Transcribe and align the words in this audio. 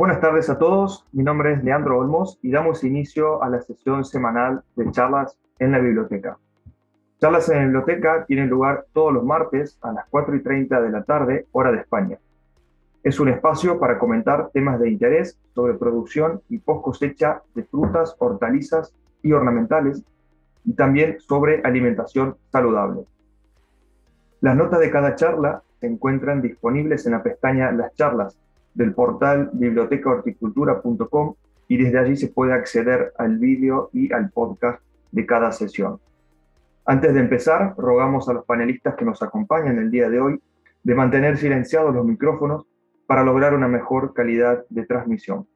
Buenas 0.00 0.22
tardes 0.22 0.48
a 0.48 0.58
todos, 0.58 1.06
mi 1.12 1.22
nombre 1.22 1.52
es 1.52 1.62
Leandro 1.62 1.98
Olmos 1.98 2.38
y 2.40 2.50
damos 2.50 2.84
inicio 2.84 3.42
a 3.42 3.50
la 3.50 3.60
sesión 3.60 4.02
semanal 4.02 4.62
de 4.74 4.90
charlas 4.92 5.38
en 5.58 5.72
la 5.72 5.78
biblioteca. 5.78 6.38
Charlas 7.20 7.50
en 7.50 7.56
la 7.56 7.64
biblioteca 7.64 8.24
tienen 8.24 8.48
lugar 8.48 8.86
todos 8.94 9.12
los 9.12 9.22
martes 9.22 9.78
a 9.82 9.92
las 9.92 10.06
4 10.08 10.36
y 10.36 10.42
30 10.42 10.80
de 10.80 10.90
la 10.90 11.02
tarde, 11.04 11.48
hora 11.52 11.70
de 11.70 11.80
España. 11.80 12.18
Es 13.02 13.20
un 13.20 13.28
espacio 13.28 13.78
para 13.78 13.98
comentar 13.98 14.48
temas 14.54 14.80
de 14.80 14.88
interés 14.88 15.38
sobre 15.54 15.74
producción 15.74 16.40
y 16.48 16.56
post 16.56 16.82
cosecha 16.82 17.42
de 17.54 17.64
frutas, 17.64 18.16
hortalizas 18.18 18.94
y 19.22 19.32
ornamentales 19.32 20.02
y 20.64 20.72
también 20.72 21.20
sobre 21.20 21.60
alimentación 21.62 22.36
saludable. 22.50 23.04
Las 24.40 24.56
notas 24.56 24.80
de 24.80 24.90
cada 24.90 25.14
charla 25.14 25.62
se 25.78 25.88
encuentran 25.88 26.40
disponibles 26.40 27.04
en 27.04 27.12
la 27.12 27.22
pestaña 27.22 27.70
Las 27.70 27.94
charlas 27.96 28.38
del 28.74 28.94
portal 28.94 29.50
bibliotecahorticultura.com 29.52 31.34
y 31.68 31.76
desde 31.76 31.98
allí 31.98 32.16
se 32.16 32.28
puede 32.28 32.52
acceder 32.52 33.12
al 33.18 33.38
vídeo 33.38 33.90
y 33.92 34.12
al 34.12 34.30
podcast 34.30 34.82
de 35.12 35.26
cada 35.26 35.52
sesión. 35.52 36.00
Antes 36.84 37.14
de 37.14 37.20
empezar, 37.20 37.74
rogamos 37.76 38.28
a 38.28 38.32
los 38.32 38.44
panelistas 38.44 38.96
que 38.96 39.04
nos 39.04 39.22
acompañan 39.22 39.78
el 39.78 39.90
día 39.90 40.08
de 40.08 40.20
hoy 40.20 40.40
de 40.82 40.94
mantener 40.94 41.36
silenciados 41.36 41.94
los 41.94 42.04
micrófonos 42.04 42.66
para 43.06 43.22
lograr 43.22 43.54
una 43.54 43.68
mejor 43.68 44.14
calidad 44.14 44.64
de 44.68 44.86
transmisión. 44.86 45.46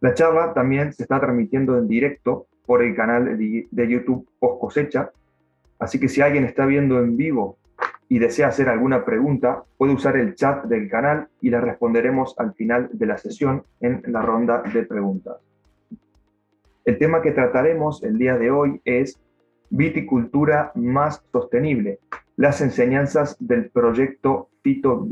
La 0.00 0.14
charla 0.14 0.54
también 0.54 0.92
se 0.92 1.02
está 1.02 1.18
transmitiendo 1.18 1.76
en 1.78 1.88
directo 1.88 2.46
por 2.66 2.82
el 2.82 2.94
canal 2.94 3.36
de 3.38 3.88
YouTube 3.88 4.28
Post 4.38 4.60
Cosecha, 4.60 5.10
así 5.78 5.98
que 5.98 6.08
si 6.08 6.20
alguien 6.20 6.44
está 6.44 6.66
viendo 6.66 6.98
en 7.00 7.16
vivo 7.16 7.58
y 8.08 8.18
desea 8.18 8.48
hacer 8.48 8.68
alguna 8.68 9.04
pregunta, 9.04 9.64
puede 9.76 9.92
usar 9.92 10.16
el 10.16 10.34
chat 10.34 10.64
del 10.64 10.88
canal 10.88 11.28
y 11.40 11.50
la 11.50 11.60
responderemos 11.60 12.34
al 12.38 12.54
final 12.54 12.88
de 12.92 13.06
la 13.06 13.18
sesión 13.18 13.64
en 13.80 14.02
la 14.06 14.22
ronda 14.22 14.62
de 14.62 14.82
preguntas. 14.84 15.36
El 16.84 16.96
tema 16.96 17.20
que 17.20 17.32
trataremos 17.32 18.02
el 18.02 18.16
día 18.16 18.38
de 18.38 18.50
hoy 18.50 18.80
es 18.84 19.20
viticultura 19.68 20.72
más 20.74 21.22
sostenible, 21.30 21.98
las 22.36 22.60
enseñanzas 22.60 23.36
del 23.40 23.68
proyecto 23.68 24.48
Fito 24.62 25.06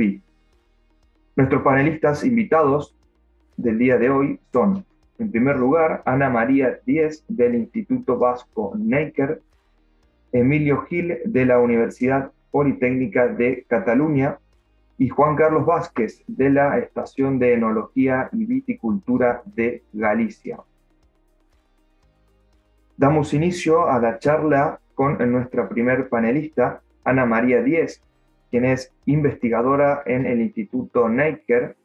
Nuestros 1.34 1.62
panelistas 1.62 2.24
invitados 2.24 2.96
del 3.56 3.78
día 3.78 3.98
de 3.98 4.10
hoy 4.10 4.40
son, 4.52 4.86
en 5.18 5.30
primer 5.30 5.56
lugar, 5.56 6.02
Ana 6.06 6.30
María 6.30 6.78
Díez 6.86 7.24
del 7.28 7.56
Instituto 7.56 8.16
Vasco 8.16 8.72
Neiker, 8.78 9.42
Emilio 10.32 10.82
Gil 10.82 11.18
de 11.24 11.46
la 11.46 11.58
Universidad 11.58 12.30
Politécnica 12.56 13.28
de 13.28 13.66
Cataluña 13.68 14.38
y 14.96 15.10
Juan 15.10 15.36
Carlos 15.36 15.66
Vázquez 15.66 16.24
de 16.26 16.48
la 16.48 16.78
Estación 16.78 17.38
de 17.38 17.52
Enología 17.52 18.30
y 18.32 18.46
Viticultura 18.46 19.42
de 19.44 19.82
Galicia. 19.92 20.60
Damos 22.96 23.34
inicio 23.34 23.90
a 23.90 23.98
la 23.98 24.18
charla 24.18 24.80
con 24.94 25.18
nuestra 25.30 25.68
primer 25.68 26.08
panelista, 26.08 26.80
Ana 27.04 27.26
María 27.26 27.62
Díez, 27.62 28.02
quien 28.50 28.64
es 28.64 28.90
investigadora 29.04 30.02
en 30.06 30.24
el 30.24 30.40
Instituto 30.40 31.10
Neiker. 31.10 31.76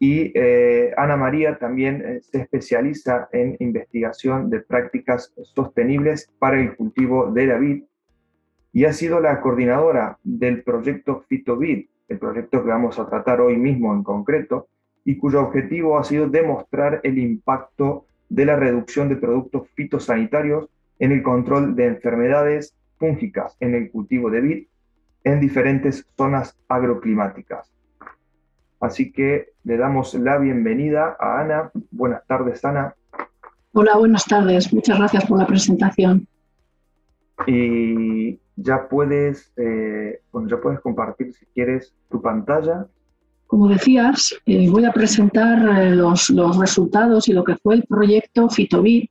Y 0.00 0.32
eh, 0.34 0.92
Ana 0.96 1.16
María 1.16 1.56
también 1.56 2.02
eh, 2.04 2.20
se 2.20 2.40
especializa 2.40 3.28
en 3.30 3.54
investigación 3.60 4.50
de 4.50 4.58
prácticas 4.58 5.32
sostenibles 5.54 6.28
para 6.40 6.60
el 6.60 6.74
cultivo 6.74 7.30
de 7.30 7.46
la 7.46 7.58
vid 7.58 7.84
y 8.74 8.84
ha 8.86 8.92
sido 8.92 9.20
la 9.20 9.40
coordinadora 9.40 10.18
del 10.24 10.64
proyecto 10.64 11.24
FitoVid, 11.28 11.86
el 12.08 12.18
proyecto 12.18 12.62
que 12.62 12.68
vamos 12.68 12.98
a 12.98 13.08
tratar 13.08 13.40
hoy 13.40 13.56
mismo 13.56 13.94
en 13.94 14.02
concreto, 14.02 14.66
y 15.04 15.16
cuyo 15.16 15.42
objetivo 15.42 15.96
ha 15.96 16.02
sido 16.02 16.28
demostrar 16.28 17.00
el 17.04 17.18
impacto 17.18 18.04
de 18.28 18.44
la 18.44 18.56
reducción 18.56 19.08
de 19.08 19.16
productos 19.16 19.68
fitosanitarios 19.74 20.68
en 20.98 21.12
el 21.12 21.22
control 21.22 21.76
de 21.76 21.86
enfermedades 21.86 22.74
fúngicas 22.98 23.56
en 23.60 23.76
el 23.76 23.90
cultivo 23.92 24.28
de 24.28 24.40
vid 24.40 24.66
en 25.22 25.40
diferentes 25.40 26.04
zonas 26.16 26.58
agroclimáticas. 26.68 27.70
Así 28.80 29.12
que 29.12 29.50
le 29.62 29.76
damos 29.76 30.14
la 30.14 30.36
bienvenida 30.38 31.16
a 31.20 31.40
Ana. 31.40 31.70
Buenas 31.92 32.26
tardes, 32.26 32.64
Ana. 32.64 32.94
Hola, 33.72 33.96
buenas 33.96 34.24
tardes. 34.24 34.72
Muchas 34.72 34.98
gracias 34.98 35.26
por 35.26 35.38
la 35.38 35.46
presentación. 35.46 36.26
Y 37.46 38.38
ya 38.56 38.88
puedes, 38.88 39.52
eh, 39.56 40.20
ya 40.46 40.60
puedes 40.60 40.80
compartir 40.80 41.32
si 41.34 41.46
quieres 41.46 41.94
tu 42.10 42.20
pantalla. 42.20 42.86
Como 43.46 43.68
decías, 43.68 44.34
eh, 44.46 44.68
voy 44.70 44.84
a 44.84 44.92
presentar 44.92 45.78
eh, 45.78 45.90
los, 45.94 46.30
los, 46.30 46.56
resultados 46.56 47.28
y 47.28 47.32
lo 47.32 47.44
que 47.44 47.56
fue 47.56 47.74
el 47.76 47.84
proyecto 47.84 48.48
FitoVid, 48.48 49.06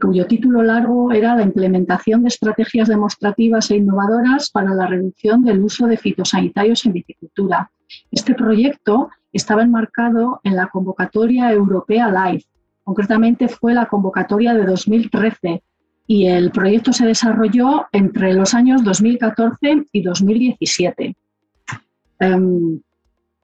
cuyo 0.00 0.26
título 0.26 0.62
largo 0.62 1.10
era 1.12 1.36
la 1.36 1.42
implementación 1.42 2.22
de 2.22 2.28
estrategias 2.28 2.88
demostrativas 2.88 3.70
e 3.70 3.76
innovadoras 3.76 4.50
para 4.50 4.74
la 4.74 4.86
reducción 4.86 5.42
del 5.42 5.60
uso 5.62 5.86
de 5.86 5.96
fitosanitarios 5.96 6.84
en 6.84 6.92
viticultura. 6.92 7.70
Este 8.10 8.34
proyecto 8.34 9.08
estaba 9.32 9.62
enmarcado 9.62 10.40
en 10.44 10.56
la 10.56 10.68
convocatoria 10.68 11.52
europea 11.52 12.10
LIFE. 12.10 12.46
Concretamente 12.84 13.48
fue 13.48 13.72
la 13.72 13.86
convocatoria 13.86 14.54
de 14.54 14.64
2013 14.64 15.62
y 16.10 16.26
el 16.26 16.50
proyecto 16.50 16.92
se 16.92 17.06
desarrolló 17.06 17.86
entre 17.92 18.32
los 18.34 18.52
años 18.52 18.82
2014 18.82 19.86
y 19.92 20.02
2017. 20.02 21.14
Em, 22.18 22.80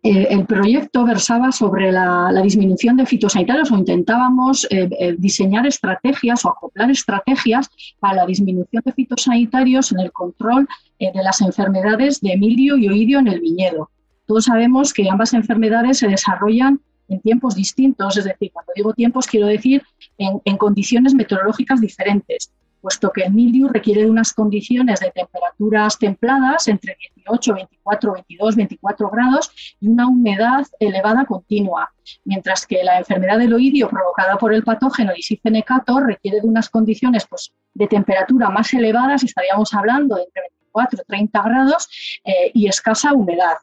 eh, 0.03 0.27
el 0.31 0.45
proyecto 0.47 1.05
versaba 1.05 1.53
sobre 1.53 1.93
la, 1.93 2.29
disminución 2.43 2.97
de 2.97 3.07
fitosanitarios 3.07 3.71
o 3.71 3.79
intentábamos 3.79 4.67
eh, 4.71 4.89
eh, 4.99 5.15
diseñar 5.17 5.65
estrategias 5.65 6.45
o 6.45 6.49
acoplar 6.49 6.91
estrategias 6.91 7.71
para 8.01 8.15
la 8.15 8.27
disminución 8.27 8.83
de 8.85 8.91
fitosanitarios 8.91 9.93
en 9.93 10.01
el 10.01 10.11
control 10.11 10.67
de 10.99 11.13
las 11.23 11.41
enfermedades 11.43 12.21
de 12.21 12.37
mildio 12.37 12.77
y 12.77 12.89
oidio 12.89 13.21
en 13.21 13.29
el 13.29 13.43
viñedo. 13.43 13.91
Todos 14.27 14.47
sabemos 14.47 14.93
que 14.93 15.09
ambas 15.09 15.35
enfermedades 15.35 15.99
se 15.99 16.09
desarrollan 16.09 16.81
en 17.09 17.21
tiempos 17.21 17.55
distintos, 17.55 18.17
es 18.17 18.25
decir, 18.25 18.51
cuando 18.53 18.73
digo 18.75 18.93
tiempos 18.93 19.27
quiero 19.27 19.47
decir 19.47 19.83
en, 20.19 20.57
condiciones 20.57 21.15
meteorológicas 21.15 21.81
diferentes, 21.81 22.53
puesto 22.81 23.11
que 23.11 23.23
el 23.23 23.33
mildiu 23.33 23.69
requiere 23.69 24.03
de 24.03 24.11
unas 24.11 24.33
condiciones 24.33 25.01
de 25.01 25.11
temperaturas 25.11 25.99
templadas 25.99 26.69
entre 26.69 26.97
18, 27.17 27.55
24, 27.55 28.13
22, 28.13 28.57
24 28.57 29.11
grados 29.11 29.77
y 29.81 29.89
una 29.89 30.07
humedad 30.07 30.67
elevada 30.79 31.25
continua, 31.25 31.93
mientras 32.25 32.67
que 32.67 32.85
la 32.85 32.99
enfermedad 32.99 33.39
del 33.39 33.55
oidio 33.55 33.89
provocada 33.89 34.37
por 34.37 34.53
el 34.53 34.63
patógeno 34.63 35.13
Isifenecator 35.17 36.07
requiere 36.07 36.41
de 36.41 36.47
unas 36.47 36.69
condiciones 36.69 37.27
pues, 37.27 37.53
de 37.75 37.89
temperatura 37.89 38.51
más 38.51 38.73
elevadas, 38.73 39.25
estaríamos 39.25 39.75
hablando 39.75 40.17
de 40.17 40.23
entre 40.23 40.43
24 40.43 41.01
y 41.03 41.07
30 41.07 41.43
grados, 41.43 42.21
eh, 42.25 42.51
y 42.55 42.69
escasa 42.69 43.13
humedad. 43.13 43.57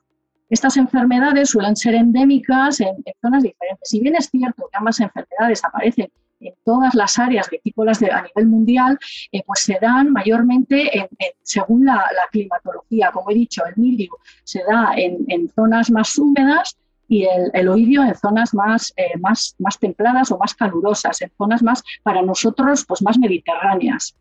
Estas 0.54 0.78
enfermedades 0.78 1.50
suelen 1.50 1.76
ser 1.76 1.96
endémicas 1.96 2.80
en, 2.80 2.96
zonas 3.20 3.42
diferentes. 3.42 3.90
Si 3.90 4.00
bien 4.00 4.16
es 4.16 4.30
cierto 4.30 4.70
que 4.72 4.78
ambas 4.78 5.00
enfermedades 5.00 5.66
aparecen 5.66 6.12
en 6.42 6.54
todas 6.64 6.94
las 6.94 7.18
áreas 7.18 7.50
vitícolas 7.50 8.04
a 8.04 8.22
nivel 8.22 8.46
mundial, 8.46 9.00
eh, 9.32 9.42
pues 9.48 9.62
se 9.62 9.80
dan 9.82 10.12
mayormente 10.12 11.10
según 11.42 11.86
la, 11.88 12.06
climatología. 12.32 13.10
Como 13.12 13.32
he 13.32 13.34
dicho, 13.34 13.66
el 13.66 13.74
mildio 13.78 14.20
se 14.44 14.62
da 14.64 14.94
en, 14.96 15.50
zonas 15.56 15.90
más 15.90 16.16
húmedas 16.20 16.78
y 17.08 17.26
el, 17.54 17.68
oidio 17.68 18.04
en 18.04 18.14
zonas 18.14 18.54
más, 18.54 18.94
eh, 18.96 19.18
más, 19.20 19.56
más 19.58 19.80
templadas 19.80 20.32
o 20.32 20.38
más 20.38 20.54
calurosas, 20.54 21.20
en 21.24 21.32
zonas 21.36 21.64
más, 21.64 21.82
para 22.04 22.22
nosotros, 22.22 22.86
pues 22.88 23.02
más 23.02 23.18
mediterráneas. 23.18 24.16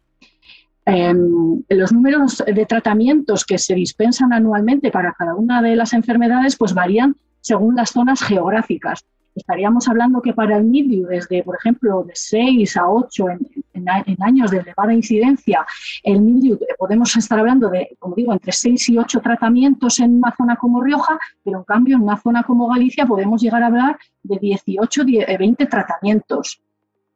Em, 0.85 1.63
los 1.69 1.93
números 1.93 2.43
de 2.45 2.67
tratamientos 2.67 3.45
que 3.45 3.57
se 3.59 3.75
dispensan 3.75 4.33
anualmente 4.33 4.91
para 4.91 5.13
cada 5.13 5.37
una 5.37 5.63
de 5.63 5.77
las 5.77 5.93
enfermedades 5.93 6.57
pues 6.57 6.75
varían 6.75 7.15
según 7.41 7.77
las 7.77 7.91
zonas 7.91 8.21
geográficas. 8.21 9.05
Estaríamos 9.35 9.89
hablando 9.89 10.21
que 10.21 10.35
para 10.35 10.59
el 10.59 10.65
MIDIU, 10.65 11.07
desde, 11.07 11.43
por 11.43 11.57
ejemplo, 11.57 12.05
de 12.05 12.13
6 12.15 12.77
a 12.77 12.91
8 12.91 13.27
en, 13.73 14.23
años 14.23 14.51
de 14.51 14.59
elevada 14.59 14.93
incidencia, 14.93 15.65
el 16.03 16.21
MIDIU 16.21 16.55
eh, 16.57 16.75
podemos 16.77 17.17
estar 17.17 17.39
hablando 17.39 17.71
de, 17.71 17.97
como 17.99 18.15
digo, 18.15 18.33
entre 18.33 18.53
6 18.53 18.91
y 18.91 18.99
8 18.99 19.21
tratamientos 19.21 20.01
en 20.01 20.17
una 20.17 20.35
zona 20.37 20.57
como 20.57 20.83
Rioja, 20.83 21.19
pero 21.43 21.59
en 21.59 21.65
cambio 21.65 21.97
en 21.97 22.03
una 22.03 22.21
zona 22.21 22.43
como 22.43 22.69
Galicia 22.69 23.07
podemos 23.07 23.41
llegar 23.41 23.63
a 23.63 23.67
hablar 23.67 23.99
de 24.23 24.39
18, 24.39 25.05
20 25.39 25.67
tratamientos. 25.67 26.61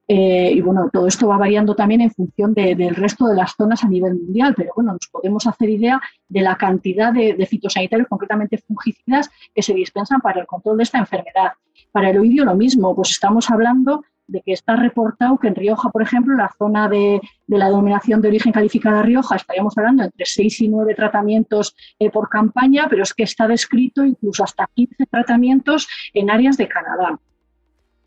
Eh, 0.08 0.52
y 0.54 0.60
bueno, 0.60 0.88
todo 0.92 1.06
esto 1.08 1.26
va 1.26 1.36
variando 1.36 1.74
también 1.74 2.00
en 2.00 2.12
función 2.12 2.54
del 2.54 2.94
resto 2.94 3.26
de 3.26 3.34
las 3.34 3.54
zonas 3.56 3.82
a 3.82 3.88
nivel 3.88 4.14
mundial, 4.14 4.54
pero 4.56 4.70
bueno, 4.76 4.92
nos 4.92 5.08
podemos 5.10 5.46
hacer 5.46 5.68
idea 5.68 6.00
de 6.28 6.40
la 6.42 6.56
cantidad 6.56 7.12
de, 7.12 7.46
fitosanitarios, 7.46 8.08
concretamente 8.08 8.58
fungicidas, 8.58 9.30
que 9.54 9.62
se 9.62 9.74
dispensan 9.74 10.20
para 10.20 10.40
el 10.40 10.46
control 10.46 10.76
de 10.76 10.84
esta 10.84 10.98
enfermedad. 10.98 11.52
Para 11.90 12.10
el 12.10 12.18
oidio 12.18 12.44
lo 12.44 12.54
mismo, 12.54 12.94
pues 12.94 13.10
estamos 13.10 13.50
hablando 13.50 14.04
de 14.28 14.42
que 14.42 14.52
está 14.52 14.74
reportado 14.76 15.38
que 15.38 15.48
en 15.48 15.54
Rioja, 15.54 15.90
por 15.90 16.02
ejemplo, 16.02 16.36
la 16.36 16.50
zona 16.58 16.88
de, 16.88 17.20
la 17.46 17.66
denominación 17.66 18.20
de 18.20 18.28
origen 18.28 18.52
calificada 18.52 19.02
Rioja, 19.02 19.36
estaríamos 19.36 19.76
hablando 19.78 20.04
entre 20.04 20.26
6 20.26 20.60
y 20.62 20.68
9 20.68 20.94
tratamientos 20.94 21.76
eh, 21.98 22.10
por 22.10 22.28
campaña, 22.28 22.86
pero 22.88 23.02
es 23.02 23.14
que 23.14 23.22
está 23.22 23.46
descrito 23.46 24.04
incluso 24.04 24.42
hasta 24.42 24.68
15 24.74 25.06
tratamientos 25.06 25.88
en 26.12 26.30
áreas 26.30 26.56
de 26.56 26.68
Canadá. 26.68 27.20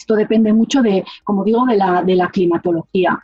Esto 0.10 0.18
depende 0.18 0.52
mucho 0.54 0.82
de, 0.82 1.06
como 1.24 1.44
digo, 1.44 1.68
de 1.68 1.78
la, 1.78 2.02
de 2.02 2.16
la 2.16 2.32
climatología. 2.32 3.22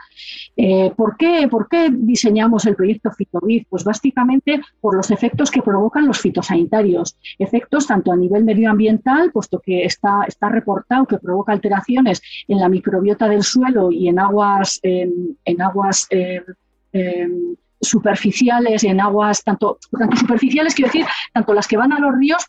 Eh, 0.56 0.92
¿por, 0.96 1.18
qué, 1.18 1.48
¿por, 1.50 1.68
qué, 1.68 1.90
diseñamos 1.92 2.68
el 2.68 2.76
proyecto 2.76 3.10
FitoVid? 3.10 3.64
Pues 3.68 3.84
básicamente 3.84 4.62
por 4.82 4.96
los 4.96 5.10
efectos 5.10 5.50
que 5.50 5.64
provocan 5.64 6.06
los 6.06 6.20
fitosanitarios. 6.20 7.18
Efectos 7.40 7.88
tanto 7.88 8.12
a 8.12 8.16
nivel 8.16 8.44
medioambiental, 8.44 9.32
puesto 9.32 9.60
que 9.60 9.84
está, 9.84 10.26
está 10.28 10.50
reportado 10.50 11.08
que 11.08 11.18
provoca 11.18 11.54
alteraciones 11.54 12.22
en 12.48 12.60
la 12.60 12.70
microbiota 12.70 13.28
del 13.28 13.42
suelo 13.42 13.92
y 13.92 14.08
en 14.08 14.20
aguas, 14.20 14.80
en, 14.84 15.38
aguas 15.60 16.06
eh, 16.12 16.44
em, 16.92 17.56
superficiales 17.82 18.84
en 18.84 19.02
aguas 19.02 19.44
tanto, 19.44 19.80
tanto 19.98 20.18
superficiales, 20.18 20.74
quiero 20.76 20.92
decir, 20.92 21.06
tanto 21.34 21.54
las 21.54 21.68
que 21.68 21.78
van 21.78 21.94
a 21.94 22.00
los 22.00 22.16
ríos 22.16 22.46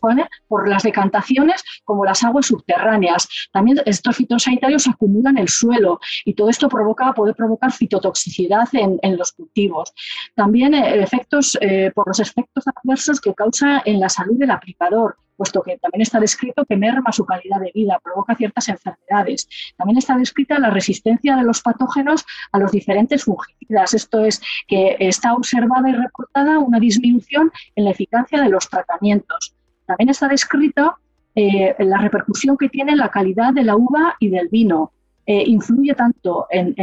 por 0.47 0.67
las 0.67 0.83
decantaciones 0.83 1.63
como 1.83 2.05
las 2.05 2.23
aguas 2.23 2.47
subterráneas. 2.47 3.27
También 3.51 3.81
estos 3.85 4.15
fitosanitarios 4.15 4.87
acumulan 4.87 5.37
el 5.37 5.49
suelo 5.49 5.99
y 6.25 6.33
todo 6.33 6.49
esto 6.49 6.69
provoca, 6.69 7.13
puede 7.13 7.33
provocar 7.33 7.71
fitotoxicidad 7.71 8.67
en, 8.73 9.17
los 9.17 9.31
cultivos. 9.31 9.93
También 10.35 10.73
eh, 10.73 11.01
efectos, 11.01 11.57
eh, 11.61 11.91
por 11.93 12.07
los 12.07 12.19
efectos 12.19 12.65
adversos 12.67 13.19
que 13.19 13.33
causa 13.33 13.81
en 13.85 13.99
la 13.99 14.09
salud 14.09 14.37
del 14.37 14.51
aplicador 14.51 15.17
puesto 15.37 15.61
que 15.61 15.77
también 15.77 16.01
está 16.01 16.19
descrito 16.19 16.65
que 16.65 16.75
merma 16.75 17.11
su 17.11 17.25
calidad 17.25 17.61
de 17.61 17.71
vida, 17.73 17.99
provoca 18.03 18.35
ciertas 18.35 18.67
enfermedades. 18.67 19.47
También 19.77 19.99
está 19.99 20.17
descrita 20.17 20.59
la 20.59 20.71
resistencia 20.71 21.35
de 21.35 21.43
los 21.43 21.61
patógenos 21.61 22.25
a 22.51 22.59
los 22.59 22.71
diferentes 22.71 23.23
fungicidas. 23.23 23.93
Esto 23.93 24.25
es 24.25 24.41
que 24.67 24.97
está 24.99 25.33
observada 25.33 25.89
y 25.89 25.93
reportada 25.93 26.59
una 26.59 26.79
disminución 26.79 27.51
en 27.75 27.85
la 27.85 27.91
eficacia 27.91 28.41
de 28.41 28.49
los 28.49 28.67
tratamientos. 28.69 29.53
También 29.85 30.09
está 30.09 30.27
descrita 30.27 30.97
eh, 31.35 31.75
la 31.79 31.99
repercusión 31.99 32.57
que 32.57 32.67
tiene 32.67 32.95
la 32.95 33.09
calidad 33.09 33.53
de 33.53 33.63
la 33.63 33.75
uva 33.75 34.15
y 34.19 34.29
del 34.29 34.49
vino. 34.49 34.91
Eh, 35.25 35.43
influye 35.45 35.93
tanto 35.93 36.47
en, 36.49 36.73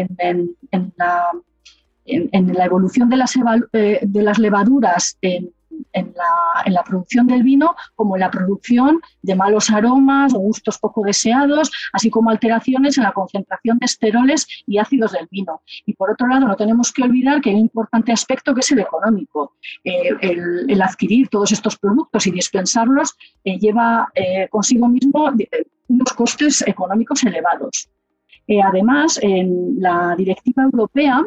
la, 0.96 2.64
evolución 2.64 3.08
de 3.08 3.16
las, 3.16 3.34
eh, 3.72 4.00
de 4.02 4.22
las 4.22 4.38
levaduras 4.38 5.16
en 5.22 5.50
en 5.92 6.14
la, 6.72 6.82
producción 6.82 7.26
del 7.26 7.42
vino 7.42 7.74
como 7.94 8.16
en 8.16 8.20
la 8.20 8.30
producción 8.30 9.00
de 9.22 9.34
malos 9.34 9.70
aromas 9.70 10.34
o 10.34 10.38
gustos 10.38 10.78
poco 10.78 11.02
deseados, 11.02 11.70
así 11.92 12.10
como 12.10 12.30
alteraciones 12.30 12.98
en 12.98 13.04
la 13.04 13.12
concentración 13.12 13.78
de 13.78 13.86
esteroles 13.86 14.46
y 14.66 14.78
ácidos 14.78 15.12
del 15.12 15.28
vino. 15.30 15.62
Y 15.86 15.94
por 15.94 16.10
otro 16.10 16.26
lado, 16.26 16.46
no 16.46 16.56
tenemos 16.56 16.92
que 16.92 17.02
olvidar 17.02 17.40
que 17.40 17.50
hay 17.50 17.56
un 17.56 17.62
importante 17.62 18.12
aspecto 18.12 18.54
que 18.54 18.60
es 18.60 18.70
el 18.72 18.80
económico. 18.80 19.54
Eh, 19.82 20.10
el, 20.20 20.82
adquirir 20.82 21.28
todos 21.28 21.52
estos 21.52 21.78
productos 21.78 22.26
y 22.26 22.30
dispensarlos 22.30 23.16
eh, 23.44 23.58
lleva 23.58 24.08
eh, 24.14 24.48
consigo 24.50 24.88
mismo 24.88 25.30
unos 25.88 26.12
costes 26.12 26.62
económicos 26.66 27.22
elevados. 27.24 27.88
además, 28.62 29.18
en 29.22 29.76
la 29.80 30.14
directiva 30.16 30.64
europea 30.64 31.22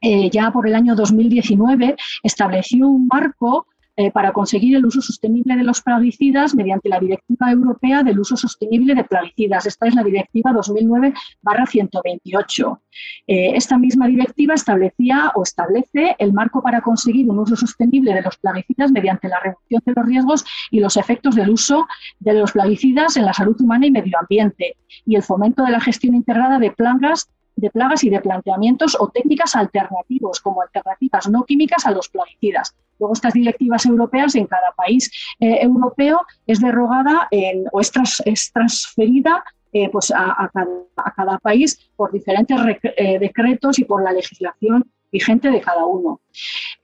eh, 0.00 0.30
ya 0.30 0.50
por 0.50 0.68
el 0.68 0.74
año 0.74 0.94
2019 0.94 1.96
estableció 2.22 2.88
un 2.88 3.06
marco 3.06 3.66
eh, 4.00 4.12
para 4.12 4.32
conseguir 4.32 4.76
el 4.76 4.86
uso 4.86 5.02
sostenible 5.02 5.56
de 5.56 5.64
los 5.64 5.82
plaguicidas 5.82 6.54
mediante 6.54 6.88
la 6.88 7.00
Directiva 7.00 7.50
Europea 7.50 8.04
del 8.04 8.20
Uso 8.20 8.36
Sostenible 8.36 8.94
de 8.94 9.02
Plaguicidas. 9.02 9.66
Esta 9.66 9.88
es 9.88 9.96
la 9.96 10.04
Directiva 10.04 10.52
2009-128. 10.52 12.78
Eh, 13.26 13.56
esta 13.56 13.76
misma 13.76 14.06
directiva 14.06 14.54
establecía 14.54 15.32
o 15.34 15.42
establece 15.42 16.14
el 16.20 16.32
marco 16.32 16.62
para 16.62 16.80
conseguir 16.80 17.28
un 17.28 17.40
uso 17.40 17.56
sostenible 17.56 18.14
de 18.14 18.22
los 18.22 18.36
plaguicidas 18.36 18.92
mediante 18.92 19.26
la 19.26 19.40
reducción 19.40 19.82
de 19.84 19.92
los 19.96 20.06
riesgos 20.06 20.44
y 20.70 20.78
los 20.78 20.96
efectos 20.96 21.34
del 21.34 21.50
uso 21.50 21.88
de 22.20 22.34
los 22.34 22.52
plaguicidas 22.52 23.16
en 23.16 23.24
la 23.24 23.32
salud 23.32 23.60
humana 23.60 23.86
y 23.86 23.90
medio 23.90 24.16
ambiente 24.16 24.76
y 25.06 25.16
el 25.16 25.24
fomento 25.24 25.64
de 25.64 25.72
la 25.72 25.80
gestión 25.80 26.14
integrada 26.14 26.60
de 26.60 26.70
plagas 26.70 27.32
de 27.58 27.70
plagas 27.70 28.04
y 28.04 28.10
de 28.10 28.20
planteamientos 28.20 28.96
o 28.98 29.08
técnicas 29.08 29.56
alternativos, 29.56 30.40
como 30.40 30.62
alternativas 30.62 31.28
no 31.28 31.44
químicas 31.44 31.86
a 31.86 31.90
los 31.90 32.08
plaguicidas. 32.08 32.76
Luego, 32.98 33.14
estas 33.14 33.34
directivas 33.34 33.84
europeas 33.86 34.34
en 34.34 34.46
cada 34.46 34.72
país 34.72 35.10
eh, 35.40 35.58
europeo 35.62 36.20
es 36.46 36.60
derogada 36.60 37.28
o 37.72 37.80
es, 37.80 38.52
transferida 38.52 39.44
eh, 39.72 39.88
pues 39.90 40.12
a, 40.14 40.50
cada, 41.16 41.38
país 41.38 41.90
por 41.96 42.12
diferentes 42.12 42.58
eh, 42.82 43.18
decretos 43.18 43.78
y 43.78 43.84
por 43.84 44.02
la 44.02 44.12
legislación 44.12 44.90
vigente 45.10 45.50
de 45.50 45.60
cada 45.60 45.84
uno. 45.84 46.20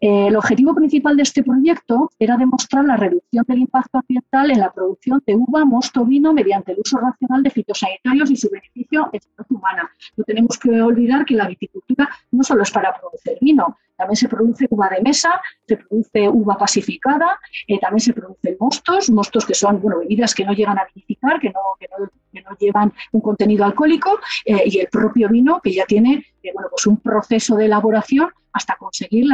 Eh, 0.04 0.26
el 0.26 0.36
objetivo 0.36 0.74
principal 0.74 1.16
de 1.16 1.22
este 1.22 1.42
proyecto 1.42 2.10
era 2.18 2.36
demostrar 2.36 2.84
la 2.84 2.94
reducción 2.94 3.42
del 3.48 3.60
impacto 3.60 3.96
ambiental 3.96 4.50
en 4.50 4.60
la 4.60 4.70
producción 4.70 5.22
de 5.26 5.34
uva, 5.34 5.64
mosto, 5.64 6.04
vino 6.04 6.34
mediante 6.34 6.72
el 6.72 6.80
uso 6.84 6.98
racional 6.98 7.42
de 7.42 7.48
fitosanitarios 7.48 8.30
y 8.30 8.36
su 8.36 8.50
beneficio 8.50 9.08
en 9.14 9.20
salud 9.22 9.46
humana. 9.48 9.90
No 10.18 10.24
tenemos 10.24 10.58
que 10.58 10.82
olvidar 10.82 11.24
que 11.24 11.34
la 11.34 11.48
viticultura 11.48 12.06
no 12.32 12.42
solo 12.42 12.64
es 12.64 12.70
para 12.70 12.92
producir 12.92 13.38
vino, 13.40 13.78
también 14.04 14.16
se 14.16 14.28
produce 14.28 14.66
uva 14.68 14.90
de 14.90 15.00
mesa, 15.00 15.40
se 15.66 15.78
produce 15.78 16.28
uva 16.28 16.58
pacificada, 16.58 17.38
eh, 17.66 17.78
también 17.80 18.00
se 18.00 18.12
producen 18.12 18.56
mostos, 18.60 19.08
mostos 19.08 19.46
que 19.46 19.54
son 19.54 19.80
bueno, 19.80 20.00
bebidas 20.00 20.34
que 20.34 20.44
no 20.44 20.52
llegan 20.52 20.78
a 20.78 20.86
vinificar, 20.94 21.40
que 21.40 21.48
no, 21.48 21.60
que 21.80 21.88
no, 22.42 22.56
llevan 22.60 22.92
un 23.12 23.20
contenido 23.22 23.64
alcohólico, 23.64 24.18
eh, 24.44 24.64
y 24.66 24.78
el 24.78 24.88
propio 24.88 25.28
vino 25.30 25.60
que 25.62 25.72
ya 25.72 25.86
tiene 25.86 26.26
bueno, 26.52 26.68
pues 26.70 26.86
un 26.86 26.98
proceso 26.98 27.56
de 27.56 27.64
elaboración 27.64 28.28
hasta 28.52 28.76
conseguir 28.76 29.26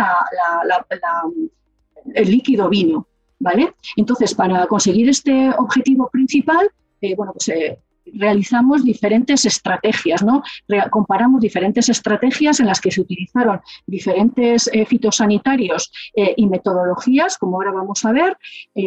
el 2.15 2.31
líquido 2.31 2.69
vino. 2.69 3.09
¿vale? 3.41 3.75
Entonces, 3.97 4.35
para 4.35 4.67
conseguir 4.67 5.09
este 5.09 5.51
objetivo 5.59 6.09
principal, 6.11 6.71
eh, 7.01 7.17
bueno, 7.17 7.33
pues, 7.33 7.49
eh, 7.49 7.81
realizamos 8.13 8.85
diferentes 8.85 9.45
estrategias, 9.45 10.23
¿no? 10.23 10.43
comparamos 10.91 11.41
diferentes 11.41 11.89
estrategias 11.89 12.61
en 12.61 12.67
las 12.67 12.81
que 12.81 12.91
se 12.91 13.01
utilizaron 13.01 13.61
diferentes 13.87 14.69
eh, 14.73 14.85
fitosanitarios 14.87 15.93
y 16.15 16.47
metodologías, 16.47 17.39
como 17.39 17.57
ahora 17.57 17.73
vamos 17.73 18.05
a 18.05 18.13
ver. 18.13 18.37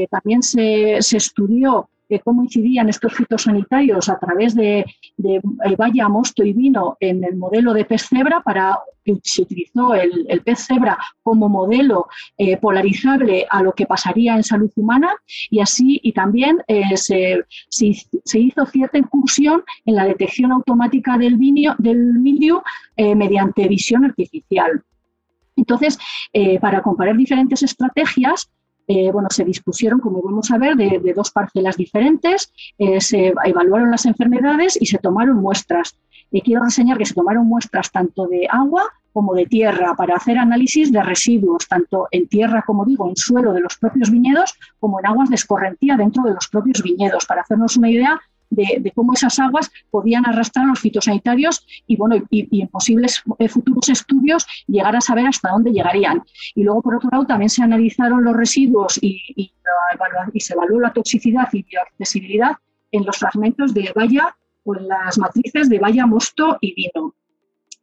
también 0.09 0.43
se, 0.43 0.97
se 1.01 1.17
estudió 1.17 1.89
cómo 2.23 2.43
incidían 2.43 2.89
estos 2.89 3.13
fitosanitarios 3.13 4.09
a 4.09 4.19
través 4.19 4.55
de, 4.55 4.85
de 5.17 5.41
valla, 5.77 6.09
mosto 6.09 6.43
y 6.43 6.53
vino 6.53 6.97
en 6.99 7.23
el 7.23 7.35
modelo 7.35 7.73
de 7.73 7.85
pez 7.85 8.07
cebra 8.07 8.41
para 8.41 8.77
se 9.23 9.41
utilizó 9.41 9.93
el, 9.93 10.41
pez 10.43 10.65
cebra 10.65 10.97
como 11.21 11.49
modelo 11.49 12.07
eh, 12.37 12.57
polarizable 12.57 13.45
a 13.49 13.61
lo 13.61 13.73
que 13.73 13.85
pasaría 13.85 14.35
en 14.35 14.43
salud 14.43 14.71
humana 14.75 15.13
y 15.49 15.59
así 15.59 15.99
y 16.03 16.13
también 16.13 16.59
eh, 16.67 16.95
se, 16.95 17.45
hizo 17.69 18.65
cierta 18.65 18.97
incursión 18.97 19.63
en 19.85 19.95
la 19.95 20.05
detección 20.05 20.51
automática 20.51 21.17
del, 21.17 21.37
del 21.77 22.13
mildio 22.13 22.63
eh, 22.95 23.15
mediante 23.15 23.67
visión 23.67 24.05
artificial. 24.05 24.83
Entonces, 25.55 25.99
para 26.61 26.81
comparar 26.81 27.15
diferentes 27.15 27.61
estrategias, 27.61 28.49
eh, 28.87 29.11
bueno, 29.11 29.29
se 29.31 29.43
dispusieron, 29.45 29.99
como 29.99 30.21
vamos 30.21 30.51
a 30.51 30.57
ver, 30.57 30.75
de, 30.75 31.13
dos 31.15 31.31
parcelas 31.31 31.77
diferentes, 31.77 32.51
eh, 32.77 32.99
se 32.99 33.33
evaluaron 33.45 33.91
las 33.91 34.05
enfermedades 34.05 34.77
y 34.79 34.85
se 34.85 34.97
tomaron 34.97 35.37
muestras. 35.37 35.97
Y 36.31 36.41
quiero 36.41 36.63
reseñar 36.63 36.97
que 36.97 37.05
se 37.05 37.13
tomaron 37.13 37.47
muestras 37.47 37.91
tanto 37.91 38.27
de 38.27 38.47
agua 38.49 38.83
como 39.13 39.35
de 39.35 39.45
tierra 39.45 39.93
para 39.95 40.15
hacer 40.15 40.39
análisis 40.39 40.91
de 40.91 41.03
residuos, 41.03 41.67
tanto 41.67 42.07
en 42.09 42.27
tierra, 42.27 42.63
como 42.65 42.83
digo, 42.83 43.07
en 43.07 43.15
suelo 43.15 43.53
de 43.53 43.61
los 43.61 43.77
propios 43.77 44.09
viñedos, 44.09 44.55
como 44.79 44.99
en 44.99 45.05
aguas 45.05 45.29
de 45.29 45.35
escorrentía 45.35 45.95
dentro 45.95 46.23
de 46.23 46.33
los 46.33 46.47
propios 46.47 46.81
viñedos, 46.81 47.25
para 47.25 47.41
hacernos 47.41 47.77
una 47.77 47.91
idea 47.91 48.19
de, 48.55 48.91
cómo 48.95 49.13
esas 49.13 49.39
aguas 49.39 49.71
podían 49.89 50.25
arrastrar 50.25 50.65
los 50.65 50.79
fitosanitarios 50.79 51.65
y, 51.87 51.95
bueno, 51.95 52.15
y, 52.29 52.61
en 52.61 52.67
posibles 52.67 53.23
eh, 53.39 53.49
futuros 53.49 53.89
estudios 53.89 54.45
llegar 54.67 54.95
a 54.95 55.01
saber 55.01 55.27
hasta 55.27 55.49
dónde 55.49 55.71
llegarían. 55.71 56.23
Y 56.55 56.63
luego, 56.63 56.81
por 56.81 56.95
otro 56.95 57.09
lado, 57.11 57.25
también 57.25 57.49
se 57.49 57.63
analizaron 57.63 58.23
los 58.23 58.35
residuos 58.35 58.99
y, 59.01 59.21
y 59.35 60.39
se 60.39 60.53
evaluó 60.53 60.79
la 60.79 60.93
toxicidad 60.93 61.47
y 61.51 61.63
bioaccesibilidad 61.63 62.57
en 62.91 63.05
los 63.05 63.17
fragmentos 63.17 63.73
de 63.73 63.91
valla 63.95 64.35
o 64.63 64.75
en 64.75 64.87
las 64.87 65.17
matrices 65.17 65.69
de 65.69 65.79
valla, 65.79 66.05
mosto 66.05 66.57
y 66.61 66.73
vino. 66.73 67.13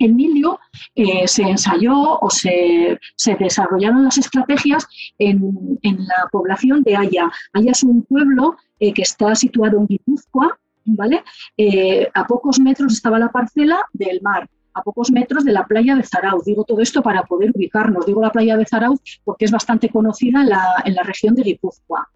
En 0.00 0.16
milio 0.16 0.58
eh, 0.94 1.28
se 1.28 1.42
ensayó 1.42 2.18
o 2.18 2.30
se, 2.30 2.98
desarrollaron 3.38 4.02
las 4.02 4.16
estrategias 4.16 4.86
en, 5.18 5.78
en, 5.82 5.98
la 5.98 6.26
población 6.32 6.82
de 6.82 6.96
Haya. 6.96 7.30
Haya 7.52 7.72
es 7.72 7.82
un 7.82 8.02
pueblo 8.02 8.56
eh, 8.80 8.94
que 8.94 9.02
está 9.02 9.34
situado 9.34 9.76
en 9.76 9.86
Guipúzcoa, 9.86 10.58
¿vale? 10.86 11.22
Eh, 11.54 12.08
a 12.14 12.26
pocos 12.26 12.58
metros 12.58 12.94
estaba 12.94 13.18
la 13.18 13.30
parcela 13.30 13.78
del 13.92 14.22
mar, 14.22 14.48
a 14.72 14.82
pocos 14.82 15.12
metros 15.12 15.44
de 15.44 15.52
la 15.52 15.66
playa 15.66 15.94
de 15.94 16.02
Zarauz. 16.02 16.46
Digo 16.46 16.64
todo 16.64 16.80
esto 16.80 17.02
para 17.02 17.24
poder 17.24 17.50
ubicarnos. 17.54 18.06
Digo 18.06 18.22
la 18.22 18.32
playa 18.32 18.56
de 18.56 18.64
Zarauz 18.64 19.00
porque 19.22 19.44
es 19.44 19.50
bastante 19.50 19.90
conocida 19.90 20.40
en 20.40 20.48
la, 20.94 21.02
región 21.04 21.34
de 21.34 21.42
Guipúzcoa. 21.42 22.08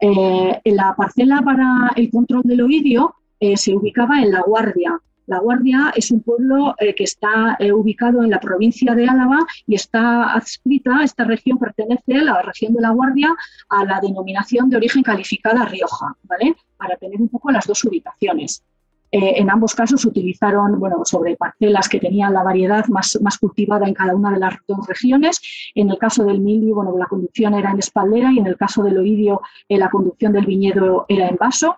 Eh, 0.00 0.62
la 0.64 0.94
parcela 0.96 1.42
para 1.42 1.92
el 1.94 2.10
control 2.10 2.44
del 2.44 2.62
oidio 2.62 3.14
se 3.54 3.72
ubicaba 3.72 4.20
en 4.20 4.32
La 4.32 4.40
Guardia, 4.40 5.00
La 5.28 5.40
Guardia 5.40 5.92
es 5.94 6.10
un 6.10 6.22
pueblo 6.22 6.74
eh, 6.78 6.94
que 6.94 7.04
está 7.04 7.54
eh, 7.58 7.70
ubicado 7.70 8.22
en 8.22 8.30
la 8.30 8.40
provincia 8.40 8.94
de 8.94 9.06
Álava 9.06 9.40
y 9.66 9.74
está 9.74 10.32
adscrita, 10.32 11.04
esta 11.04 11.24
región 11.24 11.58
pertenece, 11.58 12.14
la 12.14 12.40
región 12.40 12.72
de 12.72 12.80
La 12.80 12.90
Guardia, 12.90 13.36
a 13.68 13.84
la 13.84 14.00
denominación 14.00 14.70
de 14.70 14.78
origen 14.78 15.02
calificada 15.02 15.66
Rioja, 15.66 16.16
¿vale? 16.22 16.56
Para 16.78 16.96
tener 16.96 17.20
un 17.20 17.28
poco 17.28 17.50
las 17.50 17.66
dos 17.66 17.84
ubicaciones. 17.84 18.64
Eh, 19.12 19.34
en 19.36 19.50
ambos 19.50 19.74
casos 19.74 20.02
utilizaron 20.06 20.80
bueno, 20.80 21.02
sobre 21.04 21.36
parcelas 21.36 21.90
que 21.90 22.00
tenían 22.00 22.32
la 22.32 22.42
variedad 22.42 22.86
más, 22.88 23.18
más, 23.20 23.36
cultivada 23.36 23.86
en 23.86 23.92
cada 23.92 24.16
una 24.16 24.30
de 24.32 24.38
las 24.38 24.54
dos 24.66 24.86
regiones. 24.86 25.42
En 25.74 25.90
el 25.90 25.98
caso 25.98 26.24
del 26.24 26.40
milio, 26.40 26.76
bueno, 26.76 26.96
la 26.96 27.06
conducción 27.06 27.52
era 27.52 27.70
en 27.70 27.80
espaldera 27.80 28.32
y 28.32 28.38
en 28.38 28.46
el 28.46 28.56
caso 28.56 28.82
del 28.82 28.96
oidio, 28.96 29.42
la 29.68 29.90
conducción 29.90 30.32
del 30.32 30.46
viñedo 30.46 31.04
era 31.06 31.28
en 31.28 31.36
vaso. 31.36 31.76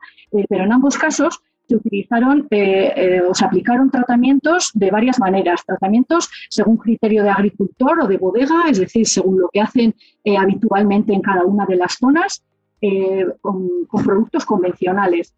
pero 0.48 0.64
en 0.64 0.72
ambos 0.72 0.96
casos 0.96 1.42
se 1.70 1.76
utilizaron 1.76 2.48
eh, 2.50 2.92
eh, 2.96 3.22
o 3.22 3.32
se 3.32 3.44
aplicaron 3.44 3.90
tratamientos 3.90 4.72
de 4.74 4.90
varias 4.90 5.20
maneras, 5.20 5.64
tratamientos 5.64 6.28
según 6.48 6.76
criterio 6.76 7.22
de 7.22 7.30
agricultor 7.30 8.02
o 8.02 8.08
de 8.08 8.18
bodega, 8.18 8.64
es 8.68 8.80
decir, 8.80 9.06
según 9.06 9.40
lo 9.40 9.48
que 9.52 9.60
hacen 9.60 9.94
eh, 10.24 10.36
habitualmente 10.36 11.12
en 11.12 11.22
cada 11.22 11.44
una 11.44 11.66
de 11.66 11.76
las 11.76 11.94
zonas, 11.94 12.42
con, 13.42 13.68
con, 13.86 14.04
productos 14.04 14.46
convencionales. 14.46 15.34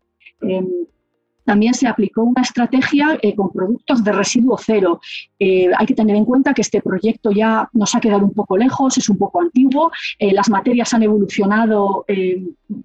También 1.45 1.75
se 1.75 1.89
aplicó 1.89 2.23
una 2.23 2.43
estrategia 2.43 3.19
eh, 3.23 3.35
con 3.35 3.51
productos 3.51 4.05
de 4.05 4.13
residuo 4.13 4.57
cero. 4.59 5.01
Eh, 5.39 5.71
hay 5.77 5.87
que 5.87 5.95
tener 5.95 6.17
en 6.17 6.25
cuenta 6.25 6.55
que 6.55 6.63
este 6.63 6.81
proyecto 6.81 7.31
ya 7.33 7.69
nos 7.73 7.95
ha 7.95 8.01
quedado 8.01 8.25
un 8.25 8.33
poco 8.33 8.57
lejos, 8.57 8.97
es 8.99 9.09
un 9.09 9.19
poco 9.19 9.41
antiguo, 9.41 9.91
eh, 10.19 10.33
las 10.33 10.49
materias 10.49 10.93
han 10.95 11.03
evolucionado 11.03 12.05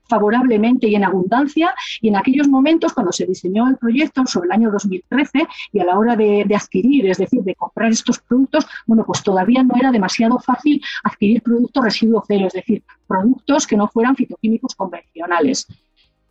favorablemente 0.10 0.88
y 0.88 0.96
en 0.96 1.04
abundancia 1.04 1.74
y 2.02 2.10
en 2.10 2.18
aquellos 2.18 2.48
momentos 2.48 2.94
cuando 2.94 3.12
se 3.12 3.26
diseñó 3.26 3.68
el 3.68 3.78
proyecto 3.78 4.26
sobre 4.26 4.48
el 4.48 4.52
año 4.52 4.72
2013 4.72 5.48
y 5.72 5.80
a 5.80 5.86
la 5.86 5.98
hora 5.98 6.16
de, 6.16 6.44
de 6.46 6.56
adquirir, 6.56 7.10
es 7.10 7.18
decir, 7.18 7.42
de 7.44 7.56
comprar 7.56 7.92
estos 7.92 8.20
productos, 8.20 8.66
bueno, 8.86 9.06
pues 9.06 9.24
todavía 9.24 9.64
no 9.64 9.76
era 9.76 9.92
demasiado 9.92 10.40
fácil 10.40 10.82
adquirir 11.04 11.42
productos 11.42 11.84
residuo 11.84 12.24
cero, 12.28 12.48
es 12.48 12.54
decir, 12.54 12.84
productos 13.08 13.66
que 13.66 13.78
no 13.78 13.88
fueran 13.88 14.16
fitoquímicos 14.16 14.76
convencionales. 14.76 15.68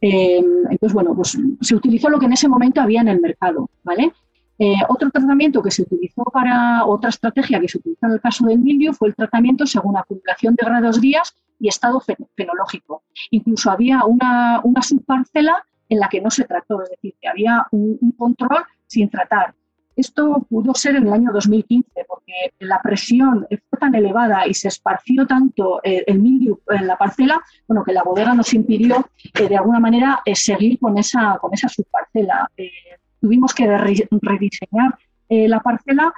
Eh, 0.01 0.39
entonces, 0.71 0.93
bueno, 0.93 1.15
pues 1.15 1.39
se 1.61 1.75
utilizó 1.75 2.09
lo 2.09 2.19
que 2.19 2.27
en 2.27 2.33
ese 2.33 2.49
momento 2.49 2.81
había 2.81 3.01
en 3.01 3.09
el 3.09 3.21
mercado, 3.21 3.71
¿vale? 3.83 4.13
Eh, 4.59 4.77
otro 4.89 5.11
tratamiento 5.11 5.63
que 5.63 5.71
se 5.71 5.83
utilizó 5.83 6.25
para, 6.25 6.85
otra 6.87 7.11
estrategia 7.11 7.61
que 7.61 7.69
se 7.69 7.79
utilizó 7.79 8.07
en 8.07 8.13
el 8.13 8.21
caso 8.21 8.47
del 8.47 8.59
mildio 8.59 8.95
fue 8.95 9.09
el 9.09 9.15
tratamiento 9.15 9.67
según 9.67 9.97
acumulación 9.97 10.55
de 10.55 10.65
grados 10.65 11.01
días 11.01 11.35
y 11.59 11.69
estado 11.69 12.01
fenológico. 12.35 13.03
Incluso 13.31 13.71
había 13.71 14.05
una, 14.05 14.61
una 14.65 14.83
subparcela 14.83 15.65
en 15.89 16.01
la 16.01 16.09
que 16.09 16.21
no 16.21 16.31
se 16.31 16.45
trató, 16.45 16.83
es 16.83 16.91
decir, 16.91 17.15
que 17.21 17.29
había 17.29 17.67
un 17.71 18.15
control 18.17 18.65
sin 18.87 19.09
tratar. 19.09 19.55
Esto 19.97 20.47
pudo 20.51 20.75
ser 20.75 20.97
en 20.97 21.07
el 21.07 21.13
año 21.13 21.31
2015 21.33 22.05
porque 22.07 22.53
la 22.59 22.83
presión 22.83 23.47
fue 23.49 23.79
tan 23.79 23.95
elevada 23.95 24.47
y 24.47 24.53
se 24.53 24.69
esparció 24.69 25.27
tanto 25.27 25.81
eh, 25.83 26.05
el 26.07 26.21
mildio 26.21 26.61
en 26.69 26.87
la 26.87 26.99
parcela, 26.99 27.41
bueno, 27.67 27.83
que 27.83 27.95
la 27.95 28.03
bodega 28.03 28.35
nos 28.35 28.53
impidió 28.53 29.09
eh, 29.33 29.49
de 29.49 29.57
alguna 29.57 29.81
manera 29.81 30.21
eh, 30.27 30.37
seguir 30.37 30.79
con 30.79 30.99
esa, 30.99 31.39
con 31.41 31.55
esa 31.55 31.69
subparcela. 31.69 32.51
tuvimos 33.21 33.55
que 33.55 33.67
rediseñar 33.67 34.99
la 35.29 35.61
parcela 35.61 36.13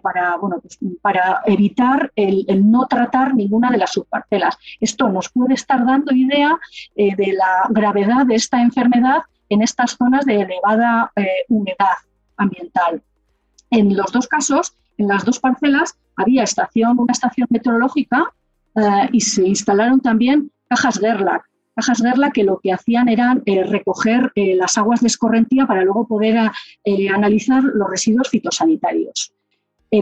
para, 0.00 0.36
bueno, 0.36 0.60
pues, 0.60 0.78
para 1.02 1.42
evitar 1.44 2.10
el, 2.16 2.46
no 2.70 2.86
tratar 2.86 3.34
ninguna 3.34 3.70
de 3.70 3.78
las 3.78 3.92
subparcelas. 3.92 4.56
Esto 4.80 5.08
nos 5.10 5.28
puede 5.28 5.54
estar 5.54 5.84
dando 5.84 6.14
idea 6.14 6.58
de 6.94 7.32
la 7.36 7.66
gravedad 7.68 8.24
de 8.24 8.36
esta 8.36 8.62
enfermedad 8.62 9.22
en 9.50 9.60
estas 9.60 9.96
zonas 9.98 10.24
de 10.24 10.40
elevada 10.40 11.12
humedad 11.48 11.98
ambiental. 12.36 13.02
En 13.74 13.96
los 13.96 14.12
dos 14.12 14.28
casos, 14.28 14.76
en 14.98 15.08
las 15.08 15.24
dos 15.24 15.40
parcelas, 15.40 15.98
había 16.14 16.44
estación, 16.44 16.96
una 16.96 17.10
estación 17.10 17.48
meteorológica 17.50 18.32
eh, 18.76 19.08
y 19.10 19.20
se 19.20 19.48
instalaron 19.48 20.00
también 20.00 20.52
cajas 20.68 21.00
Gerlach. 21.00 21.42
Cajas 21.74 21.98
Gerlach 22.00 22.32
que 22.32 22.44
lo 22.44 22.60
que 22.60 22.72
hacían 22.72 23.08
era 23.08 23.36
eh, 23.44 23.64
recoger 23.64 24.30
eh, 24.36 24.54
las 24.54 24.78
aguas 24.78 25.00
de 25.00 25.08
escorrentía 25.08 25.66
para 25.66 25.82
luego 25.82 26.06
poder 26.06 26.52
analizar 27.12 27.64
los 27.64 27.90
residuos 27.90 28.28
fitosanitarios. 28.28 29.32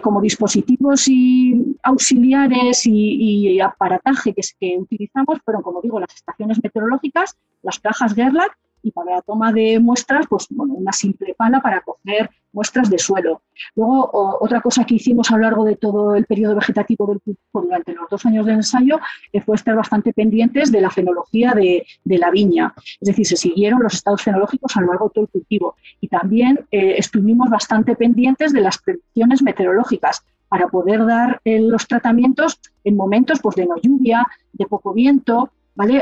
como 0.03 0.21
dispositivos 0.21 1.09
y 1.09 1.77
auxiliares 1.83 2.87
y, 2.87 3.59
aparataje 3.61 4.35
que, 4.35 4.43
que, 4.61 4.77
utilizamos 4.79 5.39
fueron, 5.45 5.63
como 5.63 5.81
digo, 5.81 5.99
las 5.99 6.15
estaciones 6.15 6.59
meteorológicas, 6.63 7.37
las 7.63 7.79
cajas 7.79 8.15
Gerlach 8.15 8.53
y 8.83 8.91
para 8.91 9.17
la 9.17 9.23
toma 9.23 9.53
de 9.53 9.79
muestras, 9.79 10.27
pues 10.29 10.47
bueno, 10.51 10.75
una 10.75 10.93
simple 10.93 11.35
pala 11.35 11.61
para 11.61 11.81
coger 11.81 12.31
muestras 12.53 12.91
de 12.91 12.99
suelo. 12.99 13.43
Luego, 13.75 14.11
otra 14.41 14.61
cosa 14.61 14.85
que 14.85 14.95
hicimos 14.95 15.31
a 15.31 15.37
lo 15.37 15.43
largo 15.43 15.65
de 15.65 15.77
todo 15.77 16.15
el 16.15 16.27
periodo 16.27 16.55
vegetativo 16.55 17.07
del 17.07 17.21
cultivo 17.21 17.63
durante 17.63 17.95
los 17.95 18.09
dos 18.11 18.27
años 18.27 18.47
de 18.47 18.53
ensayo 18.53 18.99
eh, 19.33 19.41
fue 19.41 19.57
estar 19.57 19.75
bastante 19.75 20.13
pendientes 20.13 20.71
de 20.71 20.81
la 20.81 20.91
fenología 20.91 21.53
de, 21.53 21.87
la 22.05 22.31
viña. 22.31 22.75
Es 23.01 23.09
decir, 23.09 23.27
se 23.27 23.37
siguieron 23.37 23.83
los 23.83 23.95
estados 23.95 24.23
fenológicos 24.23 24.77
a 24.77 24.81
lo 24.81 24.89
largo 24.89 25.07
de 25.07 25.15
todo 25.15 25.25
el 25.25 25.31
cultivo. 25.31 25.77
Y 26.01 26.09
también 26.09 26.67
eh, 26.71 26.97
estuvimos 26.99 27.49
bastante 27.49 27.97
pendientes 27.97 28.53
de 28.53 28.61
las 28.61 28.79
predicciones 28.79 29.43
meteorológicas 29.43 30.23
para 30.49 30.69
poder 30.69 31.07
dar 31.07 31.41
eh, 31.45 31.61
los 31.61 31.87
tratamientos 31.89 32.61
en 32.85 32.97
momentos 32.97 33.41
pues, 33.41 33.57
de 33.57 33.65
no 33.65 33.77
lluvia, 33.83 34.27
de 34.53 34.67
poco 34.67 34.93
viento, 34.93 35.51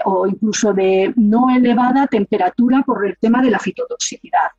O 0.05 0.27
incluso 0.27 0.73
de 0.73 1.13
no 1.17 1.49
elevada 1.55 2.07
temperatura 2.07 2.83
por 2.83 3.07
el 3.07 3.17
tema 3.19 3.41
de 3.43 3.51
la 3.51 3.59
fitotoxicidad. 3.59 4.51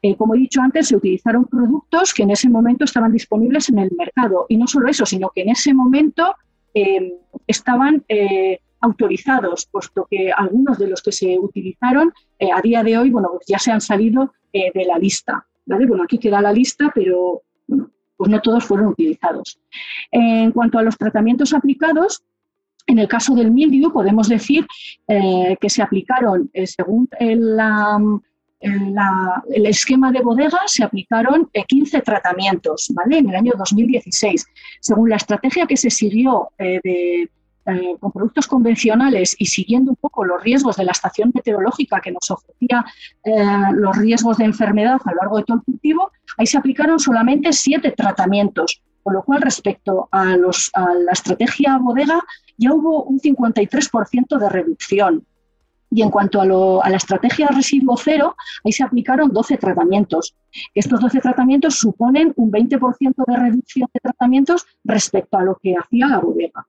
Eh, 0.00 0.16
como 0.16 0.34
he 0.34 0.38
dicho 0.38 0.60
antes, 0.60 0.88
se 0.88 0.96
utilizaron 0.96 1.44
productos 1.46 2.14
que 2.14 2.22
en 2.22 2.30
ese 2.30 2.48
momento 2.48 2.84
estaban 2.84 3.12
disponibles 3.12 3.68
en 3.68 3.78
el 3.78 3.90
mercado. 3.96 4.46
Y 4.48 4.56
no 4.56 4.66
solo 4.66 4.88
eso, 4.88 5.04
sino 5.04 5.30
que 5.30 5.42
en 5.42 5.50
ese 5.50 5.74
momento 5.74 6.34
eh, 6.72 7.14
estaban 7.46 8.04
eh, 8.08 8.60
autorizados, 8.80 9.66
puesto 9.66 10.06
que 10.08 10.30
algunos 10.30 10.78
de 10.78 10.86
los 10.86 11.02
que 11.02 11.10
se 11.10 11.36
utilizaron 11.38 12.12
a 12.54 12.60
día 12.62 12.84
de 12.84 12.96
hoy, 12.96 13.10
bueno, 13.10 13.30
pues 13.32 13.46
ya 13.48 13.58
se 13.58 13.72
han 13.72 13.80
salido 13.80 14.32
de 14.52 14.84
la 14.86 14.98
lista. 14.98 15.44
Bueno, 15.66 16.04
aquí 16.04 16.18
queda 16.18 16.40
la 16.40 16.52
lista, 16.52 16.92
pero 16.94 17.42
pues 18.16 18.30
no 18.30 18.40
todos 18.40 18.64
fueron 18.64 18.88
utilizados. 18.88 19.60
En 20.12 20.52
cuanto 20.52 20.78
a 20.78 20.82
los 20.82 20.96
tratamientos 20.96 21.52
aplicados, 21.52 22.22
en 22.88 22.98
el 22.98 23.06
caso 23.06 23.34
del 23.34 23.50
mildio 23.50 23.92
podemos 23.92 24.28
decir 24.28 24.66
eh, 25.06 25.56
que 25.60 25.70
se 25.70 25.82
aplicaron, 25.82 26.50
eh, 26.52 26.66
según 26.66 27.08
el, 27.20 27.56
esquema 29.66 30.10
de 30.10 30.20
bodega, 30.20 30.60
se 30.66 30.82
aplicaron 30.82 31.48
15 31.52 31.96
eh, 31.96 32.02
tratamientos 32.02 32.90
¿vale? 32.94 33.18
en 33.18 33.28
el 33.28 33.36
año 33.36 33.52
2016. 33.56 34.46
Según 34.80 35.10
la 35.10 35.16
estrategia 35.16 35.66
que 35.66 35.76
se 35.76 35.90
siguió 35.90 36.48
con 38.00 38.12
productos 38.12 38.46
convencionales 38.46 39.36
y 39.38 39.44
siguiendo 39.44 39.90
un 39.90 39.96
poco 39.96 40.24
los 40.24 40.42
riesgos 40.42 40.76
de 40.76 40.84
la 40.86 40.92
estación 40.92 41.30
meteorológica 41.34 42.00
que 42.00 42.10
nos 42.10 42.30
ofrecía 42.30 42.82
los 43.74 43.94
riesgos 43.98 44.38
de 44.38 44.46
enfermedad 44.46 44.98
a 45.04 45.10
lo 45.10 45.16
largo 45.20 45.36
de 45.36 45.44
todo 45.44 45.58
el 45.58 45.64
cultivo, 45.64 46.10
ahí 46.38 46.46
se 46.46 46.56
aplicaron 46.56 46.98
solamente 46.98 47.52
siete 47.52 47.90
tratamientos, 47.90 48.80
con 49.08 49.14
lo 49.14 49.22
cual 49.22 49.40
respecto 49.40 50.06
a, 50.12 50.34
a 50.34 50.94
la 50.94 51.12
estrategia 51.12 51.78
bodega 51.78 52.22
ya 52.58 52.74
hubo 52.74 53.04
un 53.04 53.18
53% 53.18 54.38
de 54.38 54.48
reducción. 54.50 55.24
Y 55.90 56.02
en 56.02 56.10
cuanto 56.10 56.42
a, 56.42 56.44
la 56.44 56.96
estrategia 56.98 57.48
residuo 57.48 57.96
cero, 57.96 58.36
ahí 58.62 58.70
se 58.70 58.84
aplicaron 58.84 59.32
12 59.32 59.56
tratamientos. 59.56 60.36
Estos 60.74 61.00
12 61.00 61.20
tratamientos 61.20 61.76
suponen 61.76 62.34
un 62.36 62.52
20% 62.52 63.14
de 63.26 63.36
reducción 63.38 63.88
de 63.94 64.00
tratamientos 64.00 64.66
respecto 64.84 65.38
a 65.38 65.42
lo 65.42 65.56
que 65.62 65.74
hacía 65.74 66.08
la 66.08 66.18
bodega. 66.18 66.66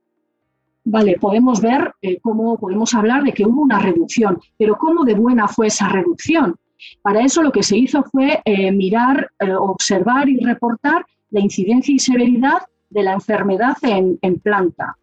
Vale, 0.86 1.17
podemos 1.19 1.60
ver 1.60 1.93
eh, 2.01 2.22
cómo 2.22 2.58
podemos 2.58 2.93
hablar 2.93 3.24
de 3.24 3.34
que 3.34 3.46
hubo 3.46 3.63
una 3.63 3.79
reducción, 3.79 4.39
pero 4.58 4.77
¿cómo 4.77 5.03
de 5.03 5.15
buena 5.15 5.50
fue 5.50 5.67
esa 5.67 5.89
reducción? 5.89 6.55
Para 7.01 7.19
eso 7.19 7.43
lo 7.43 7.51
que 7.51 7.63
se 7.63 7.75
hizo 7.75 8.01
fue 8.03 8.41
eh, 8.46 8.72
mirar, 8.72 9.29
eh, 9.39 9.53
observar 9.53 10.29
y 10.29 10.39
reportar 10.39 11.05
la 11.31 11.39
incidencia 11.39 11.93
y 11.93 12.00
severidad 12.00 12.59
de 12.89 13.03
la 13.03 13.13
enfermedad 13.13 13.77
en 13.83 14.39
planta. 14.41 14.98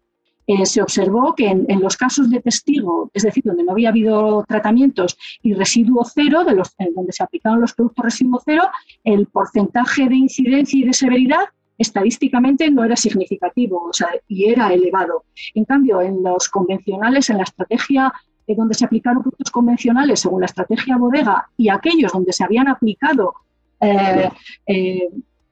Eh, 0.49 0.65
se 0.65 0.81
observó 0.81 1.35
que 1.35 1.49
en, 1.49 1.81
los 1.81 1.97
casos 1.97 2.29
de 2.29 2.39
testigo, 2.39 3.11
es 3.13 3.23
decir, 3.23 3.43
donde 3.43 3.65
no 3.65 3.73
había 3.73 3.89
habido 3.89 4.45
tratamientos 4.47 5.17
y 5.43 5.53
residuo 5.53 6.05
cero, 6.05 6.45
de 6.45 6.55
los, 6.55 6.73
donde 6.95 7.11
se 7.11 7.21
aplicaban 7.21 7.59
los 7.59 7.73
productos 7.73 8.05
residuo 8.05 8.41
cero, 8.45 8.63
el 9.03 9.27
porcentaje 9.27 10.07
de 10.07 10.15
incidencia 10.15 10.79
y 10.79 10.83
de 10.83 10.93
severidad 10.93 11.43
estadísticamente 11.77 12.71
no 12.71 12.85
era 12.85 12.95
significativo 12.95 13.91
y 14.29 14.45
era 14.45 14.73
elevado. 14.73 15.25
En 15.53 15.65
cambio, 15.65 15.99
en 16.01 16.23
los 16.23 16.47
convencionales, 16.47 17.29
en 17.29 17.37
la 17.37 17.43
estrategia 17.43 18.13
eh, 18.47 18.55
donde 18.55 18.73
se 18.73 18.85
aplicaron 18.85 19.21
productos 19.23 19.51
convencionales 19.51 20.21
según 20.21 20.39
la 20.39 20.45
estrategia 20.45 20.95
bodega 20.95 21.49
y 21.57 21.67
aquellos 21.67 22.13
donde 22.13 22.31
se 22.31 22.45
habían 22.45 22.69
aplicado 22.69 23.33
eh, 23.81 24.29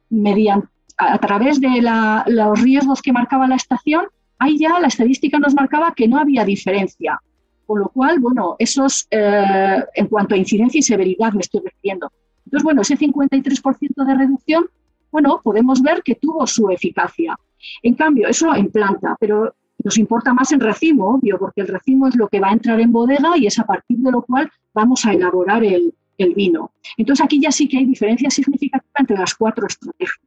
mediante, 0.09 0.67
a, 0.97 1.17
través 1.17 1.59
de 1.59 1.81
los 2.27 2.61
riesgos 2.61 3.01
que 3.01 3.13
marcaba 3.13 3.47
la 3.47 3.55
estación, 3.55 4.05
ahí 4.39 4.57
ya 4.57 4.79
la 4.79 4.87
estadística 4.87 5.39
nos 5.39 5.53
marcaba 5.53 5.93
que 5.95 6.07
no 6.07 6.17
había 6.17 6.45
diferencia. 6.45 7.19
Con 7.65 7.79
lo 7.79 7.89
cual, 7.89 8.19
bueno, 8.19 8.55
esos, 8.59 9.07
eh, 9.09 9.83
en 9.95 10.07
cuanto 10.07 10.35
a 10.35 10.37
incidencia 10.37 10.79
y 10.79 10.83
severidad 10.83 11.33
me 11.33 11.41
estoy 11.41 11.61
refiriendo. 11.65 12.11
Entonces, 12.45 12.63
bueno, 12.63 12.81
ese 12.81 12.95
53% 12.95 14.05
de 14.05 14.15
reducción, 14.15 14.65
bueno, 15.11 15.41
podemos 15.43 15.81
ver 15.81 16.03
que 16.03 16.15
tuvo 16.15 16.45
su 16.45 16.69
eficacia. 16.69 17.37
En 17.81 17.95
cambio, 17.95 18.27
eso 18.27 18.53
en 18.53 18.69
planta, 18.69 19.15
pero 19.19 19.55
nos 19.83 19.97
importa 19.97 20.33
más 20.33 20.51
en 20.51 20.59
racimo, 20.59 21.15
obvio, 21.15 21.39
porque 21.39 21.61
el 21.61 21.67
racimo 21.67 22.07
es 22.07 22.15
lo 22.15 22.27
que 22.27 22.39
va 22.39 22.49
a 22.49 22.53
entrar 22.53 22.79
en 22.79 22.91
bodega 22.91 23.37
y 23.37 23.47
es 23.47 23.57
a 23.59 23.65
partir 23.65 23.97
de 23.97 24.11
lo 24.11 24.21
cual 24.21 24.49
vamos 24.73 25.05
a 25.05 25.13
elaborar 25.13 25.63
el, 25.63 25.93
vino. 26.35 26.71
Entonces 26.97 27.23
aquí 27.23 27.39
ya 27.41 27.51
sí 27.51 27.67
que 27.67 27.77
hay 27.77 27.85
diferencia 27.85 28.29
significativa 28.29 28.93
entre 28.99 29.17
las 29.17 29.35
cuatro 29.35 29.67
estrategias. 29.67 30.19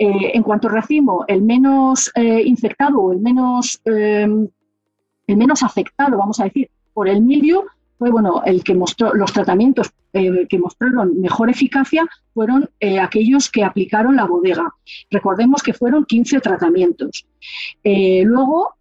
Eh, 0.00 0.30
en 0.34 0.44
cuanto 0.44 0.68
a 0.68 0.72
racimo, 0.72 1.24
el 1.26 1.42
menos 1.42 2.12
eh, 2.14 2.42
infectado 2.44 3.00
o 3.00 3.12
el 3.12 3.18
menos, 3.18 3.80
em, 3.84 4.48
el 5.26 5.36
menos 5.36 5.64
afectado, 5.64 6.16
vamos 6.16 6.38
a 6.38 6.44
decir, 6.44 6.70
por 6.94 7.08
el 7.08 7.20
milio 7.20 7.64
fue 7.98 8.10
bueno, 8.10 8.42
el 8.44 8.62
que 8.62 8.76
mostró 8.76 9.12
los 9.12 9.32
tratamientos 9.32 9.90
eh, 10.12 10.46
que 10.48 10.58
mostraron 10.58 11.20
mejor 11.20 11.50
eficacia 11.50 12.06
fueron 12.32 12.70
aquellos 13.02 13.50
que 13.50 13.64
aplicaron 13.64 14.14
la 14.14 14.24
bodega. 14.24 14.72
Recordemos 15.10 15.64
que 15.64 15.72
fueron 15.72 16.04
15 16.04 16.38
tratamientos. 16.38 17.26
luego 17.82 18.77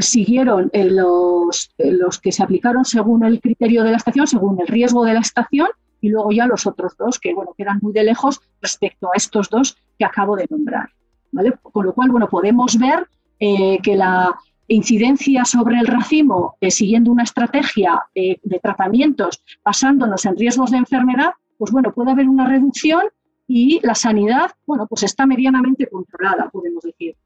siguieron 0.00 0.70
los, 0.72 1.70
los 1.78 2.20
que 2.20 2.32
se 2.32 2.42
aplicaron 2.42 2.84
según 2.84 3.24
el 3.24 3.40
criterio 3.40 3.84
de 3.84 3.90
la 3.90 3.96
estación, 3.96 4.26
según 4.26 4.60
el 4.60 4.66
riesgo 4.66 5.04
de 5.04 5.14
la 5.14 5.20
estación, 5.20 5.68
y 6.02 6.08
luego 6.08 6.32
ya 6.32 6.46
los 6.46 6.66
otros 6.66 6.96
dos 6.98 7.18
que, 7.18 7.32
bueno, 7.32 7.54
quedan 7.56 7.78
muy 7.80 7.92
de 7.92 8.04
lejos 8.04 8.40
respecto 8.60 9.08
a 9.08 9.16
estos 9.16 9.48
dos 9.48 9.76
que 9.98 10.04
acabo 10.04 10.36
de 10.36 10.46
nombrar. 10.50 10.90
¿vale? 11.30 11.54
Con 11.62 11.86
lo 11.86 11.94
cual, 11.94 12.10
bueno, 12.10 12.28
podemos 12.28 12.76
ver 12.78 13.08
eh, 13.38 13.78
que 13.82 13.96
la 13.96 14.36
incidencia 14.66 15.44
sobre 15.44 15.78
el 15.78 15.86
racimo, 15.86 16.56
eh, 16.60 16.70
siguiendo 16.70 17.10
una 17.10 17.22
estrategia 17.22 18.02
eh, 18.14 18.38
de 18.42 18.58
tratamientos 18.58 19.42
basándonos 19.64 20.24
en 20.26 20.36
riesgos 20.36 20.70
de 20.70 20.78
enfermedad, 20.78 21.30
pues 21.56 21.70
bueno, 21.70 21.92
puede 21.92 22.10
haber 22.10 22.28
una 22.28 22.48
reducción 22.48 23.02
y 23.46 23.80
la 23.82 23.94
sanidad, 23.94 24.50
bueno, 24.66 24.86
pues 24.88 25.04
está 25.04 25.24
medianamente 25.26 25.86
controlada, 25.88 26.50
podemos 26.50 26.82
decir. 26.82 27.16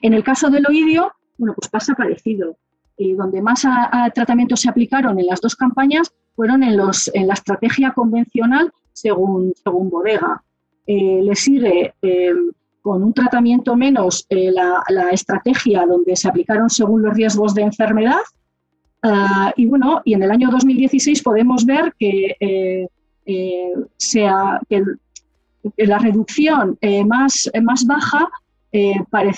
En 0.00 0.14
el 0.14 0.22
caso 0.22 0.48
del 0.48 0.66
oidio, 0.68 1.12
bueno, 1.38 1.54
pues 1.54 1.68
pasa 1.68 1.94
parecido. 1.94 2.56
donde 2.96 3.42
más 3.42 3.66
tratamientos 4.14 4.60
se 4.60 4.68
aplicaron 4.68 5.18
en 5.18 5.26
las 5.26 5.40
dos 5.40 5.56
campañas 5.56 6.12
fueron 6.34 6.62
en, 6.62 6.76
los, 6.76 7.10
en 7.14 7.26
la 7.26 7.34
estrategia 7.34 7.92
convencional 7.92 8.72
según, 8.92 9.52
según 9.62 9.90
bodega. 9.90 10.42
Eh, 10.86 11.20
le 11.22 11.34
sigue 11.34 11.94
eh, 12.02 12.32
con 12.82 13.02
un 13.02 13.14
tratamiento 13.14 13.74
menos 13.74 14.26
eh, 14.28 14.50
la, 14.50 14.82
estrategia 15.10 15.86
donde 15.86 16.14
se 16.16 16.28
aplicaron 16.28 16.68
según 16.68 17.02
los 17.02 17.14
riesgos 17.14 17.54
de 17.54 17.62
enfermedad. 17.62 18.20
Ah, 19.02 19.52
y 19.56 19.66
bueno, 19.66 20.02
y 20.04 20.14
en 20.14 20.22
el 20.22 20.30
año 20.30 20.50
2016 20.50 21.22
podemos 21.22 21.64
ver 21.66 21.94
que, 21.98 22.88
sea, 23.96 24.60
que 24.68 24.82
la 25.76 25.98
reducción 25.98 26.78
más, 27.06 27.50
más 27.62 27.86
baja 27.86 28.28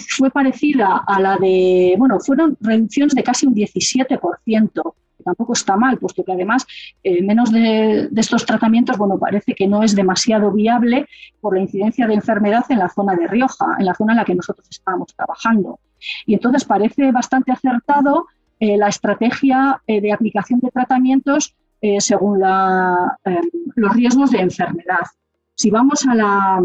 fue 0.09 0.31
parecida 0.31 1.05
a 1.07 1.21
la 1.21 1.37
de, 1.37 1.95
bueno, 1.99 2.19
fueron 2.21 2.57
reducciones 2.61 3.15
de 3.15 3.23
casi 3.23 3.47
un 3.47 3.55
17% 3.55 4.95
tampoco 5.27 5.55
está 5.55 5.77
mal, 5.77 5.99
puesto 5.99 6.23
que 6.25 6.33
además 6.33 6.67
eh, 7.03 7.23
menos 7.23 7.51
de, 7.51 8.09
estos 8.17 8.47
tratamientos, 8.47 8.97
bueno, 8.97 9.19
parece 9.19 9.55
que 9.55 9.67
no 9.67 9.83
es 9.83 9.95
demasiado 9.95 10.53
viable 10.53 11.07
por 11.41 11.55
la 11.55 11.63
incidencia 11.63 12.07
de 12.07 12.15
enfermedad 12.15 12.65
en 12.69 12.79
la 12.79 12.89
zona 12.89 13.17
de 13.17 13.27
Rioja, 13.27 13.67
en 13.79 13.87
la 13.87 13.95
zona 13.95 14.13
en 14.13 14.19
la 14.19 14.25
que 14.25 14.37
nosotros 14.37 14.67
estábamos 14.71 15.15
trabajando. 15.15 15.81
Y 16.27 16.35
entonces 16.35 16.65
parece 16.65 17.11
bastante 17.11 17.51
acertado 17.51 18.27
eh, 18.61 18.77
la 18.77 18.89
estrategia 18.89 19.83
eh, 19.87 20.01
de 20.01 20.13
aplicación 20.13 20.61
de 20.61 20.71
tratamientos 20.71 21.55
según 21.99 22.41
los 22.41 23.95
riesgos 23.95 24.33
de 24.33 24.41
enfermedad. 24.41 25.07
Si 25.55 25.71
vamos 25.71 26.05
a 26.07 26.17
la, 26.17 26.61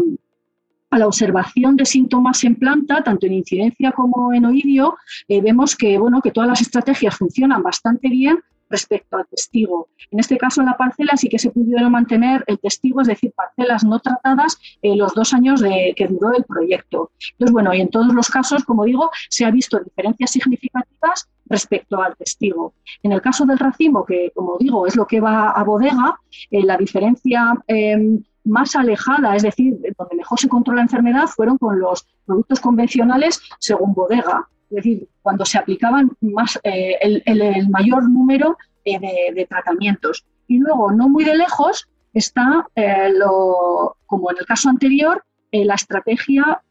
a 0.92 0.98
la 0.98 1.06
observación 1.06 1.76
de 1.76 1.84
síntomas 1.84 2.44
en 2.44 2.54
planta, 2.54 3.02
tanto 3.02 3.26
en 3.26 3.32
incidencia 3.32 3.92
como 3.92 4.32
en 4.32 4.44
oídio, 4.44 4.96
vemos 5.28 5.74
que, 5.74 5.98
bueno, 5.98 6.20
que 6.22 6.30
todas 6.30 6.48
las 6.48 6.60
estrategias 6.60 7.16
funcionan 7.16 7.62
bastante 7.62 8.08
bien, 8.08 8.38
respecto 8.72 9.16
al 9.16 9.26
testigo. 9.28 9.88
En 10.10 10.18
este 10.18 10.36
caso, 10.36 10.60
en 10.62 10.66
la 10.66 10.76
parcela 10.76 11.16
sí 11.16 11.28
que 11.28 11.38
se 11.38 11.50
pudieron 11.50 11.92
mantener 11.92 12.42
el 12.48 12.58
testigo, 12.58 13.02
es 13.02 13.06
decir, 13.06 13.32
parcelas 13.36 13.84
no 13.84 14.00
tratadas 14.00 14.58
en 14.80 14.98
los 14.98 15.14
dos 15.14 15.32
años 15.34 15.60
de, 15.60 15.92
que 15.96 16.08
duró 16.08 16.34
el 16.34 16.42
proyecto. 16.44 17.12
Entonces, 17.32 17.52
bueno, 17.52 17.72
y 17.72 17.80
en 17.80 17.90
todos 17.90 18.12
los 18.12 18.28
casos, 18.28 18.64
como 18.64 18.84
digo, 18.84 19.10
se 19.28 19.44
ha 19.44 19.50
visto 19.50 19.78
diferencias 19.78 20.30
significativas 20.30 21.28
respecto 21.46 22.02
al 22.02 22.16
testigo. 22.16 22.74
En 23.02 23.12
el 23.12 23.20
caso 23.20 23.44
del 23.44 23.58
racimo, 23.58 24.04
que 24.04 24.32
como 24.34 24.56
digo 24.58 24.86
es 24.86 24.96
lo 24.96 25.06
que 25.06 25.20
va 25.20 25.50
a 25.50 25.62
bodega, 25.62 26.18
eh, 26.50 26.64
la 26.64 26.76
diferencia 26.78 27.52
em, 27.66 28.22
más 28.44 28.74
alejada, 28.76 29.36
es 29.36 29.42
decir, 29.42 29.78
donde 29.96 30.16
mejor 30.16 30.38
se 30.38 30.48
controla 30.48 30.78
la 30.78 30.82
enfermedad, 30.82 31.26
fueron 31.26 31.58
con 31.58 31.78
los 31.78 32.06
productos 32.24 32.60
convencionales 32.60 33.40
según 33.58 33.94
bodega 33.94 34.48
es 34.72 34.76
decir, 34.76 35.08
cuando 35.20 35.44
se 35.44 35.58
aplicaban 35.58 36.16
más, 36.22 36.58
eh, 36.64 36.96
el, 37.02 37.68
mayor 37.68 38.08
número 38.08 38.56
eh, 38.86 38.98
de, 39.34 39.46
tratamientos. 39.46 40.24
Y 40.48 40.58
luego, 40.60 40.90
no 40.92 41.10
muy 41.10 41.24
de 41.24 41.36
lejos, 41.36 41.90
está, 42.14 42.66
eh, 42.74 43.12
lo, 43.14 43.98
como 44.06 44.30
en 44.30 44.38
el 44.38 44.46
caso 44.46 44.70
anterior, 44.70 45.22
la 45.50 45.74
estrategia 45.74 46.62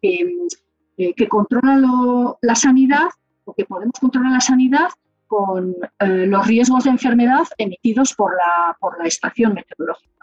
que 0.00 1.28
controla 1.28 2.36
la 2.40 2.54
sanidad 2.54 3.08
o 3.44 3.52
que 3.52 3.64
podemos 3.64 3.94
controlar 4.00 4.30
la 4.30 4.40
sanidad 4.40 4.88
con 5.26 5.74
los 5.98 6.46
riesgos 6.46 6.84
de 6.84 6.90
enfermedad 6.90 7.42
emitidos 7.58 8.14
por 8.14 8.36
la, 8.36 8.76
por 8.78 8.96
la 9.00 9.08
estación 9.08 9.54
meteorológica. 9.54 10.15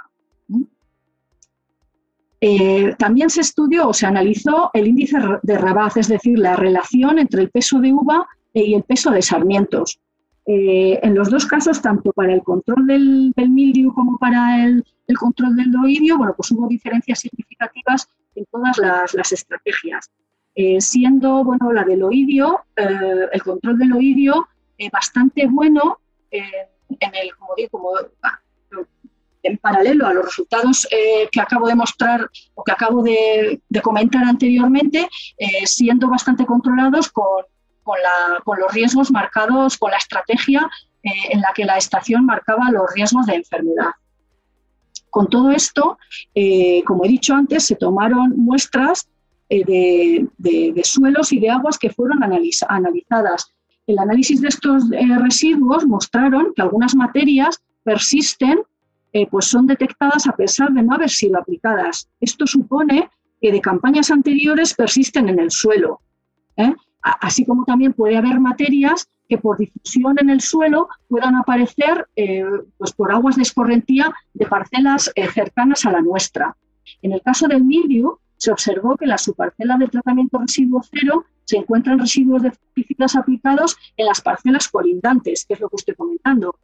Eh, 2.45 2.93
también 2.97 3.29
se 3.29 3.39
estudió 3.39 3.88
o 3.88 3.93
se 3.93 4.06
analizó 4.06 4.69
el 4.73 4.88
índice 4.88 5.17
de 5.43 5.58
Rabat, 5.58 5.95
es 5.95 6.10
decir, 6.10 6.38
la 6.38 6.58
relación 6.58 7.17
entre 7.17 7.41
el 7.41 7.49
peso 7.49 7.79
de 7.79 7.93
uva 7.93 8.27
y 8.53 8.73
el 8.73 8.84
peso 8.84 9.12
de 9.12 9.21
sarmientos. 9.21 10.01
Eh, 10.45 10.99
en 11.01 11.15
los 11.15 11.29
dos 11.29 11.45
casos, 11.45 11.82
tanto 11.82 12.12
para 12.12 12.34
el 12.34 12.43
control 12.43 12.86
del, 12.86 13.34
mildiu 13.38 13.93
como 13.93 14.17
para 14.17 14.65
el, 14.65 14.84
control 15.17 15.56
del 15.56 15.73
oidio, 15.82 16.17
bueno, 16.17 16.34
pues 16.36 16.51
hubo 16.51 16.67
diferencias 16.67 17.19
significativas 17.19 18.10
en 18.36 18.45
todas 18.51 18.77
las, 18.77 19.32
estrategias. 19.32 20.12
Eh, 20.53 20.82
siendo 20.82 21.45
bueno, 21.45 21.71
la 21.71 21.86
del 21.86 22.03
oidio, 22.03 22.65
el 22.75 23.41
control 23.41 23.77
del 23.77 23.93
oidio 23.93 24.49
bastante 24.91 25.47
bueno 25.47 25.99
en 26.29 27.15
el, 27.15 27.36
como 27.38 27.53
como, 27.71 27.89
en 29.43 29.58
paralelo 29.58 30.08
a 30.08 30.13
los 30.13 30.25
resultados 30.25 30.88
eh, 30.89 31.27
que 31.32 31.41
acabo 31.41 31.67
de 31.67 31.75
mostrar 31.75 32.29
o 32.56 32.63
que 32.63 32.71
acabo 32.71 33.03
de, 33.03 33.62
comentar 33.84 34.23
anteriormente, 34.23 35.08
eh, 35.38 35.67
siendo 35.67 36.08
bastante 36.10 36.45
controlados 36.45 37.10
con, 37.10 37.43
los 37.86 38.73
riesgos 38.73 39.12
marcados, 39.12 39.77
con 39.77 39.91
la 39.91 39.97
estrategia 39.97 40.69
eh, 41.03 41.10
en 41.32 41.41
la 41.41 41.49
que 41.53 41.65
la 41.65 41.77
estación 41.77 42.25
marcaba 42.25 42.71
los 42.71 42.86
riesgos 42.95 43.25
de 43.25 43.36
enfermedad. 43.36 43.91
Con 45.10 45.27
todo 45.27 45.51
esto, 45.51 45.99
como 46.88 47.06
he 47.06 47.08
dicho 47.08 47.36
antes, 47.36 47.67
se 47.67 47.75
tomaron 47.75 48.34
muestras 48.36 49.08
de, 49.47 50.82
suelos 50.84 51.32
y 51.32 51.39
de 51.39 51.51
aguas 51.51 51.77
que 51.77 51.91
fueron 51.91 52.23
analizadas. 52.23 53.53
El 53.86 53.99
análisis 53.99 54.41
de 54.41 54.47
estos 54.47 54.86
residuos 54.89 55.86
mostraron 55.86 56.51
que 56.56 56.63
algunas 56.63 56.95
materias 56.95 57.62
persisten 57.84 58.63
eh, 59.13 59.28
pues 59.30 59.45
son 59.45 59.67
detectadas 59.67 60.28
a 60.28 60.36
pesar 60.36 60.71
de 60.73 60.82
no 60.84 60.95
haber 60.95 61.10
sido 61.10 61.38
aplicadas. 61.38 62.10
Esto 62.19 62.47
supone 62.47 63.10
que 63.39 63.52
de 63.52 63.62
campañas 63.62 64.12
anteriores 64.12 64.73
persisten 64.73 65.30
en 65.30 65.39
el 65.39 65.52
suelo, 65.52 66.02
¿eh? 66.58 66.73
así 67.02 67.45
como 67.45 67.65
también 67.65 67.93
puede 67.93 68.17
haber 68.17 68.39
materias 68.39 69.08
que 69.30 69.38
por 69.38 69.58
difusión 69.58 70.17
en 70.19 70.30
el 70.30 70.41
suelo 70.41 70.88
puedan 71.08 71.36
aparecer 71.36 72.08
eh, 72.15 72.43
pues 72.78 72.93
por 72.93 73.12
aguas 73.12 73.36
de 73.36 73.43
escorrentía 73.43 74.13
de 74.34 74.45
parcelas 74.45 75.12
cercanas 75.34 75.86
a 75.86 75.91
la 75.91 76.02
nuestra. 76.02 76.56
En 77.02 77.13
el 77.13 77.21
caso 77.21 77.47
del 77.47 77.63
mildiu, 77.63 78.19
se 78.38 78.52
observó 78.52 78.97
que 78.97 79.06
en 79.06 79.10
la 79.12 79.17
subparcela 79.17 79.78
del 79.78 79.89
tratamiento 79.89 80.38
residuo 80.38 80.82
cero 80.91 81.26
se 81.45 81.58
encuentran 81.58 81.99
residuos 81.99 82.41
de 82.41 82.52
pesticidas 82.52 83.15
aplicados 83.15 83.78
en 83.95 84.06
las 84.06 84.21
parcelas 84.21 84.67
colindantes, 84.67 85.45
que 85.45 85.54
es 85.54 85.60
lo 85.60 85.69
que 85.69 85.78
estoy 85.78 85.95
comentando. 85.95 86.58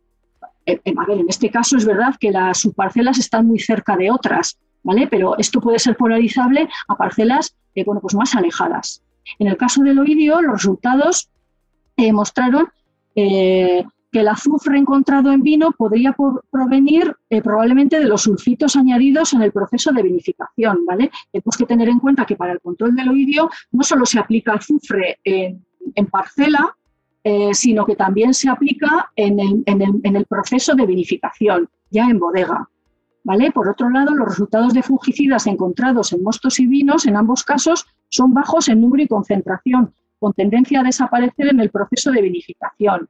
Eh, 0.65 0.79
eh, 0.83 0.93
en 1.07 1.29
este 1.29 1.49
caso 1.49 1.77
es 1.77 1.85
verdad 1.85 2.15
que 2.19 2.31
las 2.31 2.59
subparcelas 2.59 3.17
están 3.17 3.47
muy 3.47 3.59
cerca 3.59 3.95
de 3.95 4.11
otras, 4.11 4.57
¿vale? 4.83 5.07
Pero 5.07 5.37
esto 5.37 5.61
puede 5.61 5.79
ser 5.79 5.95
polarizable 5.97 6.69
a 6.87 6.95
parcelas 6.95 7.55
eh, 7.75 7.83
bueno, 7.83 8.01
pues 8.01 8.15
más 8.15 8.35
alejadas. 8.35 9.03
En 9.37 9.47
el 9.47 9.57
caso 9.57 9.81
del 9.83 9.99
oidio, 9.99 10.41
los 10.41 10.53
resultados 10.53 11.29
mostraron 12.13 12.69
que 13.13 13.85
el 14.13 14.27
azufre 14.29 14.77
encontrado 14.77 15.33
en 15.33 15.43
vino 15.43 15.71
podría 15.73 16.15
provenir 16.49 17.13
probablemente 17.43 17.99
de 17.99 18.05
los 18.05 18.23
sulfitos 18.23 18.77
añadidos 18.77 19.33
en 19.33 19.41
el 19.41 19.51
proceso 19.51 19.91
de 19.91 20.01
vinificación. 20.01 20.85
¿vale? 20.85 21.11
Tenemos 21.31 21.57
que 21.57 21.65
tener 21.65 21.89
en 21.89 21.99
cuenta 21.99 22.25
que 22.25 22.37
para 22.37 22.53
el 22.53 22.61
control 22.61 22.95
del 22.95 23.09
oidio 23.09 23.49
no 23.71 23.83
solo 23.83 24.05
se 24.05 24.17
aplica 24.17 24.53
azufre 24.53 25.19
en 25.23 26.05
parcela, 26.09 26.75
eh, 27.23 27.53
sino 27.53 27.85
que 27.85 27.95
también 27.95 28.33
se 28.33 28.49
aplica 28.49 29.11
en 29.15 29.39
el, 29.39 30.25
proceso 30.25 30.73
de 30.75 30.85
vinificación, 30.85 31.69
ya 31.89 32.09
en 32.09 32.19
bodega. 32.19 32.69
¿Vale? 33.23 33.51
Por 33.51 33.69
otro 33.69 33.89
lado, 33.89 34.15
los 34.15 34.29
resultados 34.29 34.73
de 34.73 34.81
fungicidas 34.81 35.45
encontrados 35.45 36.13
en 36.13 36.23
mostos 36.23 36.59
y 36.59 36.67
vinos, 36.67 37.05
en 37.05 37.17
ambos 37.17 37.43
casos, 37.43 37.85
son 38.07 38.33
bajos 38.33 38.69
en 38.69 38.81
número 38.81 39.03
y 39.03 39.07
concentración, 39.07 39.93
con 40.17 40.33
tendencia 40.33 40.79
a 40.79 40.83
desaparecer 40.83 41.49
en 41.49 41.59
el 41.59 41.69
proceso 41.69 42.11
de 42.11 42.21
vinificación. 42.21 43.09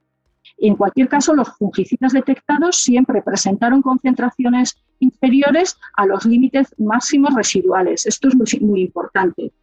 En 0.57 0.75
cualquier 0.75 1.07
caso, 1.07 1.33
los 1.33 1.49
fungicidas 1.57 2.13
detectados 2.13 2.77
siempre 2.77 3.21
presentaron 3.21 3.81
concentraciones 3.81 4.77
inferiores 4.99 5.77
a 5.95 6.05
los 6.05 6.25
límites 6.25 6.73
máximos 6.77 7.33
residuales. 7.33 8.05
Esto 8.05 8.27
es 8.27 8.61
muy, 8.61 8.81
importante. 8.81 9.53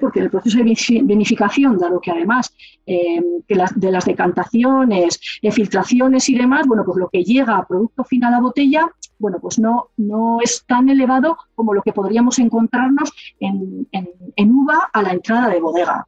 Porque 0.00 0.20
el 0.20 0.30
proceso 0.30 0.58
de 0.58 0.64
vinificación, 0.64 1.78
dado 1.78 2.00
que 2.00 2.10
además 2.10 2.54
eh, 2.86 3.22
de 3.48 3.90
las 3.90 4.04
decantaciones, 4.04 5.20
de 5.42 5.50
filtraciones 5.50 6.28
y 6.28 6.36
demás, 6.36 6.66
bueno, 6.66 6.84
pues 6.84 6.96
lo 6.98 7.08
que 7.08 7.22
llega 7.22 7.56
a 7.56 7.66
producto 7.66 8.04
final 8.04 8.34
a 8.34 8.40
botella, 8.40 8.90
bueno, 9.18 9.38
pues 9.40 9.58
no, 9.58 9.88
no 9.96 10.38
es 10.42 10.64
tan 10.66 10.88
elevado 10.88 11.36
como 11.54 11.74
lo 11.74 11.82
que 11.82 11.92
podríamos 11.92 12.38
encontrarnos 12.38 13.12
en, 13.40 13.86
en 13.92 14.52
uva 14.52 14.90
a 14.92 15.02
la 15.02 15.12
entrada 15.12 15.48
de 15.48 15.60
bodega. 15.60 16.06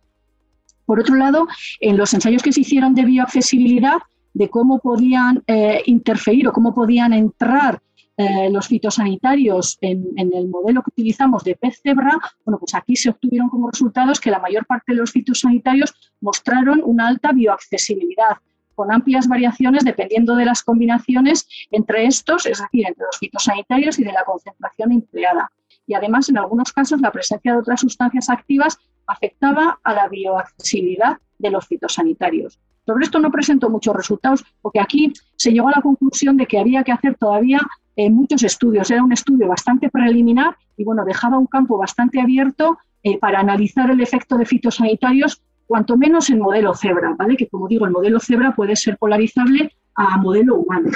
Por 0.86 1.00
otro 1.00 1.16
lado, 1.16 1.46
en 1.80 1.96
los 1.96 2.14
ensayos 2.14 2.42
que 2.42 2.52
se 2.52 2.60
hicieron 2.60 2.94
de 2.94 3.04
bioaccesibilidad, 3.04 3.98
de 4.36 4.50
cómo 4.50 4.80
podían 4.80 5.42
eh, 5.46 5.82
interferir 5.86 6.46
o 6.46 6.52
cómo 6.52 6.74
podían 6.74 7.14
entrar 7.14 7.80
eh, 8.18 8.48
los 8.50 8.66
fitosanitarios 8.68 9.76
en, 9.82 10.14
el 10.16 10.48
modelo 10.48 10.82
que 10.82 10.90
utilizamos 10.90 11.44
de 11.44 11.54
pez 11.54 11.80
cebra, 11.82 12.16
bueno, 12.44 12.58
pues 12.58 12.74
aquí 12.74 12.96
se 12.96 13.10
obtuvieron 13.10 13.50
como 13.50 13.70
resultados 13.70 14.20
que 14.20 14.30
la 14.30 14.38
mayor 14.38 14.64
parte 14.64 14.92
de 14.92 14.98
los 14.98 15.12
fitosanitarios 15.12 15.94
mostraron 16.20 16.80
una 16.82 17.08
alta 17.08 17.32
bioaccesibilidad, 17.32 18.38
con 18.74 18.90
amplias 18.90 19.28
variaciones 19.28 19.84
dependiendo 19.84 20.34
de 20.34 20.46
las 20.46 20.62
combinaciones 20.62 21.46
entre 21.70 22.06
estos, 22.06 22.46
es 22.46 22.58
decir, 22.60 22.86
entre 22.86 23.04
los 23.04 23.18
fitosanitarios 23.18 23.98
y 23.98 24.04
de 24.04 24.12
la 24.12 24.24
concentración 24.24 24.92
empleada. 24.92 25.52
Y 25.86 25.94
además, 25.94 26.28
en 26.30 26.38
algunos 26.38 26.72
casos, 26.72 27.00
la 27.00 27.12
presencia 27.12 27.52
de 27.52 27.58
otras 27.58 27.80
sustancias 27.80 28.30
activas 28.30 28.78
afectaba 29.06 29.78
a 29.82 29.94
la 29.94 30.08
bioaccesibilidad 30.08 31.18
de 31.38 31.50
los 31.50 31.66
fitosanitarios. 31.66 32.58
Sobre 32.86 33.04
esto 33.04 33.18
no 33.18 33.32
presento 33.32 33.68
muchos 33.68 33.96
resultados 33.96 34.44
porque 34.62 34.78
aquí 34.80 35.12
se 35.34 35.52
llegó 35.52 35.68
a 35.68 35.72
la 35.76 35.82
conclusión 35.82 36.36
de 36.36 36.46
que 36.46 36.58
había 36.58 36.84
que 36.84 36.92
hacer 36.92 37.16
todavía 37.16 37.60
eh, 37.96 38.08
muchos 38.10 38.44
estudios. 38.44 38.88
Era 38.90 39.02
un 39.02 39.12
estudio 39.12 39.48
bastante 39.48 39.90
preliminar 39.90 40.56
y 40.76 40.84
bueno, 40.84 41.04
dejaba 41.04 41.36
un 41.36 41.46
campo 41.46 41.76
bastante 41.76 42.20
abierto 42.20 42.78
eh, 43.02 43.18
para 43.18 43.40
analizar 43.40 43.90
el 43.90 44.00
efecto 44.00 44.38
de 44.38 44.46
fitosanitarios, 44.46 45.42
cuanto 45.66 45.96
menos 45.96 46.30
en 46.30 46.38
modelo 46.38 46.74
cebra, 46.74 47.14
¿vale? 47.18 47.36
Que 47.36 47.48
como 47.48 47.66
digo, 47.66 47.86
el 47.86 47.92
modelo 47.92 48.20
cebra 48.20 48.54
puede 48.54 48.76
ser 48.76 48.96
polarizable 48.98 49.72
a 49.96 50.16
modelo 50.18 50.54
humano. 50.54 50.90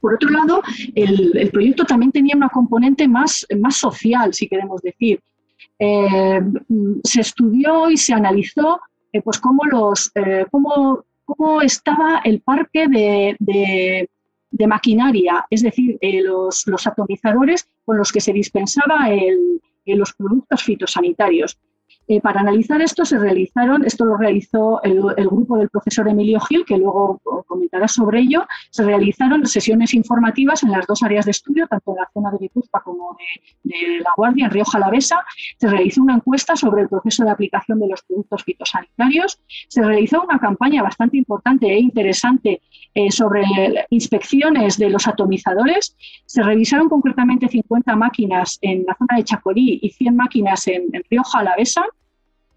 Por 0.00 0.14
otro 0.14 0.28
lado, 0.28 0.62
el, 0.94 1.48
proyecto 1.50 1.84
también 1.84 2.12
tenía 2.12 2.36
una 2.36 2.50
componente 2.50 3.08
más, 3.08 3.46
más 3.58 3.76
social, 3.76 4.34
si 4.34 4.48
queremos 4.48 4.82
decir. 4.82 5.20
Eh, 5.78 6.40
se 7.04 7.20
estudió 7.22 7.88
y 7.88 7.96
se 7.96 8.12
analizó 8.12 8.80
eh, 9.16 9.22
pues 9.22 9.38
cómo, 9.38 9.64
los, 9.64 10.10
eh, 10.14 10.44
cómo, 10.50 11.04
cómo, 11.24 11.62
estaba 11.62 12.20
el 12.24 12.40
parque 12.40 12.86
de, 12.88 13.36
de, 13.38 14.66
maquinaria, 14.66 15.46
es 15.50 15.62
decir, 15.62 15.98
eh, 16.00 16.22
los, 16.22 16.66
los, 16.66 16.86
atomizadores 16.86 17.68
con 17.84 17.98
los 17.98 18.10
que 18.12 18.20
se 18.20 18.32
dispensaba 18.32 19.10
el, 19.10 19.60
los 19.86 20.12
productos 20.14 20.62
fitosanitarios. 20.62 21.58
Eh, 22.08 22.20
para 22.20 22.40
analizar 22.40 22.80
esto 22.80 23.04
se 23.04 23.18
realizaron, 23.18 23.84
esto 23.84 24.04
lo 24.04 24.16
realizó 24.16 24.80
el, 24.82 25.00
grupo 25.26 25.58
del 25.58 25.68
profesor 25.68 26.08
Emilio 26.08 26.38
Gil, 26.40 26.64
que 26.64 26.78
luego 26.78 27.20
comentará 27.46 27.88
sobre 27.88 28.20
ello, 28.20 28.46
se 28.70 28.84
realizaron 28.84 29.44
sesiones 29.44 29.92
informativas 29.92 30.62
en 30.62 30.70
las 30.70 30.86
dos 30.86 31.02
áreas 31.02 31.24
de 31.24 31.32
estudio, 31.32 31.66
tanto 31.66 31.92
en 31.92 31.96
la 31.96 32.08
zona 32.14 32.30
de 32.30 32.38
Guipúzcoa 32.38 32.80
como 32.82 33.16
de, 33.64 34.00
La 34.00 34.10
Guardia, 34.16 34.46
en 34.46 34.52
Rioja 34.52 34.78
Alavesa. 34.78 35.24
Se 35.58 35.68
realizó 35.68 36.02
una 36.02 36.14
encuesta 36.14 36.54
sobre 36.54 36.82
el 36.82 36.88
proceso 36.88 37.24
de 37.24 37.30
aplicación 37.30 37.80
de 37.80 37.88
los 37.88 38.02
productos 38.02 38.44
fitosanitarios. 38.44 39.40
Se 39.68 39.82
realizó 39.82 40.22
una 40.22 40.38
campaña 40.38 40.82
bastante 40.84 41.16
importante 41.16 41.66
e 41.66 41.80
interesante 41.80 42.62
eh, 42.94 43.10
sobre 43.10 43.44
inspecciones 43.90 44.78
de 44.78 44.90
los 44.90 45.08
atomizadores. 45.08 45.96
Se 46.24 46.42
revisaron 46.42 46.88
concretamente 46.88 47.48
50 47.48 47.96
máquinas 47.96 48.58
en 48.62 48.84
la 48.86 48.94
zona 48.94 49.16
de 49.16 49.24
Chacolí 49.24 49.80
y 49.82 49.90
100 49.90 50.14
máquinas 50.14 50.68
en, 50.68 50.84
en 50.92 51.02
Rioja 51.10 51.40
Alavesa 51.40 51.84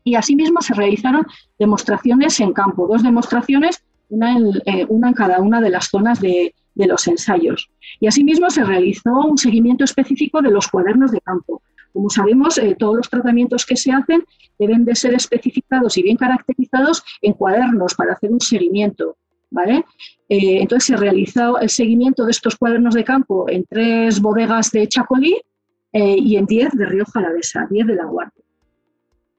y 0.03 0.15
asimismo 0.15 0.61
se 0.61 0.73
realizaron 0.73 1.25
demostraciones 1.57 2.39
en 2.39 2.53
campo, 2.53 2.87
dos 2.87 3.03
demostraciones, 3.03 3.83
una 4.09 4.35
en, 4.35 4.61
eh, 4.65 4.87
cada 5.15 5.39
una 5.39 5.61
de 5.61 5.69
las 5.69 5.89
zonas 5.89 6.19
de, 6.19 6.53
los 6.75 7.07
ensayos. 7.07 7.69
Y 7.99 8.07
asimismo 8.07 8.49
se 8.49 8.63
realizó 8.63 9.11
un 9.11 9.37
seguimiento 9.37 9.83
específico 9.83 10.41
de 10.41 10.49
los 10.49 10.69
cuadernos 10.69 11.11
de 11.11 11.19
campo. 11.19 11.61
Como 11.91 12.09
sabemos, 12.09 12.57
eh, 12.57 12.73
todos 12.79 12.95
los 12.95 13.09
tratamientos 13.09 13.65
que 13.65 13.75
se 13.75 13.91
hacen 13.91 14.23
deben 14.57 14.85
de 14.85 14.95
ser 14.95 15.13
especificados 15.13 15.97
y 15.97 16.03
bien 16.03 16.15
caracterizados 16.15 17.03
en 17.21 17.33
cuadernos 17.33 17.95
para 17.95 18.13
hacer 18.13 18.31
un 18.31 18.39
seguimiento. 18.39 19.17
¿vale? 19.51 19.83
Eh, 20.29 20.61
entonces 20.61 20.85
se 20.85 20.95
realizó 20.95 21.59
el 21.59 21.69
seguimiento 21.69 22.23
de 22.23 22.31
estos 22.31 22.55
cuadernos 22.55 22.93
de 22.93 23.03
campo 23.03 23.49
en 23.49 23.65
tres 23.65 24.21
bodegas 24.21 24.71
de 24.71 24.87
Chacolí 24.87 25.35
y 25.91 26.37
en 26.37 26.45
diez 26.45 26.71
de 26.73 26.85
Rioja 26.85 27.19
Alavesa, 27.19 27.67
diez 27.69 27.87
de 27.87 27.95
La 27.95 28.05
Guardia. 28.05 28.43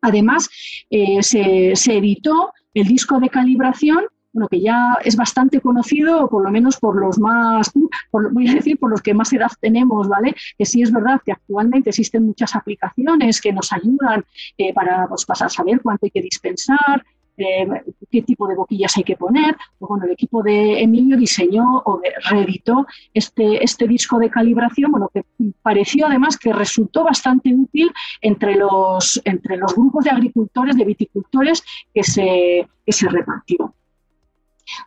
Además, 0.00 0.48
eh, 0.90 1.22
se, 1.22 1.96
editó 1.96 2.52
el 2.74 2.86
disco 2.86 3.18
de 3.20 3.28
calibración 3.28 4.04
bueno, 4.32 4.48
que 4.48 4.60
ya 4.60 4.96
es 5.04 5.16
bastante 5.16 5.60
conocido, 5.60 6.28
por 6.28 6.44
lo 6.44 6.52
menos 6.52 6.76
por 6.76 6.94
los 7.00 7.18
más, 7.18 7.72
voy 8.12 8.48
a 8.48 8.54
decir, 8.54 8.78
por 8.78 8.90
los 8.90 9.02
que 9.02 9.12
más 9.12 9.32
edad 9.32 9.50
tenemos, 9.60 10.06
¿vale? 10.06 10.36
Que 10.56 10.64
sí 10.64 10.82
es 10.82 10.92
verdad 10.92 11.20
que 11.24 11.32
actualmente 11.32 11.90
existen 11.90 12.26
muchas 12.26 12.54
aplicaciones 12.54 13.40
que 13.40 13.52
nos 13.52 13.72
ayudan 13.72 14.24
eh, 14.56 14.72
para, 14.72 15.08
pues, 15.08 15.24
para 15.24 15.48
saber 15.48 15.80
cuánto 15.82 16.06
hay 16.06 16.12
que 16.12 16.22
dispensar, 16.22 17.04
eh, 17.40 17.82
qué 18.10 18.22
tipo 18.22 18.46
de 18.46 18.54
boquillas 18.54 18.96
hay 18.96 19.04
que 19.04 19.16
poner. 19.16 19.56
Pues 19.78 19.88
bueno, 19.88 20.04
el 20.04 20.12
equipo 20.12 20.42
de 20.42 20.80
Emilio 20.80 21.16
diseñó 21.16 21.82
o 21.84 22.00
reeditó 22.30 22.86
este, 23.14 23.62
este 23.64 23.86
disco 23.88 24.18
de 24.18 24.30
calibración, 24.30 24.90
bueno, 24.90 25.10
que 25.12 25.24
pareció 25.62 26.06
además 26.06 26.36
que 26.36 26.52
resultó 26.52 27.04
bastante 27.04 27.54
útil 27.54 27.90
entre 28.20 28.56
los, 28.56 29.20
entre 29.24 29.56
los 29.56 29.74
grupos 29.74 30.04
de 30.04 30.10
agricultores, 30.10 30.76
de 30.76 30.84
viticultores 30.84 31.62
que 31.92 32.02
se, 32.02 32.68
que 32.84 32.92
se 32.92 33.08
repartió. 33.08 33.74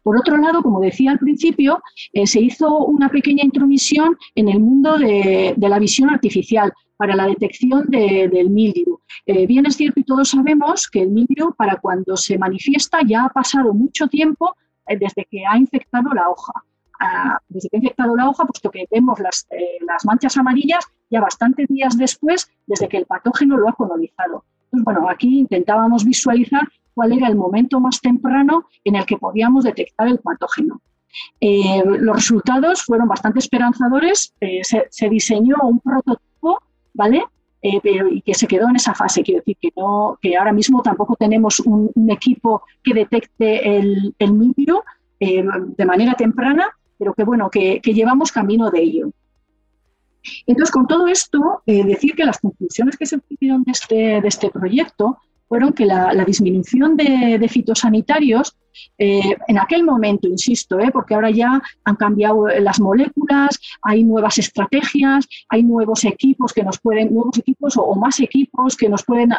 Por 0.03 0.17
otro 0.17 0.37
lado, 0.37 0.61
como 0.61 0.79
decía 0.79 1.11
al 1.11 1.19
principio, 1.19 1.81
eh, 2.11 2.27
se 2.27 2.41
hizo 2.41 2.77
una 2.85 3.09
pequeña 3.09 3.43
intromisión 3.43 4.17
en 4.35 4.49
el 4.49 4.59
mundo 4.59 4.97
de, 4.97 5.55
la 5.57 5.79
visión 5.79 6.09
artificial 6.09 6.71
para 6.97 7.15
la 7.15 7.27
detección 7.27 7.85
del 7.87 8.49
mildiu. 8.49 8.99
Eh, 9.25 9.47
bien 9.47 9.65
es 9.65 9.75
cierto 9.75 9.99
y 9.99 10.03
todos 10.03 10.29
sabemos 10.29 10.87
que 10.87 11.01
el 11.01 11.09
mildiu, 11.09 11.53
para 11.55 11.77
cuando 11.77 12.15
se 12.15 12.37
manifiesta, 12.37 12.99
ya 13.05 13.25
ha 13.25 13.29
pasado 13.29 13.73
mucho 13.73 14.07
tiempo 14.07 14.55
eh, 14.87 14.97
desde 14.97 15.25
que 15.29 15.45
ha 15.45 15.57
infectado 15.57 16.13
la 16.13 16.29
hoja. 16.29 16.53
Ah, 16.99 17.39
desde 17.49 17.69
que 17.69 17.77
ha 17.77 17.79
infectado 17.79 18.15
la 18.15 18.29
hoja, 18.29 18.45
puesto 18.45 18.69
que 18.69 18.85
vemos 18.89 19.19
las, 19.19 19.47
las 19.85 20.05
manchas 20.05 20.37
amarillas 20.37 20.85
ya 21.09 21.19
bastantes 21.19 21.67
días 21.67 21.97
después, 21.97 22.49
desde 22.65 22.87
que 22.87 22.97
el 22.97 23.05
patógeno 23.05 23.57
lo 23.57 23.67
ha 23.69 23.73
colonizado. 23.73 24.45
Entonces, 24.65 24.85
bueno, 24.85 25.09
aquí 25.09 25.39
intentábamos 25.39 26.05
visualizar 26.05 26.67
cuál 26.93 27.13
era 27.13 27.27
el 27.27 27.35
momento 27.35 27.79
más 27.79 27.99
temprano 28.01 28.67
en 28.83 28.95
el 28.95 29.05
que 29.05 29.17
podíamos 29.17 29.63
detectar 29.63 30.07
el 30.07 30.19
patógeno. 30.19 30.81
Eh, 31.39 31.83
los 31.85 32.15
resultados 32.15 32.83
fueron 32.83 33.07
bastante 33.07 33.39
esperanzadores. 33.39 34.33
Eh, 34.39 34.61
se, 34.63 35.09
diseñó 35.09 35.57
un 35.63 35.79
prototipo, 35.79 36.59
¿vale? 36.93 37.23
Eh, 37.61 37.79
pero, 37.81 38.07
y 38.09 38.21
que 38.21 38.33
se 38.33 38.47
quedó 38.47 38.67
en 38.69 38.75
esa 38.75 38.93
fase. 38.93 39.23
Quiero 39.23 39.39
decir 39.39 39.57
que, 39.59 39.71
no, 39.77 40.17
que 40.21 40.35
ahora 40.35 40.51
mismo 40.51 40.81
tampoco 40.81 41.15
tenemos 41.15 41.59
un, 41.61 41.91
equipo 42.09 42.63
que 42.83 42.93
detecte 42.93 43.77
el, 43.77 44.15
el 44.19 44.55
de 45.19 45.85
manera 45.85 46.13
temprana, 46.15 46.67
pero 46.97 47.13
que 47.13 47.23
bueno, 47.23 47.49
que, 47.49 47.79
llevamos 47.83 48.31
camino 48.31 48.69
de 48.69 48.81
ello. 48.81 49.09
Entonces, 50.45 50.71
con 50.71 50.87
todo 50.87 51.07
esto, 51.07 51.63
decir 51.65 52.15
que 52.15 52.25
las 52.25 52.39
conclusiones 52.39 52.97
que 52.97 53.05
se 53.05 53.17
obtuvieron 53.17 53.63
de 53.63 53.71
este, 53.71 54.21
de 54.21 54.27
este 54.27 54.49
proyecto 54.49 55.17
fueron 55.53 55.71
que 55.71 55.85
la, 55.85 56.25
disminución 56.25 56.97
de, 56.97 57.47
fitosanitarios, 57.47 58.57
eh, 58.97 59.35
en 59.47 59.59
aquel 59.59 59.83
momento, 59.83 60.27
insisto, 60.27 60.79
eh, 60.79 60.89
porque 60.91 61.13
ahora 61.13 61.29
ya 61.29 61.61
han 61.83 61.95
cambiado 61.95 62.47
las 62.47 62.79
moléculas, 62.79 63.59
hay 63.83 64.03
nuevas 64.03 64.39
estrategias, 64.39 65.27
hay 65.49 65.61
nuevos 65.61 66.05
equipos 66.05 66.53
que 66.53 66.63
nos 66.63 66.79
pueden, 66.79 67.13
nuevos 67.13 67.37
equipos 67.37 67.77
o, 67.77 67.93
más 67.93 68.19
equipos 68.19 68.75
que 68.75 68.89
nos 68.89 69.03
pueden 69.03 69.29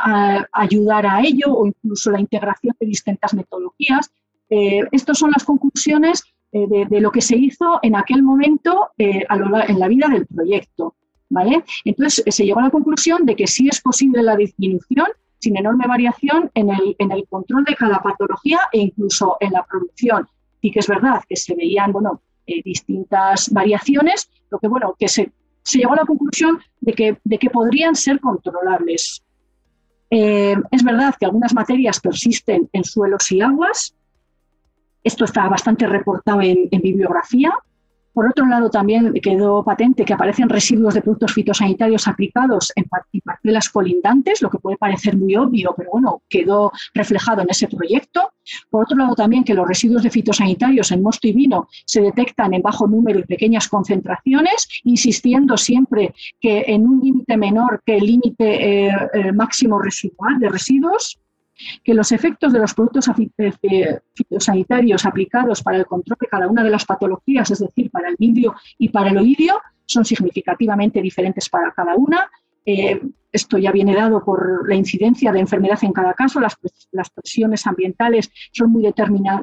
ayudar 0.53 1.05
a 1.05 1.21
ello, 1.21 1.53
o 1.53 1.67
incluso 1.67 2.13
la 2.13 2.21
integración 2.21 2.77
de 2.79 2.87
distintas 2.87 3.35
metodologías. 3.35 4.13
Eh, 4.51 4.83
estas 4.93 5.19
son 5.19 5.33
las 5.33 5.43
conclusiones 5.43 6.23
de, 6.53 7.01
lo 7.01 7.11
que 7.11 7.23
se 7.23 7.37
hizo 7.37 7.81
en 7.83 7.97
aquel 7.97 8.23
momento 8.23 8.91
en 8.99 9.81
la 9.81 9.89
vida 9.89 10.07
del 10.07 10.27
proyecto. 10.27 10.95
¿vale? 11.29 11.65
Entonces 11.85 12.23
se 12.29 12.45
llegó 12.45 12.61
a 12.61 12.65
la 12.65 12.71
conclusión 12.71 13.27
de 13.27 13.35
que 13.35 13.49
sí 13.49 13.67
es 13.69 13.81
posible 13.81 14.23
la 14.23 14.37
disminución, 14.37 15.09
sin 15.45 15.57
enorme 15.57 15.87
variación 15.87 16.51
en 16.55 16.71
el, 16.71 16.97
en 16.99 17.13
el 17.13 17.27
control 17.29 17.65
de 17.65 17.77
cada 17.77 18.01
patología 18.01 18.61
e 18.73 18.79
incluso 18.79 19.37
en 19.41 19.53
la 19.53 19.65
producción. 19.65 20.29
Sí 20.61 20.71
que 20.71 20.81
es 20.81 20.89
verdad 20.89 21.23
que 21.29 21.37
se 21.37 21.55
veían 21.55 21.93
bueno, 21.93 22.23
eh, 22.47 22.63
distintas 22.65 23.51
variaciones, 23.51 24.31
lo 24.51 24.59
que, 24.59 24.69
bueno, 24.69 24.95
que 24.99 25.09
se 25.09 25.33
se 25.65 25.79
llegó 25.79 25.95
a 25.95 25.97
la 25.97 26.05
conclusión 26.05 26.61
de 26.81 26.93
que, 26.93 27.19
de 27.25 27.39
que 27.39 27.51
podrían 27.51 27.97
ser 27.97 28.21
controlables. 28.21 29.25
Eh, 30.11 30.55
es 30.71 30.85
verdad 30.85 31.15
que 31.19 31.25
algunas 31.25 31.55
materias 31.55 32.01
persisten 32.01 32.69
en 32.73 32.85
suelos 32.85 33.33
y 33.33 33.41
aguas. 33.41 33.97
Esto 35.03 35.25
está 35.25 35.49
bastante 35.49 35.87
reportado 35.87 36.41
en 36.43 36.69
bibliografía. 36.71 37.53
Por 38.15 38.29
otro 38.29 38.47
lado, 38.47 38.71
también 38.71 39.13
quedó 39.15 39.65
patente 39.65 40.05
que 40.05 40.15
aparecen 40.15 40.49
residuos 40.49 40.95
de 40.95 41.03
productos 41.03 41.35
fitosanitarios 41.35 42.07
aplicados 42.07 42.73
en 42.77 42.85
parcelas 43.25 43.69
colindantes, 43.69 44.41
lo 44.41 44.49
que 44.51 44.59
puede 44.59 44.77
parecer 44.77 45.17
muy 45.17 45.35
obvio, 45.35 45.75
pero 45.77 45.91
bueno, 45.91 46.23
quedó 46.29 46.71
reflejado 46.95 47.43
en 47.43 47.51
ese 47.51 47.67
proyecto. 47.67 48.33
Por 48.71 48.85
otro 48.85 48.97
lado, 48.97 49.17
también 49.17 49.43
que 49.43 49.55
los 49.55 49.67
residuos 49.67 50.05
de 50.05 50.11
fitosanitarios 50.11 50.93
en 50.93 51.03
mosto 51.03 51.27
y 51.27 51.33
vino 51.33 51.69
se 51.85 52.01
detectan 52.03 52.55
en 52.55 52.63
bajo 52.63 52.87
número 52.87 53.19
y 53.19 53.25
pequeñas 53.25 53.69
concentraciones, 53.69 54.69
insistiendo 54.85 55.57
siempre 55.57 56.15
que 56.41 56.65
en 56.69 56.87
un 56.87 57.01
límite 57.01 57.37
menor 57.37 57.83
que 57.85 57.97
el 57.97 58.07
límite 58.07 58.87
eh, 58.87 58.97
eh, 59.15 59.33
máximo 59.33 59.81
residual 59.81 60.39
de 60.39 60.49
residuos 60.51 61.19
que 61.83 61.95
los 61.95 62.13
efectos 62.13 62.53
de 62.53 62.59
los 62.59 62.75
productos 62.75 63.11
eh, 63.39 63.99
fitosanitarios 64.15 65.05
aplicados 65.07 65.63
para 65.63 65.79
el 65.79 65.87
control 65.87 66.19
de 66.21 66.27
cada 66.27 66.49
una 66.49 66.65
de 66.65 66.71
las 66.71 66.85
patologías, 66.85 67.51
es 67.51 67.61
decir, 67.61 67.91
para 67.91 68.09
el 68.09 68.17
vidrio 68.19 68.55
y 68.79 68.89
para 68.89 69.11
el 69.11 69.19
oidio, 69.19 69.61
son 69.87 70.05
significativamente 70.05 71.01
diferentes 71.01 71.49
para 71.49 71.73
cada 71.73 71.95
una. 71.95 72.29
Eh, 72.67 73.01
esto 73.31 73.59
ya 73.59 73.73
viene 73.73 73.95
dado 73.95 74.25
por 74.25 74.67
la 74.69 74.77
incidencia 74.77 75.33
de 75.33 75.41
enfermedad 75.41 75.79
en 75.83 75.93
cada 75.93 76.15
caso. 76.15 76.41
Las, 76.41 76.57
presiones 77.11 77.67
ambientales 77.67 78.31
son 78.53 78.71
muy, 78.71 78.91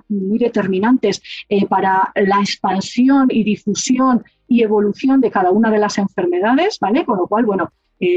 muy 0.10 0.40
determinantes 0.40 1.22
eh, 1.50 1.66
para 1.68 2.12
la 2.16 2.40
expansión 2.40 3.28
y 3.30 3.44
difusión 3.44 4.24
y 4.48 4.64
evolución 4.64 5.22
de 5.22 5.30
cada 5.30 5.52
una 5.52 5.70
de 5.70 5.78
las 5.78 5.98
enfermedades, 5.98 6.80
¿vale? 6.80 7.06
Con 7.06 7.18
lo 7.18 7.28
cual, 7.28 7.46
bueno, 7.46 7.72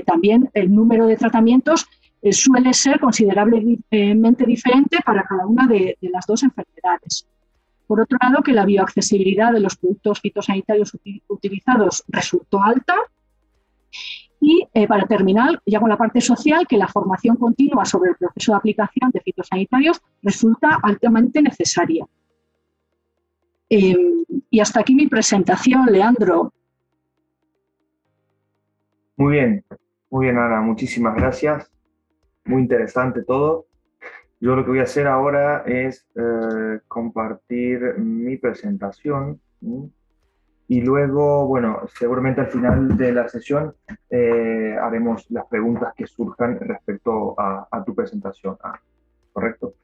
también 0.07 0.49
el 0.55 0.75
número 0.75 1.07
de 1.07 1.17
tratamientos 1.17 1.87
eh, 2.25 2.33
suele 2.33 2.73
ser 2.73 2.99
considerablemente 2.99 4.47
diferente 4.47 4.97
para 5.05 5.25
cada 5.25 5.47
una 5.47 5.67
de, 5.67 5.99
las 6.01 6.25
dos 6.27 6.43
enfermedades. 6.43 7.29
Por 7.87 8.01
otro 8.01 8.17
lado, 8.19 8.43
que 8.43 8.55
la 8.55 8.65
bioaccesibilidad 8.65 9.53
de 9.53 9.61
los 9.61 9.77
productos 9.77 10.21
fitosanitarios 10.21 10.97
utilizados 11.29 12.03
resultó 12.09 12.63
alta. 12.63 12.95
Y 14.41 14.67
eh, 14.73 14.87
para 14.87 15.05
terminar, 15.07 15.61
ya 15.67 15.81
con 15.81 15.91
la 15.91 15.99
parte 15.99 16.23
social, 16.23 16.67
que 16.67 16.79
la 16.79 16.89
formación 16.89 17.37
continua 17.37 17.85
sobre 17.85 18.13
el 18.13 18.17
proceso 18.17 18.53
de 18.53 18.57
aplicación 18.57 19.11
de 19.11 19.21
fitosanitarios 19.21 20.01
resulta 20.23 20.81
altamente 20.83 21.43
necesaria. 21.43 22.07
Y 23.69 24.61
hasta 24.61 24.81
aquí 24.81 24.95
mi 24.95 25.09
presentación, 25.09 25.87
Leandro. 25.93 26.55
Muy 29.17 29.33
bien, 29.33 29.65
muy 30.09 30.25
bien, 30.25 30.39
Ana, 30.39 30.63
muchísimas 30.63 31.15
gracias 31.17 31.74
muy 32.45 32.63
interesante 32.63 33.23
todo. 33.23 33.67
Yo 34.41 34.55
lo 34.57 34.65
que 34.65 34.71
voy 34.71 34.81
a 34.81 34.85
hacer 34.85 35.07
ahora 35.07 35.63
es 35.67 36.07
eh, 36.17 36.81
compartir 36.89 37.99
mi 37.99 38.37
presentación 38.37 39.41
y 40.67 40.81
luego, 40.81 41.47
bueno, 41.47 41.81
seguramente 41.99 42.41
al 42.41 42.49
final 42.49 42.97
de 42.97 43.13
la 43.13 43.29
sesión 43.29 43.75
eh, 44.11 44.77
haremos 44.81 45.31
las 45.31 45.47
preguntas 45.47 45.95
que 45.97 46.07
surjan 46.07 46.59
respecto 46.61 47.35
a, 47.39 47.83
tu 47.85 47.95
presentación. 47.95 48.57
Ah, 48.63 48.79
¿Correcto? 49.33 49.75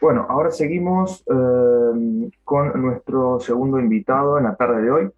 Bueno, 0.00 0.26
ahora 0.28 0.50
seguimos 0.50 1.24
eh, 1.28 2.30
con 2.42 2.82
nuestro 2.82 3.38
segundo 3.38 3.78
invitado 3.78 4.38
en 4.38 4.44
la 4.44 4.56
tarde 4.56 4.82
de 4.82 4.90
hoy, 4.90 5.10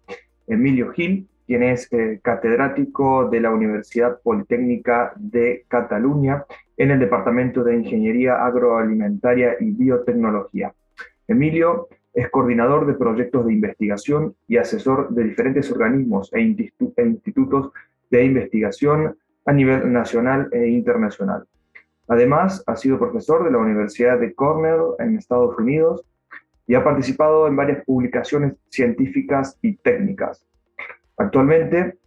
Emilio 0.47 0.91
Gil 0.91 1.27
quien 1.45 1.63
es 1.63 1.87
eh, 1.91 2.19
catedrático 2.23 3.29
de 3.29 3.39
la 3.39 3.51
Universidad 3.51 4.19
Politécnica 4.21 5.13
de 5.15 5.65
Cataluña 5.67 6.45
en 6.77 6.91
el 6.91 6.99
Departamento 6.99 7.63
de 7.63 7.75
Ingeniería 7.75 8.45
Agroalimentaria 8.45 9.55
y 9.59 9.71
Biotecnología. 9.71 10.73
Emilio 11.27 11.87
es 12.13 12.29
coordinador 12.29 12.85
de 12.87 12.93
proyectos 12.93 13.45
de 13.45 13.53
investigación 13.53 14.35
y 14.47 14.57
asesor 14.57 15.09
de 15.09 15.23
diferentes 15.25 15.71
organismos 15.71 16.31
e, 16.33 16.39
e 16.39 17.05
institutos 17.05 17.71
de 18.09 18.23
investigación 18.23 19.17
a 19.45 19.53
nivel 19.53 19.91
nacional 19.91 20.49
e 20.51 20.67
internacional. 20.67 21.45
Además, 22.07 22.63
ha 22.67 22.75
sido 22.75 22.99
profesor 22.99 23.43
de 23.43 23.51
la 23.51 23.57
Universidad 23.57 24.19
de 24.19 24.33
Cornell 24.33 24.95
en 24.99 25.17
Estados 25.17 25.57
Unidos 25.57 26.05
y 26.67 26.75
ha 26.75 26.83
participado 26.83 27.47
en 27.47 27.55
varias 27.55 27.83
publicaciones 27.83 28.53
científicas 28.69 29.57
y 29.61 29.75
técnicas, 29.75 30.45
Actualmente 31.17 31.97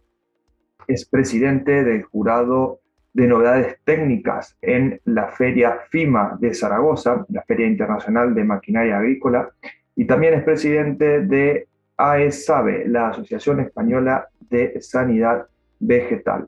es 0.87 1.05
presidente 1.05 1.83
del 1.83 2.03
jurado 2.03 2.79
de 3.13 3.27
novedades 3.27 3.77
técnicas 3.83 4.57
en 4.61 5.01
la 5.05 5.27
Feria 5.29 5.79
FIMA 5.89 6.37
de 6.39 6.53
Zaragoza, 6.53 7.25
la 7.29 7.43
Feria 7.43 7.67
Internacional 7.67 8.33
de 8.33 8.43
Maquinaria 8.43 8.97
Agrícola, 8.97 9.49
y 9.95 10.05
también 10.05 10.35
es 10.35 10.43
presidente 10.43 11.21
de 11.21 11.67
AESABE, 11.97 12.87
la 12.87 13.09
Asociación 13.09 13.59
Española 13.59 14.29
de 14.49 14.79
Sanidad 14.81 15.47
Vegetal. 15.79 16.47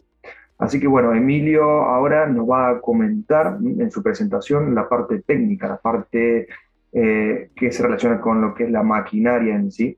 Así 0.58 0.80
que 0.80 0.88
bueno, 0.88 1.14
Emilio 1.14 1.64
ahora 1.64 2.28
nos 2.28 2.48
va 2.48 2.70
a 2.70 2.80
comentar 2.80 3.58
en 3.62 3.90
su 3.90 4.04
presentación 4.04 4.76
la 4.76 4.88
parte 4.88 5.22
técnica, 5.22 5.68
la 5.68 5.78
parte 5.78 6.48
eh, 6.94 7.52
que 7.56 7.72
se 7.72 7.84
relaciona 7.84 8.20
con 8.20 8.42
lo 8.42 8.54
que 8.54 8.66
es 8.66 8.72
la 8.72 8.84
maquinaria 8.84 9.56
en 9.56 9.72
sí 9.72 9.98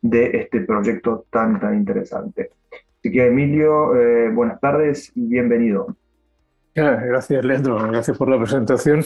de 0.00 0.30
este 0.34 0.60
proyecto 0.60 1.26
tan, 1.30 1.58
tan 1.58 1.74
interesante. 1.74 2.50
Así 2.70 3.10
que 3.10 3.26
Emilio, 3.26 3.96
eh, 3.96 4.30
buenas 4.30 4.60
tardes 4.60 5.10
y 5.16 5.26
bienvenido. 5.26 5.96
Gracias, 6.74 7.44
Leandro. 7.44 7.78
Gracias 7.90 8.16
por 8.16 8.28
la 8.28 8.38
presentación. 8.38 9.04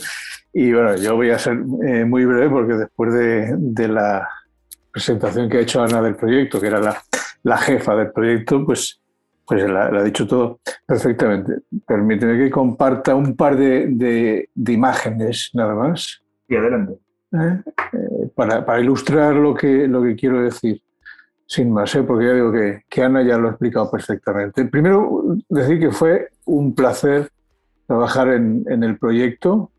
Y 0.53 0.73
bueno, 0.73 0.97
yo 0.97 1.17
voy 1.17 1.31
a 1.31 1.39
ser 1.39 1.59
eh, 1.87 2.05
muy 2.05 2.25
breve 2.25 2.51
porque 2.51 2.75
después 2.75 3.13
de, 3.15 3.89
la 3.89 4.29
presentación 4.91 5.49
que 5.49 5.59
ha 5.59 5.61
hecho 5.61 5.83
Ana 5.83 6.03
del 6.03 6.17
proyecto, 6.17 6.61
que 6.61 6.67
era 6.67 6.79
la, 6.79 7.03
la 7.43 7.57
jefa 7.57 7.97
del 7.97 8.13
proyecto, 8.13 8.65
pues, 8.67 9.01
pues 9.47 9.69
la, 9.69 9.87
ha 9.87 10.03
dicho 10.03 10.27
todo 10.27 10.61
perfectamente. 10.87 11.63
Permíteme 11.87 12.37
que 12.37 12.51
comparta 12.51 13.15
un 13.15 13.35
par 13.35 13.57
de, 13.57 13.87
de, 13.89 14.51
de 14.55 14.73
imágenes 14.73 15.51
nada 15.55 15.75
más. 15.75 16.23
Y 16.49 16.57
adelante. 16.57 17.04
¿Eh? 17.35 17.63
Eh, 17.93 18.31
para, 18.35 18.81
ilustrar 18.81 19.35
lo 19.35 19.55
que, 19.55 19.89
lo 19.89 20.03
que 20.03 20.17
quiero 20.17 20.43
decir, 20.43 20.81
sin 21.47 21.73
más, 21.73 21.95
¿eh? 21.95 22.03
porque 22.03 22.27
ya 22.27 22.33
digo 22.33 22.53
que, 22.53 22.83
que, 22.89 23.03
Ana 23.03 23.23
ya 23.23 23.37
lo 23.39 23.49
ha 23.49 23.51
explicado 23.53 23.91
perfectamente. 23.91 24.65
Primero, 24.67 25.37
decir 25.49 25.79
que 25.79 25.91
fue 25.91 26.31
un 26.47 26.75
placer 26.75 27.31
trabajar 27.87 28.29
en, 28.29 28.65
en 28.69 28.83
el 28.83 28.99
proyecto. 28.99 29.71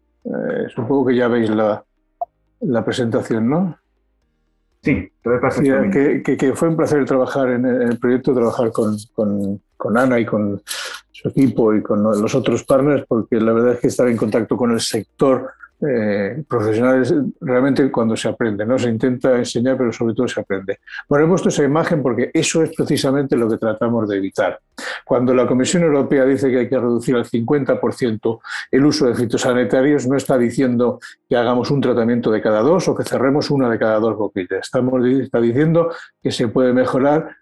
supongo 0.76 1.08
que 1.08 1.16
ya 1.16 1.28
veis 1.28 1.50
la, 1.50 1.84
la 2.62 2.86
presentación, 2.86 3.50
¿no? 3.50 3.78
Sí, 4.84 5.12
que, 5.92 6.22
que, 6.24 6.38
que, 6.38 6.54
fue 6.54 6.68
un 6.68 6.78
placer 6.78 7.04
trabajar 7.06 7.50
en 7.50 7.66
el 7.66 7.98
proyecto, 7.98 8.36
trabajar 8.36 8.72
con, 8.72 8.96
con, 9.16 9.60
con 9.76 9.98
Ana 9.98 10.20
y 10.20 10.26
con 10.26 10.62
su 11.12 11.30
equipo 11.30 11.74
y 11.74 11.82
con 11.82 12.04
los 12.04 12.36
otros 12.36 12.64
partners, 12.64 13.04
porque 13.08 13.40
la 13.40 13.54
verdad 13.54 13.74
es 13.74 13.80
que 13.80 13.88
estar 13.88 14.08
en 14.08 14.18
contacto 14.18 14.56
con 14.56 14.72
el 14.72 14.80
sector 14.80 15.50
eh, 15.82 16.44
profesionales 16.48 17.14
realmente 17.42 17.92
cuando 17.92 18.16
se 18.16 18.30
aprende, 18.30 18.66
¿no? 18.66 18.80
Se 18.80 18.90
intenta 18.90 19.38
enseñar, 19.38 19.78
pero 19.78 19.92
sobre 19.92 20.14
todo 20.14 20.28
se 20.28 20.40
aprende. 20.40 20.80
Bueno, 21.10 21.26
he 21.26 21.28
puesto 21.28 21.50
esa 21.50 21.64
imagen 21.64 22.02
porque 22.02 22.32
eso 22.34 22.64
es 22.64 22.74
precisamente 22.76 23.36
lo 23.36 23.50
que 23.50 23.58
tratamos 23.58 24.08
de 24.08 24.18
evitar. 24.18 24.60
Cuando 25.04 25.34
la 25.34 25.46
Comisión 25.46 25.84
Europea 25.84 26.26
dice 26.26 26.50
que 26.50 26.60
hay 26.60 26.70
que 26.70 26.80
reducir 26.80 27.16
al 27.16 27.26
50% 27.26 28.40
el 28.72 28.86
uso 28.86 29.08
de 29.08 29.16
fitosanitarios, 29.16 30.08
no 30.08 30.16
está 30.16 30.38
diciendo 30.38 31.00
que 31.28 31.36
hagamos 31.36 31.70
un 31.72 31.82
tratamiento 31.82 32.32
de 32.32 32.42
cada 32.42 32.62
dos 32.62 32.88
o 32.88 32.96
que 32.96 33.04
cerremos 33.04 33.52
una 33.52 33.70
de 33.70 33.78
cada 33.78 34.00
dos 34.00 34.16
boquillas. 34.16 34.62
Estamos, 34.62 35.06
está 35.06 35.42
diciendo 35.42 35.92
que 36.24 36.32
se 36.32 36.48
puede 36.48 36.72
mejorar 36.72 37.36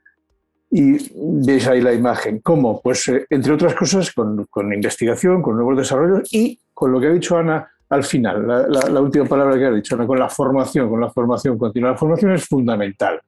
y 0.72 0.98
veis 1.46 1.67
ahí 1.67 1.82
la 1.82 1.93
imagen. 1.93 2.39
¿Cómo? 2.39 2.82
Pues 2.82 3.08
eh, 3.10 3.28
entre 3.30 3.54
otras 3.54 3.76
cosas 3.76 4.12
con, 4.12 4.48
con, 4.50 4.74
investigación, 4.74 5.43
con 5.43 5.56
nuevos 5.56 5.78
desarrollos 5.78 6.34
y 6.34 6.60
con 6.74 6.91
lo 6.91 7.00
que 7.00 7.08
ha 7.08 7.13
dicho 7.13 7.38
Ana 7.38 7.69
al 7.93 8.03
final, 8.03 8.67
la, 8.69 9.01
última 9.01 9.25
palabra 9.25 9.56
que 9.56 9.65
ha 9.65 9.71
dicho, 9.71 9.95
con 10.08 10.17
la 10.17 10.27
formación, 10.27 10.89
con 10.89 10.99
la 10.99 11.12
formación 11.12 11.60
continua. 11.60 11.91
La 11.91 11.97
formación 11.97 12.32
es 12.32 12.45
fundamental. 12.47 13.21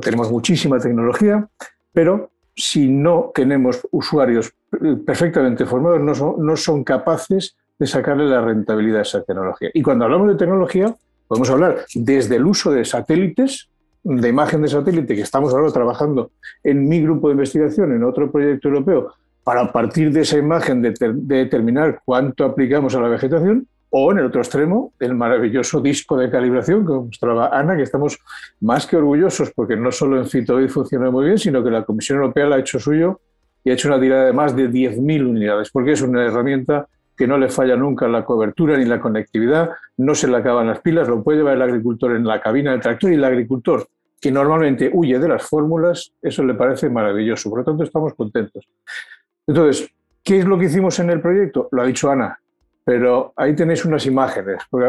tenemos 0.00 0.30
muchísima 0.30 0.78
tecnología, 0.78 1.44
pero 1.92 2.30
si 2.54 2.86
no 2.88 3.32
tenemos 3.34 3.86
usuarios 3.90 4.52
perfectamente 5.04 5.66
formados, 5.66 6.00
no 6.38 6.56
son, 6.56 6.84
capaces 6.84 7.56
de 7.78 7.86
sacarle 7.86 8.26
la 8.26 8.40
rentabilidad 8.40 9.00
a 9.00 9.02
esa 9.02 9.22
tecnología. 9.24 9.70
Y 9.74 9.82
cuando 9.82 10.04
hablamos 10.04 10.28
de 10.28 10.36
tecnología, 10.36 10.94
podemos 11.26 11.50
hablar 11.50 11.84
desde 11.94 12.36
el 12.36 12.46
uso 12.46 12.70
de 12.70 12.84
satélites, 12.84 13.68
de 14.04 14.28
imagen 14.28 14.62
de 14.62 14.68
satélite, 14.68 15.16
que 15.16 15.22
estamos 15.22 15.52
ahora 15.52 15.72
trabajando 15.72 16.30
en 16.62 16.88
mi 16.88 17.02
grupo 17.02 17.26
de 17.26 17.32
investigación, 17.32 17.92
en 17.92 18.04
otro 18.04 18.30
proyecto 18.30 18.68
europeo, 18.68 19.12
para 19.42 19.72
partir 19.72 20.12
de 20.12 20.20
esa 20.20 20.38
imagen 20.38 20.80
de 20.80 20.94
determinar 21.12 22.00
cuánto 22.04 22.44
aplicamos 22.44 22.94
a 22.94 23.00
la 23.00 23.08
vegetación, 23.08 23.66
O 23.98 24.12
en 24.12 24.18
el 24.18 24.26
otro 24.26 24.42
extremo, 24.42 24.92
el 25.00 25.14
maravilloso 25.14 25.80
disco 25.80 26.18
de 26.18 26.30
calibración 26.30 26.84
que 26.86 26.92
mostraba 26.92 27.48
Ana, 27.48 27.76
que 27.76 27.82
estamos 27.82 28.18
más 28.60 28.86
que 28.86 28.98
orgullosos 28.98 29.52
porque 29.52 29.74
no 29.74 29.90
solo 29.90 30.18
en 30.18 30.26
Fitovid 30.26 30.68
funciona 30.68 31.10
muy 31.10 31.24
bien, 31.24 31.38
sino 31.38 31.64
que 31.64 31.70
la 31.70 31.82
Comisión 31.82 32.18
Europea 32.18 32.44
la 32.44 32.56
ha 32.56 32.58
hecho 32.58 32.78
suyo 32.78 33.22
y 33.64 33.70
ha 33.70 33.72
hecho 33.72 33.88
una 33.88 33.98
tirada 33.98 34.26
de 34.26 34.34
más 34.34 34.54
de 34.54 34.68
10.000 34.68 35.26
unidades, 35.26 35.70
porque 35.70 35.92
es 35.92 36.02
una 36.02 36.26
herramienta 36.26 36.86
que 37.16 37.26
no 37.26 37.38
le 37.38 37.48
falla 37.48 37.74
nunca 37.74 38.06
la 38.06 38.22
cobertura 38.22 38.76
ni 38.76 38.84
la 38.84 39.00
conectividad, 39.00 39.70
no 39.96 40.14
se 40.14 40.28
le 40.28 40.36
acaban 40.36 40.66
las 40.66 40.80
pilas, 40.80 41.08
lo 41.08 41.22
puede 41.22 41.38
llevar 41.38 41.54
el 41.54 41.62
agricultor 41.62 42.16
en 42.16 42.26
la 42.26 42.38
cabina 42.38 42.72
del 42.72 42.80
tractor 42.82 43.12
y 43.12 43.14
el 43.14 43.24
agricultor 43.24 43.88
que 44.20 44.30
normalmente 44.30 44.90
huye 44.92 45.18
de 45.18 45.28
las 45.28 45.42
fórmulas, 45.48 46.12
eso 46.20 46.44
le 46.44 46.52
parece 46.52 46.90
maravilloso. 46.90 47.48
Por 47.48 47.60
lo 47.60 47.64
tanto, 47.64 47.82
estamos 47.82 48.12
contentos. 48.12 48.68
Entonces, 49.46 49.90
¿qué 50.22 50.40
es 50.40 50.44
lo 50.44 50.58
que 50.58 50.66
hicimos 50.66 50.98
en 50.98 51.08
el 51.08 51.22
proyecto? 51.22 51.70
Lo 51.72 51.80
ha 51.80 51.86
dicho 51.86 52.10
Ana, 52.10 52.38
pero 52.86 53.32
ahí 53.34 53.52
tenéis 53.56 53.84
unas 53.84 54.06
imágenes, 54.06 54.62
porque 54.70 54.86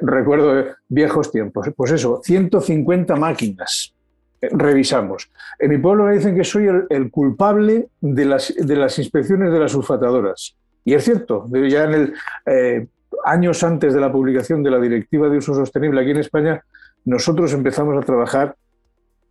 recuerdo 0.00 0.64
viejos 0.88 1.32
tiempos. 1.32 1.68
Pues 1.74 1.90
eso, 1.90 2.20
150 2.22 3.16
máquinas 3.16 3.92
eh, 4.40 4.48
revisamos. 4.52 5.28
En 5.58 5.70
mi 5.70 5.78
pueblo 5.78 6.04
me 6.04 6.12
dicen 6.12 6.36
que 6.36 6.44
soy 6.44 6.68
el, 6.88 7.10
culpable 7.10 7.88
de 8.00 8.24
las, 8.24 8.54
de 8.56 8.76
las, 8.76 8.96
inspecciones 9.00 9.50
de 9.52 9.58
las 9.58 9.72
sulfatadoras. 9.72 10.56
Y 10.84 10.94
es 10.94 11.02
cierto, 11.02 11.48
ya 11.68 11.82
en 11.82 11.94
el, 11.94 12.14
eh, 12.46 12.86
años 13.24 13.64
antes 13.64 13.92
de 13.92 14.00
la 14.00 14.12
publicación 14.12 14.62
de 14.62 14.70
la 14.70 14.78
Directiva 14.78 15.28
de 15.28 15.38
Uso 15.38 15.52
Sostenible 15.52 16.02
aquí 16.02 16.12
en 16.12 16.18
España, 16.18 16.64
nosotros 17.06 17.52
empezamos 17.52 18.00
a 18.00 18.06
trabajar 18.06 18.54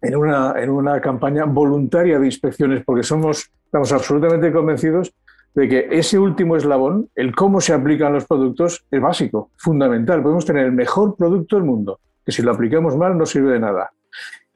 en 0.01 0.17
una, 0.17 0.53
en 0.61 0.69
una 0.69 0.99
campaña 0.99 1.45
voluntaria 1.45 2.19
de 2.19 2.25
inspecciones 2.25 2.83
porque 2.83 3.03
somos, 3.03 3.49
estamos 3.63 3.93
absolutamente 3.93 4.51
convencidos 4.51 5.13
de 5.55 5.67
que 5.67 5.87
ese 5.91 6.19
último 6.19 6.55
eslabón, 6.55 7.09
el 7.15 7.35
cómo 7.35 7.61
se 7.61 7.73
aplican 7.73 8.13
los 8.13 8.25
productos, 8.25 8.85
es 8.89 9.01
básico, 9.01 9.51
fundamental. 9.57 10.21
Podemos 10.21 10.45
tener 10.45 10.65
el 10.65 10.71
mejor 10.71 11.15
producto 11.15 11.55
del 11.55 11.65
mundo, 11.65 11.99
que 12.25 12.31
si 12.31 12.41
lo 12.41 12.51
aplicamos 12.51 12.95
mal 12.95 13.17
no 13.17 13.25
sirve 13.25 13.53
de 13.53 13.59
nada. 13.59 13.91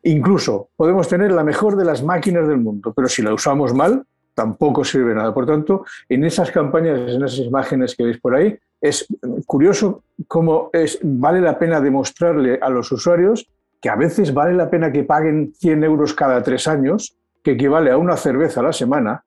Incluso 0.04 0.70
podemos 0.76 1.08
tener 1.08 1.32
la 1.32 1.44
mejor 1.44 1.76
de 1.76 1.86
las 1.86 2.04
máquinas 2.04 2.48
del 2.48 2.58
mundo, 2.58 2.94
pero 2.94 3.08
si 3.08 3.22
la 3.22 3.34
usamos 3.34 3.74
mal, 3.74 4.04
tampoco 4.34 4.84
sirve 4.84 5.10
de 5.10 5.16
nada. 5.16 5.34
Por 5.34 5.46
tanto, 5.46 5.86
en 6.10 6.24
esas 6.26 6.52
campañas, 6.52 7.00
en 7.00 7.24
esas 7.24 7.40
imágenes 7.40 7.96
que 7.96 8.04
veis 8.04 8.20
por 8.20 8.36
ahí, 8.36 8.58
es 8.82 9.08
curioso 9.46 10.04
cómo 10.28 10.70
es, 10.74 11.00
vale 11.02 11.40
la 11.40 11.58
pena 11.58 11.80
demostrarle 11.80 12.60
a 12.62 12.70
los 12.70 12.92
usuarios 12.92 13.48
que 13.80 13.90
a 13.90 13.96
veces 13.96 14.34
vale 14.34 14.54
la 14.54 14.70
pena 14.70 14.92
que 14.92 15.04
paguen 15.04 15.54
100 15.56 15.84
euros 15.84 16.14
cada 16.14 16.42
tres 16.42 16.68
años, 16.70 17.18
que 17.44 17.52
equivale 17.52 17.92
a 17.92 17.98
una 17.98 18.16
cerveza 18.16 18.62
a 18.62 18.64
la 18.64 18.74
semana, 18.74 19.26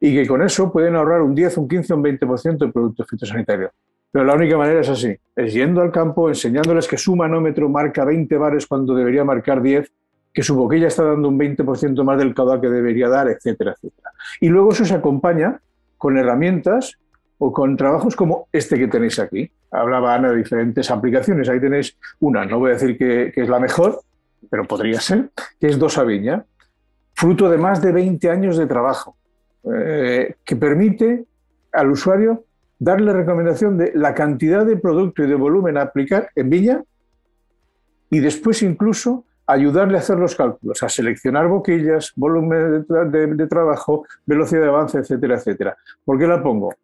y 0.00 0.14
que 0.14 0.26
con 0.26 0.42
eso 0.42 0.70
pueden 0.72 0.96
ahorrar 0.96 1.22
un 1.22 1.34
10, 1.34 1.58
un 1.58 1.68
15, 1.68 1.94
un 1.94 2.04
20% 2.04 2.58
de 2.58 2.72
productos 2.72 3.06
fitosanitarios. 3.08 3.70
Pero 4.10 4.24
la 4.24 4.34
única 4.34 4.56
manera 4.56 4.80
es 4.80 4.88
así, 4.88 5.14
es 5.36 5.52
yendo 5.52 5.82
al 5.82 5.92
campo, 5.92 6.28
enseñándoles 6.28 6.88
que 6.88 6.96
su 6.96 7.14
manómetro 7.14 7.68
marca 7.68 8.04
20 8.04 8.36
bares 8.38 8.66
cuando 8.66 8.94
debería 8.94 9.24
marcar 9.24 9.60
10, 9.60 9.92
que 10.32 10.42
su 10.42 10.54
boquilla 10.54 10.86
está 10.86 11.04
dando 11.04 11.28
un 11.28 11.38
20% 11.38 12.04
más 12.04 12.18
del 12.18 12.34
caudal 12.34 12.60
que 12.60 12.68
debería 12.68 13.08
dar, 13.08 13.28
etcétera, 13.28 13.72
etcétera. 13.72 14.10
Y 14.40 14.48
luego 14.48 14.72
eso 14.72 14.84
se 14.84 14.94
acompaña 14.94 15.60
con 15.98 16.16
herramientas 16.16 16.98
o 17.38 17.52
con 17.52 17.76
trabajos 17.76 18.16
como 18.16 18.48
este 18.52 18.78
que 18.78 18.88
tenéis 18.88 19.18
aquí. 19.18 19.50
Hablaba 19.70 20.14
Ana 20.14 20.30
de 20.30 20.36
diferentes 20.36 20.90
aplicaciones. 20.90 21.48
Ahí 21.48 21.60
tenéis 21.60 21.96
una, 22.20 22.44
no 22.44 22.58
voy 22.58 22.70
a 22.70 22.74
decir 22.74 22.96
que, 22.96 23.32
es 23.34 23.48
la 23.48 23.60
mejor, 23.60 24.00
pero 24.50 24.64
podría 24.64 25.00
ser, 25.00 25.30
que 25.60 25.68
es 25.68 25.78
Dosa 25.78 26.04
Viña, 26.04 26.44
fruto 27.14 27.50
de 27.50 27.58
más 27.58 27.82
de 27.82 27.92
20 27.92 28.30
años 28.30 28.56
de 28.56 28.66
trabajo, 28.66 29.16
eh, 29.74 30.36
que 30.44 30.56
permite 30.56 31.24
al 31.72 31.90
usuario 31.90 32.44
darle 32.78 33.12
recomendación 33.12 33.76
de 33.76 33.92
la 33.94 34.14
cantidad 34.14 34.64
de 34.64 34.76
producto 34.76 35.24
y 35.24 35.26
de 35.26 35.34
volumen 35.34 35.76
a 35.76 35.82
aplicar 35.82 36.30
en 36.34 36.50
Viña 36.50 36.82
y 38.10 38.20
después 38.20 38.62
incluso 38.62 39.24
ayudarle 39.46 39.96
a 39.96 40.00
hacer 40.00 40.18
los 40.18 40.36
cálculos, 40.36 40.82
a 40.82 40.88
seleccionar 40.88 41.48
boquillas, 41.48 42.12
volumen 42.16 42.86
de, 42.86 43.46
trabajo, 43.46 44.06
velocidad 44.26 44.62
de 44.62 44.68
avance, 44.68 44.98
etcétera, 44.98 45.36
etcétera. 45.36 45.76
¿Por 46.04 46.18
qué 46.18 46.26
la 46.26 46.42
pongo? 46.42 46.74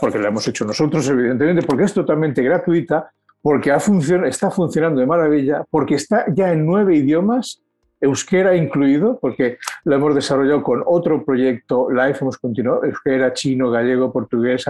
porque, 0.00 0.18
la 0.18 0.28
hemos 0.28 0.48
hecho 0.48 0.64
nosotros, 0.64 1.06
evidentemente, 1.10 1.62
porque 1.66 1.84
es 1.84 1.92
totalmente 1.92 2.42
gratuita, 2.42 3.10
porque 3.42 3.70
ha 3.70 3.76
está 3.76 4.50
funcionando 4.50 5.00
de 5.00 5.06
maravilla, 5.06 5.64
porque 5.70 5.96
está 5.96 6.24
ya 6.32 6.50
en 6.50 6.64
nueve 6.64 6.96
idiomas, 6.96 7.60
euskera 8.00 8.56
incluido, 8.56 9.18
porque 9.20 9.58
lo 9.84 9.96
hemos 9.96 10.14
desarrollado 10.14 10.62
con 10.62 10.82
otro 10.86 11.24
proyecto 11.24 11.90
live, 11.90 12.16
hemos 12.20 12.38
continuado, 12.38 12.84
euskera, 12.84 13.32
chino, 13.32 13.70
gallego, 13.70 14.12
portugués, 14.12 14.64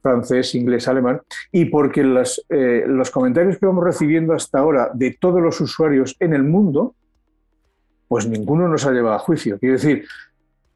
francés, 0.00 0.54
inglés, 0.54 0.88
alemán, 0.88 1.20
y 1.50 1.66
porque 1.66 2.02
los, 2.02 2.44
eh, 2.48 2.84
los 2.86 3.10
comentarios 3.10 3.58
que 3.58 3.66
vamos 3.66 3.84
recibiendo 3.84 4.32
hasta 4.34 4.58
ahora 4.58 4.90
de 4.92 5.16
todos 5.18 5.40
los 5.40 5.60
usuarios 5.60 6.16
en 6.20 6.34
el 6.34 6.42
mundo, 6.42 6.94
pues 8.08 8.26
ninguno 8.26 8.68
nos 8.68 8.84
ha 8.84 8.92
llevado 8.92 9.14
a 9.14 9.18
juicio. 9.18 9.58
Quiero 9.58 9.74
decir 9.74 10.04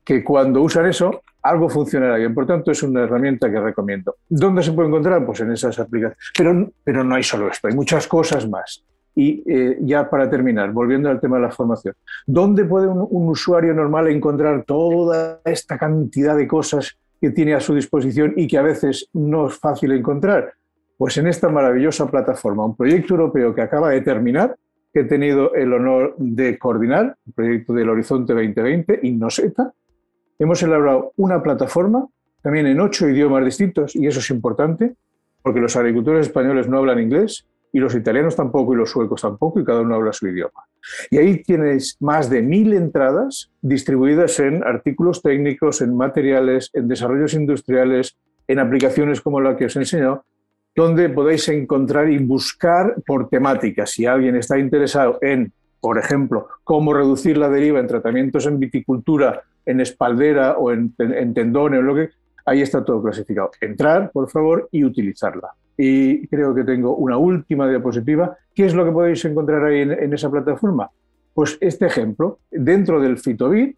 que 0.05 0.23
cuando 0.23 0.63
usan 0.63 0.87
eso, 0.87 1.23
algo 1.43 1.69
funcionará 1.69 2.17
bien. 2.17 2.35
Por 2.35 2.47
tanto, 2.47 2.71
es 2.71 2.83
una 2.83 3.03
herramienta 3.03 3.51
que 3.51 3.61
recomiendo. 3.61 4.17
¿Dónde 4.29 4.63
se 4.63 4.73
puede 4.73 4.89
encontrar? 4.89 5.25
Pues 5.27 5.41
en 5.41 5.53
esas 5.53 5.79
aplicaciones. 5.79 6.19
Pero, 6.37 6.71
pero 6.83 7.05
no 7.05 7.15
hay 7.15 7.23
solo 7.23 7.49
esto, 7.49 7.69
hay 7.69 7.75
muchas 7.75 8.07
cosas 8.07 8.49
más. 8.49 8.85
Y 9.19 9.43
eh, 9.47 9.79
ya 9.81 10.09
para 10.09 10.29
terminar, 10.31 10.71
volviendo 10.73 11.09
al 11.09 11.19
tema 11.19 11.37
de 11.37 11.43
la 11.43 11.51
formación, 11.51 11.95
¿dónde 12.27 12.65
puede 12.65 12.87
un, 12.87 13.29
usuario 13.29 13.73
normal 13.73 14.09
encontrar 14.09 14.65
toda 14.65 15.41
esta 15.45 15.79
cantidad 15.79 16.37
de 16.37 16.47
cosas 16.47 16.99
que 17.21 17.31
tiene 17.31 17.55
a 17.55 17.61
su 17.61 17.75
disposición 17.75 18.35
y 18.37 18.47
que 18.47 18.59
a 18.59 18.63
veces 18.63 19.09
no 19.15 19.49
es 19.49 19.59
fácil 19.59 19.93
encontrar? 19.93 20.53
Pues 20.99 21.17
en 21.17 21.27
esta 21.27 21.49
maravillosa 21.49 22.11
plataforma, 22.11 22.65
un 22.65 22.77
proyecto 22.77 23.15
europeo 23.15 23.55
que 23.55 23.63
acaba 23.63 23.91
de 23.91 24.03
terminar, 24.03 24.55
que 24.93 25.01
he 25.01 25.05
tenido 25.05 25.55
el 25.55 25.73
honor 25.73 26.15
de 26.19 26.59
coordinar, 26.59 27.17
el 27.27 27.33
proyecto 27.33 27.73
del 27.73 27.89
Horizonte 27.89 28.35
2020, 28.35 29.01
Innoseta, 29.03 29.73
hemos 30.39 30.63
elaborado 30.63 31.13
una 31.17 31.43
plataforma 31.43 32.07
también 32.47 32.69
en 32.69 32.79
ocho 32.79 33.09
idiomas 33.09 33.45
distintos, 33.45 33.97
y 33.97 34.07
eso 34.07 34.21
es 34.21 34.31
importante, 34.31 34.95
porque 35.43 35.59
los 35.59 35.75
agricultores 35.75 36.29
españoles 36.29 36.69
no 36.69 36.79
hablan 36.79 37.01
inglés, 37.01 37.45
y 37.77 37.79
los 37.79 37.95
italianos 37.95 38.35
tampoco, 38.35 38.73
y 38.73 38.77
los 38.79 38.91
suecos 38.91 39.21
tampoco, 39.21 39.61
y 39.61 39.65
cada 39.65 39.83
uno 39.83 39.97
habla 39.97 40.11
su 40.11 40.27
idioma. 40.27 40.65
Y 41.11 41.19
ahí 41.19 41.43
tienes 41.43 41.99
más 42.01 42.31
de 42.31 42.41
mil 42.41 42.73
entradas 42.73 43.53
distribuidas 43.61 44.41
en 44.41 44.65
artículos 44.65 45.21
técnicos, 45.21 45.83
en 45.83 45.95
materiales, 45.95 46.71
en 46.73 46.89
desarrollos 46.89 47.35
industriales, 47.35 48.17
en 48.49 48.61
aplicaciones 48.61 49.21
como 49.21 49.43
la 49.43 49.59
que 49.59 49.67
os 49.67 49.77
he 49.77 49.81
enseñado, 49.81 50.25
donde 50.75 51.11
podéis 51.11 51.51
encontrar 51.51 52.09
y 52.09 52.17
buscar 52.17 52.95
por 53.07 53.29
temáticas. 53.29 53.91
Si 53.91 54.07
alguien 54.07 54.37
está 54.37 54.59
interesado 54.59 55.19
en, 55.21 55.53
por 55.79 55.99
ejemplo, 55.99 56.49
cómo 56.65 56.95
reducir 56.95 57.37
la 57.37 57.51
deriva 57.51 57.79
en 57.79 57.89
tratamientos 57.89 58.47
en 58.47 58.59
viticultura 58.59 59.43
en 59.67 59.83
espaldera 59.83 60.57
o 60.57 60.73
en, 60.73 60.95
tendones 61.35 61.81
o 61.81 61.83
lo 61.83 61.95
que, 61.95 62.09
ahí 62.47 62.63
está 62.63 62.85
todo 62.85 63.03
clasificado. 63.03 63.51
Entrar, 63.61 64.11
por 64.13 64.31
favor, 64.31 64.69
y 64.71 64.85
utilizarla. 64.85 65.51
Y 65.77 66.27
creo 66.29 66.55
que 66.55 66.65
tengo 66.65 66.97
una 66.97 67.19
última 67.19 67.69
diapositiva. 67.69 68.39
¿Qué 68.55 68.65
es 68.65 68.75
lo 68.75 68.85
que 68.85 68.93
podéis 68.93 69.25
encontrar 69.25 69.65
ahí 69.65 69.81
en, 69.83 70.13
esa 70.15 70.31
plataforma? 70.31 70.91
Pues 71.35 71.59
este 71.61 71.87
ejemplo, 71.87 72.39
dentro 72.51 73.01
del 73.01 73.19
Fitobit, 73.19 73.77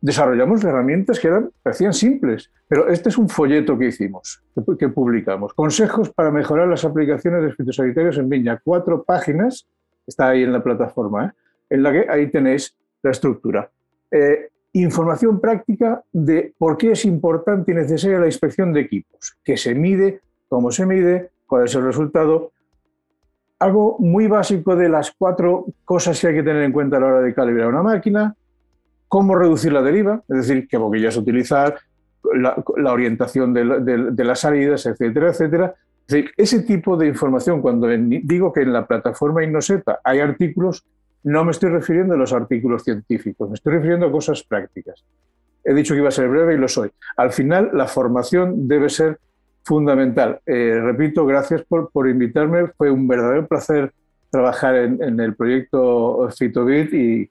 desarrollamos 0.00 0.62
herramientas 0.62 1.18
que 1.18 1.28
eran, 1.28 1.50
parecían 1.62 1.92
simples, 1.92 2.50
pero 2.68 2.88
este 2.88 3.08
es 3.08 3.18
un 3.18 3.28
folleto 3.28 3.76
que 3.76 3.86
hicimos, 3.86 4.42
que, 4.78 4.88
publicamos. 4.88 5.54
Consejos 5.54 6.10
para 6.10 6.30
mejorar 6.30 6.68
las 6.68 6.84
aplicaciones 6.84 7.42
de 7.42 7.52
fitosanitarios 7.52 8.18
en 8.18 8.28
viña. 8.28 8.60
Cuatro 8.62 9.02
páginas, 9.02 9.66
está 10.06 10.28
ahí 10.28 10.42
en 10.44 10.52
la 10.52 10.62
plataforma, 10.62 11.26
¿eh? 11.26 11.30
en 11.70 11.82
la 11.82 11.92
que 11.92 12.06
ahí 12.08 12.30
tenéis 12.30 12.76
la 13.02 13.10
estructura. 13.10 13.68
Eh, 14.10 14.51
información 14.72 15.40
práctica 15.40 16.02
de 16.12 16.54
por 16.56 16.76
qué 16.76 16.92
es 16.92 17.04
importante 17.04 17.72
y 17.72 17.74
necesaria 17.74 18.18
la 18.18 18.26
inspección 18.26 18.72
de 18.72 18.80
equipos, 18.80 19.36
qué 19.44 19.56
se 19.56 19.74
mide, 19.74 20.20
cómo 20.48 20.70
se 20.70 20.86
mide, 20.86 21.30
cuál 21.46 21.64
es 21.64 21.74
el 21.74 21.84
resultado. 21.84 22.52
Algo 23.58 23.96
muy 23.98 24.26
básico 24.26 24.74
de 24.74 24.88
las 24.88 25.12
cuatro 25.12 25.66
cosas 25.84 26.20
que 26.20 26.28
hay 26.28 26.34
que 26.34 26.42
tener 26.42 26.62
en 26.62 26.72
cuenta 26.72 26.96
a 26.96 27.00
la 27.00 27.06
hora 27.06 27.20
de 27.20 27.34
calibrar 27.34 27.68
una 27.68 27.82
máquina, 27.82 28.34
cómo 29.08 29.34
reducir 29.34 29.72
la 29.72 29.82
deriva, 29.82 30.22
es 30.28 30.36
decir, 30.48 30.66
qué 30.66 30.78
boquillas 30.78 31.16
utilizar, 31.16 31.76
la, 32.34 32.92
orientación 32.92 33.52
de, 33.52 34.24
las 34.24 34.40
salidas, 34.40 34.86
etcétera, 34.86 35.30
etcétera. 35.30 35.74
Ese 36.36 36.62
tipo 36.62 36.96
de 36.96 37.08
información, 37.08 37.60
cuando 37.60 37.88
digo 37.88 38.52
que 38.52 38.62
en 38.62 38.72
la 38.72 38.86
plataforma 38.86 39.44
Innoseta 39.44 40.00
hay 40.02 40.20
artículos, 40.20 40.84
no 41.24 41.44
me 41.44 41.50
estoy 41.50 41.70
refiriendo 41.70 42.14
a 42.14 42.16
los 42.16 42.32
artículos 42.32 42.84
científicos, 42.84 43.48
me 43.48 43.54
estoy 43.54 43.74
refiriendo 43.74 44.06
a 44.06 44.12
cosas 44.12 44.42
prácticas. 44.42 45.04
He 45.64 45.74
dicho 45.74 45.94
que 45.94 46.00
iba 46.00 46.08
a 46.08 46.12
ser 46.12 46.28
breve 46.28 46.54
y 46.54 46.58
lo 46.58 46.68
soy. 46.68 46.90
Al 47.16 47.32
final, 47.32 47.70
la 47.72 47.86
formación 47.86 48.66
debe 48.66 48.88
ser 48.88 49.18
fundamental. 49.62 50.40
Eh, 50.44 50.80
repito, 50.82 51.24
gracias 51.24 51.62
por, 51.62 51.90
por, 51.90 52.08
invitarme. 52.08 52.66
Fue 52.76 52.90
un 52.90 53.06
verdadero 53.06 53.46
placer 53.46 53.92
trabajar 54.28 54.74
en, 54.74 55.20
el 55.20 55.36
proyecto 55.36 56.28
Fitobit 56.36 56.92
y, 56.94 57.30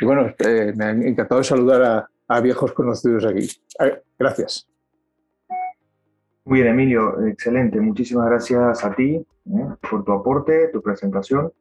bueno, 0.00 0.34
eh, 0.38 0.72
me 0.74 0.84
ha 0.84 0.90
encantado 0.90 1.44
saludar 1.44 1.82
a, 1.82 2.08
a 2.30 2.40
viejos 2.40 2.72
conocidos 2.72 3.24
aquí. 3.24 3.46
Gracias. 4.18 4.68
Muy 6.44 6.60
bien, 6.60 6.72
Emilio, 6.72 7.26
excelente. 7.26 7.80
Muchísimas 7.80 8.26
gracias 8.26 8.84
a 8.84 8.94
ti 8.94 9.16
¿eh? 9.16 9.26
por 9.88 10.04
tu 10.04 10.12
aporte, 10.12 10.68
tu 10.68 10.80
presentación. 10.80 11.52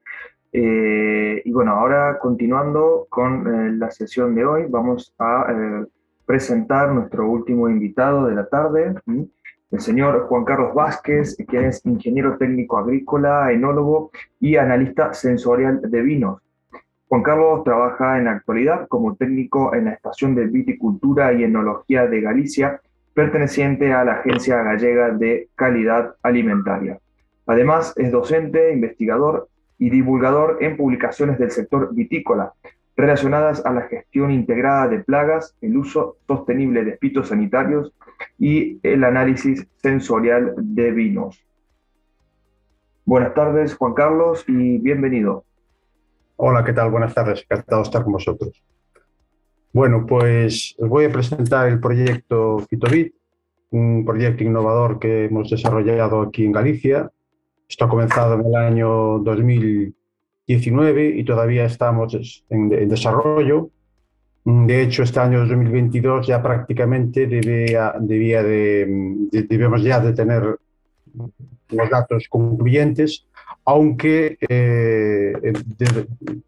Eh, 0.52 1.42
y 1.46 1.52
bueno, 1.52 1.74
ahora 1.74 2.18
continuando 2.20 3.08
con 3.10 3.48
eh, 3.48 3.72
la 3.74 3.92
sesión 3.92 4.34
de 4.36 4.46
hoy, 4.46 4.66
vamos 4.68 5.14
a 5.20 5.48
presentar 6.26 6.92
nuestro 6.92 7.28
último 7.30 7.70
invitado 7.70 8.28
de 8.28 8.36
la 8.36 8.48
tarde, 8.48 8.94
el 9.72 9.80
señor 9.80 10.28
Juan 10.28 10.46
Carlos 10.46 10.74
Vázquez, 10.74 11.36
quien 11.48 11.66
es 11.66 11.86
ingeniero 11.86 12.38
técnico 12.38 12.78
agrícola, 12.78 13.52
enólogo 13.52 14.12
y 14.40 14.56
analista 14.56 15.14
sensorial 15.14 15.82
de 15.82 16.02
vinos. 16.02 16.42
Juan 17.08 17.24
Carlos 17.24 17.64
trabaja 17.64 18.20
en 18.20 18.26
la 18.26 18.34
actualidad 18.34 18.88
como 18.88 19.16
técnico 19.16 19.74
en 19.74 19.86
la 19.86 19.94
Estación 19.94 20.36
de 20.36 20.46
Viticultura 20.46 21.34
y 21.34 21.44
Enología 21.44 22.06
de 22.06 22.22
Galicia 22.22 22.82
perteneciente 23.16 23.92
a 23.92 24.04
la 24.04 24.14
Agencia 24.14 24.62
Gallega 24.62 25.10
de 25.10 25.50
Calidad 25.56 26.16
Alimentaria. 26.22 27.00
Además, 27.48 27.94
es 27.98 28.12
docente, 28.12 28.72
investigador 28.72 29.50
y 29.80 29.90
divulgador 29.90 30.58
en 30.62 30.78
publicaciones 30.78 31.40
del 31.40 31.52
sector 31.52 31.94
vitícola 31.96 32.54
relacionadas 32.96 33.66
a 33.66 33.72
la 33.72 33.84
gestión 33.84 34.30
integrada 34.30 34.90
de 34.90 35.00
plagas, 35.00 35.56
el 35.62 35.78
uso 35.78 36.18
sostenible 36.28 36.84
de 36.84 36.98
fitosanitarios 36.98 37.94
y 38.38 38.78
el 38.84 39.06
análisis 39.06 39.66
sensorial 39.78 40.54
de 40.58 40.92
vinos. 40.92 41.42
Buenas 43.06 43.34
tardes, 43.34 43.74
Juan 43.76 43.94
Carlos, 43.94 44.44
y 44.50 44.80
bienvenido. 44.80 45.46
Hola, 46.36 46.66
¿qué 46.66 46.74
tal? 46.74 46.92
Buenas 46.92 47.14
tardes, 47.14 47.42
encantado 47.44 47.82
de 47.82 47.86
estar 47.86 48.04
con 48.04 48.14
vosotros. 48.14 48.62
Bueno, 49.72 50.06
pues 50.06 50.76
os 50.78 50.90
voy 50.90 51.06
a 51.06 51.12
presentar 51.12 51.70
el 51.70 51.80
proyecto 51.80 52.60
Fitobit, 52.70 53.16
un 53.72 54.04
proyecto 54.04 54.44
innovador 54.44 55.00
que 55.00 55.26
hemos 55.26 55.50
desarrollado 55.50 56.22
aquí 56.22 56.44
en 56.44 56.52
Galicia. 56.52 57.10
Esto 57.70 57.86
ha 57.86 57.90
comenzado 57.90 58.34
en 58.34 58.48
el 58.48 58.56
año 58.56 59.20
2019 59.20 61.08
y 61.16 61.24
todavía 61.24 61.66
estamos 61.66 62.44
en, 62.50 62.90
desarrollo. 62.90 63.70
De 64.44 64.82
hecho, 64.82 65.04
este 65.04 65.20
año 65.20 65.46
2022 65.46 66.26
ya 66.26 66.42
prácticamente 66.42 67.28
debía, 67.28 67.94
debía 68.00 68.42
de, 68.42 68.88
debemos 69.48 69.84
ya 69.84 70.00
de 70.00 70.14
tener 70.14 70.58
los 71.70 71.90
datos 71.90 72.28
concluyentes 72.28 73.28
aunque 73.66 74.38
eh, 74.50 75.34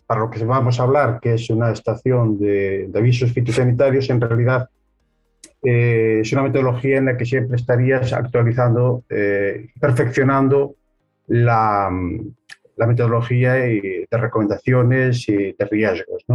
para 0.08 0.22
lo 0.22 0.30
que 0.32 0.44
vamos 0.44 0.80
a 0.80 0.84
hablar, 0.84 1.20
que 1.22 1.36
es 1.36 1.52
una 1.52 1.72
estación 1.72 2.40
de, 2.40 2.90
avisos 2.96 3.32
fitosanitarios, 3.32 4.10
en 4.10 4.22
realidad 4.22 4.70
eh, 5.64 6.22
es 6.22 6.34
una 6.34 6.42
metodología 6.42 6.98
en 6.98 7.06
la 7.06 7.18
que 7.18 7.26
siempre 7.26 7.58
estarías 7.58 8.12
actualizando, 8.12 9.04
eh, 9.08 9.68
perfeccionando 9.80 10.78
la, 11.28 11.90
metodología 12.78 13.54
de 13.54 14.08
recomendaciones 14.12 15.30
y 15.30 15.54
de 15.54 15.66
riesgos. 15.70 16.26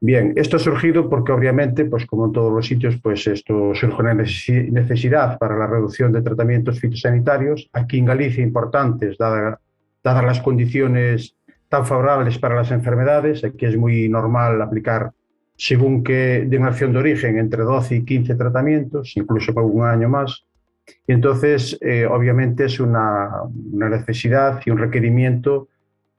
Bien, 0.00 0.32
esto 0.36 0.56
ha 0.56 0.60
surgido 0.60 1.08
porque 1.08 1.32
obviamente, 1.32 1.84
pues 1.86 2.06
como 2.06 2.26
en 2.26 2.32
todos 2.32 2.52
los 2.52 2.66
sitios, 2.66 2.98
pues 3.02 3.26
esto 3.26 3.74
surge 3.74 4.00
una 4.00 4.14
necesidad 4.14 5.38
para 5.38 5.56
la 5.56 5.66
reducción 5.66 6.12
de 6.12 6.22
tratamientos 6.22 6.80
fitosanitarios. 6.80 7.68
Aquí 7.72 7.98
en 7.98 8.06
Galicia 8.06 8.42
importantes, 8.42 9.18
dada 9.18 9.60
dadas 10.06 10.24
las 10.24 10.40
condiciones 10.40 11.34
tan 11.68 11.84
favorables 11.84 12.38
para 12.38 12.54
las 12.54 12.70
enfermedades, 12.70 13.42
aquí 13.42 13.66
es 13.66 13.76
muy 13.76 14.08
normal 14.08 14.62
aplicar 14.62 15.10
según 15.56 16.04
qué 16.04 16.44
denominación 16.46 16.92
de 16.92 16.98
origen, 16.98 17.38
entre 17.38 17.62
12 17.62 17.96
y 17.96 18.04
15 18.04 18.36
tratamientos, 18.36 19.12
incluso 19.16 19.52
por 19.52 19.64
un 19.64 19.84
año 19.84 20.08
más. 20.08 20.44
Y 21.06 21.12
entonces, 21.12 21.78
eh, 21.80 22.06
obviamente, 22.06 22.64
es 22.64 22.80
una, 22.80 23.30
necesidad 23.72 24.60
y 24.64 24.70
un 24.70 24.78
requerimiento 24.78 25.68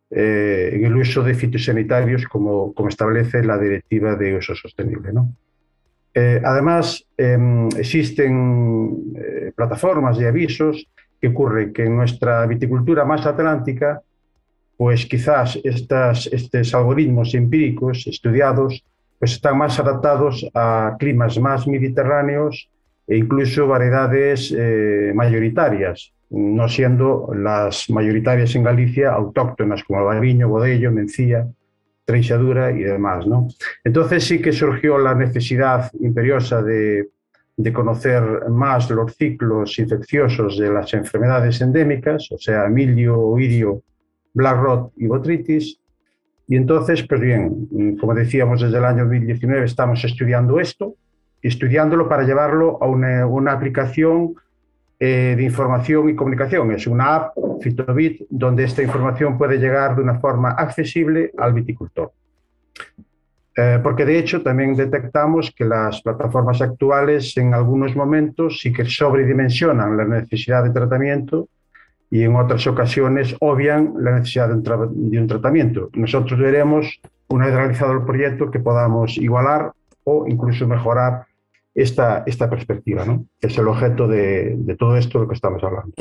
eh, 0.10 0.72
en 0.74 0.86
el 0.86 0.96
uso 0.96 1.24
de 1.24 1.34
fitosanitarios 1.34 2.26
como, 2.26 2.74
como 2.74 2.90
establece 2.90 3.44
la 3.44 3.58
Directiva 3.58 4.16
de 4.16 4.38
Uso 4.38 4.56
Sostenible. 4.56 5.12
Eh, 6.14 6.42
además, 6.44 7.06
em, 7.18 7.68
existen 7.78 9.14
plataformas 9.56 10.18
de 10.18 10.28
avisos 10.28 10.88
que 11.20 11.28
ocurre 11.28 11.74
que 11.74 11.86
en 11.86 11.96
nuestra 11.96 12.46
viticultura 12.46 13.04
más 13.04 13.26
atlántica, 13.26 14.02
pues 14.78 15.06
quizás 15.06 15.60
estas, 15.64 16.28
estos 16.28 16.74
algoritmos 16.74 17.34
empíricos 17.34 18.06
estudiados 18.08 18.84
pues 19.20 19.32
están 19.32 19.58
más 19.58 19.80
adaptados 19.80 20.48
a 20.54 20.96
climas 21.00 21.40
más 21.40 21.68
mediterráneos 21.68 22.70
e 23.08 23.18
incluso 23.18 23.68
variedades 23.68 24.54
eh, 24.56 25.12
mayoritarias, 25.16 26.14
no 26.30 26.68
siendo 26.68 27.32
las 27.34 27.90
mayoritarias 27.90 28.54
en 28.56 28.64
Galicia 28.64 29.14
autóctonas 29.14 29.84
como 29.84 30.00
Albariño, 30.00 30.50
Bodello, 30.50 30.92
Mencía, 30.92 31.48
Treixadura 32.06 32.72
y 32.72 32.84
demás. 32.84 33.26
¿no? 33.26 33.48
Entonces 33.84 34.26
sí 34.26 34.42
que 34.42 34.52
surgió 34.52 34.98
la 34.98 35.16
necesidad 35.16 35.90
imperiosa 36.00 36.62
de 36.62 37.10
de 37.58 37.74
conocer 37.74 38.50
más 38.50 38.90
los 38.92 39.16
ciclos 39.16 39.80
infecciosos 39.80 40.60
de 40.60 40.72
las 40.72 40.94
enfermedades 40.94 41.60
endémicas, 41.60 42.32
o 42.32 42.38
sea, 42.38 42.68
milio, 42.68 43.38
irio, 43.40 43.82
black 44.34 44.58
rot 44.58 44.94
y 44.98 45.08
botritis. 45.08 45.80
Y 46.48 46.56
entonces, 46.56 47.06
pues 47.08 47.20
bien, 47.20 47.98
como 48.00 48.14
decíamos 48.14 48.62
desde 48.62 48.78
el 48.78 48.86
año 48.86 49.06
2019 49.06 49.66
estamos 49.66 50.04
estudiando 50.06 50.60
esto, 50.60 50.96
estudiándolo 51.48 52.08
para 52.08 52.24
llevarlo 52.24 52.78
a 52.82 52.88
una, 52.88 53.52
aplicación 53.52 54.36
eh, 55.00 55.36
de 55.38 55.44
información 55.44 56.10
y 56.10 56.16
comunicación. 56.16 56.72
Es 56.72 56.88
una 56.88 57.16
app, 57.16 57.34
Fitobit, 57.62 58.24
donde 58.30 58.64
esta 58.64 58.82
información 58.82 59.38
puede 59.38 59.58
llegar 59.58 59.96
de 59.96 60.02
una 60.02 60.20
forma 60.20 60.52
accesible 60.52 61.32
al 61.38 61.54
viticultor. 61.54 62.12
Eh, 63.60 63.80
porque 63.82 64.06
de 64.06 64.20
hecho 64.20 64.44
también 64.44 64.76
detectamos 64.76 65.52
que 65.52 65.66
las 65.66 66.00
plataformas 66.04 66.62
actuales 66.62 67.36
en 67.38 67.56
algunos 67.56 67.96
momentos 67.96 68.60
sí 68.62 68.72
que 68.72 68.86
sobredimensionan 68.86 69.98
la 69.98 70.06
necesidad 70.06 70.64
de 70.64 70.70
tratamiento 70.70 71.50
y 72.10 72.24
en 72.24 72.36
otras 72.36 72.66
ocasiones 72.68 73.36
obvian 73.40 73.94
la 74.00 74.12
necesidad 74.12 74.50
de 74.50 75.20
un, 75.20 75.28
tratamiento. 75.28 75.90
Nosotros 75.94 76.40
veremos, 76.40 77.02
una 77.28 77.48
vez 77.48 77.56
realizado 77.56 77.94
el 77.94 78.04
proyecto, 78.04 78.50
que 78.52 78.60
podamos 78.60 79.18
igualar 79.18 79.72
o 80.04 80.26
incluso 80.28 80.68
mejorar 80.68 81.26
esta, 81.78 82.24
esta 82.26 82.50
perspectiva, 82.50 83.06
¿no? 83.06 83.28
es 83.40 83.56
el 83.58 83.68
objeto 83.68 84.08
de, 84.08 84.56
de 84.58 84.76
todo 84.76 84.98
esto 84.98 85.20
de 85.20 85.24
lo 85.24 85.30
que 85.30 85.36
estamos 85.36 85.64
hablando. 85.64 85.94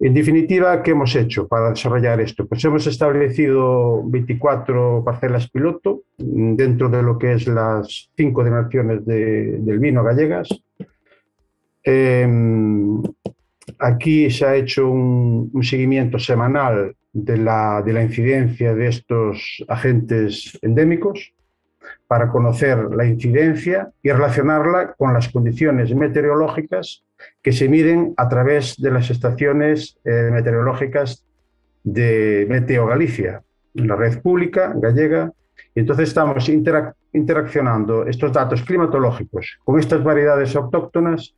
En 0.00 0.14
definitiva, 0.14 0.80
¿qué 0.84 0.92
hemos 0.92 1.16
hecho 1.16 1.48
para 1.48 1.70
desarrollar 1.70 2.20
esto? 2.20 2.46
Pues 2.46 2.64
hemos 2.64 2.86
establecido 2.86 4.08
24 4.08 5.02
parcelas 5.04 5.50
piloto 5.50 6.02
dentro 6.16 6.88
de 6.88 7.02
lo 7.02 7.18
que 7.18 7.32
es 7.32 7.48
las 7.48 8.08
cinco 8.16 8.44
denominaciones 8.44 9.04
del 9.04 9.78
vino 9.80 10.04
gallegas. 10.04 10.48
Em, 11.82 13.02
aquí 13.80 14.30
se 14.30 14.46
ha 14.46 14.54
hecho 14.54 14.88
un, 14.88 15.50
seguimiento 15.62 16.20
semanal 16.20 16.94
de 17.12 17.36
la, 17.36 17.82
de 17.82 17.92
la 17.92 18.04
incidencia 18.04 18.76
de 18.76 18.86
estos 18.86 19.64
agentes 19.66 20.56
endémicos 20.62 21.32
para 22.08 22.28
conocer 22.30 22.78
la 22.96 23.04
incidencia 23.04 23.90
y 24.02 24.10
relacionarla 24.10 24.94
con 24.94 25.12
las 25.12 25.28
condiciones 25.28 25.94
meteorológicas 25.94 27.04
que 27.42 27.52
se 27.52 27.68
miden 27.68 28.14
a 28.16 28.28
través 28.28 28.76
de 28.78 28.90
las 28.90 29.10
estaciones 29.10 29.98
eh, 30.04 30.30
meteorológicas 30.32 31.24
de 31.84 32.46
Meteo 32.48 32.86
Galicia, 32.86 33.42
la 33.74 33.94
red 33.94 34.20
pública 34.20 34.72
gallega. 34.74 35.32
Y 35.74 35.80
entonces 35.80 36.08
estamos 36.08 36.48
interaccionando 37.12 38.06
estos 38.06 38.32
datos 38.32 38.62
climatológicos 38.62 39.58
con 39.64 39.78
estas 39.78 40.02
variedades 40.02 40.56
autóctonas 40.56 41.34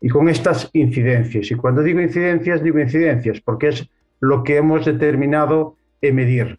y 0.00 0.08
con 0.08 0.28
estas 0.28 0.68
incidencias. 0.74 1.50
Y 1.50 1.54
cuando 1.54 1.82
digo 1.82 2.00
incidencias, 2.00 2.62
digo 2.62 2.78
incidencias, 2.78 3.40
porque 3.40 3.68
es 3.68 3.88
lo 4.20 4.42
que 4.42 4.58
hemos 4.58 4.84
determinado 4.84 5.76
medir. 6.02 6.58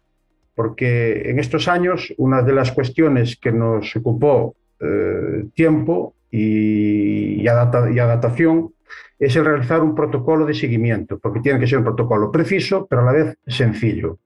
Porque 0.54 1.30
en 1.30 1.38
estos 1.38 1.68
años, 1.68 2.12
una 2.18 2.42
de 2.42 2.52
las 2.52 2.72
cuestiones 2.72 3.36
que 3.36 3.52
nos 3.52 3.94
ocupó 3.96 4.54
eh, 4.80 5.44
tiempo 5.54 6.14
y, 6.30 7.46
adaptación 7.46 8.72
es 9.18 9.36
el 9.36 9.44
realizar 9.44 9.80
un 9.80 9.94
protocolo 9.94 10.44
de 10.44 10.54
seguimiento, 10.54 11.18
porque 11.18 11.40
tiene 11.40 11.60
que 11.60 11.66
ser 11.66 11.78
un 11.78 11.84
protocolo 11.84 12.32
preciso, 12.32 12.86
pero 12.88 13.02
a 13.02 13.04
la 13.04 13.12
vez 13.12 13.36
sencillo. 13.46 14.18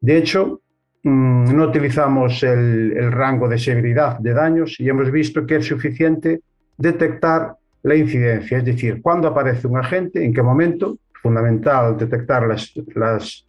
De 0.00 0.16
hecho, 0.16 0.62
mm, 1.02 1.54
no 1.54 1.64
utilizamos 1.64 2.42
el, 2.42 3.12
rango 3.12 3.48
de 3.48 3.58
severidad 3.58 4.18
de 4.18 4.32
daños 4.32 4.80
y 4.80 4.88
hemos 4.88 5.10
visto 5.10 5.44
que 5.44 5.56
es 5.56 5.66
suficiente 5.66 6.40
detectar 6.78 7.56
la 7.82 7.94
incidencia, 7.96 8.58
es 8.58 8.64
decir, 8.64 9.02
cuándo 9.02 9.28
aparece 9.28 9.66
un 9.66 9.76
agente, 9.76 10.24
en 10.24 10.32
qué 10.32 10.42
momento, 10.42 10.96
fundamental 11.20 11.98
detectar 11.98 12.46
las, 12.46 12.72
las 12.94 13.46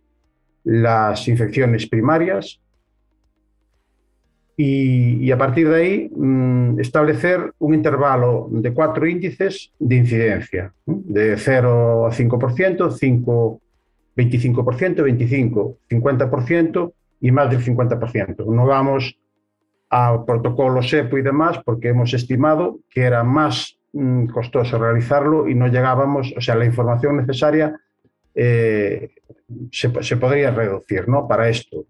infecciones 0.66 1.88
primarias, 1.88 2.60
y, 4.58 5.32
a 5.32 5.38
partir 5.38 5.70
de 5.70 5.76
ahí 5.76 6.12
mm, 6.16 6.80
establecer 6.80 7.54
un 7.60 7.74
intervalo 7.74 8.48
de 8.52 8.74
cuatro 8.74 9.06
índices 9.06 9.74
de 9.80 9.96
incidencia, 9.96 10.74
de 10.86 11.36
0 11.38 12.08
a 12.08 12.12
5%, 12.12 12.92
5, 12.92 13.62
25%, 14.16 15.04
25, 15.04 15.78
50% 15.90 16.94
y 17.20 17.32
más 17.32 17.50
del 17.50 17.64
50%. 17.64 18.46
No 18.46 18.66
vamos 18.66 19.18
a 19.90 20.24
protocolo 20.26 20.82
SEPO 20.82 21.18
y 21.18 21.22
demás 21.22 21.60
porque 21.66 21.90
hemos 21.90 22.14
estimado 22.14 22.80
que 22.90 23.02
era 23.02 23.24
más 23.24 23.78
mm, 23.92 24.28
costoso 24.28 24.80
realizarlo 24.80 25.50
y 25.50 25.56
no 25.56 25.68
llegábamos, 25.68 26.34
o 26.36 26.40
sea, 26.40 26.56
la 26.56 26.66
información 26.66 27.18
necesaria 27.18 27.78
eh, 28.34 29.10
se, 29.72 30.18
podría 30.18 30.52
reducir 30.52 31.08
¿no? 31.08 31.28
para 31.28 31.50
esto. 31.50 31.86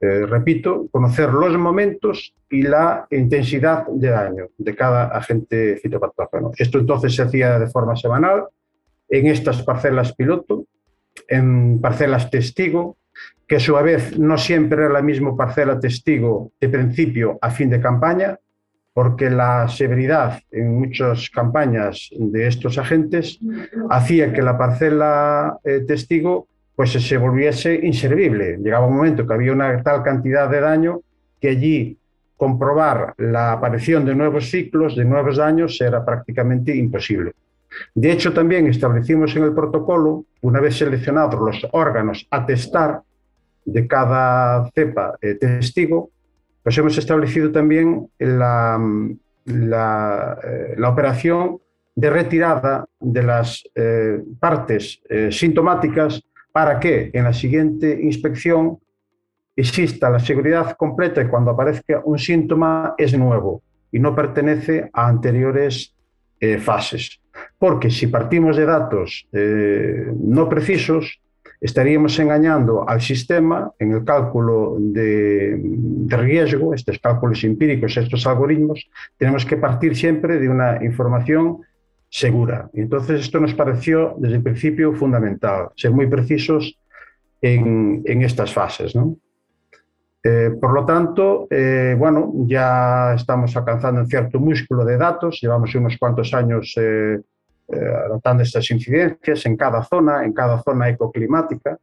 Eh, 0.00 0.26
repito, 0.26 0.86
conocer 0.92 1.32
los 1.32 1.58
momentos 1.58 2.32
y 2.48 2.62
la 2.62 3.06
intensidad 3.10 3.86
de 3.88 4.10
daño 4.10 4.46
de 4.56 4.76
cada 4.76 5.06
agente 5.06 5.76
fitopatógeno. 5.82 6.52
Esto 6.56 6.78
entonces 6.78 7.14
se 7.14 7.22
hacía 7.22 7.58
de 7.58 7.66
forma 7.66 7.96
semanal 7.96 8.44
en 9.08 9.26
estas 9.26 9.62
parcelas 9.62 10.14
piloto, 10.14 10.66
en 11.26 11.80
parcelas 11.80 12.30
testigo, 12.30 12.96
que 13.46 13.56
a 13.56 13.60
su 13.60 13.74
vez 13.74 14.18
no 14.18 14.36
siempre 14.38 14.84
era 14.84 14.92
la 14.92 15.02
misma 15.02 15.36
parcela 15.36 15.80
testigo 15.80 16.52
de 16.60 16.68
principio 16.68 17.38
a 17.40 17.50
fin 17.50 17.70
de 17.70 17.80
campaña, 17.80 18.38
porque 18.98 19.30
la 19.30 19.68
severidad 19.68 20.42
en 20.50 20.76
muchas 20.76 21.30
campañas 21.30 22.10
de 22.18 22.48
estos 22.48 22.78
agentes 22.78 23.38
hacía 23.90 24.32
que 24.32 24.42
la 24.42 24.58
parcela 24.58 25.56
eh, 25.62 25.84
testigo 25.86 26.48
pues 26.74 26.94
se 26.94 27.16
volviese 27.16 27.78
inservible. 27.80 28.56
Llegaba 28.56 28.88
un 28.88 28.96
momento 28.96 29.24
que 29.24 29.34
había 29.34 29.52
una 29.52 29.80
tal 29.84 30.02
cantidad 30.02 30.50
de 30.50 30.60
daño 30.60 31.02
que 31.40 31.50
allí 31.50 31.96
comprobar 32.36 33.14
la 33.18 33.52
aparición 33.52 34.04
de 34.04 34.16
nuevos 34.16 34.50
ciclos, 34.50 34.96
de 34.96 35.04
nuevos 35.04 35.36
daños, 35.36 35.80
era 35.80 36.04
prácticamente 36.04 36.74
imposible. 36.74 37.34
De 37.94 38.10
hecho, 38.10 38.32
también 38.32 38.66
establecimos 38.66 39.36
en 39.36 39.44
el 39.44 39.54
protocolo, 39.54 40.24
una 40.40 40.58
vez 40.58 40.76
seleccionados 40.76 41.40
los 41.40 41.68
órganos 41.70 42.26
a 42.32 42.44
testar 42.44 43.02
de 43.64 43.86
cada 43.86 44.68
cepa 44.74 45.16
eh, 45.22 45.34
testigo, 45.36 46.10
pues 46.68 46.76
hemos 46.76 46.98
establecido 46.98 47.50
también 47.50 48.10
la, 48.18 48.78
eh, 49.46 50.74
la 50.76 50.88
operación 50.90 51.58
de 51.96 52.10
retirada 52.10 52.84
de 53.00 53.22
las 53.22 53.64
eh, 53.74 54.22
partes 54.38 55.00
sintomáticas 55.30 56.22
para 56.52 56.78
que 56.78 57.08
en 57.14 57.24
la 57.24 57.32
siguiente 57.32 57.98
inspección 58.02 58.78
exista 59.56 60.10
la 60.10 60.18
seguridad 60.18 60.76
completa 60.76 61.22
y 61.22 61.28
cuando 61.28 61.52
aparezca 61.52 62.02
un 62.04 62.18
síntoma 62.18 62.94
es 62.98 63.16
nuevo 63.16 63.62
y 63.90 63.98
no 63.98 64.14
pertenece 64.14 64.90
a 64.92 65.08
anteriores 65.08 65.94
eh, 66.38 66.58
fases. 66.58 67.18
Porque 67.58 67.88
si 67.88 68.08
partimos 68.08 68.58
de 68.58 68.66
datos 68.66 69.26
eh, 69.32 70.12
no 70.20 70.50
precisos, 70.50 71.18
estaríamos 71.60 72.18
engañando 72.18 72.88
al 72.88 73.00
sistema 73.00 73.72
en 73.78 73.92
el 73.92 74.04
cálculo 74.04 74.76
de, 74.78 75.60
riesgo, 76.08 76.74
estos 76.74 76.98
cálculos 76.98 77.42
empíricos, 77.44 77.96
estos 77.96 78.26
algoritmos, 78.26 78.88
tenemos 79.16 79.44
que 79.44 79.56
partir 79.56 79.96
siempre 79.96 80.38
de 80.38 80.48
una 80.48 80.82
información 80.84 81.58
segura. 82.08 82.70
Entonces 82.74 83.20
esto 83.20 83.40
nos 83.40 83.54
pareció 83.54 84.14
desde 84.18 84.36
el 84.36 84.42
principio 84.42 84.94
fundamental, 84.94 85.68
ser 85.76 85.90
muy 85.90 86.06
precisos 86.06 86.78
en, 87.42 88.02
estas 88.22 88.52
fases. 88.52 88.94
Eh, 90.24 90.50
por 90.60 90.72
lo 90.72 90.84
tanto, 90.84 91.46
eh, 91.50 91.94
bueno, 91.98 92.32
ya 92.46 93.14
estamos 93.14 93.56
alcanzando 93.56 94.00
un 94.00 94.08
cierto 94.08 94.40
músculo 94.40 94.84
de 94.84 94.96
datos, 94.96 95.38
llevamos 95.40 95.74
unos 95.74 95.96
cuantos 95.96 96.34
años 96.34 96.74
eh, 96.76 97.20
anotando 97.68 98.42
estas 98.42 98.70
incidencias 98.70 99.44
en 99.46 99.56
cada 99.56 99.82
zona, 99.84 100.24
en 100.24 100.32
cada 100.32 100.62
zona 100.62 100.88
ecoclimática. 100.88 101.78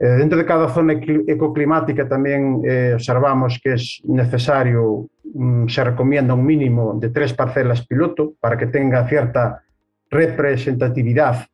Eh, 0.00 0.06
dentro 0.06 0.38
de 0.38 0.46
cada 0.46 0.68
zona 0.68 0.92
ecoclimática 0.92 2.08
también 2.08 2.62
eh, 2.64 2.92
observamos 2.94 3.60
que 3.62 3.74
es 3.74 4.00
necesario, 4.04 5.08
mm, 5.34 5.66
se 5.66 5.82
recomienda 5.82 6.34
un 6.34 6.46
mínimo 6.46 6.94
de 6.94 7.08
tres 7.10 7.34
parcelas 7.34 7.84
piloto 7.84 8.34
para 8.40 8.56
que 8.56 8.68
tenga 8.68 9.08
cierta 9.08 9.62
representatividad 10.10 11.46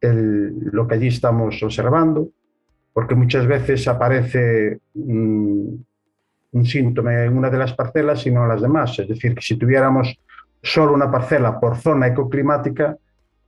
lo 0.00 0.86
que 0.86 0.94
allí 0.94 1.08
estamos 1.08 1.60
observando, 1.60 2.28
porque 2.92 3.16
muchas 3.16 3.48
veces 3.48 3.88
aparece 3.88 4.78
mm, 4.94 5.74
un 6.52 6.64
síntoma 6.64 7.24
en 7.24 7.36
una 7.36 7.50
de 7.50 7.58
las 7.58 7.72
parcelas 7.74 8.24
y 8.24 8.30
no 8.30 8.44
en 8.44 8.48
las 8.48 8.62
demás. 8.62 8.96
Es 9.00 9.08
decir, 9.08 9.34
que 9.34 9.42
si 9.42 9.56
tuviéramos 9.56 10.16
solo 10.62 10.92
una 10.92 11.10
parcela 11.10 11.58
por 11.58 11.76
zona 11.76 12.08
ecoclimática, 12.08 12.96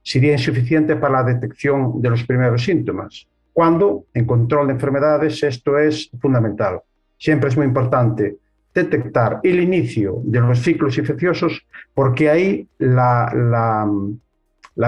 sería 0.03 0.33
insuficiente 0.33 0.97
para 0.97 1.23
la 1.23 1.33
detección 1.33 2.01
de 2.01 2.11
los 2.11 2.25
primeros 2.25 2.63
síntomas 2.63 3.27
cuando 3.53 4.07
en 4.15 4.25
control 4.25 4.69
de 4.69 4.75
enfermedades 4.75 5.43
esto 5.43 5.79
es 5.79 6.11
fundamental. 6.21 6.81
Siempre 7.19 7.51
es 7.51 7.57
muy 7.57 7.67
importante 7.67 8.39
detectar 8.75 9.41
el 9.43 9.61
inicio 9.61 10.21
de 10.25 10.41
los 10.41 10.61
ciclos 10.61 10.97
infecciosos 10.97 11.67
porque 11.93 12.31
ahí 12.31 12.67
la, 12.79 13.87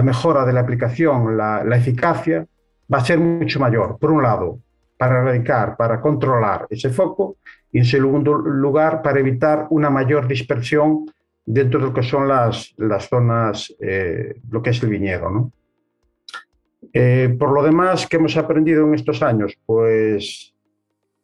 mejora 0.02 0.44
de 0.44 0.52
la 0.52 0.60
aplicación, 0.60 1.36
la, 1.36 1.64
la, 1.64 1.76
eficacia 1.76 2.46
va 2.92 2.98
a 2.98 3.04
ser 3.04 3.18
mucho 3.18 3.58
mayor. 3.60 3.98
Por 3.98 4.12
un 4.12 4.22
lado, 4.22 4.58
para 4.96 5.18
erradicar, 5.18 5.76
para 5.76 6.00
controlar 6.00 6.66
ese 6.70 6.90
foco 6.90 7.36
y 7.72 7.78
en 7.78 7.84
segundo 7.84 8.34
lugar, 8.34 9.02
para 9.02 9.18
evitar 9.18 9.66
una 9.70 9.90
mayor 9.90 10.28
dispersión 10.28 11.06
dentro 11.44 11.80
de 11.80 11.86
lo 11.86 11.94
que 11.94 12.02
son 12.02 12.28
las, 12.28 12.74
las 12.76 13.08
zonas, 13.08 13.74
eh, 13.80 14.36
lo 14.50 14.62
que 14.62 14.70
es 14.70 14.82
el 14.82 14.90
viñedo. 14.90 15.30
¿no? 15.30 15.52
Eh, 16.92 17.34
por 17.38 17.52
lo 17.52 17.62
demás, 17.62 18.06
¿qué 18.06 18.16
hemos 18.16 18.36
aprendido 18.36 18.86
en 18.86 18.94
estos 18.94 19.22
años? 19.22 19.56
Pues 19.66 20.54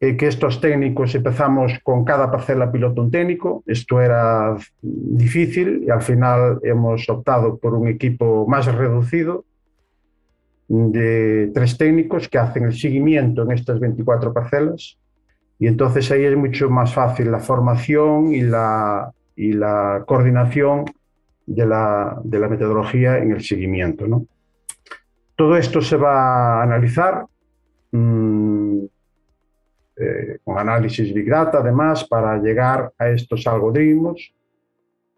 eh, 0.00 0.16
que 0.16 0.28
estos 0.28 0.60
técnicos 0.60 1.14
empezamos 1.14 1.78
con 1.82 2.04
cada 2.04 2.30
parcela 2.30 2.72
piloto 2.72 3.02
un 3.02 3.10
técnico. 3.10 3.62
Esto 3.66 4.00
era 4.00 4.56
difícil 4.82 5.84
y 5.86 5.90
al 5.90 6.02
final 6.02 6.60
hemos 6.62 7.08
optado 7.08 7.58
por 7.58 7.74
un 7.74 7.88
equipo 7.88 8.46
más 8.48 8.66
reducido 8.66 9.44
de 10.68 11.50
tres 11.54 11.78
técnicos 11.78 12.28
que 12.28 12.38
hacen 12.38 12.64
el 12.64 12.74
seguimiento 12.74 13.42
en 13.42 13.52
estas 13.52 13.80
24 13.80 14.32
parcelas. 14.32 14.98
Y 15.58 15.66
entonces 15.66 16.10
ahí 16.10 16.24
es 16.24 16.36
mucho 16.36 16.70
más 16.70 16.94
fácil 16.94 17.32
la 17.32 17.40
formación 17.40 18.32
y 18.32 18.42
la, 18.42 19.12
y 19.38 19.52
la 19.52 20.02
coordinación 20.04 20.84
de 21.46 21.64
la, 21.64 22.20
de 22.24 22.38
la 22.40 22.48
metodología 22.48 23.18
en 23.18 23.30
el 23.30 23.40
seguimiento. 23.40 24.08
¿no? 24.08 24.26
Todo 25.36 25.56
esto 25.56 25.80
se 25.80 25.96
va 25.96 26.58
a 26.58 26.62
analizar 26.64 27.24
mmm, 27.92 28.84
eh, 29.96 30.38
con 30.42 30.58
análisis 30.58 31.14
Big 31.14 31.30
Data, 31.30 31.58
además, 31.58 32.04
para 32.04 32.36
llegar 32.38 32.92
a 32.98 33.08
estos 33.10 33.46
algoritmos. 33.46 34.34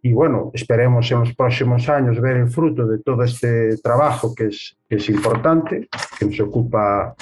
Y 0.03 0.13
bueno, 0.13 0.51
esperemos 0.53 1.11
en 1.13 1.21
los 1.21 1.35
próximos 1.35 1.89
años 1.89 2.21
ver 2.21 2.37
el 2.37 2.49
fruto 2.49 2.87
de 2.87 2.99
todo 2.99 3.25
este 3.25 3.79
trabajo 3.79 4.35
que 4.35 4.47
es, 4.49 4.77
que 4.87 4.97
es 4.97 5.09
importante, 5.09 5.89
que 6.19 6.27
nos 6.27 6.41
ocupa 6.41 7.15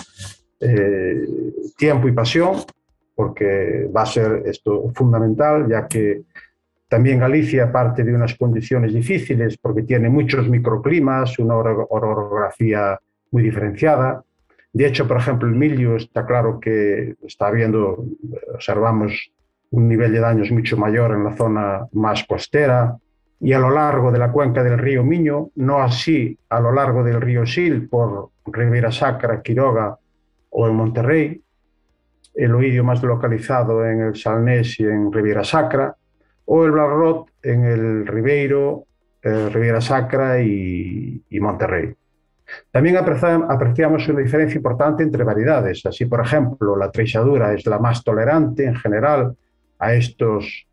eh, 0.60 1.26
tiempo 1.76 2.08
y 2.08 2.12
pasión, 2.12 2.56
porque 3.14 3.88
va 3.96 4.02
a 4.02 4.06
ser 4.06 4.42
esto 4.46 4.90
fundamental, 4.94 5.68
ya 5.68 5.86
que 5.86 6.22
también 6.88 7.20
Galicia 7.20 7.70
parte 7.70 8.02
de 8.02 8.14
unas 8.14 8.34
condiciones 8.34 8.92
difíciles 8.94 9.58
porque 9.58 9.82
tiene 9.82 10.08
muchos 10.08 10.48
microclimas, 10.48 11.38
una 11.38 11.54
orografía 11.54 12.98
muy 13.30 13.42
diferenciada. 13.42 14.22
De 14.72 14.86
hecho, 14.86 15.06
por 15.06 15.18
ejemplo, 15.18 15.48
el 15.48 15.54
milio 15.54 15.96
está 15.96 16.24
claro 16.24 16.58
que 16.58 17.14
está 17.22 17.48
habiendo, 17.48 18.04
observamos 18.54 19.30
un 19.70 19.88
nivel 19.88 20.12
de 20.12 20.20
daños 20.20 20.50
mucho 20.50 20.78
mayor 20.78 21.12
en 21.12 21.24
la 21.24 21.36
zona 21.36 21.86
más 21.92 22.24
costera 22.24 22.96
y 23.40 23.52
a 23.52 23.58
lo 23.58 23.70
largo 23.70 24.10
de 24.10 24.18
la 24.18 24.32
cuenca 24.32 24.64
del 24.64 24.78
río 24.78 25.04
Miño, 25.04 25.50
no 25.56 25.78
así 25.78 26.38
a 26.48 26.58
lo 26.60 26.72
largo 26.72 27.04
del 27.04 27.20
río 27.20 27.46
Sil 27.46 27.86
por 27.88 28.30
Ribera 28.46 28.90
Sacra, 28.90 29.42
Quiroga 29.42 29.96
o 30.50 30.68
en 30.68 30.74
Monterrey, 30.74 31.42
el 32.34 32.54
oídio 32.54 32.82
más 32.82 33.02
localizado 33.02 33.84
en 33.84 34.00
el 34.00 34.16
Salnés 34.16 34.80
y 34.80 34.84
en 34.84 35.12
Riviera 35.12 35.44
Sacra, 35.44 35.94
o 36.50 36.64
el 36.64 36.72
Black 36.72 37.26
en 37.42 37.64
el 37.64 38.06
Ribeiro, 38.06 38.86
eh, 39.22 39.50
Riviera 39.50 39.82
Sacra 39.82 40.40
y, 40.40 41.22
y, 41.28 41.40
Monterrey. 41.40 41.94
También 42.70 42.96
apreciamos 42.96 44.08
una 44.08 44.20
diferencia 44.20 44.56
importante 44.56 45.02
entre 45.02 45.24
variedades. 45.24 45.84
Así, 45.84 46.06
por 46.06 46.20
ejemplo, 46.20 46.74
la 46.74 46.90
treixadura 46.90 47.52
es 47.52 47.66
la 47.66 47.78
más 47.78 48.02
tolerante 48.02 48.64
en 48.64 48.74
general 48.76 49.36
a, 49.78 49.92
estos, 49.92 50.66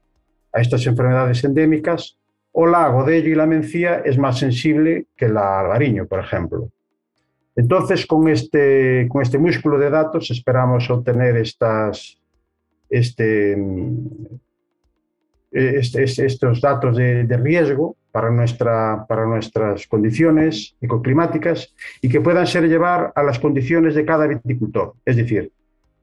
a 0.53 0.61
estas 0.61 0.88
enfermedades 0.88 1.43
endémicas, 1.43 2.17
o 2.53 2.65
la 2.65 2.86
agodello 2.86 3.30
y 3.30 3.36
la 3.36 3.45
mencía 3.45 3.95
es 4.05 4.17
más 4.17 4.39
sensible 4.39 5.07
que 5.17 5.28
la 5.28 5.59
albariño, 5.59 6.05
por 6.05 6.21
ejemplo. 6.21 6.69
Entonces, 7.53 8.05
con 8.05 8.30
este, 8.30 9.09
con 9.09 9.21
este 9.21 9.38
músculo 9.38 9.78
de 9.78 9.89
datos 9.89 10.32
esperamos 10.32 10.89
obtener 10.89 11.36
estas, 11.36 12.17
este, 12.89 13.57
este, 15.56 16.03
estos 16.03 16.60
datos 16.60 16.97
de, 16.97 17.38
riesgo 17.38 17.95
para, 18.12 18.30
nuestra, 18.30 19.06
para 19.08 19.26
nuestras 19.26 19.88
condiciones 19.88 20.76
ecoclimáticas 20.82 21.74
y 22.01 22.10
que 22.10 22.20
puedan 22.20 22.45
ser 22.45 22.68
llevar 22.68 23.14
a 23.16 23.24
las 23.24 23.39
condiciones 23.39 23.95
de 23.95 24.06
cada 24.06 24.28
viticultor. 24.28 24.93
Es 25.06 25.16
decir, 25.16 25.51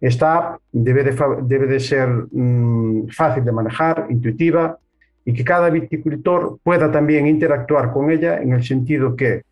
esta 0.00 0.36
app 0.36 0.60
debe 0.72 1.04
de, 1.04 1.14
debe 1.42 1.66
de 1.66 1.80
ser 1.80 2.08
mmm, 2.08 3.08
fácil 3.08 3.44
de 3.44 3.52
manejar, 3.52 4.06
intuitiva 4.08 4.78
y 5.24 5.34
que 5.34 5.44
cada 5.44 5.68
viticultor 5.68 6.58
pueda 6.62 6.90
también 6.90 7.26
interactuar 7.26 7.92
con 7.92 8.10
ella 8.10 8.40
en 8.40 8.54
el 8.54 8.64
sentido 8.64 9.14
que 9.14 9.42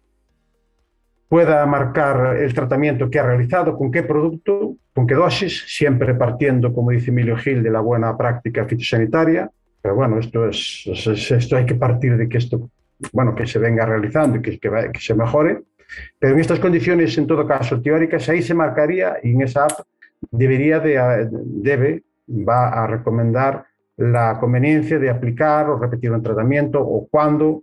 pueda 1.29 1.65
marcar 1.67 2.39
el 2.39 2.53
tratamiento 2.55 3.09
que 3.09 3.21
ha 3.21 3.23
realizado, 3.23 3.77
con 3.77 3.93
qué 3.93 4.03
producto, 4.03 4.75
con 4.93 5.07
qué 5.07 5.15
dosis, 5.15 5.65
siempre 5.69 6.15
partiendo, 6.15 6.73
como 6.73 6.91
dice 6.91 7.11
Emilio 7.11 7.37
Gil, 7.37 7.63
de 7.63 7.71
la 7.71 7.81
buena 7.81 8.17
práctica 8.17 8.65
fitosanitaria. 8.65 9.49
Pero 9.83 9.95
bueno, 9.95 10.19
esto, 10.19 10.49
es, 10.49 10.87
esto 10.87 11.57
hay 11.57 11.67
que 11.67 11.75
partir 11.75 12.17
de 12.17 12.29
que 12.29 12.39
esto, 12.39 12.71
bueno, 13.13 13.35
que 13.35 13.47
se 13.47 13.59
venga 13.59 13.87
realizando 13.87 14.39
y 14.39 14.43
que, 14.43 14.59
que, 14.59 14.71
que 14.93 15.01
se 15.01 15.15
mejore. 15.15 15.63
Pero 16.19 16.35
en 16.35 16.41
estas 16.41 16.61
condiciones, 16.61 17.17
en 17.19 17.27
todo 17.27 17.47
caso, 17.47 17.81
teóricas, 17.81 18.29
ahí 18.29 18.43
se 18.43 18.55
marcaría 18.55 19.17
y 19.23 19.31
en 19.31 19.43
esa 19.43 19.65
app 19.65 19.81
debería 20.31 20.79
de, 20.81 21.29
debe, 21.33 22.03
va 22.29 22.69
a 22.69 22.87
recomendar 22.87 23.65
la 23.97 24.39
conveniencia 24.39 24.99
de 24.99 25.11
aplicar 25.11 25.69
o 25.69 25.79
repetir 25.79 26.11
un 26.13 26.23
tratamiento 26.23 26.81
o 26.81 27.07
cuándo 27.09 27.63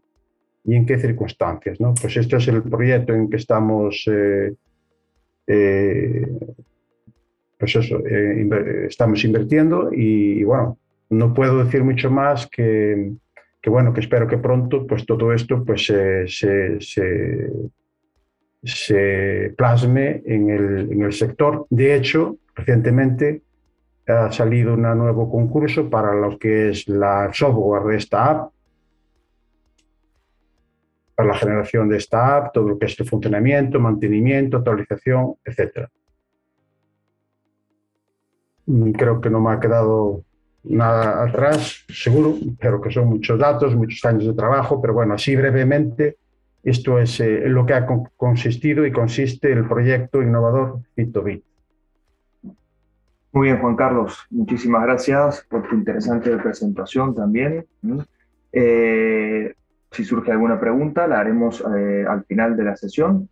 y 0.63 0.76
en 0.76 0.86
qué 0.86 0.97
circunstancias. 0.99 1.80
¿no? 1.80 1.93
Pues 1.99 2.18
este 2.18 2.38
es 2.38 2.47
el 2.47 2.63
proyecto 2.63 3.13
en 3.13 3.30
que 3.30 3.38
estamos, 3.38 4.03
eh, 4.11 4.53
eh, 5.47 6.28
pues 7.57 7.76
eso, 7.76 7.99
eh, 8.05 8.88
estamos 8.88 9.24
invirtiendo 9.24 9.89
y, 9.91 10.43
bueno, 10.43 10.78
no 11.09 11.33
puedo 11.33 11.63
decir 11.63 11.83
mucho 11.83 12.09
más 12.09 12.47
que, 12.47 13.13
bueno, 13.65 13.93
que 13.93 14.01
espero 14.01 14.27
que 14.27 14.37
pronto 14.37 14.85
pues 14.87 15.05
todo 15.05 15.33
esto 15.33 15.63
pues 15.63 15.85
se 18.63 19.53
plasme 19.57 20.21
en 20.25 20.49
el, 20.49 20.91
en 20.91 21.01
el 21.01 21.13
sector. 21.13 21.65
De 21.69 21.95
hecho, 21.95 22.37
recientemente 22.55 23.41
ha 24.07 24.31
salido 24.31 24.73
un 24.73 24.83
nuevo 24.83 25.29
concurso 25.29 25.89
para 25.89 26.13
lo 26.13 26.37
que 26.39 26.69
es 26.69 26.87
la 26.87 27.29
software 27.33 27.83
de 27.83 27.97
esta 27.97 28.29
app 28.29 28.51
para 31.17 31.29
la 31.29 31.35
generación 31.35 31.89
de 31.89 31.97
esta 31.97 32.37
app, 32.37 32.53
todo 32.53 32.69
lo 32.69 32.77
que 32.77 32.85
es 32.85 32.99
el 32.99 33.07
funcionamiento, 33.07 33.79
mantenimiento, 33.79 34.57
actualización, 34.57 35.33
etc. 35.43 35.89
Mm, 38.67 38.91
creo 38.91 39.19
que 39.19 39.31
no 39.31 39.41
me 39.41 39.51
ha 39.51 39.59
quedado 39.59 40.23
nada 40.63 41.23
atrás, 41.23 41.85
seguro, 41.89 42.35
pero 42.59 42.81
que 42.81 42.91
son 42.91 43.07
muchos 43.07 43.39
datos, 43.39 43.75
muchos 43.75 44.03
años 44.05 44.25
de 44.25 44.33
trabajo, 44.33 44.81
pero 44.81 44.93
bueno, 44.93 45.13
así 45.13 45.35
brevemente, 45.35 46.17
esto 46.63 46.99
es 46.99 47.19
eh, 47.19 47.43
lo 47.47 47.65
que 47.65 47.73
ha 47.73 47.85
consistido 48.17 48.85
y 48.85 48.91
consiste 48.91 49.51
el 49.51 49.67
proyecto 49.67 50.21
innovador 50.21 50.79
FitoBit. 50.95 51.43
Muy 53.31 53.47
bien, 53.47 53.59
Juan 53.59 53.75
Carlos, 53.75 54.25
muchísimas 54.29 54.83
gracias 54.83 55.45
por 55.49 55.67
tu 55.67 55.75
interesante 55.75 56.35
presentación 56.37 57.13
también. 57.13 57.65
Eh, 58.51 59.53
si 59.91 60.03
surge 60.03 60.31
alguna 60.31 60.59
pregunta, 60.59 61.07
la 61.07 61.19
haremos 61.19 61.63
eh, 61.75 62.05
al 62.07 62.23
final 62.25 62.57
de 62.57 62.63
la 62.63 62.75
sesión. 62.75 63.29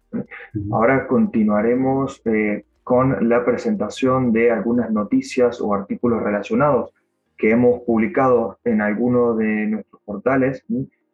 Ahora 0.71 1.07
continuaremos 1.07 2.21
eh, 2.25 2.65
con 2.83 3.27
la 3.27 3.43
presentación 3.43 4.31
de 4.31 4.51
algunas 4.51 4.91
noticias 4.91 5.59
o 5.59 5.73
artículos 5.73 6.21
relacionados 6.21 6.93
que 7.37 7.51
hemos 7.51 7.81
publicado 7.81 8.59
en 8.63 8.81
alguno 8.81 9.35
de 9.35 9.67
nuestros 9.67 10.01
portales 10.03 10.63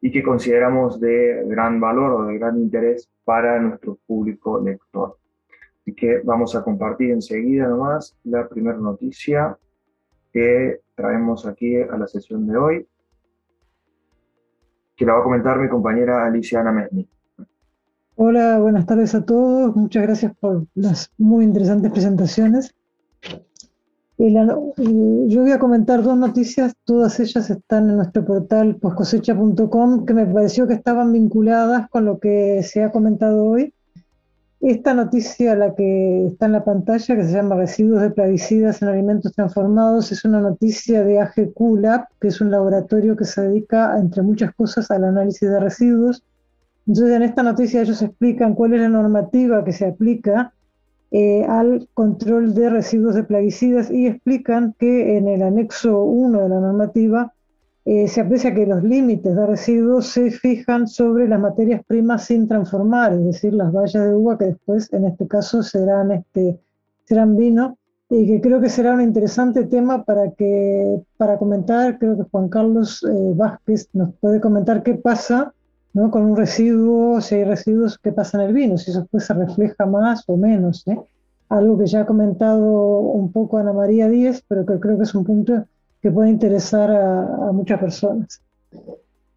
y 0.02 0.12
que 0.12 0.24
consideramos 0.24 1.00
de 1.00 1.44
gran 1.48 1.80
valor 1.80 2.12
o 2.14 2.26
de 2.26 2.38
gran 2.38 2.58
interés 2.58 3.10
para 3.24 3.60
nuestro 3.60 3.98
público 4.08 4.60
lector. 4.60 5.18
Así 5.82 5.94
que 5.94 6.20
vamos 6.24 6.56
a 6.56 6.64
compartir 6.64 7.12
enseguida 7.12 7.68
nomás 7.68 8.16
la 8.24 8.48
primera 8.48 8.78
noticia 8.78 9.58
que 10.32 10.80
traemos 10.96 11.46
aquí 11.46 11.76
a 11.76 11.98
la 11.98 12.08
sesión 12.08 12.48
de 12.48 12.58
hoy 12.58 12.88
que 15.02 15.06
la 15.08 15.14
va 15.14 15.22
a 15.22 15.24
comentar 15.24 15.58
mi 15.58 15.68
compañera 15.68 16.28
Alicia 16.28 16.60
Ana 16.60 16.72
Mesni. 16.72 17.10
Hola, 18.16 18.60
buenas 18.60 18.86
tardes 18.86 19.16
a 19.16 19.26
todos. 19.26 19.76
Muchas 19.76 20.04
gracias 20.04 20.32
por 20.40 20.68
las 20.76 21.12
muy 21.18 21.44
interesantes 21.44 21.92
presentaciones. 21.92 22.76
Yo 24.24 25.42
voy 25.42 25.52
a 25.52 25.58
comentar 25.58 26.04
dos 26.04 26.16
noticias, 26.16 26.76
todas 26.86 27.20
ellas 27.20 27.50
están 27.50 27.90
en 27.90 27.96
nuestro 27.96 28.24
portal 28.24 28.76
poscosecha.com, 28.76 30.06
que 30.06 30.14
me 30.14 30.28
pareció 30.28 30.68
que 30.68 30.76
estaban 30.76 31.12
vinculadas 31.12 31.90
con 31.90 32.06
lo 32.06 32.20
que 32.20 32.62
se 32.62 32.84
ha 32.84 32.92
comentado 32.92 33.44
hoy. 33.44 33.74
Esta 34.60 34.94
noticia, 34.94 35.56
la 35.56 35.74
que 35.74 36.28
está 36.28 36.46
en 36.46 36.52
la 36.52 36.64
pantalla, 36.64 37.16
que 37.16 37.24
se 37.24 37.34
llama 37.34 37.56
Residuos 37.56 38.00
de 38.00 38.12
plaguicidas 38.12 38.84
en 38.84 38.90
alimentos 38.90 39.34
transformados, 39.34 40.12
es 40.12 40.24
una 40.24 40.40
noticia 40.40 41.04
de 41.04 41.20
AGQ 41.20 41.60
Lab, 41.80 42.06
que 42.20 42.28
es 42.28 42.40
un 42.42 42.52
laboratorio 42.52 43.16
que 43.16 43.26
se 43.26 43.42
dedica, 43.42 43.98
entre 43.98 44.22
muchas 44.22 44.54
cosas, 44.54 44.92
al 44.92 45.04
análisis 45.04 45.50
de 45.50 45.60
residuos. 45.60 46.24
Entonces, 46.86 47.16
en 47.16 47.24
esta 47.24 47.42
noticia 47.42 47.82
ellos 47.82 48.04
explican 48.04 48.54
cuál 48.54 48.76
es 48.76 48.82
la 48.82 48.90
normativa 48.90 49.66
que 49.66 49.74
se 49.74 49.88
aplica 49.88 50.54
eh, 51.12 51.46
al 51.48 51.90
control 51.94 52.54
de 52.54 52.70
residuos 52.70 53.16
de 53.16 53.24
plaguicidas 53.24 53.92
y 53.92 54.08
explican 54.08 54.74
que 54.80 55.18
en 55.18 55.28
el 55.28 55.44
anexo 55.44 56.04
1 56.04 56.42
de 56.42 56.50
la 56.50 56.60
normativa 56.60 57.34
eh, 57.84 58.08
se 58.08 58.22
aprecia 58.22 58.54
que 58.54 58.66
los 58.66 58.84
límites 58.84 59.36
de 59.36 59.46
residuos 59.46 60.08
se 60.08 60.32
fijan 60.32 60.88
sobre 60.88 61.28
las 61.28 61.40
materias 61.40 61.82
primas 61.86 62.26
sin 62.26 62.48
transformar, 62.48 63.14
es 63.14 63.26
decir, 63.26 63.54
las 63.54 63.72
bayas 63.74 64.06
de 64.06 64.14
uva 64.14 64.38
que 64.38 64.46
después, 64.46 64.92
en 64.94 65.06
este 65.06 65.28
caso, 65.28 65.64
serán, 65.64 66.12
este, 66.12 66.60
serán 67.06 67.36
vino, 67.36 67.78
y 68.10 68.28
que 68.28 68.42
creo 68.42 68.62
que 68.62 68.70
será 68.70 68.94
un 68.94 69.02
interesante 69.02 69.64
tema 69.66 70.04
para, 70.04 70.32
que, 70.32 71.02
para 71.18 71.38
comentar. 71.38 71.98
Creo 71.98 72.18
que 72.18 72.24
Juan 72.30 72.50
Carlos 72.50 73.04
eh, 73.04 73.34
Vázquez 73.36 73.88
nos 73.94 74.14
puede 74.16 74.42
comentar 74.42 74.84
qué 74.84 74.96
pasa 74.96 75.54
¿no? 75.94 76.12
con 76.12 76.24
un 76.24 76.38
residuo, 76.38 77.22
si 77.22 77.36
hay 77.36 77.44
residuos, 77.44 77.98
qué 77.98 78.12
pasa 78.12 78.42
en 78.42 78.50
el 78.50 78.54
vino, 78.54 78.78
si 78.78 78.92
eso 78.92 79.02
después 79.02 79.26
se 79.26 79.34
refleja 79.34 79.86
más 79.86 80.24
o 80.28 80.38
menos. 80.38 80.88
¿eh? 80.88 81.00
Algo 81.50 81.78
que 81.78 81.86
ya 81.86 82.02
ha 82.02 82.06
comentado 82.06 83.00
un 83.00 83.32
poco 83.32 83.58
Ana 83.58 83.74
María 83.74 84.08
Díez, 84.08 84.44
pero 84.48 84.66
que 84.66 84.80
creo 84.80 84.98
que 84.98 85.04
es 85.04 85.16
un 85.16 85.26
punto 85.26 85.66
que 86.02 86.12
puede 86.12 86.30
interesar 86.30 86.90
a, 86.92 87.52
muchas 87.52 87.80
personas. 87.80 88.42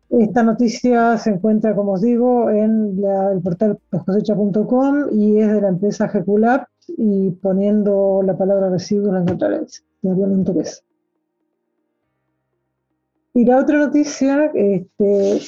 Esta 0.09 0.43
noticia 0.43 1.19
se 1.19 1.31
encuentra, 1.31 1.75
como 1.75 1.93
os 1.93 2.01
digo, 2.01 2.49
en 2.51 3.03
el 3.33 3.43
portal 3.43 3.79
cosecha.com 3.91 5.09
y 5.13 5.41
es 5.41 5.53
de 5.53 5.61
la 5.61 5.69
empresa 5.69 6.07
GQLab 6.07 6.67
y 6.97 7.31
poniendo 7.31 8.23
la 8.25 8.37
palabra 8.37 8.71
residuos 8.71 9.13
la 9.13 9.21
encontraréis, 9.21 9.85
si 10.01 10.09
algún 10.09 10.33
interés. 10.33 10.85
Y 13.35 13.45
la 13.45 13.59
otra 13.59 13.79
noticia 13.79 14.53
este, 14.55 15.41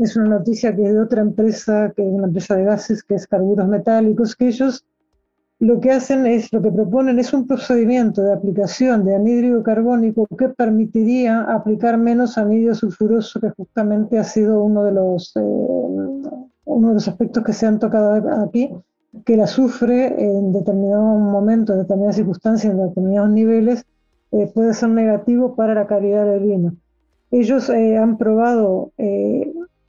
es 0.00 0.16
una 0.16 0.38
noticia 0.38 0.74
que 0.74 0.82
de 0.82 1.00
otra 1.00 1.22
empresa, 1.22 1.92
que 1.94 2.02
es 2.02 2.12
una 2.12 2.26
empresa 2.26 2.56
de 2.56 2.64
gases, 2.64 3.02
que 3.02 3.14
es 3.14 3.26
Carburos 3.26 3.68
Metálicos, 3.68 4.34
que 4.34 4.48
ellos 4.48 4.84
lo 5.60 5.80
que 5.80 5.92
hacen 5.92 6.26
es, 6.26 6.52
lo 6.52 6.60
que 6.60 6.70
proponen 6.70 7.18
es 7.18 7.32
un 7.32 7.46
procedimiento 7.46 8.22
de 8.22 8.32
aplicación 8.32 9.04
de 9.04 9.14
anhídrido 9.14 9.62
carbónico 9.62 10.26
que 10.36 10.48
permitiría 10.48 11.42
aplicar 11.42 11.96
menos 11.96 12.36
anhídrido 12.36 12.74
sulfuroso, 12.74 13.40
que 13.40 13.50
justamente 13.50 14.18
ha 14.18 14.24
sido 14.24 14.62
uno 14.62 14.84
de 14.84 14.92
los, 14.92 15.34
eh, 15.36 15.40
uno 15.40 16.88
de 16.88 16.94
los 16.94 17.08
aspectos 17.08 17.44
que 17.44 17.52
se 17.52 17.66
han 17.66 17.78
tocado 17.78 18.42
aquí, 18.42 18.70
que 19.24 19.34
el 19.34 19.42
azufre 19.42 20.06
en 20.18 20.52
determinado 20.52 21.02
momento, 21.02 21.72
en 21.72 21.78
determinadas 21.78 22.16
circunstancias, 22.16 22.72
en 22.72 22.82
determinados 22.88 23.30
niveles, 23.30 23.86
eh, 24.32 24.50
puede 24.52 24.74
ser 24.74 24.88
negativo 24.88 25.54
para 25.54 25.74
la 25.74 25.86
calidad 25.86 26.26
del 26.26 26.42
vino. 26.42 26.74
Ellos 27.30 27.70
eh, 27.70 27.96
han 27.96 28.18
probado 28.18 28.92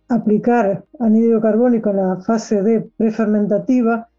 aplicar 0.08 0.86
anhídrido 1.00 1.42
carbónico 1.42 1.90
en 1.90 1.98
la 1.98 2.18
fase 2.18 2.62
de 2.62 2.82
prefermentativa 2.98 4.10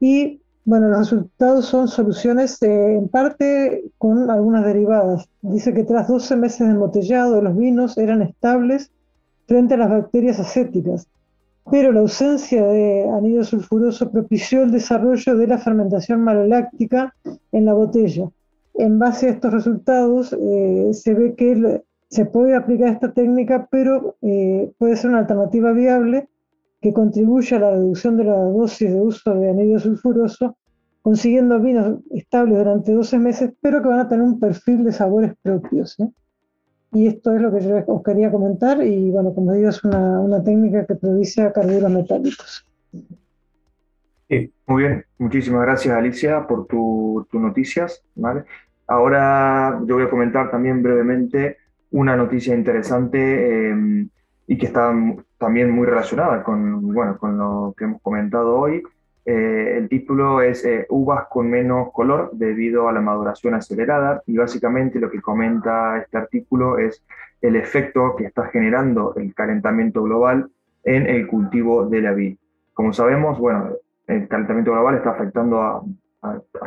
y 0.00 0.40
bueno, 0.64 0.88
los 0.88 0.98
resultados 0.98 1.66
son 1.66 1.86
soluciones 1.86 2.60
eh, 2.60 2.96
en 2.96 3.08
parte 3.08 3.84
con 3.98 4.28
algunas 4.28 4.64
derivadas. 4.64 5.28
Dice 5.40 5.72
que 5.72 5.84
tras 5.84 6.08
12 6.08 6.34
meses 6.34 6.66
de 6.66 6.72
embotellado, 6.72 7.40
los 7.40 7.56
vinos 7.56 7.96
eran 7.96 8.20
estables 8.22 8.90
frente 9.46 9.74
a 9.74 9.76
las 9.76 9.90
bacterias 9.90 10.40
acéticas, 10.40 11.06
pero 11.70 11.92
la 11.92 12.00
ausencia 12.00 12.66
de 12.66 13.08
anhídrido 13.08 13.44
sulfuroso 13.44 14.10
propició 14.10 14.64
el 14.64 14.72
desarrollo 14.72 15.36
de 15.36 15.46
la 15.46 15.58
fermentación 15.58 16.22
maloláctica 16.22 17.14
en 17.52 17.64
la 17.64 17.74
botella. 17.74 18.28
En 18.74 18.98
base 18.98 19.28
a 19.28 19.30
estos 19.30 19.52
resultados, 19.52 20.32
eh, 20.32 20.90
se 20.92 21.14
ve 21.14 21.36
que 21.36 21.84
se 22.08 22.24
puede 22.24 22.54
aplicar 22.54 22.88
esta 22.88 23.12
técnica, 23.12 23.68
pero 23.70 24.16
eh, 24.22 24.72
puede 24.78 24.96
ser 24.96 25.10
una 25.10 25.20
alternativa 25.20 25.72
viable 25.72 26.28
que 26.80 26.92
contribuye 26.92 27.56
a 27.56 27.60
la 27.60 27.70
reducción 27.72 28.16
de 28.16 28.24
la 28.24 28.36
dosis 28.36 28.92
de 28.92 29.00
uso 29.00 29.34
de 29.34 29.50
anhídrido 29.50 29.80
sulfuroso 29.80 30.56
consiguiendo 31.06 31.60
vinos 31.60 32.00
estables 32.10 32.58
durante 32.58 32.92
12 32.92 33.18
meses, 33.20 33.52
pero 33.60 33.80
que 33.80 33.86
van 33.86 34.00
a 34.00 34.08
tener 34.08 34.24
un 34.24 34.40
perfil 34.40 34.82
de 34.82 34.90
sabores 34.90 35.34
propios. 35.40 35.94
¿eh? 36.00 36.08
Y 36.94 37.06
esto 37.06 37.32
es 37.32 37.40
lo 37.40 37.54
que 37.54 37.60
yo 37.60 37.80
os 37.86 38.02
quería 38.02 38.28
comentar 38.32 38.84
y 38.84 39.12
bueno, 39.12 39.32
como 39.32 39.52
digo, 39.52 39.68
es 39.68 39.84
una, 39.84 40.42
técnica 40.42 40.84
que 40.84 40.96
produce 40.96 41.52
carburos 41.52 41.92
metálicos. 41.92 42.66
Muy 44.66 44.82
bien. 44.82 45.04
Muchísimas 45.18 45.62
gracias 45.62 45.94
Alicia 45.94 46.44
por 46.44 46.66
tus 46.66 47.40
noticias. 47.40 48.02
¿vale? 48.16 48.42
Ahora 48.88 49.80
yo 49.86 49.94
voy 49.94 50.04
a 50.04 50.10
comentar 50.10 50.50
también 50.50 50.82
brevemente 50.82 51.56
una 51.96 52.14
noticia 52.14 52.54
interesante 52.54 53.70
em, 53.70 54.10
y 54.46 54.58
que 54.58 54.66
está 54.66 54.94
también 55.38 55.70
muy 55.70 55.86
relacionada 55.86 56.42
con, 56.42 56.92
bueno, 56.92 57.16
con 57.16 57.38
lo 57.38 57.74
que 57.76 57.84
hemos 57.84 58.02
comentado 58.02 58.54
hoy. 58.54 58.82
Eh, 59.24 59.78
el 59.78 59.88
título 59.88 60.42
es 60.42 60.62
eh, 60.66 60.86
Uvas 60.90 61.26
con 61.30 61.48
menos 61.48 61.90
color 61.92 62.30
debido 62.34 62.88
a 62.88 62.92
la 62.92 63.00
maduración 63.00 63.54
acelerada 63.54 64.22
y 64.26 64.36
básicamente 64.36 65.00
lo 65.00 65.10
que 65.10 65.22
comenta 65.22 65.98
este 65.98 66.18
artículo 66.18 66.78
es 66.78 67.02
el 67.40 67.56
efecto 67.56 68.14
que 68.14 68.26
está 68.26 68.44
generando 68.48 69.14
el 69.16 69.34
calentamiento 69.34 70.02
global 70.02 70.50
en 70.84 71.06
el 71.06 71.26
cultivo 71.26 71.86
de 71.86 72.02
la 72.02 72.12
vid. 72.12 72.36
Como 72.74 72.92
sabemos, 72.92 73.38
bueno, 73.38 73.70
el 74.06 74.28
calentamiento 74.28 74.72
global 74.72 74.96
está 74.96 75.10
afectando 75.12 75.62
a, 75.62 75.82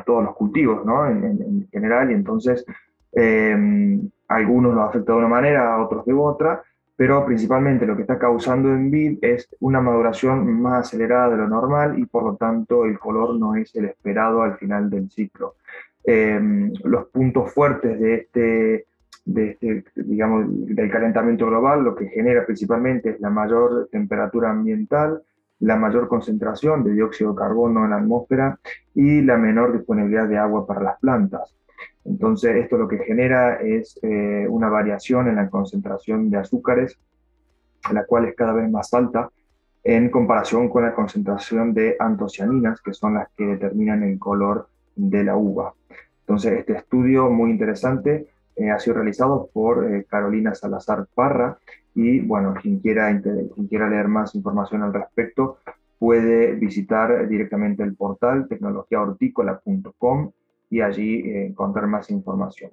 todos 0.06 0.24
los 0.24 0.36
cultivos 0.36 0.86
¿no? 0.86 1.06
en, 1.06 1.68
general 1.72 2.10
y 2.12 2.14
entonces 2.14 2.66
eh, 3.12 4.00
algunos 4.30 4.74
los 4.74 4.88
afecta 4.88 5.12
de 5.12 5.18
una 5.18 5.28
manera, 5.28 5.74
a 5.76 5.84
otros 5.84 6.06
de 6.06 6.14
otra 6.14 6.64
pero 7.00 7.26
principalmente 7.26 7.86
lo 7.86 7.96
que 7.96 8.02
está 8.02 8.20
causando 8.20 8.74
en 8.74 8.92
vid 8.92 9.20
es 9.22 9.48
una 9.62 9.80
maduración 9.80 10.62
más 10.62 10.86
acelerada 10.88 11.30
de 11.30 11.38
lo 11.38 11.48
normal 11.48 11.98
y 11.98 12.06
por 12.06 12.24
lo 12.24 12.36
tanto 12.36 12.84
el 12.84 13.00
color 13.00 13.40
no 13.40 13.56
es 13.56 13.74
el 13.78 13.86
esperado 13.86 14.42
al 14.42 14.58
final 14.58 14.90
del 14.90 15.10
ciclo. 15.10 15.56
Em, 16.04 16.74
los 16.84 17.08
puntos 17.08 17.54
fuertes 17.54 17.98
de 18.02 18.16
este, 18.16 18.86
de 19.24 19.52
este, 19.52 19.86
digamos, 19.96 20.44
del 20.50 20.92
calentamiento 20.92 21.46
global, 21.48 21.86
lo 21.86 21.96
que 21.96 22.10
genera 22.10 22.46
principalmente 22.46 23.12
es 23.12 23.22
la 23.22 23.30
mayor 23.30 23.88
temperatura 23.90 24.52
ambiental, 24.52 25.24
la 25.60 25.78
mayor 25.78 26.10
concentración 26.10 26.84
de 26.84 26.92
dióxido 26.92 27.32
de 27.32 27.38
carbono 27.38 27.86
en 27.86 27.92
la 27.92 27.98
atmósfera 28.00 28.60
y 28.94 29.22
la 29.22 29.38
menor 29.38 29.72
disponibilidad 29.72 30.28
de 30.28 30.38
agua 30.38 30.68
para 30.68 30.84
las 30.84 31.00
plantas. 31.00 31.56
Entonces, 32.06 32.56
esto 32.56 32.78
lo 32.78 32.88
que 32.88 33.00
genera 33.00 33.56
es 33.62 34.00
eh, 34.02 34.46
una 34.50 34.70
variación 34.70 35.28
en 35.28 35.36
la 35.36 35.50
concentración 35.50 36.30
de 36.30 36.38
azúcares, 36.38 37.00
la 37.92 38.06
cual 38.06 38.26
es 38.26 38.36
cada 38.36 38.54
vez 38.54 38.70
más 38.70 38.94
alta 38.94 39.30
en 39.84 40.10
comparación 40.10 40.70
con 40.70 40.84
la 40.84 40.94
concentración 40.94 41.74
de 41.74 41.96
antocianinas, 42.00 42.82
que 42.82 42.94
son 42.94 43.16
las 43.16 43.30
que 43.36 43.46
determinan 43.46 44.04
el 44.04 44.20
color 44.20 44.68
de 44.96 45.24
la 45.24 45.36
uva. 45.36 45.74
Entonces, 46.22 46.60
este 46.60 46.74
estudio 46.74 47.30
muy 47.30 47.52
interesante 47.52 48.28
eh, 48.56 48.70
ha 48.70 48.80
sido 48.80 48.98
realizado 48.98 49.50
por 49.54 49.92
eh, 49.92 50.06
Carolina 50.08 50.54
Salazar 50.54 51.08
Parra 51.16 51.58
y, 51.96 52.20
bueno, 52.20 52.54
quien 52.62 52.80
quiera, 52.80 53.10
quien 53.22 53.68
quiera 53.68 53.90
leer 53.90 54.08
más 54.08 54.36
información 54.36 54.84
al 54.84 54.94
respecto 54.94 55.58
puede 55.98 56.54
visitar 56.54 57.28
directamente 57.28 57.84
el 57.84 57.96
portal 57.96 58.48
tecnologiahortícola.com 58.48 60.32
y 60.70 60.82
allí 60.82 61.22
eh, 61.22 61.48
encontrar 61.48 61.88
más 61.88 62.10
información. 62.10 62.72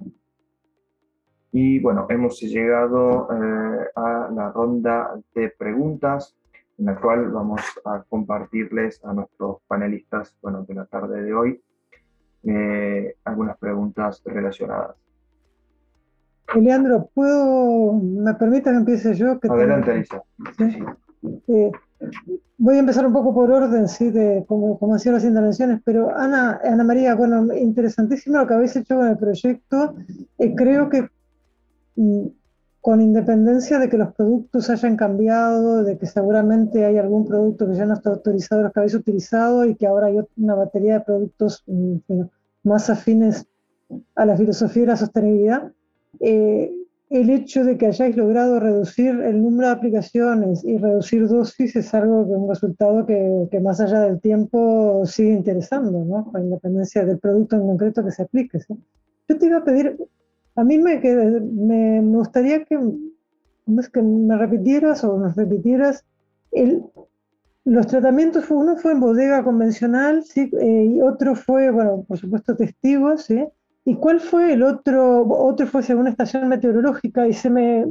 Y 1.53 1.81
bueno, 1.81 2.07
hemos 2.11 2.41
llegado 2.41 3.29
eh, 3.33 3.89
a 3.95 4.31
la 4.35 4.53
ronda 4.53 5.19
de 5.35 5.51
preguntas 5.51 6.37
en 6.79 6.87
la 6.87 7.01
cual 7.01 7.31
vamos 7.31 7.63
a 7.85 8.03
compartirles 8.03 9.03
a 9.05 9.15
nuestros 9.15 9.63
panelistas 9.67 10.37
bueno, 10.43 10.65
de 10.65 10.75
la 10.75 10.85
tarde 10.85 11.23
de 11.23 11.33
hoy 11.33 11.63
eh, 12.45 13.17
algunas 13.25 13.57
preguntas 13.59 14.23
relacionadas. 14.25 14.97
Leandro, 16.55 17.11
¿puedo, 17.13 17.95
me 17.95 18.35
permite 18.35 18.71
que 18.71 18.77
empiece 18.77 19.15
yo? 19.15 19.41
Que 19.41 19.49
Adelante, 19.49 19.91
Alicia. 19.91 20.23
¿Sí? 20.57 21.73
Voy 22.59 22.77
a 22.77 22.81
empezar 22.81 23.07
un 23.07 23.13
poco 23.13 23.35
por 23.35 23.51
orden, 23.51 23.89
¿sí? 23.89 24.11
de, 24.11 24.45
como, 24.47 24.79
como 24.79 24.95
hacían 24.95 25.15
las 25.15 25.25
intervenciones, 25.25 25.81
pero 25.85 26.17
Ana, 26.17 26.61
Ana 26.65 26.85
María, 26.85 27.15
bueno, 27.15 27.55
interesantísimo 27.55 28.39
lo 28.39 28.47
que 28.47 28.55
habéis 28.55 28.77
hecho 28.77 28.97
con 28.97 29.09
el 29.09 29.19
proyecto. 29.19 29.95
Eh, 30.39 30.55
creo 30.55 30.89
que 30.89 31.09
mm, 31.97 32.27
con 32.81 33.01
independencia 33.01 33.79
de 33.79 33.89
que 33.89 33.99
los 33.99 34.15
productos 34.15 34.71
hayan 34.71 34.97
cambiado, 34.97 35.83
de 35.83 35.99
que 35.99 36.07
seguramente 36.07 36.85
hay 36.85 36.99
algún 36.99 37.27
producto 37.27 37.67
que 37.67 37.75
ya 37.75 37.85
no 37.85 37.95
está 37.95 38.11
autorizado, 38.11 38.63
los 38.63 38.73
que 38.73 38.81
habéis 38.81 38.95
utilizado, 38.95 39.65
y 39.65 39.75
que 39.75 39.87
ahora 39.87 40.07
hay 40.07 40.21
una 40.37 40.55
batería 40.55 40.95
de 40.95 41.01
productos 41.01 41.65
mm, 41.67 41.97
más 42.63 42.89
afines 42.89 43.47
a 44.15 44.25
la 44.25 44.37
filosofía 44.37 44.83
de 44.83 44.89
la 44.89 44.97
sostenibilidad, 44.97 45.73
eh, 46.21 46.73
el 47.09 47.31
hecho 47.31 47.65
de 47.65 47.79
que 47.79 47.87
hayáis 47.87 48.17
logrado 48.17 48.59
reducir 48.59 49.21
el 49.21 49.41
número 49.41 49.69
de 49.69 49.75
aplicaciones 49.75 50.65
y 50.65 50.77
reducir 50.77 51.29
dosis 51.29 51.77
es 51.77 51.95
algo 51.95 52.27
que 52.27 52.33
un 52.33 52.49
resultado 52.49 53.07
que, 53.07 53.61
más 53.61 53.81
allá 53.81 54.01
del 54.01 54.21
tiempo 54.21 55.03
sigue 55.07 55.33
interesando, 55.33 56.05
¿no? 56.05 56.31
Con 56.33 56.45
independencia 56.45 57.05
del 57.05 57.19
producto 57.19 57.57
en 57.57 57.63
concreto 57.63 58.05
que 58.05 58.11
se 58.11 58.23
aplique. 58.23 58.59
¿sí? 58.59 58.75
Yo 59.29 59.39
te 59.39 59.47
iba 59.47 59.59
a 59.59 59.65
pedir, 59.65 59.97
a 60.57 60.65
mí 60.65 60.79
me, 60.79 62.01
gustaría 62.03 62.65
que, 62.65 62.77
me 63.67 64.37
repitieras 64.37 65.05
o 65.05 65.17
nos 65.17 65.37
repitieras 65.37 66.05
los 67.65 67.87
tratamientos, 67.87 68.51
uno 68.51 68.77
fue 68.77 68.93
en 68.93 69.01
bodega 69.01 69.43
convencional 69.43 70.23
¿sí? 70.23 70.51
Eh, 70.61 70.87
y 70.95 71.01
otro 71.03 71.35
fue, 71.35 71.71
bueno, 71.71 72.05
por 72.07 72.17
supuesto 72.17 72.57
testigos, 72.57 73.25
¿sí? 73.25 73.45
¿Y 73.87 73.95
cuál 73.95 74.19
fue 74.21 74.53
el 74.53 74.65
otro? 74.65 75.23
Otro 75.29 75.67
fue 75.69 75.83
según 75.83 76.03
una 76.03 76.11
estación 76.11 76.49
meteorológica 76.49 77.29
y 77.29 77.33
se 77.33 77.49
me, 77.49 77.87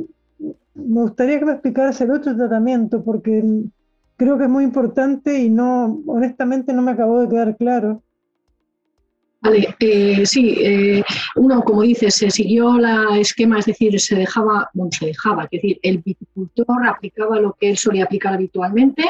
me 0.75 1.01
gustaría 1.01 1.39
que 1.39 1.45
me 1.45 1.53
explicaras 1.53 2.01
el 2.01 2.11
otro 2.11 2.35
tratamiento 2.35 3.01
porque 3.03 3.41
creo 4.17 4.37
que 4.37 4.43
es 4.43 4.49
muy 4.49 4.65
importante 4.65 5.39
y 5.39 5.49
no, 5.49 6.01
honestamente 6.05 6.73
no 6.73 6.81
me 6.81 6.91
acabó 6.91 7.21
de 7.21 7.29
quedar 7.29 7.55
claro. 7.57 8.03
Vale, 9.45 9.75
eh, 9.79 10.25
sí, 10.25 10.57
eh, 10.59 11.03
uno, 11.35 11.61
como 11.61 11.83
dices, 11.83 12.15
se 12.15 12.31
siguió 12.31 12.79
la 12.79 13.15
esquema, 13.19 13.59
es 13.59 13.65
decir, 13.67 13.99
se 13.99 14.15
dejaba, 14.15 14.71
bueno, 14.73 14.89
se 14.91 15.05
dejaba, 15.05 15.43
es 15.43 15.51
decir, 15.51 15.79
el 15.83 15.99
viticultor 15.99 16.87
aplicaba 16.87 17.39
lo 17.39 17.53
que 17.53 17.69
él 17.69 17.77
solía 17.77 18.05
aplicar 18.05 18.33
habitualmente, 18.33 19.03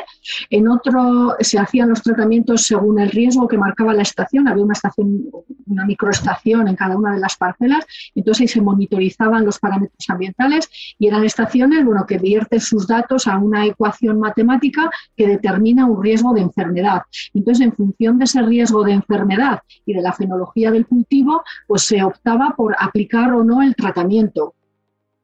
en 0.49 0.67
otro 0.67 1.37
se 1.39 1.57
hacían 1.57 1.87
los 1.87 2.01
tratamientos 2.01 2.63
según 2.63 2.99
el 2.99 3.11
riesgo 3.11 3.47
que 3.47 3.57
marcaba 3.57 3.93
la 3.93 4.01
estación, 4.01 4.49
había 4.49 4.65
una 4.65 4.73
estación, 4.73 5.23
una 5.67 5.85
microestación 5.85 6.67
en 6.67 6.75
cada 6.75 6.97
una 6.97 7.13
de 7.13 7.21
las 7.21 7.37
parcelas, 7.37 7.85
entonces 8.13 8.41
ahí 8.41 8.47
se 8.49 8.61
monitorizaban 8.61 9.45
los 9.45 9.57
parámetros 9.57 10.09
ambientales 10.09 10.69
y 10.99 11.07
eran 11.07 11.23
estaciones, 11.23 11.85
bueno, 11.85 12.05
que 12.05 12.17
vierten 12.17 12.59
sus 12.59 12.87
datos 12.87 13.25
a 13.27 13.37
una 13.37 13.65
ecuación 13.65 14.19
matemática 14.19 14.89
que 15.15 15.27
determina 15.27 15.85
un 15.85 16.03
riesgo 16.03 16.33
de 16.33 16.41
enfermedad. 16.41 17.03
Entonces, 17.33 17.65
en 17.65 17.73
función 17.73 18.17
de 18.17 18.25
ese 18.25 18.41
riesgo 18.41 18.83
de 18.83 18.91
enfermedad 18.91 19.59
y 19.85 19.93
de 19.93 20.01
la 20.01 20.11
tecnología 20.25 20.71
del 20.71 20.87
cultivo, 20.87 21.43
pues 21.67 21.83
se 21.83 22.03
optaba 22.03 22.53
por 22.57 22.75
aplicar 22.79 23.33
o 23.33 23.43
no 23.43 23.61
el 23.61 23.75
tratamiento. 23.75 24.53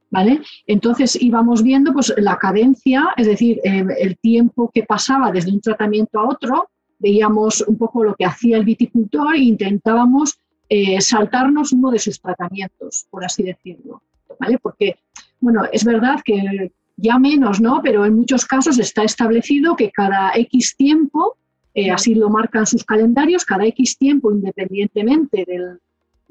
¿Vale? 0.10 0.42
Entonces 0.68 1.18
íbamos 1.22 1.64
viendo 1.64 1.94
pues, 1.94 2.14
la 2.18 2.38
cadencia, 2.38 3.14
es 3.16 3.28
decir, 3.28 3.62
eh, 3.64 3.86
el 4.00 4.18
tiempo 4.18 4.70
que 4.74 4.84
pasaba 4.84 5.32
desde 5.32 5.52
un 5.52 5.62
tratamiento 5.62 6.20
a 6.20 6.28
otro, 6.28 6.70
veíamos 7.00 7.62
un 7.62 7.78
poco 7.78 8.04
lo 8.04 8.14
que 8.16 8.26
hacía 8.26 8.58
el 8.58 8.66
viticultor 8.66 9.36
e 9.36 9.40
intentábamos 9.40 10.38
eh, 10.68 11.00
saltarnos 11.00 11.72
uno 11.72 11.92
de 11.92 12.00
sus 12.00 12.20
tratamientos, 12.22 13.08
por 13.10 13.24
así 13.24 13.44
decirlo. 13.44 14.04
¿Vale? 14.38 14.58
Porque, 14.62 14.98
bueno, 15.40 15.64
es 15.72 15.86
verdad 15.86 16.20
que 16.26 16.72
ya 16.98 17.18
menos, 17.18 17.62
¿no? 17.62 17.82
Pero 17.82 18.06
en 18.06 18.16
muchos 18.16 18.46
casos 18.46 18.80
está 18.80 19.04
establecido 19.04 19.76
que 19.76 19.92
cada 19.92 20.32
X 20.36 20.76
tiempo 20.76 21.38
eh, 21.74 21.92
así 21.92 22.16
lo 22.16 22.30
marcan 22.30 22.66
sus 22.66 22.84
calendarios, 22.84 23.46
cada 23.46 23.66
X 23.66 23.98
tiempo, 23.98 24.32
independientemente 24.32 25.46
del, 25.48 25.80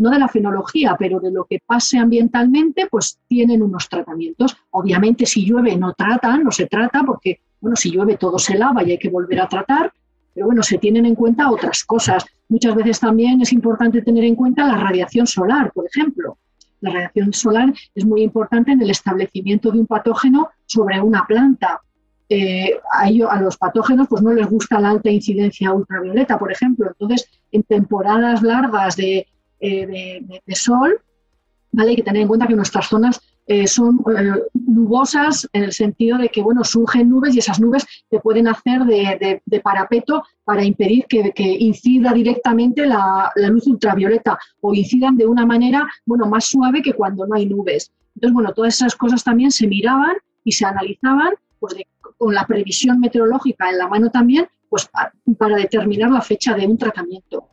no 0.00 0.10
de 0.10 0.18
la 0.18 0.28
fenología, 0.28 0.96
pero 0.98 1.20
de 1.20 1.30
lo 1.30 1.44
que 1.44 1.60
pase 1.64 1.98
ambientalmente, 1.98 2.86
pues 2.90 3.18
tienen 3.28 3.62
unos 3.62 3.88
tratamientos. 3.88 4.56
Obviamente 4.70 5.26
si 5.26 5.44
llueve 5.44 5.76
no 5.76 5.92
tratan, 5.92 6.42
no 6.44 6.50
se 6.50 6.66
trata, 6.66 7.02
porque 7.04 7.40
bueno, 7.60 7.76
si 7.76 7.90
llueve 7.90 8.16
todo 8.16 8.38
se 8.38 8.56
lava 8.56 8.82
y 8.82 8.92
hay 8.92 8.98
que 8.98 9.10
volver 9.10 9.40
a 9.40 9.48
tratar, 9.48 9.92
pero 10.34 10.46
bueno, 10.46 10.62
se 10.62 10.78
tienen 10.78 11.04
en 11.06 11.14
cuenta 11.14 11.50
otras 11.50 11.84
cosas. 11.84 12.24
Muchas 12.48 12.74
veces 12.74 13.00
también 13.00 13.42
es 13.42 13.52
importante 13.52 14.00
tener 14.00 14.24
en 14.24 14.34
cuenta 14.34 14.66
la 14.66 14.76
radiación 14.76 15.26
solar, 15.26 15.72
por 15.72 15.86
ejemplo. 15.86 16.38
La 16.80 16.90
radiación 16.90 17.32
solar 17.34 17.72
es 17.94 18.06
muy 18.06 18.22
importante 18.22 18.72
en 18.72 18.80
el 18.80 18.90
establecimiento 18.90 19.70
de 19.70 19.80
un 19.80 19.86
patógeno 19.86 20.48
sobre 20.64 21.00
una 21.00 21.26
planta. 21.26 21.82
Eh, 22.32 22.78
a, 22.92 23.40
los 23.40 23.56
patógenos 23.56 24.06
pues 24.08 24.22
no 24.22 24.32
les 24.32 24.48
gusta 24.48 24.78
la 24.78 24.90
alta 24.90 25.10
incidencia 25.10 25.72
ultravioleta, 25.72 26.38
por 26.38 26.52
ejemplo. 26.52 26.86
Entonces, 26.86 27.28
en 27.50 27.64
temporadas 27.64 28.40
largas 28.42 28.94
de, 28.94 29.26
eh, 29.58 30.40
sol, 30.54 31.00
¿vale? 31.72 31.90
hay 31.90 31.96
que 31.96 32.04
tener 32.04 32.22
en 32.22 32.28
cuenta 32.28 32.46
que 32.46 32.54
nuestras 32.54 32.86
zonas 32.86 33.20
eh, 33.48 33.66
son 33.66 33.98
nubosas 34.54 35.48
en 35.52 35.64
el 35.64 35.72
sentido 35.72 36.18
de 36.18 36.28
que 36.28 36.40
bueno, 36.40 36.62
surgen 36.62 37.10
nubes 37.10 37.34
y 37.34 37.40
esas 37.40 37.58
nubes 37.58 37.84
te 38.08 38.20
pueden 38.20 38.46
hacer 38.46 38.84
de, 38.84 39.60
parapeto 39.60 40.22
para 40.44 40.64
impedir 40.64 41.06
que, 41.06 41.32
incida 41.58 42.12
directamente 42.12 42.86
la, 42.86 43.32
luz 43.34 43.66
ultravioleta 43.66 44.38
o 44.60 44.72
incidan 44.72 45.16
de 45.16 45.26
una 45.26 45.46
manera 45.46 45.84
bueno, 46.06 46.26
más 46.26 46.44
suave 46.44 46.80
que 46.80 46.92
cuando 46.92 47.26
no 47.26 47.34
hay 47.34 47.46
nubes. 47.46 47.90
Entonces, 48.14 48.34
bueno, 48.34 48.52
todas 48.52 48.74
esas 48.76 48.94
cosas 48.94 49.24
también 49.24 49.50
se 49.50 49.66
miraban 49.66 50.14
y 50.44 50.52
se 50.52 50.64
analizaban 50.64 51.30
pues, 51.58 51.74
con 52.20 52.34
la 52.34 52.46
previsión 52.46 53.00
meteorológica 53.00 53.70
en 53.70 53.78
la 53.78 53.88
mano 53.88 54.10
también 54.10 54.46
pues, 54.68 54.90
para 55.38 55.56
determinar 55.56 56.10
la 56.10 56.20
fecha 56.20 56.54
de 56.54 56.66
un 56.66 56.76
tratamiento. 56.76 57.48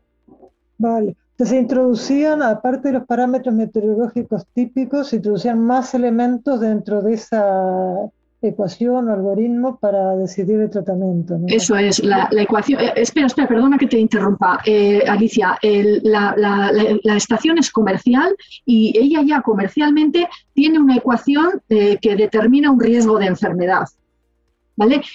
Vale. 0.77 1.15
Entonces 1.31 1.55
se 1.55 1.61
introducían, 1.61 2.41
aparte 2.41 2.89
de 2.89 2.95
los 2.95 3.05
parámetros 3.05 3.55
meteorológicos 3.55 4.45
típicos, 4.53 5.07
se 5.07 5.17
introducían 5.17 5.59
más 5.59 5.93
elementos 5.93 6.59
dentro 6.59 7.01
de 7.01 7.13
esa 7.13 8.09
ecuación 8.41 9.07
o 9.07 9.13
algoritmo 9.13 9.79
para 9.79 10.15
decidir 10.17 10.59
el 10.59 10.69
tratamiento. 10.69 11.39
Eso 11.47 11.77
es, 11.77 12.03
la, 12.03 12.27
ecuación. 12.31 12.81
Eh, 12.81 12.91
espera, 12.97 13.27
espera, 13.27 13.47
perdona 13.47 13.77
que 13.77 13.87
te 13.87 13.97
interrumpa, 13.97 14.59
eh, 14.65 15.01
Alicia. 15.07 15.57
la, 15.61 17.15
estación 17.15 17.57
es 17.57 17.71
comercial 17.71 18.35
y 18.65 18.93
ella 18.99 19.21
ya 19.25 19.41
comercialmente 19.41 20.27
tiene 20.53 20.77
una 20.79 20.97
ecuación 20.97 21.61
eh, 21.69 21.97
que 22.01 22.17
determina 22.17 22.69
un 22.69 22.81
riesgo 22.81 23.17
de 23.17 23.27
enfermedad. 23.27 23.85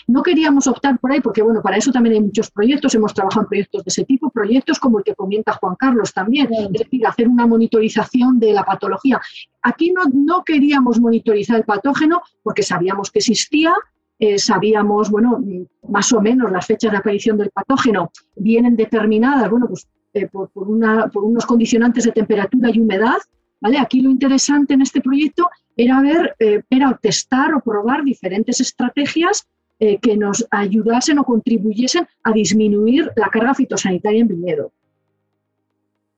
No 0.08 0.22
queríamos 0.22 0.66
optar 0.66 0.98
por 0.98 1.12
ahí 1.12 1.20
porque, 1.20 1.40
bueno, 1.40 1.62
para 1.62 1.76
eso 1.76 1.92
también 1.92 2.16
hay 2.16 2.20
muchos 2.20 2.50
proyectos, 2.50 2.94
hemos 2.96 3.14
trabajado 3.14 3.42
en 3.42 3.48
proyectos 3.48 3.84
de 3.84 3.88
ese 3.88 4.04
tipo, 4.04 4.28
proyectos 4.30 4.80
como 4.80 4.98
el 4.98 5.04
que 5.04 5.14
comenta 5.14 5.52
Juan 5.52 5.76
Carlos 5.76 6.12
también, 6.12 6.48
es 6.52 6.72
decir, 6.72 7.06
hacer 7.06 7.28
una 7.28 7.46
monitorización 7.46 8.40
de 8.40 8.52
la 8.52 8.64
patología. 8.64 9.20
Aquí 9.62 9.92
no, 9.92 10.02
no 10.12 10.42
queríamos 10.42 11.00
monitorizar 11.00 11.58
el 11.58 11.64
patógeno 11.64 12.22
porque 12.42 12.64
sabíamos 12.64 13.12
que 13.12 13.20
existía, 13.20 13.72
eh, 14.18 14.38
sabíamos, 14.38 15.10
bueno, 15.10 15.40
más 15.88 16.12
o 16.12 16.20
menos 16.20 16.50
las 16.50 16.66
fechas 16.66 16.90
de 16.90 16.98
aparición 16.98 17.38
del 17.38 17.50
patógeno 17.50 18.10
vienen 18.34 18.74
determinadas, 18.74 19.48
bueno, 19.48 19.68
pues 19.68 19.86
eh, 20.14 20.26
por, 20.26 20.50
una, 20.54 21.08
por, 21.08 21.24
unos 21.24 21.46
condicionantes 21.46 22.04
de 22.04 22.12
temperatura 22.12 22.70
y 22.70 22.80
humedad, 22.80 23.18
¿vale? 23.60 23.78
Aquí 23.78 24.00
lo 24.00 24.10
interesante 24.10 24.74
en 24.74 24.82
este 24.82 25.00
proyecto 25.00 25.48
era 25.76 26.00
ver, 26.00 26.34
eh, 26.38 26.62
era 26.68 26.98
testar 27.00 27.54
o 27.54 27.60
probar 27.60 28.04
diferentes 28.04 28.60
estrategias 28.60 29.48
eh, 29.84 29.98
que 29.98 30.16
nos 30.16 30.46
ayudasen 30.52 31.18
o 31.18 31.24
contribuyesen 31.24 32.06
a 32.22 32.30
disminuir 32.30 33.10
la 33.16 33.28
carga 33.28 33.52
fitosanitaria 33.52 34.20
en 34.20 34.28
viñedo. 34.28 34.70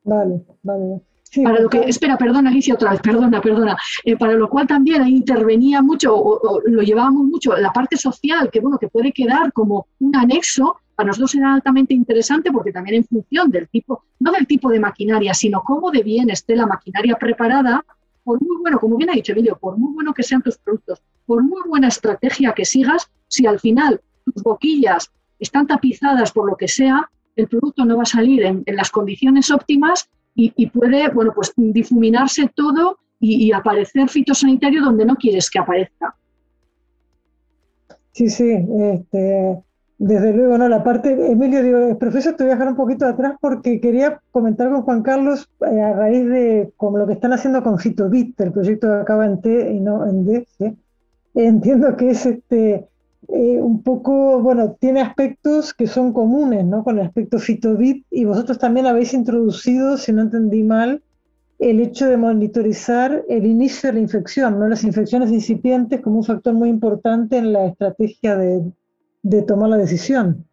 Vale, 0.03 0.45
vale. 0.63 1.01
para 1.43 1.61
lo 1.61 1.71
que, 1.71 1.79
espera, 1.79 2.19
perdona 2.19 2.51
Alicia 2.51 2.75
otra 2.75 2.91
vez, 2.91 3.01
perdona, 3.01 3.41
perdona. 3.41 3.75
Eh, 4.05 4.19
para 4.19 4.35
lo 4.35 4.51
cual 4.51 4.67
también 4.67 5.01
ahí 5.01 5.17
intervenía 5.17 5.81
mucho, 5.81 6.15
o, 6.15 6.61
lo 6.63 6.83
llevábamos 6.83 7.25
mucho, 7.25 7.57
la 7.57 7.73
parte 7.73 7.97
social, 7.97 8.51
que 8.51 8.61
bueno, 8.61 8.77
que 8.77 8.89
puede 8.89 9.13
quedar 9.13 9.51
como 9.55 9.87
un 9.99 10.15
anexo, 10.15 10.77
para 10.95 11.07
nosotros 11.07 11.35
era 11.35 11.55
altamente 11.55 11.95
interesante 11.95 12.53
porque 12.53 12.71
también 12.71 12.97
en 12.97 13.05
función 13.05 13.51
del 13.51 13.71
tipo, 13.71 14.05
no 14.21 14.31
del 14.33 14.47
tipo 14.47 14.69
de 14.69 14.79
maquinaria, 14.79 15.33
sino 15.33 15.63
cómo 15.63 15.91
de 15.91 16.03
bien 16.03 16.29
esté 16.29 16.55
la 16.55 16.67
maquinaria 16.67 17.17
preparada, 17.17 17.83
por 18.25 18.43
muy 18.43 18.57
bueno, 18.61 18.79
como 18.79 18.97
bien 18.97 19.11
ha 19.11 19.15
dicho 19.15 19.33
Emilio, 19.33 19.57
por 19.57 19.77
muy 19.77 19.93
bueno 19.93 20.15
que 20.15 20.23
sean 20.23 20.43
tus 20.43 20.59
productos, 20.59 21.03
por 21.27 21.43
muy 21.43 21.63
buena 21.69 21.89
estrategia 21.89 22.53
que 22.53 22.65
sigas, 22.65 23.11
si 23.29 23.47
al 23.47 23.61
final 23.61 24.01
tus 24.25 24.43
boquillas 24.43 25.13
están 25.39 25.67
tapizadas 25.67 26.33
por 26.33 26.49
lo 26.49 26.57
que 26.57 26.69
sea, 26.69 27.11
el 27.37 27.49
producto 27.49 27.85
no 27.85 27.97
va 27.97 28.03
a 28.03 28.07
salir 28.07 28.43
en, 28.45 28.65
las 28.67 28.91
condiciones 28.91 29.51
óptimas 29.51 30.09
y, 30.37 30.67
puede, 30.69 31.09
bueno, 31.11 31.33
pues 31.35 31.53
difuminarse 31.57 32.51
todo 32.55 32.99
y, 33.21 33.53
aparecer 33.53 34.09
fitosanitario 34.09 34.83
donde 34.83 35.05
no 35.05 35.17
quieres 35.17 35.51
que 35.51 35.59
aparezca. 35.59 36.17
Sí, 38.13 38.29
sí, 38.29 38.53
este, 38.93 39.64
desde 39.99 40.33
luego, 40.33 40.59
no, 40.59 40.69
la 40.69 40.83
parte, 40.83 41.13
Emilio, 41.31 41.63
digo, 41.63 41.99
profesor, 41.99 42.35
te 42.35 42.45
voy 42.45 42.51
a 42.51 42.55
dejar 42.55 42.69
un 42.69 42.77
poquito 42.77 43.07
atrás 43.07 43.35
porque 43.41 43.81
quería 43.81 44.21
comentar 44.33 44.71
con 44.71 44.83
Juan 44.83 45.03
Carlos 45.03 45.49
eh, 45.71 45.81
a 45.81 45.93
raíz 45.93 46.27
de 46.27 46.73
como 46.77 46.99
lo 46.99 47.07
que 47.07 47.13
están 47.13 47.33
haciendo 47.33 47.63
con 47.63 47.79
Fitobit, 47.79 48.41
el 48.41 48.53
proyecto 48.53 48.89
que 48.89 49.01
acaba 49.03 49.25
en 49.25 49.41
T 49.41 49.73
y 49.73 49.81
no 49.81 50.07
en 50.07 50.27
D, 50.27 50.47
entiendo 51.35 51.97
que 51.97 52.11
es 52.11 52.27
este 52.27 52.89
eh, 53.29 53.61
un 53.61 53.83
poco, 53.83 54.41
bueno, 54.41 54.77
tiene 54.79 55.01
aspectos 55.01 55.73
que 55.73 55.87
son 55.87 56.13
comunes, 56.13 56.65
¿no? 56.65 56.85
Con 56.85 56.99
el 56.99 57.07
aspecto 57.07 57.39
Fitobit 57.39 58.05
y 58.11 58.25
vosotros 58.25 58.59
también 58.59 58.87
habéis 58.87 59.15
introducido, 59.15 59.97
si 59.97 60.13
no 60.13 60.23
entendí 60.23 60.63
mal, 60.63 61.03
el 61.59 61.81
hecho 61.81 62.07
de 62.07 62.17
monitorizar 62.17 63.25
el 63.29 63.47
inicio 63.47 63.89
de 63.89 63.95
la 63.95 64.01
infección, 64.01 64.59
¿no? 64.59 64.69
Las 64.69 64.85
infecciones 64.85 65.31
incipientes 65.31 66.01
como 66.01 66.19
un 66.19 66.25
factor 66.25 66.53
muy 66.53 66.69
importante 66.69 67.39
en 67.39 67.53
la 67.53 67.67
estrategia 67.67 68.37
de 68.37 68.63
de 69.25 69.43
tomar 69.43 69.71
la 69.71 69.79
decisión. 69.79 70.47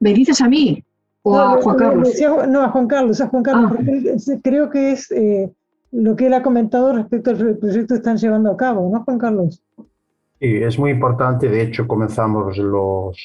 ¿Me 0.00 0.12
dices 0.12 0.42
a 0.42 0.48
mí 0.48 0.84
o 1.22 1.38
a 1.38 1.62
Juan 1.62 1.76
Carlos? 1.76 2.14
no, 2.48 2.62
a 2.62 2.68
Juan 2.68 2.86
Carlos, 2.86 3.20
a 3.20 3.28
Juan 3.28 3.42
Carlos, 3.42 3.70
ah. 3.72 3.74
porque 3.76 4.40
creo 4.42 4.68
que 4.68 4.92
es 4.92 5.10
eh, 5.12 5.50
lo 5.92 6.14
que 6.16 6.26
él 6.26 6.34
ha 6.34 6.42
comentado 6.42 6.92
respecto 6.92 7.30
al 7.30 7.56
proyecto 7.56 7.94
que 7.94 7.98
están 7.98 8.18
llevando 8.18 8.50
a 8.50 8.56
cabo, 8.56 8.90
¿no, 8.92 9.04
Juan 9.04 9.18
Carlos? 9.18 9.62
Sí, 10.38 10.56
es 10.56 10.78
muy 10.78 10.90
importante. 10.90 11.48
De 11.48 11.62
hecho, 11.62 11.86
comenzamos 11.86 12.58
los, 12.58 13.16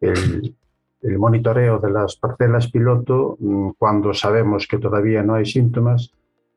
el, 0.00 0.54
el 1.00 1.18
monitoreo 1.18 1.78
de 1.78 1.90
las 1.90 2.16
parcelas 2.16 2.70
piloto 2.70 3.36
mm, 3.40 3.70
cuando 3.78 4.12
sabemos 4.12 4.68
que 4.68 4.78
todavía 4.78 5.22
no 5.22 5.34
hay 5.34 5.46
síntomas 5.46 6.12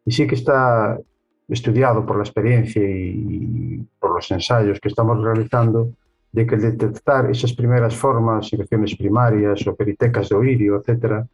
y 0.06 0.12
sí 0.12 0.28
que 0.28 0.36
está 0.36 1.00
estudiado 1.48 2.06
por 2.06 2.18
la 2.18 2.24
experiencia 2.24 2.84
y 2.84 3.86
por 4.00 4.16
los 4.16 4.30
ensayos 4.32 4.80
que 4.82 4.90
estamos 4.90 5.24
realizando 5.24 5.92
de 6.38 6.46
que 6.46 6.56
detectar 6.56 7.32
esas 7.32 7.52
primeras 7.54 7.96
formas, 7.96 8.54
infecciones 8.54 8.96
primarias 8.96 9.66
o 9.66 9.76
peritecas 9.76 10.30
de 10.30 10.36
oírio, 10.36 10.84
etc., 10.86 11.26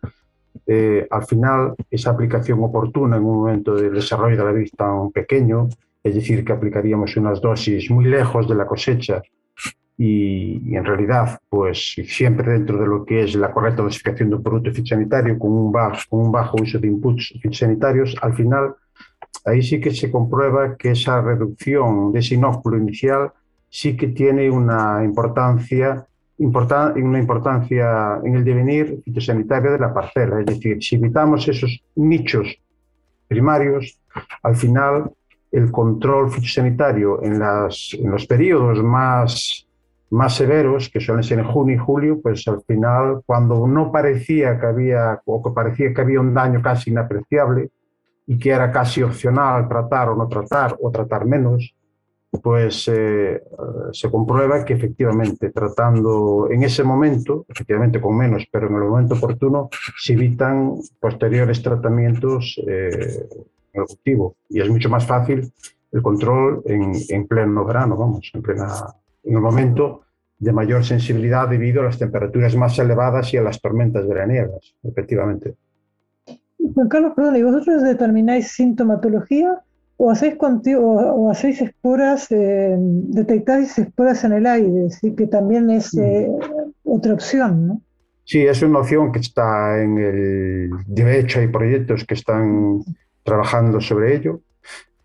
eh, 0.66 1.06
al 1.12 1.26
final 1.26 1.76
esa 1.92 2.12
aplicación 2.12 2.64
oportuna 2.64 3.18
en 3.18 3.26
un 3.26 3.36
momento 3.40 3.76
del 3.76 3.94
desarrollo 3.94 4.38
de 4.38 4.46
la 4.46 4.54
vid 4.54 4.70
tan 4.78 5.12
pequeño, 5.12 5.68
es 6.02 6.16
decir, 6.16 6.46
que 6.46 6.54
aplicaríamos 6.54 7.18
unas 7.18 7.42
dosis 7.42 7.92
muy 7.92 8.06
lejos 8.06 8.48
de 8.48 8.56
la 8.56 8.66
cosecha 8.66 9.22
y, 9.98 10.74
en 10.74 10.86
realidad, 10.86 11.38
pues 11.50 11.96
siempre 12.08 12.54
dentro 12.54 12.80
de 12.80 12.88
lo 12.88 13.04
que 13.04 13.24
es 13.24 13.36
la 13.36 13.52
correcta 13.52 13.84
dosificación 13.84 14.30
de 14.30 14.36
un 14.38 14.44
producto 14.44 14.72
fitosanitario 14.72 15.38
con 15.38 15.52
un 15.52 15.70
bajo, 15.70 16.00
con 16.10 16.22
un 16.28 16.32
bajo 16.32 16.56
uso 16.62 16.80
de 16.80 16.88
inputs 16.88 17.34
fitosanitarios, 17.42 18.16
al 18.22 18.34
final 18.34 18.76
ahí 19.44 19.62
sí 19.62 19.82
que 19.82 19.92
se 19.92 20.10
comprueba 20.10 20.78
que 20.78 20.92
esa 20.92 21.22
reducción 21.22 22.14
de 22.14 22.20
ese 22.20 22.36
inóculo 22.36 22.78
inicial 22.78 23.34
sí 23.74 23.98
que 23.98 24.10
tiene 24.10 24.52
una 24.52 25.04
importancia, 25.04 26.06
una 26.38 27.20
importancia 27.20 28.20
en 28.24 28.36
el 28.36 28.44
devenir 28.44 29.02
fitosanitario 29.04 29.72
de 29.72 29.80
la 29.80 29.92
parcela. 29.92 30.42
Es 30.42 30.46
decir, 30.46 30.78
si 30.80 30.98
evitamos 30.98 31.48
esos 31.48 31.84
nichos 31.96 32.56
primarios, 33.28 34.00
al 34.44 34.56
final 34.56 35.12
el 35.52 35.72
control 35.72 36.30
fitosanitario 36.30 37.24
en, 37.24 37.40
las, 37.40 37.98
en 38.00 38.12
los 38.12 38.28
periodos 38.28 38.84
más, 38.84 39.68
más 40.12 40.36
severos, 40.36 40.88
que 40.90 41.00
suelen 41.00 41.24
ser 41.24 41.40
en 41.40 41.46
junio 41.46 41.76
y 41.76 41.80
julio, 41.80 42.20
pues 42.22 42.48
al 42.48 42.62
final, 42.62 43.24
cuando 43.26 43.66
no 43.66 43.92
parecía 43.92 44.60
que 44.60 44.68
había, 44.68 45.20
o 45.26 45.42
que 45.42 45.50
parecía 45.50 45.92
que 45.92 46.02
había 46.02 46.20
un 46.20 46.32
daño 46.32 46.62
casi 46.62 46.92
inapreciable 46.92 47.72
y 48.28 48.38
que 48.38 48.52
era 48.52 48.72
casi 48.72 49.02
opcional 49.02 49.68
tratar 49.68 50.10
o 50.10 50.16
no 50.16 50.28
tratar, 50.28 50.78
o 50.80 50.92
tratar 50.92 51.26
menos, 51.26 51.74
pues 52.42 52.88
eh, 52.88 53.44
se 53.92 54.10
comprueba 54.10 54.66
que 54.66 54.74
efectivamente 54.74 55.52
tratando 55.52 56.48
en 56.50 56.64
ese 56.64 56.84
momento, 56.84 57.46
efectivamente 57.48 58.02
con 58.02 58.18
menos, 58.18 58.48
pero 58.52 58.68
en 58.68 58.76
el 58.76 58.82
momento 58.82 59.16
oportuno, 59.16 59.70
se 59.98 60.14
evitan 60.14 60.76
posteriores 61.00 61.62
tratamientos 61.62 62.60
eh, 62.68 63.28
en 63.74 63.82
el 63.82 63.88
cultivo 63.88 64.36
y 64.50 64.62
es 64.62 64.70
mucho 64.70 64.90
más 64.90 65.06
fácil 65.06 65.52
el 65.92 66.02
control 66.02 66.64
en, 66.66 66.94
en 67.10 67.28
pleno 67.28 67.66
verano, 67.66 67.96
vamos, 67.96 68.32
en, 68.34 68.42
plena, 68.42 68.68
en 69.24 69.36
el 69.36 69.42
momento 69.42 70.02
de 70.40 70.52
mayor 70.52 70.84
sensibilidad 70.84 71.48
debido 71.48 71.82
a 71.82 71.86
las 71.86 72.00
temperaturas 72.00 72.56
más 72.56 72.78
elevadas 72.80 73.34
y 73.34 73.38
a 73.38 73.44
las 73.44 73.62
tormentas 73.62 74.08
veraniegas, 74.08 74.76
efectivamente. 74.84 75.56
Juan 76.74 76.90
Carlos, 76.90 77.14
perdón, 77.16 77.36
¿y 77.36 77.44
vosotros 77.44 77.84
determináis 77.84 78.52
sintomatología 78.52 79.62
o 79.98 80.12
hacéis, 80.12 80.36
o 80.42 81.32
hacéis 81.32 81.62
esporas, 81.62 82.32
eh, 82.32 82.76
detectáis 82.78 83.78
esporas 83.78 84.24
en 84.24 84.34
el 84.34 84.46
aire, 84.46 84.90
¿sí? 84.90 85.16
que 85.16 85.28
también 85.28 85.70
es 85.70 85.96
eh, 85.98 86.28
otra 86.84 87.14
opción, 87.14 87.68
¿no? 87.68 87.82
Sí, 88.26 88.42
es 88.42 88.62
una 88.62 88.80
opción 88.80 89.12
que 89.12 89.20
está 89.20 89.82
en 89.82 89.98
el... 89.98 90.70
De 90.88 91.20
hecho, 91.20 91.40
hay 91.40 91.48
proyectos 91.48 92.06
que 92.06 92.14
están 92.14 92.80
trabajando 93.24 93.82
sobre 93.82 94.16
ello. 94.16 94.40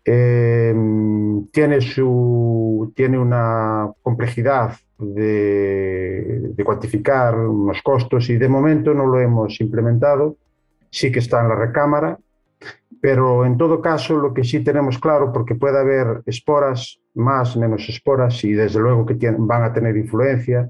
Eh, 0.05 0.73
tiene, 1.51 1.81
su, 1.81 2.91
tiene 2.95 3.19
una 3.19 3.91
complejidad 4.01 4.75
de, 4.97 6.53
de, 6.55 6.63
cuantificar 6.63 7.37
unos 7.37 7.81
costos 7.81 8.29
y 8.29 8.37
de 8.37 8.47
momento 8.47 8.93
no 8.93 9.05
lo 9.05 9.19
hemos 9.19 9.59
implementado. 9.59 10.37
Sí 10.89 11.11
que 11.11 11.19
está 11.19 11.41
en 11.41 11.49
la 11.49 11.55
recámara 11.55 12.17
pero 13.01 13.45
en 13.45 13.57
todo 13.57 13.81
caso 13.81 14.17
lo 14.17 14.33
que 14.33 14.43
sí 14.43 14.63
tenemos 14.63 14.97
claro, 14.97 15.31
porque 15.31 15.55
puede 15.55 15.79
haber 15.79 16.21
esporas, 16.25 16.99
más, 17.15 17.55
menos 17.57 17.87
esporas, 17.87 18.43
y 18.43 18.53
desde 18.53 18.79
luego 18.79 19.05
que 19.05 19.17
van 19.37 19.63
a 19.63 19.73
tener 19.73 19.95
influencia, 19.95 20.69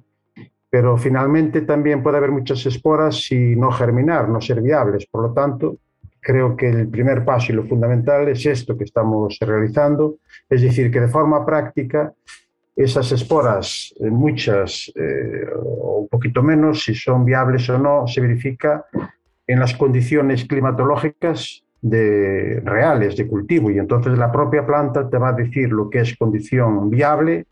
pero 0.69 0.97
finalmente 0.97 1.61
también 1.61 2.03
puede 2.03 2.17
haber 2.17 2.31
muchas 2.31 2.65
esporas 2.65 3.31
y 3.31 3.55
no 3.55 3.71
germinar, 3.71 4.29
no 4.29 4.39
ser 4.39 4.61
viables. 4.61 5.07
Por 5.07 5.23
lo 5.23 5.33
tanto, 5.33 5.77
creo 6.19 6.55
que 6.55 6.69
el 6.69 6.87
primer 6.89 7.25
paso 7.25 7.51
y 7.51 7.55
lo 7.55 7.65
fundamental 7.65 8.27
es 8.27 8.45
esto 8.45 8.77
que 8.77 8.83
estamos 8.83 9.37
realizando, 9.39 10.17
es 10.47 10.61
decir, 10.61 10.91
que 10.91 11.01
de 11.01 11.07
forma 11.07 11.45
práctica 11.45 12.13
esas 12.75 13.11
esporas, 13.11 13.93
eh, 13.99 14.09
muchas 14.09 14.91
eh, 14.95 15.47
o 15.55 16.01
un 16.01 16.07
poquito 16.07 16.43
menos, 16.43 16.83
si 16.83 16.93
son 16.93 17.25
viables 17.25 17.69
o 17.69 17.77
no, 17.77 18.07
se 18.07 18.21
verifica 18.21 18.85
en 19.47 19.59
las 19.59 19.73
condiciones 19.73 20.45
climatológicas 20.45 21.63
de, 21.81 22.61
reales 22.63 23.15
de 23.15 23.27
cultivo 23.27 23.71
y 23.71 23.77
entonces 23.77 24.17
la 24.17 24.31
propia 24.31 24.65
planta 24.65 25.09
te 25.09 25.17
va 25.17 25.29
a 25.29 25.33
decir 25.33 25.69
lo 25.69 25.89
que 25.89 26.01
es 26.01 26.17
condición 26.17 26.89
viable 26.89 27.45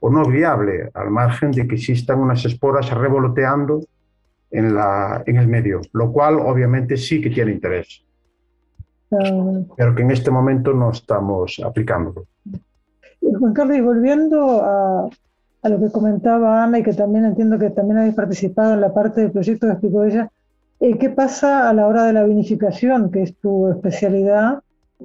o 0.00 0.10
no 0.10 0.24
viable, 0.24 0.90
al 0.94 1.10
margen 1.10 1.50
de 1.50 1.66
que 1.66 1.74
existan 1.74 2.20
unas 2.20 2.44
esporas 2.44 2.90
revoloteando 2.90 3.80
en, 4.50 4.74
la, 4.74 5.22
en 5.26 5.36
el 5.36 5.48
medio, 5.48 5.80
lo 5.92 6.12
cual 6.12 6.36
obviamente 6.36 6.96
sí 6.96 7.20
que 7.20 7.30
tiene 7.30 7.52
interés, 7.52 8.04
ah. 9.10 9.60
pero 9.76 9.94
que 9.94 10.02
en 10.02 10.10
este 10.12 10.30
momento 10.30 10.72
no 10.72 10.90
estamos 10.90 11.60
aplicándolo. 11.64 12.26
Juan 13.20 13.52
Carlos, 13.52 13.76
y 13.76 13.80
volviendo 13.80 14.62
a, 14.62 15.08
a, 15.62 15.68
lo 15.68 15.80
que 15.80 15.90
comentaba 15.90 16.62
Ana 16.62 16.78
y 16.78 16.82
que 16.82 16.94
también 16.94 17.24
entiendo 17.24 17.58
que 17.58 17.70
también 17.70 17.98
habéis 17.98 18.14
participado 18.14 18.74
en 18.74 18.80
la 18.80 18.94
parte 18.94 19.20
del 19.20 19.32
proyecto 19.32 19.66
que 19.66 19.72
explicó 19.72 20.04
ella, 20.04 20.30
¿qué 20.78 21.10
pasa 21.10 21.68
a 21.68 21.72
la 21.72 21.86
hora 21.86 22.04
de 22.04 22.12
la 22.12 22.24
vinificación, 22.24 23.10
que 23.10 23.22
es 23.22 23.36
tu 23.36 23.68
especialidad? 23.68 24.62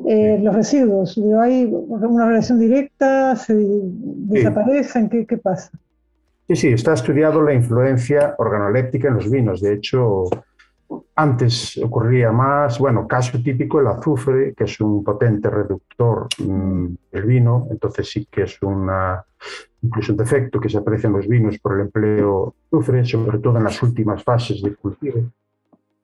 Eh, 0.07 0.39
los 0.41 0.55
residuos, 0.55 1.19
¿hay 1.39 1.65
una 1.65 2.25
relación 2.25 2.59
directa? 2.59 3.35
¿Se 3.35 3.55
desaparecen? 3.55 5.09
¿Qué, 5.09 5.25
¿Qué 5.25 5.37
pasa? 5.37 5.71
Sí, 6.47 6.55
sí, 6.55 6.67
está 6.69 6.93
estudiado 6.93 7.41
la 7.41 7.53
influencia 7.53 8.35
organoléptica 8.37 9.07
en 9.07 9.15
los 9.15 9.29
vinos. 9.29 9.61
De 9.61 9.73
hecho, 9.73 10.25
antes 11.15 11.77
ocurría 11.77 12.31
más, 12.31 12.79
bueno, 12.79 13.07
caso 13.07 13.41
típico 13.41 13.79
el 13.79 13.87
azufre, 13.87 14.53
que 14.53 14.65
es 14.65 14.79
un 14.81 15.03
potente 15.03 15.49
reductor 15.49 16.27
mm, 16.39 16.87
del 17.11 17.23
vino, 17.23 17.67
entonces 17.71 18.09
sí 18.09 18.27
que 18.29 18.43
es 18.43 18.61
una, 18.61 19.23
incluso 19.81 20.11
un 20.11 20.17
defecto 20.17 20.59
que 20.59 20.69
se 20.69 20.77
aprecia 20.77 21.07
en 21.07 21.13
los 21.13 21.27
vinos 21.27 21.57
por 21.59 21.75
el 21.75 21.81
empleo 21.81 22.55
de 22.71 22.77
azufre, 22.77 23.05
sobre 23.05 23.39
todo 23.39 23.57
en 23.57 23.63
las 23.63 23.81
últimas 23.81 24.23
fases 24.23 24.61
de 24.61 24.75
cultivo. 24.75 25.31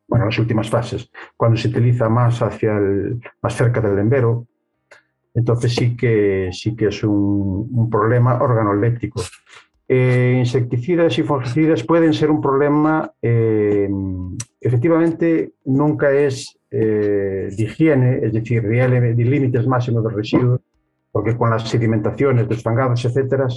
Bueno, 0.09 0.25
las 0.25 0.39
últimas 0.39 0.69
fases, 0.69 1.11
cuando 1.37 1.55
se 1.55 1.67
utiliza 1.67 2.09
más 2.09 2.41
hacia 2.41 2.75
el, 2.77 3.21
más 3.41 3.55
cerca 3.55 3.79
del 3.79 3.99
embero, 3.99 4.47
entonces 5.35 5.75
sí 5.75 5.95
que, 5.95 6.49
sí 6.51 6.75
que 6.75 6.87
es 6.87 7.03
un, 7.03 7.89
problema 7.91 8.41
organoléptico. 8.41 9.21
Eh, 9.87 10.35
insecticidas 10.37 11.17
y 11.17 11.23
fungicidas 11.23 11.83
pueden 11.83 12.13
ser 12.13 12.31
un 12.31 12.41
problema, 12.41 13.11
eh, 13.21 13.89
efectivamente 14.59 15.53
nunca 15.65 16.11
es 16.11 16.57
eh, 16.71 17.49
de 17.55 17.63
higiene, 17.63 18.19
es 18.23 18.33
decir, 18.33 18.63
de 18.63 19.13
límites 19.15 19.67
máximos 19.67 20.03
de 20.03 20.09
residuos, 20.09 20.61
porque 21.11 21.37
con 21.37 21.51
las 21.51 21.69
sedimentaciones, 21.69 22.49
desfangados, 22.49 23.05
etcétera, 23.05 23.47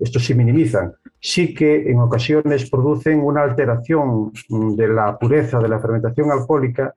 estos 0.00 0.24
se 0.24 0.34
minimizan. 0.34 0.92
Sí 1.20 1.54
que 1.54 1.90
en 1.90 1.98
ocasiones 2.00 2.68
producen 2.70 3.20
una 3.20 3.42
alteración 3.42 4.32
de 4.48 4.88
la 4.88 5.18
pureza 5.18 5.58
de 5.58 5.68
la 5.68 5.78
fermentación 5.78 6.30
alcohólica 6.32 6.94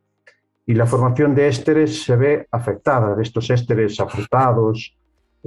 y 0.66 0.74
la 0.74 0.86
formación 0.86 1.36
de 1.36 1.50
ésteres 1.50 2.04
se 2.04 2.16
ve 2.16 2.48
afectada, 2.50 3.16
de 3.16 3.24
estos 3.24 3.50
ésteres 3.50 4.00
afrutados, 4.00 4.98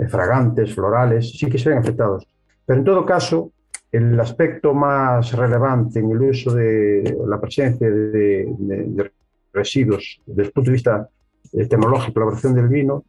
fragantes, 0.08 0.74
florales, 0.74 1.30
sí 1.38 1.46
que 1.46 1.58
se 1.58 1.70
ven 1.70 1.78
afectados. 1.78 2.28
Pero 2.66 2.78
en 2.78 2.84
todo 2.84 3.06
caso, 3.06 3.52
el 3.90 4.18
aspecto 4.20 4.74
más 4.74 5.32
relevante 5.32 6.00
en 6.00 6.10
el 6.10 6.20
uso 6.20 6.54
de 6.54 7.16
la 7.26 7.40
presencia 7.40 7.88
de, 7.90 9.10
residuos 9.52 10.20
desde 10.26 10.42
el 10.42 10.52
punto 10.52 10.70
de 10.70 10.74
vista 10.74 11.08
eh, 11.54 11.66
tecnológico, 11.66 12.20
la 12.20 12.24
elaboración 12.24 12.54
del 12.54 12.68
vino, 12.68 13.04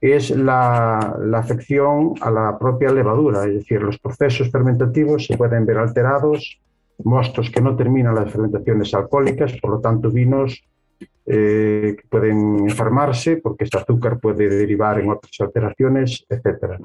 es 0.00 0.30
la, 0.30 1.16
la, 1.20 1.38
afección 1.38 2.14
a 2.20 2.30
la 2.30 2.58
propia 2.58 2.90
levadura, 2.90 3.44
es 3.44 3.54
decir, 3.54 3.82
los 3.82 3.98
procesos 3.98 4.50
fermentativos 4.50 5.26
se 5.26 5.36
pueden 5.36 5.66
ver 5.66 5.78
alterados, 5.78 6.58
mostos 7.04 7.50
que 7.50 7.60
no 7.60 7.76
terminan 7.76 8.14
las 8.14 8.30
fermentaciones 8.30 8.92
alcohólicas, 8.94 9.52
por 9.60 9.72
lo 9.72 9.80
tanto 9.80 10.10
vinos 10.10 10.62
eh, 11.26 11.96
que 11.96 12.08
pueden 12.08 12.68
enfermarse 12.68 13.36
porque 13.36 13.64
este 13.64 13.78
azúcar 13.78 14.18
puede 14.18 14.48
derivar 14.48 14.98
en 15.00 15.10
otras 15.10 15.32
alteraciones, 15.40 16.24
etcétera. 16.28 16.78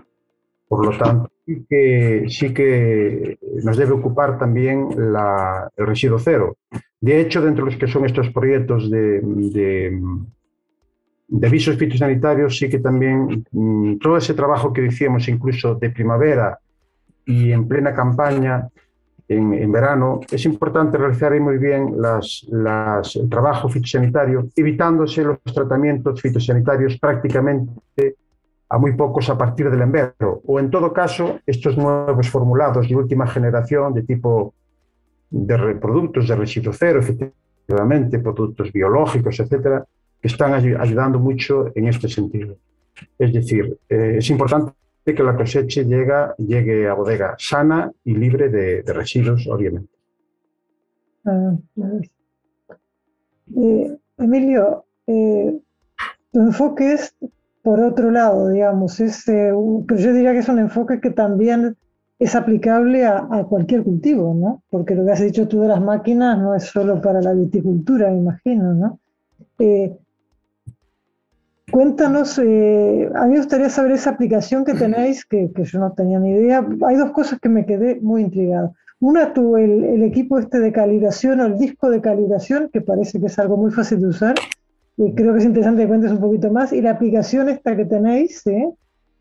Por 0.68 0.86
lo 0.86 0.98
tanto, 0.98 1.32
sí 1.46 1.66
que, 1.70 2.26
sí 2.28 2.54
que 2.54 3.38
nos 3.64 3.78
debe 3.78 3.94
ocupar 3.94 4.38
también 4.38 4.90
la, 5.12 5.70
el 5.78 5.88
residuo 5.88 6.20
cero. 6.20 6.58
De 7.00 7.22
hecho, 7.22 7.42
dentro 7.42 7.66
de 7.66 7.72
los 7.72 7.80
que 7.80 7.88
son 7.88 8.06
estos 8.06 8.30
proyectos 8.30 8.90
de, 8.90 10.00
de 11.28 11.48
avisos 11.48 11.78
fitosanitarios, 11.78 12.58
sí 12.58 12.70
que 12.70 12.80
también 12.80 13.46
mm, 13.52 13.98
todo 13.98 14.18
ese 14.18 14.34
trabajo 14.34 14.72
que 14.72 14.82
decíamos 14.82 15.28
incluso 15.28 15.76
de 15.76 15.90
primavera 15.90 16.60
y 17.26 17.52
en 17.52 17.68
plena 17.68 17.94
campaña, 17.94 18.70
en, 19.28 19.72
verano, 19.72 20.20
es 20.30 20.46
importante 20.46 21.00
realizar 21.00 21.40
muy 21.40 21.58
bien 21.58 22.00
las, 22.00 22.46
las, 22.50 23.16
el 23.16 23.28
trabajo 23.28 23.68
fitosanitario, 23.70 24.50
evitándose 24.56 25.24
los 25.24 25.40
tratamientos 25.44 26.22
fitosanitarios 26.22 27.00
prácticamente 27.00 28.16
a 28.70 28.78
muy 28.78 28.94
pocos 28.94 29.30
a 29.30 29.38
partir 29.38 29.70
del 29.70 29.82
embero, 29.82 30.42
o 30.46 30.60
en 30.60 30.70
todo 30.70 30.94
caso, 30.94 31.40
estos 31.46 31.78
nuevos 31.78 32.30
formulados 32.30 32.88
de 32.88 32.96
última 32.96 33.26
generación 33.26 33.94
de 33.94 34.04
tipo 34.04 34.54
de 35.30 35.76
productos 35.76 36.28
de 36.28 36.36
residuo 36.36 36.74
cero, 36.74 37.00
efectivamente, 37.00 38.20
productos 38.20 38.72
biológicos, 38.72 39.40
etcétera, 39.40 39.86
que 40.26 40.32
están 40.32 40.56
ayudando 40.56 41.20
mucho 41.20 41.72
en 41.76 41.88
este 41.88 42.10
sentido. 42.10 42.58
Es 43.20 43.32
decir, 43.32 43.78
eh, 43.88 44.16
es 44.18 44.28
importante 44.32 44.74
que 45.06 45.22
la 45.22 45.36
cosecha 45.36 45.84
llega, 45.84 46.34
llegue 46.38 46.88
a 46.88 46.96
bodega 46.96 47.36
sana 47.38 47.92
y 48.04 48.16
libre 48.16 48.50
de, 48.50 48.82
residuos, 48.92 49.46
obviamente. 49.46 49.94
Ah, 51.26 51.56
eh, 53.56 53.98
Emilio, 54.18 54.86
eh, 55.06 55.60
tu 56.32 56.40
enfoque 56.40 56.94
es 56.94 57.16
por 57.62 57.80
otro 57.82 58.10
lado, 58.10 58.50
digamos, 58.50 59.00
es, 59.00 59.28
eh, 59.28 59.52
yo 59.52 60.14
diría 60.14 60.32
que 60.32 60.40
es 60.40 60.50
un 60.50 60.58
enfoque 60.58 61.00
que 61.00 61.12
también 61.12 61.78
es 62.18 62.36
aplicable 62.36 63.06
a, 63.06 63.46
cualquier 63.48 63.84
cultivo, 63.84 64.34
¿no? 64.34 64.64
Porque 64.72 64.96
lo 64.96 65.06
que 65.06 65.12
has 65.12 65.22
dicho 65.22 65.48
tú 65.48 65.62
de 65.62 65.68
las 65.68 65.82
máquinas 65.82 66.40
no 66.40 66.56
es 66.56 66.64
solo 66.64 67.00
para 67.00 67.22
la 67.22 67.34
viticultura, 67.34 68.12
imagino, 68.12 68.74
¿no? 68.74 69.00
Cuéntanos, 71.76 72.40
eh, 72.40 73.10
a 73.14 73.26
mí 73.26 73.34
me 73.34 73.40
gustaría 73.40 73.70
saber 73.70 73.92
esa 73.92 74.12
aplicación 74.12 74.64
que 74.64 74.76
tenéis, 74.76 75.26
que, 75.26 75.52
que, 75.54 75.66
yo 75.66 75.80
no 75.80 75.92
tenía 75.92 76.20
ni 76.20 76.30
idea. 76.30 76.66
Hay 76.88 76.96
dos 76.96 77.12
cosas 77.12 77.38
que 77.42 77.50
me 77.50 77.66
quedé 77.66 78.00
muy 78.00 78.22
intrigado. 78.22 78.74
Una, 79.02 79.34
tú, 79.34 79.58
el, 79.58 79.84
el 79.84 80.04
equipo 80.04 80.40
este 80.40 80.60
de 80.60 80.72
calibración 80.72 81.42
o 81.42 81.48
el 81.48 81.58
disco 81.58 81.90
de 81.90 82.00
calibración, 82.00 82.70
que 82.72 82.80
parece 82.80 83.20
que 83.20 83.26
es 83.26 83.38
algo 83.40 83.58
muy 83.58 83.72
fácil 83.72 84.00
de 84.00 84.08
usar 84.08 84.36
creo 85.16 85.34
que 85.34 85.40
es 85.40 85.46
interesante 85.46 85.82
que 85.82 85.90
cuentes 85.90 86.12
un 86.12 86.22
poquito 86.22 86.50
más. 86.50 86.72
Y 86.72 86.82
la 86.82 86.92
aplicación 86.92 87.50
esta 87.50 87.76
que 87.76 87.84
tenéis, 87.84 88.48
¿eh? 88.48 88.72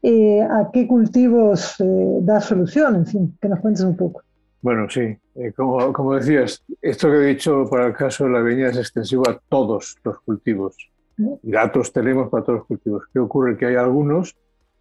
Eh, 0.04 0.40
¿a 0.40 0.70
qué 0.72 0.86
cultivos 0.86 1.74
da 2.20 2.40
solución? 2.40 2.94
En 2.94 3.06
fin, 3.06 3.36
que 3.42 3.48
nos 3.48 3.58
cuentes 3.58 3.82
un 3.82 3.96
poco. 3.96 4.22
Bueno, 4.62 4.88
sí, 4.88 5.16
como, 5.56 5.92
como, 5.92 6.14
decías, 6.14 6.62
esto 6.80 7.10
que 7.10 7.16
he 7.16 7.26
dicho 7.34 7.66
para 7.68 7.88
el 7.88 7.94
caso 7.94 8.26
de 8.26 8.30
la 8.30 8.42
viña 8.42 8.68
es 8.68 8.76
extensivo 8.76 9.28
a 9.28 9.40
todos 9.48 9.96
los 10.04 10.20
cultivos. 10.20 10.76
Datos 11.16 11.92
tenemos 11.92 12.28
para 12.28 12.44
todos 12.44 12.58
los 12.60 12.66
cultivos. 12.66 13.04
¿Qué 13.12 13.18
ocurre? 13.18 13.56
Que 13.56 13.66
hay 13.66 13.76
algunos 13.76 14.36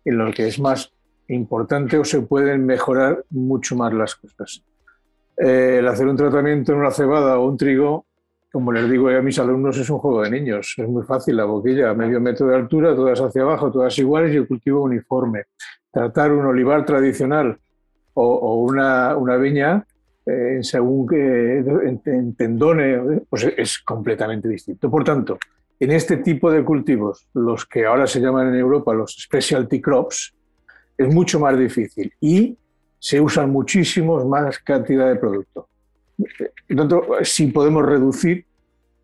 en 0.06 0.18
los 0.18 0.34
que 0.34 0.48
es 0.48 0.60
más 0.60 0.92
importante 1.28 1.98
o 1.98 2.06
se 2.06 2.22
pueden 2.22 2.66
mejorar 2.66 3.24
mucho 3.30 3.76
más 3.76 3.94
las 3.94 4.16
cosas. 4.16 4.64
el 5.38 5.88
hacer 5.88 6.08
un 6.08 6.18
tratamiento 6.18 6.74
en 6.74 6.80
una 6.80 6.92
cebada 6.92 7.40
o 7.40 7.48
un 7.48 7.58
trigo 7.58 8.06
como 8.54 8.72
les 8.72 8.88
digo 8.88 9.10
a 9.10 9.20
mis 9.20 9.40
alumnos, 9.40 9.76
es 9.80 9.90
un 9.90 9.98
juego 9.98 10.22
de 10.22 10.30
niños. 10.30 10.76
Es 10.78 10.88
muy 10.88 11.02
fácil 11.02 11.38
la 11.38 11.46
boquilla, 11.46 11.90
a 11.90 11.96
medio 11.96 12.22
metro 12.22 12.46
de 12.46 12.56
altura, 12.56 12.96
todas 12.96 13.20
hacia 13.20 13.42
abajo, 13.42 13.72
todas 13.72 13.98
iguales 13.98 14.32
y 14.32 14.38
el 14.38 14.48
cultivo 14.48 14.84
uniforme. 14.84 15.46
Tratar 15.92 16.32
un 16.32 16.46
olivar 16.46 16.86
tradicional 16.86 17.58
o, 18.14 18.58
una, 18.58 19.18
una, 19.18 19.38
viña 19.38 19.84
eh, 20.24 20.60
según 20.62 21.08
que 21.08 21.58
en, 22.06 22.36
tendones, 22.36 23.24
pues 23.28 23.52
es 23.58 23.80
completamente 23.80 24.48
distinto. 24.48 24.88
Por 24.92 25.04
tanto, 25.04 25.40
en 25.84 25.92
este 25.92 26.18
tipo 26.18 26.50
de 26.50 26.64
cultivos, 26.64 27.28
los 27.34 27.66
que 27.66 27.86
ahora 27.86 28.08
se 28.08 28.22
llaman 28.22 28.48
en 28.48 28.56
Europa 28.56 28.94
los 28.94 29.18
specialty 29.20 29.82
crops, 29.82 30.34
es 30.98 31.14
mucho 31.14 31.42
más 31.42 31.58
difícil 31.60 32.14
y 32.22 32.58
se 33.00 33.20
usan 33.20 33.50
muchísimos 33.50 34.26
más 34.26 34.60
cantidad 34.60 35.10
de 35.10 35.18
producto. 35.18 35.68
Tanto, 36.74 37.04
si 37.24 37.48
podemos 37.48 37.86
reducir 37.86 38.46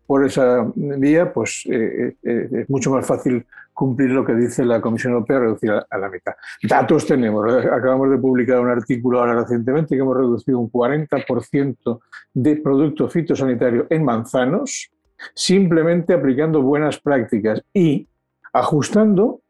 por 0.06 0.24
esa 0.24 0.72
vía, 0.74 1.30
pues 1.30 1.64
eh, 1.70 2.16
eh, 2.22 2.48
es 2.50 2.70
mucho 2.70 2.90
más 2.90 3.06
fácil 3.06 3.44
cumplir 3.74 4.10
lo 4.10 4.24
que 4.24 4.34
dice 4.34 4.64
la 4.64 4.80
Comisión 4.80 5.12
Europea, 5.12 5.40
reducir 5.40 5.70
a, 5.70 5.98
la 5.98 6.08
mitad. 6.08 6.32
Datos 6.62 7.06
tenemos, 7.06 7.46
acabamos 7.66 8.10
de 8.10 8.16
publicar 8.16 8.58
un 8.58 8.70
artículo 8.70 9.20
ahora 9.20 9.34
recientemente 9.42 9.94
que 9.94 10.00
hemos 10.00 10.16
reducido 10.16 10.58
un 10.58 10.70
40% 10.72 12.00
de 12.32 12.56
producto 12.56 13.08
fitosanitario 13.08 13.86
en 13.90 14.02
manzanos, 14.02 14.90
simplemente 15.34 16.14
aplicando 16.14 16.62
buenas 16.62 16.98
prácticas 16.98 17.62
y 17.72 18.08
ajustando 18.52 19.40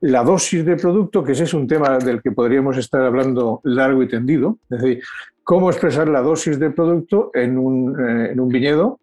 la 0.00 0.22
dosis 0.22 0.64
de 0.64 0.76
producto, 0.76 1.24
que 1.24 1.32
ese 1.32 1.44
es 1.44 1.54
un 1.54 1.66
tema 1.66 1.98
del 1.98 2.22
que 2.22 2.30
podríamos 2.30 2.76
estar 2.76 3.02
hablando 3.02 3.60
largo 3.64 4.02
y 4.02 4.08
tendido, 4.08 4.58
es 4.70 4.80
decir, 4.80 5.02
cómo 5.42 5.70
expresar 5.70 6.08
la 6.08 6.20
dosis 6.20 6.58
de 6.58 6.70
producto 6.70 7.30
en 7.34 7.58
un, 7.58 7.98
eh, 7.98 8.32
en 8.32 8.40
un 8.40 8.48
viñedo 8.48 9.00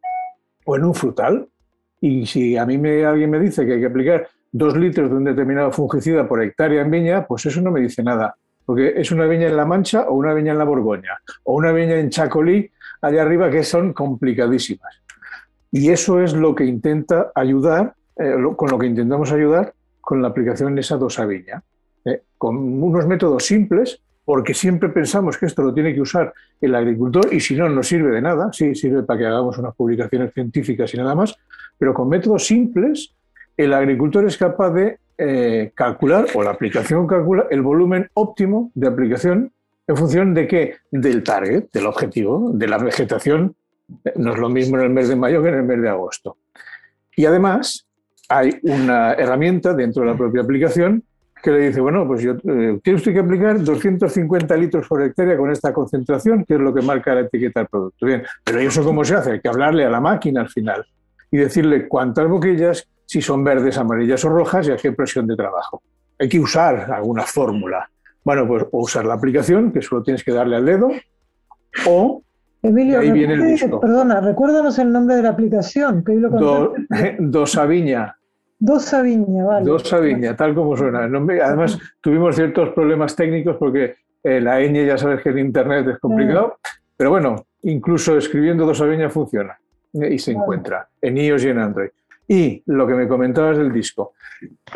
o 0.65 0.75
en 0.75 0.85
un 0.85 0.93
frutal. 0.93 1.47
Y 1.99 2.25
si 2.25 2.55
a 2.55 2.65
mí 2.65 2.75
alguien 3.01 3.29
me 3.29 3.39
dice 3.39 3.65
que 3.65 3.73
hay 3.73 3.79
que 3.79 3.87
aplicar 3.87 4.27
dos 4.51 4.77
litros 4.77 5.09
de 5.09 5.15
un 5.17 5.23
determinado 5.23 5.71
fungicida 5.71 6.27
por 6.27 6.41
hectárea 6.41 6.81
en 6.81 6.91
viña, 6.91 7.25
pues 7.27 7.45
eso 7.45 7.61
no 7.61 7.71
me 7.71 7.81
dice 7.81 8.03
nada, 8.03 8.35
porque 8.65 8.93
es 8.95 9.11
una 9.11 9.25
viña 9.25 9.47
en 9.47 9.57
La 9.57 9.65
Mancha 9.65 10.07
o 10.07 10.13
una 10.13 10.33
viña 10.33 10.53
en 10.53 10.57
la 10.57 10.63
Borgoña, 10.63 11.19
o 11.43 11.55
una 11.55 11.71
viña 11.71 11.99
en 11.99 12.09
Chacolí, 12.09 12.71
allá 13.01 13.23
arriba, 13.23 13.49
que 13.49 13.63
son 13.63 13.91
complicadísimas. 13.91 15.01
Y 15.75 15.91
eso 15.91 16.21
es 16.21 16.33
lo 16.33 16.55
que 16.55 16.63
intenta 16.63 17.33
ayudar, 17.35 17.95
eh, 18.15 18.33
con 18.55 18.71
lo 18.71 18.79
que 18.79 18.87
intentamos 18.87 19.33
ayudar 19.33 19.73
con 19.99 20.21
la 20.21 20.29
aplicación 20.29 20.79
esa 20.79 20.95
dosaviña, 20.95 21.61
¿eh? 22.05 22.21
con 22.37 22.55
unos 22.81 23.05
métodos 23.05 23.43
simples, 23.43 23.99
porque 24.23 24.53
siempre 24.53 24.87
pensamos 24.87 25.37
que 25.37 25.47
esto 25.47 25.63
lo 25.63 25.73
tiene 25.73 25.93
que 25.93 25.99
usar 25.99 26.33
el 26.61 26.73
agricultor 26.75 27.27
y 27.33 27.41
si 27.41 27.57
no, 27.57 27.67
no 27.67 27.83
sirve 27.83 28.11
de 28.11 28.21
nada, 28.21 28.53
sí, 28.53 28.73
sirve 28.73 29.03
para 29.03 29.19
que 29.19 29.25
hagamos 29.25 29.57
unas 29.57 29.75
publicaciones 29.75 30.33
científicas 30.33 30.93
y 30.93 30.97
nada 30.97 31.13
más, 31.13 31.35
pero 31.77 31.93
con 31.93 32.07
métodos 32.07 32.47
simples, 32.47 33.13
el 33.57 33.73
agricultor 33.73 34.25
es 34.25 34.37
capaz 34.37 34.69
de 34.69 34.97
eh, 35.17 35.73
calcular, 35.75 36.27
o 36.35 36.41
la 36.41 36.51
aplicación 36.51 37.05
calcula, 37.05 37.47
el 37.51 37.61
volumen 37.61 38.09
óptimo 38.13 38.71
de 38.75 38.87
aplicación 38.87 39.51
en 39.87 39.97
función 39.97 40.33
de 40.33 40.47
qué? 40.47 40.75
Del 40.89 41.21
target, 41.21 41.65
del 41.73 41.87
objetivo, 41.87 42.51
de 42.53 42.67
la 42.69 42.77
vegetación. 42.77 43.57
No 44.15 44.33
es 44.33 44.39
lo 44.39 44.49
mismo 44.49 44.77
en 44.77 44.83
el 44.85 44.89
mes 44.89 45.09
de 45.09 45.15
mayo 45.15 45.41
que 45.41 45.49
en 45.49 45.55
el 45.55 45.63
mes 45.63 45.81
de 45.81 45.89
agosto. 45.89 46.37
Y 47.15 47.25
además, 47.25 47.87
hay 48.29 48.59
una 48.63 49.13
herramienta 49.13 49.73
dentro 49.73 50.03
de 50.03 50.09
la 50.09 50.17
propia 50.17 50.41
aplicación 50.41 51.03
que 51.45 51.51
le 51.51 51.67
dice, 51.67 51.79
bueno, 51.79 52.07
pues 52.07 52.23
yo, 52.23 52.31
eh, 52.31 52.79
tiene 52.83 52.97
usted 52.97 53.13
que 53.13 53.19
aplicar 53.19 53.63
250 53.63 54.57
litros 54.57 54.87
por 54.87 55.03
hectárea 55.03 55.37
con 55.37 55.51
esta 55.51 55.71
concentración, 55.71 56.43
que 56.43 56.55
es 56.55 56.59
lo 56.59 56.73
que 56.73 56.81
marca 56.81 57.13
la 57.13 57.21
etiqueta 57.21 57.59
del 57.59 57.67
producto. 57.67 58.05
Bien, 58.05 58.23
pero 58.43 58.59
eso 58.59 58.83
cómo 58.83 59.05
se 59.05 59.13
hace? 59.13 59.33
Hay 59.33 59.41
que 59.41 59.49
hablarle 59.49 59.85
a 59.85 59.89
la 59.91 60.01
máquina 60.01 60.41
al 60.41 60.49
final 60.49 60.83
y 61.29 61.37
decirle 61.37 61.87
cuántas 61.87 62.27
boquillas, 62.27 62.89
si 63.05 63.21
son 63.21 63.43
verdes, 63.43 63.77
amarillas 63.77 64.25
o 64.25 64.29
rojas 64.29 64.67
y 64.67 64.71
a 64.71 64.77
qué 64.77 64.91
presión 64.91 65.27
de 65.27 65.35
trabajo. 65.35 65.83
Hay 66.17 66.29
que 66.29 66.39
usar 66.39 66.91
alguna 66.91 67.21
fórmula. 67.21 67.89
Bueno, 68.23 68.47
pues 68.47 68.63
o 68.71 68.79
usar 68.79 69.05
la 69.05 69.13
aplicación, 69.13 69.71
que 69.71 69.83
solo 69.83 70.01
tienes 70.01 70.23
que 70.23 70.31
darle 70.31 70.55
al 70.55 70.65
dedo, 70.65 70.89
o 71.85 72.23
Emilio, 72.67 72.99
ahí 72.99 73.11
viene 73.11 73.33
el 73.35 73.45
disco. 73.47 73.79
Perdona, 73.79 74.21
recuérdanos 74.21 74.77
el 74.79 74.91
nombre 74.91 75.15
de 75.15 75.23
la 75.23 75.29
aplicación. 75.29 76.03
Que 76.03 76.15
lo 76.15 76.29
Do, 76.29 76.73
Dosaviña. 77.19 78.15
Dosaviña, 78.59 79.45
vale. 79.45 79.65
Dosaviña, 79.65 80.35
tal 80.35 80.55
como 80.55 80.75
suena. 80.75 81.03
Además, 81.03 81.77
tuvimos 82.01 82.35
ciertos 82.35 82.69
problemas 82.69 83.15
técnicos 83.15 83.57
porque 83.57 83.95
eh, 84.23 84.41
la 84.41 84.59
ñ 84.59 84.85
ya 84.85 84.97
sabes 84.97 85.21
que 85.21 85.29
en 85.29 85.39
Internet 85.39 85.87
es 85.87 85.99
complicado, 85.99 86.57
pero 86.97 87.11
bueno, 87.11 87.35
incluso 87.63 88.17
escribiendo 88.17 88.65
Dosaviña 88.65 89.09
funciona 89.09 89.57
eh, 89.93 90.13
y 90.13 90.19
se 90.19 90.31
encuentra 90.31 90.87
en 91.01 91.17
iOS 91.17 91.43
y 91.45 91.49
en 91.49 91.59
Android. 91.59 91.89
Y 92.27 92.63
lo 92.65 92.87
que 92.87 92.93
me 92.93 93.07
comentabas 93.07 93.57
del 93.57 93.71
disco. 93.71 94.13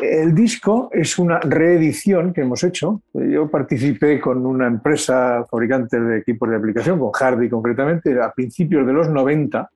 El 0.02 0.34
disco 0.34 0.90
es 0.94 1.20
una 1.20 1.40
reedición 1.40 2.32
que 2.34 2.42
hemos 2.42 2.64
hecho. 2.64 3.02
Yo 3.14 3.50
participé 3.50 4.20
con 4.20 4.46
una 4.46 4.68
empresa 4.68 5.46
fabricante 5.50 6.00
de 6.00 6.20
equipos 6.20 6.50
de 6.50 6.56
aplicación, 6.56 7.00
con 7.00 7.12
Hardy 7.12 7.50
concretamente, 7.50 8.20
a 8.22 8.32
principios 8.32 8.86
de 8.86 8.94
los 8.94 9.10
90, 9.10 9.70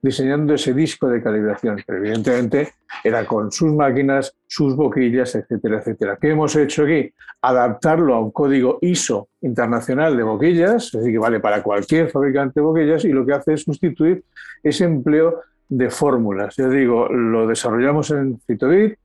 diseñando 0.00 0.54
ese 0.54 0.72
disco 0.72 1.08
de 1.08 1.22
calibración. 1.22 1.82
Pero 1.86 1.98
evidentemente 1.98 2.72
era 3.02 3.26
con 3.26 3.50
sus 3.52 3.72
máquinas, 3.72 4.34
sus 4.46 4.76
boquillas, 4.76 5.34
etcétera, 5.34 5.78
etcétera. 5.78 6.18
¿Qué 6.20 6.30
hemos 6.30 6.54
hecho 6.56 6.84
aquí? 6.84 7.12
Adaptarlo 7.42 8.14
a 8.14 8.20
un 8.20 8.30
código 8.30 8.78
ISO 8.80 9.28
internacional 9.42 10.16
de 10.16 10.22
boquillas, 10.22 10.86
es 10.86 10.92
decir, 10.92 11.12
que 11.12 11.18
vale 11.18 11.40
para 11.40 11.62
cualquier 11.62 12.10
fabricante 12.10 12.60
de 12.60 12.66
boquillas, 12.66 13.04
y 13.04 13.10
lo 13.10 13.26
que 13.26 13.34
hace 13.34 13.54
es 13.54 13.62
sustituir 13.62 14.24
ese 14.62 14.84
empleo 14.84 15.40
de 15.68 15.90
fórmulas. 15.90 16.56
Yo 16.56 16.68
digo, 16.70 17.08
lo 17.08 17.46
desarrollamos 17.46 18.10
en 18.10 18.40
Fitobit, 18.40 18.98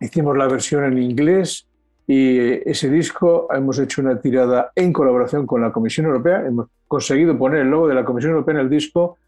hicimos 0.00 0.36
la 0.36 0.46
versión 0.46 0.84
en 0.84 0.98
inglés 0.98 1.66
y 2.06 2.38
ese 2.68 2.88
disco 2.88 3.48
hemos 3.52 3.78
hecho 3.78 4.00
una 4.00 4.18
tirada 4.20 4.72
en 4.74 4.92
colaboración 4.92 5.46
con 5.46 5.60
la 5.60 5.72
Comisión 5.72 6.06
Europea. 6.06 6.44
Hemos 6.46 6.68
conseguido 6.86 7.36
poner 7.36 7.60
el 7.60 7.70
logo 7.70 7.88
de 7.88 7.94
la 7.94 8.04
Comisión 8.04 8.32
Europea 8.32 8.54
en 8.54 8.60
el 8.60 8.70
disco 8.70 9.18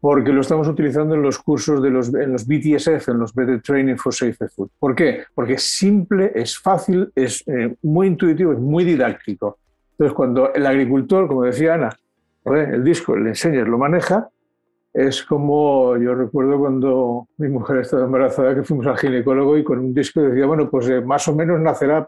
porque 0.00 0.32
lo 0.32 0.40
estamos 0.40 0.68
utilizando 0.68 1.14
en 1.14 1.22
los 1.22 1.38
cursos 1.38 1.82
de 1.82 1.90
los, 1.90 2.12
en 2.14 2.32
los 2.32 2.46
BTSF, 2.46 3.08
en 3.08 3.18
los 3.18 3.34
Better 3.34 3.62
Training 3.62 3.96
for 3.96 4.14
Safer 4.14 4.48
Food. 4.50 4.70
¿Por 4.78 4.94
qué? 4.94 5.24
Porque 5.34 5.54
es 5.54 5.62
simple, 5.62 6.32
es 6.34 6.58
fácil, 6.58 7.10
es 7.14 7.42
eh, 7.46 7.74
muy 7.82 8.08
intuitivo, 8.08 8.52
es 8.52 8.58
muy 8.58 8.84
didáctico. 8.84 9.58
Entonces, 9.92 10.14
cuando 10.14 10.52
el 10.52 10.66
agricultor, 10.66 11.26
como 11.26 11.44
decía 11.44 11.74
Ana, 11.74 11.96
el 12.44 12.84
disco 12.84 13.16
le 13.16 13.30
enseñas, 13.30 13.66
lo 13.66 13.78
maneja, 13.78 14.28
es 14.96 15.22
como 15.24 15.94
yo 15.98 16.14
recuerdo 16.14 16.58
cuando 16.58 17.28
mi 17.36 17.48
mujer 17.48 17.80
estaba 17.80 18.04
embarazada 18.04 18.54
que 18.54 18.62
fuimos 18.62 18.86
al 18.86 18.96
ginecólogo 18.96 19.58
y 19.58 19.62
con 19.62 19.78
un 19.78 19.92
disco 19.92 20.22
decía, 20.22 20.46
bueno, 20.46 20.70
pues 20.70 20.88
eh, 20.88 21.02
más 21.02 21.28
o 21.28 21.34
menos 21.34 21.60
nacerá. 21.60 22.06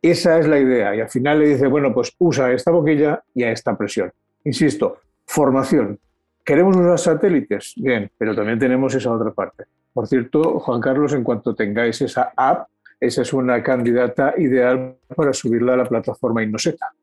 Esa 0.00 0.38
es 0.38 0.48
la 0.48 0.58
idea. 0.58 0.96
Y 0.96 1.00
al 1.02 1.10
final 1.10 1.40
le 1.40 1.48
dice, 1.48 1.66
bueno, 1.66 1.92
pues 1.92 2.14
usa 2.18 2.50
esta 2.50 2.70
boquilla 2.70 3.22
y 3.34 3.42
a 3.42 3.52
esta 3.52 3.76
presión. 3.76 4.10
Insisto, 4.44 4.96
formación. 5.26 5.98
¿Queremos 6.42 6.74
usar 6.74 6.98
satélites? 6.98 7.74
Bien, 7.76 8.10
pero 8.16 8.34
también 8.34 8.58
tenemos 8.58 8.94
esa 8.94 9.12
otra 9.12 9.30
parte. 9.32 9.64
Por 9.92 10.08
cierto, 10.08 10.58
Juan 10.58 10.80
Carlos, 10.80 11.12
en 11.12 11.24
cuanto 11.24 11.54
tengáis 11.54 12.00
esa 12.00 12.32
app, 12.34 12.66
esa 12.98 13.20
es 13.20 13.32
una 13.34 13.62
candidata 13.62 14.32
ideal 14.38 14.96
para 15.14 15.34
subirla 15.34 15.74
a 15.74 15.76
la 15.76 15.84
plataforma 15.84 16.42
Innoseta. 16.42 16.94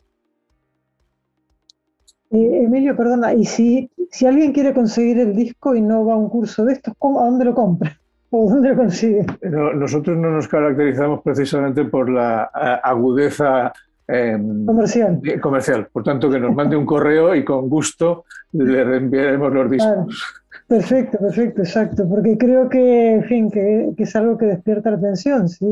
Eh, 2.32 2.64
Emilio, 2.64 2.96
perdona, 2.96 3.34
y 3.36 3.46
si, 3.46 3.92
si 4.12 4.26
alguien 4.26 4.54
quiere 4.54 4.74
conseguir 4.74 5.20
el 5.20 5.36
disco 5.36 5.76
y 5.76 5.82
no 5.82 6.06
va 6.06 6.14
a 6.14 6.18
un 6.18 6.30
curso 6.30 6.66
de 6.66 6.74
estos, 6.74 6.94
¿a 6.94 7.26
dónde 7.26 7.46
lo 7.46 7.54
compra? 7.54 7.98
¿O 8.32 8.50
dónde 8.50 8.70
lo 8.70 8.78
consigue? 8.78 9.26
nosotros 9.42 10.18
no 10.18 10.30
nos 10.32 10.48
caracterizamos 10.48 11.22
precisamente 11.22 11.86
por 11.86 12.10
la 12.10 12.50
eh, 12.56 12.80
agudeza 12.84 13.74
em, 14.08 14.66
comercial. 14.66 15.22
comercial. 15.42 15.88
Por 15.92 16.04
tanto, 16.04 16.30
que 16.30 16.40
nos 16.40 16.54
mande 16.54 16.76
un 16.76 16.86
correo 16.94 17.34
y 17.36 17.44
con 17.44 17.70
gusto 17.70 18.26
le 18.52 18.84
reenviaremos 18.84 19.52
los 19.52 19.72
discos. 19.72 20.24
Perfecto, 20.68 21.18
perfecto, 21.18 21.62
exacto. 21.62 22.08
Porque 22.08 22.38
creo 22.38 22.70
que, 22.70 23.14
en 23.14 23.24
fin, 23.24 23.50
que, 23.50 23.94
es 23.98 24.16
algo 24.16 24.38
que 24.38 24.46
despierta 24.46 24.92
la 24.92 24.98
atención. 24.98 25.50
¿sí? 25.50 25.66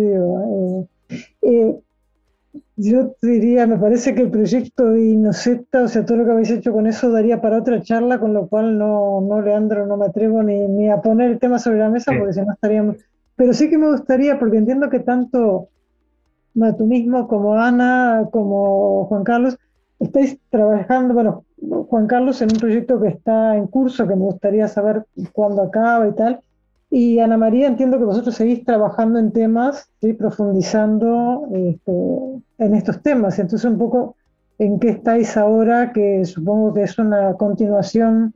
Eh, 1.44 1.76
yo 2.76 3.16
diría, 3.22 3.68
me 3.68 3.78
parece 3.78 4.14
que 4.14 4.22
el 4.22 4.32
proyecto 4.32 4.92
de 4.92 5.10
Inoceta, 5.10 5.84
o 5.84 5.88
sea, 5.88 6.06
todo 6.06 6.18
lo 6.18 6.26
que 6.26 6.32
habéis 6.32 6.52
hecho 6.52 6.72
con 6.72 6.88
eso 6.88 7.12
daría 7.12 7.42
para 7.42 7.60
otra 7.60 7.82
charla, 7.82 8.20
con 8.20 8.34
lo 8.34 8.48
cual 8.48 8.78
no, 8.78 9.22
no 9.22 9.42
Leandro, 9.42 9.86
no 9.86 9.98
me 9.98 10.06
atrevo 10.06 10.44
ni, 10.44 10.68
ni 10.68 10.90
a 10.90 11.02
poner 11.02 11.32
el 11.32 11.40
tema 11.40 11.60
sobre 11.60 11.80
la 11.80 11.90
mesa, 11.90 12.12
porque 12.18 12.34
si 12.34 12.42
no 12.42 12.54
estaríamos... 12.54 12.98
Pero 13.36 13.54
sí 13.54 13.70
que 13.70 13.78
me 13.78 13.92
gustaría, 13.92 14.40
porque 14.40 14.58
entiendo 14.58 14.90
que 14.90 15.00
tanto 15.00 15.70
tú 16.78 16.86
mismo 16.86 17.28
como 17.28 17.54
Ana, 17.54 18.28
como 18.32 19.06
Juan 19.06 19.24
Carlos, 19.24 19.58
estáis 20.00 20.40
trabajando, 20.50 21.14
bueno, 21.14 21.46
Juan 21.90 22.08
Carlos 22.08 22.42
en 22.42 22.52
un 22.52 22.60
proyecto 22.60 23.00
que 23.00 23.10
está 23.10 23.56
en 23.56 23.68
curso, 23.68 24.08
que 24.08 24.16
me 24.16 24.24
gustaría 24.24 24.68
saber 24.68 25.06
cuándo 25.34 25.62
acaba 25.62 26.08
y 26.08 26.14
tal, 26.14 26.42
y 26.90 27.20
Ana 27.20 27.38
María, 27.38 27.68
entiendo 27.68 27.98
que 27.98 28.06
vosotros 28.06 28.36
seguís 28.36 28.64
trabajando 28.64 29.20
en 29.20 29.32
temas, 29.32 29.90
¿sí? 30.00 30.14
profundizando 30.14 31.48
este, 31.54 31.92
en 32.58 32.76
estos 32.76 33.02
temas. 33.02 33.40
Entonces, 33.40 33.70
un 33.70 33.78
poco, 33.78 34.16
¿en 34.58 34.80
qué 34.80 34.90
estáis 34.90 35.38
ahora? 35.38 35.92
Que 35.94 36.26
supongo 36.26 36.74
que 36.74 36.84
es 36.84 36.98
una 36.98 37.34
continuación 37.34 38.34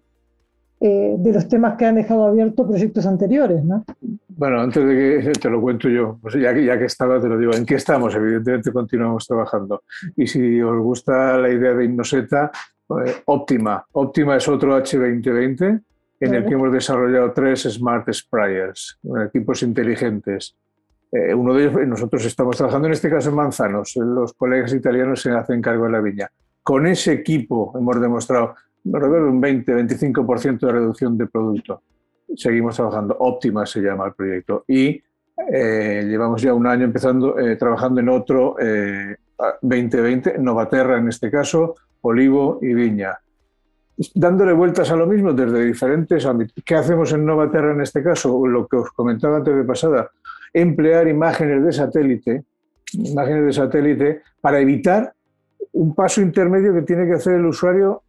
eh, 0.80 1.16
de 1.18 1.34
los 1.34 1.48
temas 1.48 1.78
que 1.78 1.86
han 1.86 1.96
dejado 1.96 2.26
abiertos 2.26 2.68
proyectos 2.68 3.06
anteriores, 3.06 3.64
¿no? 3.64 3.86
Bueno, 4.30 4.62
antes 4.62 4.84
de 4.84 5.22
que 5.24 5.32
te 5.34 5.50
lo 5.50 5.62
cuento 5.62 5.88
yo, 5.88 6.18
pues 6.22 6.34
ya, 6.34 6.54
que, 6.54 6.66
ya 6.66 6.80
que 6.80 6.86
estaba, 6.86 7.22
te 7.22 7.28
lo 7.28 7.38
digo, 7.38 7.54
¿en 7.54 7.66
qué 7.66 7.76
estamos? 7.76 8.16
Evidentemente 8.16 8.72
continuamos 8.72 9.28
trabajando. 9.28 9.84
Y 10.16 10.26
si 10.26 10.60
os 10.62 10.82
gusta 10.82 11.38
la 11.38 11.50
idea 11.50 11.74
de 11.76 11.86
Innoseta, 11.86 12.50
pues, 12.88 13.22
óptima. 13.26 13.86
Óptima 13.92 14.38
es 14.38 14.48
otro 14.48 14.76
H2020 14.76 15.82
en 16.22 16.34
el 16.34 16.46
que 16.46 16.54
hemos 16.54 16.72
desarrollado 16.72 17.32
tres 17.32 17.62
Smart 17.64 18.12
Sprayers, 18.12 19.00
equipos 19.28 19.64
inteligentes. 19.64 20.56
Eh, 21.12 21.34
uno 21.34 21.54
de 21.54 21.66
ellos, 21.66 21.88
nosotros 21.88 22.24
estamos 22.26 22.56
trabajando 22.56 22.88
en 22.88 22.94
este 22.94 23.10
caso 23.10 23.30
en 23.30 23.36
manzanos, 23.36 23.96
los 23.98 24.34
colegas 24.34 24.74
italianos 24.74 25.22
se 25.22 25.32
hacen 25.32 25.62
cargo 25.62 25.86
de 25.86 25.92
la 25.92 26.00
viña. 26.00 26.30
Con 26.64 26.88
ese 26.88 27.12
equipo 27.12 27.74
hemos 27.78 28.00
demostrado 28.00 28.56
un 28.84 29.42
20-25% 29.42 30.60
de 30.60 30.72
reducción 30.72 31.18
de 31.18 31.28
producto. 31.28 31.82
seguimos 32.36 32.76
trabajando. 32.76 33.18
Óptima 33.20 33.66
se 33.66 33.82
llama 33.82 34.08
el 34.08 34.14
proyecto. 34.14 34.64
Y 34.68 35.02
eh, 35.52 36.06
llevamos 36.08 36.42
ya 36.42 36.54
un 36.54 36.66
año 36.66 36.86
empezando, 36.86 37.38
eh, 37.38 37.58
trabajando 37.58 38.00
en 38.00 38.10
otro 38.10 38.56
2020, 39.62 40.38
Novaterra 40.38 40.98
en 40.98 41.10
este 41.10 41.30
caso, 41.30 41.76
olivo 42.02 42.60
y 42.62 42.74
viña. 42.74 43.20
Dándole 44.16 44.54
vueltas 44.54 44.90
a 44.92 44.96
lo 44.96 45.06
mismo 45.08 45.34
desde 45.34 45.66
diferentes 45.66 46.26
ámbitos. 46.26 46.64
¿Qué 46.64 46.76
hacemos 46.76 47.12
en 47.12 47.26
Novaterra 47.26 47.74
en 47.74 47.82
este 47.82 48.02
caso? 48.02 48.46
Lo 48.48 48.68
que 48.68 48.78
os 48.78 48.92
comentaba 48.92 49.38
antes 49.38 49.56
de 49.56 49.64
pasada, 49.64 50.10
emplear 50.54 51.08
imágenes 51.08 51.64
de 51.64 51.72
satélite, 51.72 52.44
imágenes 52.94 53.46
de 53.46 53.54
satélite 53.54 54.22
para 54.42 54.60
evitar 54.60 55.14
un 55.74 55.96
paso 55.96 56.22
intermedio 56.22 56.74
que 56.74 56.82
tiene 56.82 57.06
que 57.08 57.14
hacer 57.14 57.36
el 57.36 57.46
usuario 57.46 58.04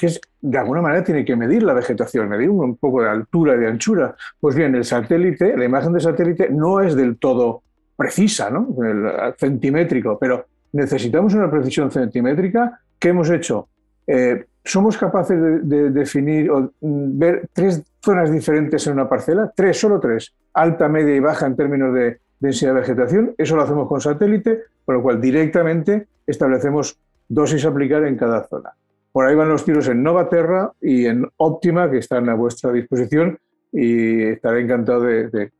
que 0.00 0.06
es, 0.06 0.20
de 0.40 0.56
alguna 0.56 0.80
manera 0.80 1.04
tiene 1.04 1.26
que 1.26 1.36
medir 1.36 1.62
la 1.62 1.74
vegetación, 1.74 2.26
medir 2.26 2.48
un 2.48 2.78
poco 2.78 3.02
de 3.02 3.10
altura 3.10 3.54
y 3.54 3.58
de 3.58 3.66
anchura. 3.66 4.16
Pues 4.40 4.54
bien, 4.54 4.74
el 4.74 4.86
satélite, 4.86 5.54
la 5.58 5.66
imagen 5.66 5.92
de 5.92 6.00
satélite 6.00 6.48
no 6.48 6.80
es 6.80 6.96
del 6.96 7.18
todo 7.18 7.62
precisa, 7.96 8.48
¿no? 8.48 8.74
El 8.82 9.34
centimétrico, 9.36 10.18
pero 10.18 10.46
necesitamos 10.72 11.34
una 11.34 11.50
precisión 11.50 11.90
centimétrica. 11.90 12.80
¿Qué 12.98 13.10
hemos 13.10 13.28
hecho? 13.28 13.68
Eh, 14.06 14.44
somos 14.64 14.96
capaces 14.96 15.38
de, 15.62 15.90
definir 15.90 16.50
o 16.50 16.72
mm, 16.80 17.18
ver 17.18 17.48
tres 17.52 17.82
zonas 18.00 18.30
diferentes 18.30 18.86
en 18.86 18.94
una 18.94 19.08
parcela, 19.08 19.52
tres, 19.54 19.78
solo 19.78 19.98
tres, 20.00 20.34
alta, 20.54 20.88
media 20.88 21.14
y 21.14 21.20
baja 21.20 21.46
en 21.46 21.56
términos 21.56 21.94
de 21.94 22.18
densidad 22.38 22.74
de 22.74 22.80
vegetación. 22.80 23.34
Eso 23.38 23.56
lo 23.56 23.62
hacemos 23.62 23.88
con 23.88 24.00
satélite, 24.00 24.64
con 24.84 24.96
lo 24.96 25.02
cual 25.02 25.20
directamente 25.20 26.08
establecemos 26.26 26.98
dosis 27.28 27.64
a 27.64 27.68
aplicar 27.68 28.04
en 28.04 28.16
cada 28.16 28.46
zona. 28.46 28.70
Por 29.12 29.26
ahí 29.26 29.34
van 29.34 29.48
los 29.48 29.64
tiros 29.64 29.88
en 29.88 30.02
Novaterra 30.02 30.72
y 30.80 31.06
en 31.06 31.26
Óptima, 31.36 31.90
que 31.90 31.98
están 31.98 32.28
a 32.28 32.34
vuestra 32.34 32.72
disposición 32.72 33.38
y 33.72 34.22
estaré 34.22 34.62
encantado 34.62 35.02
de, 35.02 35.28
eh, 35.34 35.50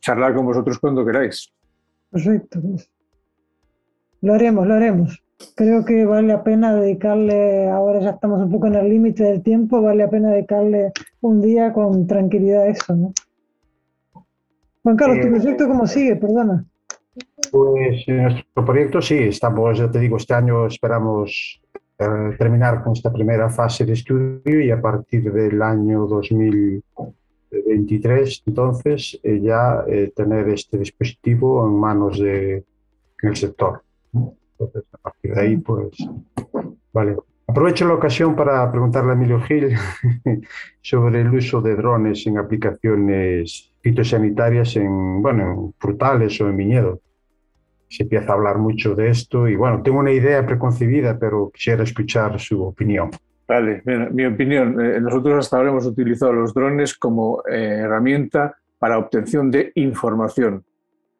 charlar 0.00 0.34
con 0.34 0.46
vosotros 0.46 0.78
cuando 0.78 1.04
queráis. 1.04 1.52
Perfecto. 2.10 2.60
Lo 4.20 4.34
haremos, 4.34 4.66
lo 4.66 4.74
haremos. 4.74 5.22
Creo 5.54 5.84
que 5.84 6.04
vale 6.04 6.28
la 6.28 6.42
pena 6.42 6.74
dedicarle, 6.74 7.68
ahora 7.68 8.00
ya 8.00 8.10
estamos 8.10 8.42
un 8.42 8.50
poco 8.50 8.66
en 8.66 8.74
el 8.74 8.88
límite 8.88 9.22
del 9.22 9.42
tiempo, 9.42 9.80
vale 9.80 10.04
la 10.04 10.10
pena 10.10 10.30
dedicarle 10.30 10.92
un 11.20 11.40
día 11.40 11.72
con 11.72 12.06
tranquilidad 12.06 12.62
a 12.62 12.68
eso, 12.68 12.94
¿no? 12.94 13.12
Juan 14.82 14.96
Carlos, 14.96 15.20
¿tu 15.20 15.28
eh, 15.28 15.30
proyecto 15.30 15.68
cómo 15.68 15.86
sigue? 15.86 16.16
Perdona. 16.16 16.64
Pues 17.52 18.08
nuestro 18.08 18.64
proyecto 18.64 19.00
sí, 19.00 19.18
estamos, 19.18 19.78
ya 19.78 19.88
te 19.90 20.00
digo, 20.00 20.16
este 20.16 20.34
año 20.34 20.66
esperamos 20.66 21.60
terminar 22.38 22.82
con 22.82 22.92
esta 22.92 23.12
primera 23.12 23.50
fase 23.50 23.84
de 23.84 23.94
estudio 23.94 24.60
y 24.60 24.70
a 24.70 24.80
partir 24.80 25.32
del 25.32 25.60
año 25.62 26.06
2023, 26.06 28.44
entonces, 28.46 29.18
eh, 29.22 29.40
ya 29.40 29.84
eh, 29.86 30.12
tener 30.14 30.48
este 30.48 30.78
dispositivo 30.78 31.66
en 31.66 31.74
manos 31.74 32.20
del 32.20 32.64
sector. 33.34 33.82
Entonces, 34.58 34.84
a 34.92 34.98
partir 34.98 35.34
de 35.34 35.40
ahí, 35.40 35.56
pues, 35.56 35.96
vale. 36.92 37.16
Aprovecho 37.46 37.88
la 37.88 37.94
ocasión 37.94 38.36
para 38.36 38.70
preguntarle 38.70 39.12
a 39.12 39.14
Emilio 39.14 39.40
Gil 39.40 39.74
sobre 40.82 41.22
el 41.22 41.34
uso 41.34 41.62
de 41.62 41.76
drones 41.76 42.26
en 42.26 42.36
aplicaciones 42.36 43.72
fitosanitarias 43.80 44.76
en, 44.76 45.22
bueno, 45.22 45.52
en 45.52 45.74
frutales 45.78 46.38
o 46.40 46.48
en 46.48 46.56
viñedos 46.56 46.98
se 47.88 48.02
empieza 48.02 48.32
a 48.32 48.34
hablar 48.34 48.58
mucho 48.58 48.94
de 48.94 49.10
esto 49.10 49.48
y 49.48 49.56
bueno, 49.56 49.82
tengo 49.82 49.98
una 49.98 50.12
idea 50.12 50.44
preconcebida, 50.44 51.18
pero 51.18 51.50
quisiera 51.52 51.82
escuchar 51.82 52.38
su 52.38 52.62
opinión. 52.62 53.10
Vale, 53.46 53.82
mi 54.12 54.26
opinión, 54.26 54.78
eh, 54.78 55.00
nosotros 55.00 55.38
hasta 55.38 55.56
ahora 55.56 55.70
hemos 55.70 55.86
utilizado 55.86 56.34
los 56.34 56.52
drones 56.52 56.94
como 56.94 57.42
eh, 57.50 57.80
herramienta 57.82 58.56
para 58.78 58.98
obtención 58.98 59.50
de 59.50 59.72
información, 59.76 60.64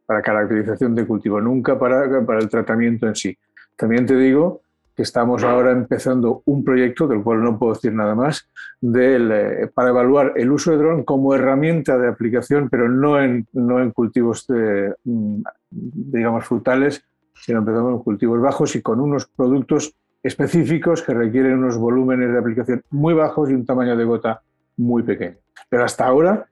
para 0.09 0.23
caracterización 0.23 0.95
de 0.95 1.07
cultivo, 1.07 1.39
nunca 1.39 1.79
para, 1.79 2.25
para 2.25 2.39
el 2.39 2.49
tratamiento 2.49 3.07
en 3.07 3.15
sí. 3.15 3.37
También 3.77 4.07
te 4.07 4.17
digo 4.17 4.63
que 4.97 5.03
estamos 5.03 5.45
ahora 5.45 5.71
empezando 5.71 6.41
un 6.47 6.65
proyecto, 6.65 7.07
del 7.07 7.23
cual 7.23 7.43
no 7.43 7.59
puedo 7.59 7.75
decir 7.75 7.93
nada 7.93 8.15
más, 8.15 8.49
eh, 8.83 9.69
para 9.75 9.91
evaluar 9.91 10.33
el 10.37 10.51
uso 10.51 10.71
de 10.71 10.79
dron 10.79 11.05
como 11.05 11.35
herramienta 11.35 11.99
de 11.99 12.09
aplicación, 12.09 12.71
pero 12.71 12.89
no 12.89 13.23
en, 13.23 13.47
no 13.53 13.83
en 13.83 13.91
cultivos, 13.91 14.47
de, 14.47 14.95
mm, 15.05 15.43
digamos, 15.71 16.47
frutales, 16.47 17.05
sino 17.35 17.59
empezamos 17.59 17.93
en 17.93 18.03
cultivos 18.03 18.41
bajos 18.41 18.75
y 18.77 18.81
con 18.81 19.01
unos 19.01 19.27
productos 19.27 19.95
específicos 20.23 21.03
que 21.03 21.13
requieren 21.13 21.59
unos 21.59 21.77
volúmenes 21.77 22.33
de 22.33 22.39
aplicación 22.39 22.83
muy 22.89 23.13
bajos 23.13 23.51
y 23.51 23.53
un 23.53 23.67
tamaño 23.67 23.95
de 23.95 24.05
gota 24.05 24.41
muy 24.79 25.03
pequeño. 25.03 25.37
Pero 25.69 25.85
hasta 25.85 26.07
ahora 26.07 26.47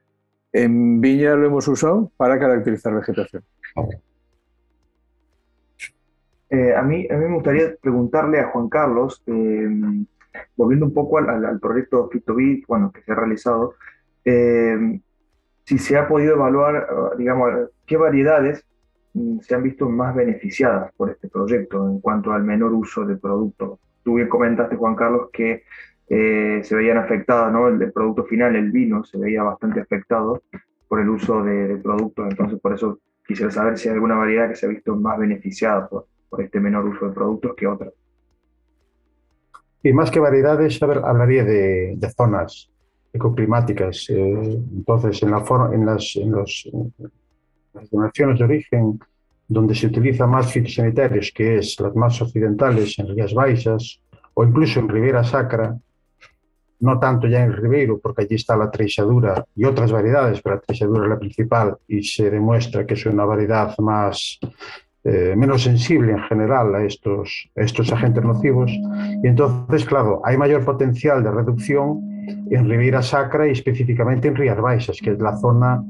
en 0.53 1.01
viña 1.01 1.35
lo 1.35 1.47
hemos 1.47 1.69
usado 1.69 2.11
para 2.17 2.39
caracterizar 2.39 2.95
vegetación. 2.95 3.43
Eh, 6.49 6.75
a, 6.75 6.83
mí, 6.83 7.07
a 7.11 7.15
mí 7.17 7.25
me 7.27 7.35
gustaría 7.35 7.75
preguntarle 7.81 8.41
a 8.41 8.49
Juan 8.51 8.69
Carlos, 8.69 9.23
eh, 9.27 9.69
volviendo 10.57 10.87
un 10.87 10.95
poco 10.95 11.19
al, 11.19 11.61
proyecto 11.61 12.09
FitoBit, 12.09 12.67
bueno, 12.67 12.93
que 12.93 13.03
se 13.03 13.13
ha 13.13 13.15
realizado, 13.17 13.75
eh, 14.25 15.01
si 15.65 15.79
se 15.79 15.99
ha 15.99 16.07
podido 16.07 16.37
evaluar, 16.37 16.87
digamos, 17.19 17.51
qué 17.85 17.97
variedades 17.97 18.65
mm, 19.15 19.41
se 19.41 19.55
han 19.55 19.65
visto 19.65 19.89
más 19.89 20.15
beneficiadas 20.15 20.93
por 20.97 21.11
este 21.11 21.29
proyecto 21.29 21.89
en 21.89 22.01
cuanto 22.01 22.33
al 22.33 22.45
menor 22.45 22.73
uso 22.73 23.05
de 23.05 23.17
productos. 23.17 23.81
Tú 24.05 24.15
bien 24.15 24.29
comentaste, 24.29 24.77
Juan 24.77 24.95
Carlos, 24.95 25.29
que 25.33 25.65
se 26.09 26.75
veían 26.75 26.99
afectadas, 26.99 27.53
¿no? 27.53 27.69
El, 27.69 27.93
producto 27.93 28.25
final, 28.25 28.55
el 28.57 28.71
vino, 28.71 29.05
se 29.05 29.19
veía 29.19 29.43
bastante 29.43 29.81
afectado 29.81 30.43
por 30.89 31.01
el 31.01 31.09
uso 31.09 31.43
de, 31.43 31.77
productos, 31.79 32.27
entonces 32.31 32.61
por 32.61 32.75
eso 32.75 33.01
quisiera 33.27 33.51
saber 33.51 33.77
si 33.77 33.89
hay 33.89 33.95
alguna 33.95 34.15
variedad 34.15 34.49
que 34.49 34.55
se 34.55 34.67
ha 34.67 34.69
visto 34.69 34.95
más 34.95 35.19
beneficiada 35.19 35.89
por, 35.89 36.07
este 36.39 36.61
menor 36.61 36.85
uso 36.85 37.09
de 37.09 37.15
productos 37.15 37.55
que 37.57 37.67
otras. 37.67 37.93
Y 39.83 39.93
más 39.93 40.11
que 40.11 40.21
variedades, 40.21 40.83
hablaría 40.83 41.45
de, 41.45 41.99
zonas 42.15 42.71
ecoclimáticas. 43.13 44.11
Eh, 44.11 44.61
entonces, 44.75 45.23
en, 45.23 45.31
la 45.31 45.43
en, 45.73 45.87
las, 45.87 46.17
en, 46.17 46.33
de 48.37 48.45
origen 48.45 48.99
donde 49.49 49.75
se 49.75 49.87
utiliza 49.87 50.27
más 50.27 50.53
fitosanitarios, 50.53 51.33
que 51.35 51.59
es 51.59 51.79
las 51.81 51.95
más 51.95 52.21
occidentales, 52.21 52.99
en 52.99 53.09
Rías 53.09 53.33
Baixas, 53.33 54.01
o 54.35 54.45
incluso 54.45 54.81
en 54.81 54.89
Ribera 54.89 55.25
Sacra, 55.25 55.77
no 56.81 56.99
tanto 56.99 57.27
ya 57.27 57.43
en 57.43 57.53
Ribeiro, 57.53 57.99
porque 57.99 58.23
allí 58.23 58.35
está 58.35 58.57
la 58.57 58.71
treixadura 58.71 59.45
y 59.55 59.65
otras 59.65 59.93
variedades, 59.93 60.41
pero 60.43 60.57
la 60.57 60.61
treixadura 60.61 61.05
es 61.05 61.11
la 61.11 61.19
principal 61.19 61.77
y 61.89 62.03
se 62.03 62.31
demuestra 62.31 62.87
que 62.87 62.95
es 62.95 63.07
una 63.07 63.25
variedad 63.25 63.77
más 63.79 64.39
eh, 65.05 65.35
menos 65.37 65.63
sensible 65.63 66.13
en 66.13 66.23
general 66.25 66.75
a 66.75 66.85
estos, 66.85 67.49
estos 67.55 67.93
agentes 67.93 68.25
nocivos. 68.25 68.73
Y 69.23 69.27
entonces, 69.27 69.85
claro, 69.85 70.21
hay 70.25 70.37
mayor 70.37 70.65
potencial 70.65 71.23
de 71.23 71.31
reducción 71.31 72.01
en 72.51 72.69
Riviera 72.69 73.03
Sacra 73.03 73.47
y 73.47 73.53
específicamente 73.53 74.27
en 74.27 74.35
Rías 74.35 74.61
Baixas, 74.61 74.99
que 75.01 75.13
es 75.13 75.21
la 75.21 75.37
zona 75.37 75.81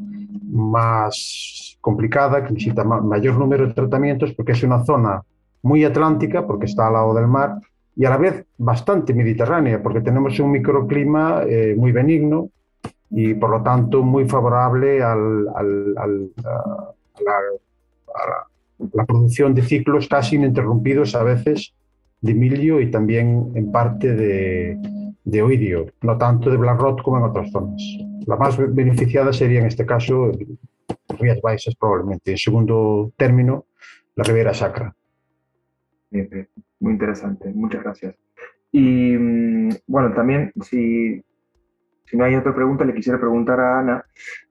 más 0.50 1.78
complicada, 1.80 2.44
que 2.44 2.52
necesita 2.52 2.84
mayor 2.84 3.38
número 3.38 3.66
de 3.66 3.72
tratamientos, 3.72 4.34
porque 4.34 4.52
es 4.52 4.62
una 4.62 4.84
zona 4.84 5.22
muy 5.62 5.82
atlántica, 5.84 6.46
porque 6.46 6.66
está 6.66 6.88
al 6.88 6.92
lado 6.92 7.14
del 7.14 7.26
mar, 7.26 7.58
y 7.96 8.04
a 8.04 8.10
la 8.10 8.18
vez 8.18 8.44
bastante 8.58 9.14
mediterránea, 9.14 9.82
porque 9.82 10.02
tenemos 10.02 10.38
un 10.38 10.50
microclima 10.52 11.42
eh, 11.48 11.74
muy 11.76 11.92
benigno 11.92 12.50
y 13.10 13.34
por 13.34 13.50
lo 13.50 13.62
tanto 13.62 14.02
muy 14.02 14.28
favorable 14.28 15.02
al, 15.02 15.48
al, 15.54 15.94
al, 15.96 16.30
a, 16.44 16.94
la, 17.24 17.36
a 18.14 18.28
la 18.28 18.46
la 18.92 19.04
producción 19.04 19.54
de 19.54 19.62
ciclos 19.62 20.08
casi 20.08 20.36
ininterrumpidos 20.36 21.14
a 21.14 21.22
veces 21.22 21.74
de 22.20 22.34
milio 22.34 22.80
y 22.80 22.90
también 22.90 23.52
en 23.54 23.70
parte 23.70 24.14
de, 24.14 24.78
de 25.24 25.42
oidio, 25.42 25.86
no 26.02 26.16
tanto 26.16 26.50
de 26.50 26.56
Rot 26.56 27.02
como 27.02 27.18
en 27.18 27.24
otras 27.24 27.50
zonas. 27.50 27.82
La 28.26 28.36
más 28.36 28.56
beneficiada 28.74 29.32
sería 29.32 29.60
en 29.60 29.66
este 29.66 29.86
caso 29.86 30.32
Rías 31.20 31.40
Baixas 31.40 31.74
probablemente. 31.76 32.32
En 32.32 32.38
segundo 32.38 33.12
término, 33.16 33.66
la 34.16 34.24
Ribera 34.24 34.52
Sacra. 34.52 34.94
Muy 36.80 36.92
interesante, 36.92 37.52
muchas 37.54 37.82
gracias. 37.82 38.14
Y 38.72 39.16
mm, 39.16 39.70
bueno, 39.86 40.12
también 40.14 40.52
si, 40.62 41.22
si 42.04 42.16
no 42.16 42.24
hay 42.24 42.34
otra 42.34 42.54
pregunta, 42.54 42.84
le 42.84 42.94
quisiera 42.94 43.18
preguntar 43.18 43.60
a 43.60 43.78
Ana 43.80 44.04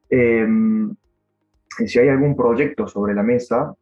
em, 0.10 0.96
si 1.86 2.00
hay 2.00 2.10
algún 2.10 2.36
proyecto 2.36 2.88
sobre 2.88 3.14
la 3.14 3.24
mesa 3.24 3.76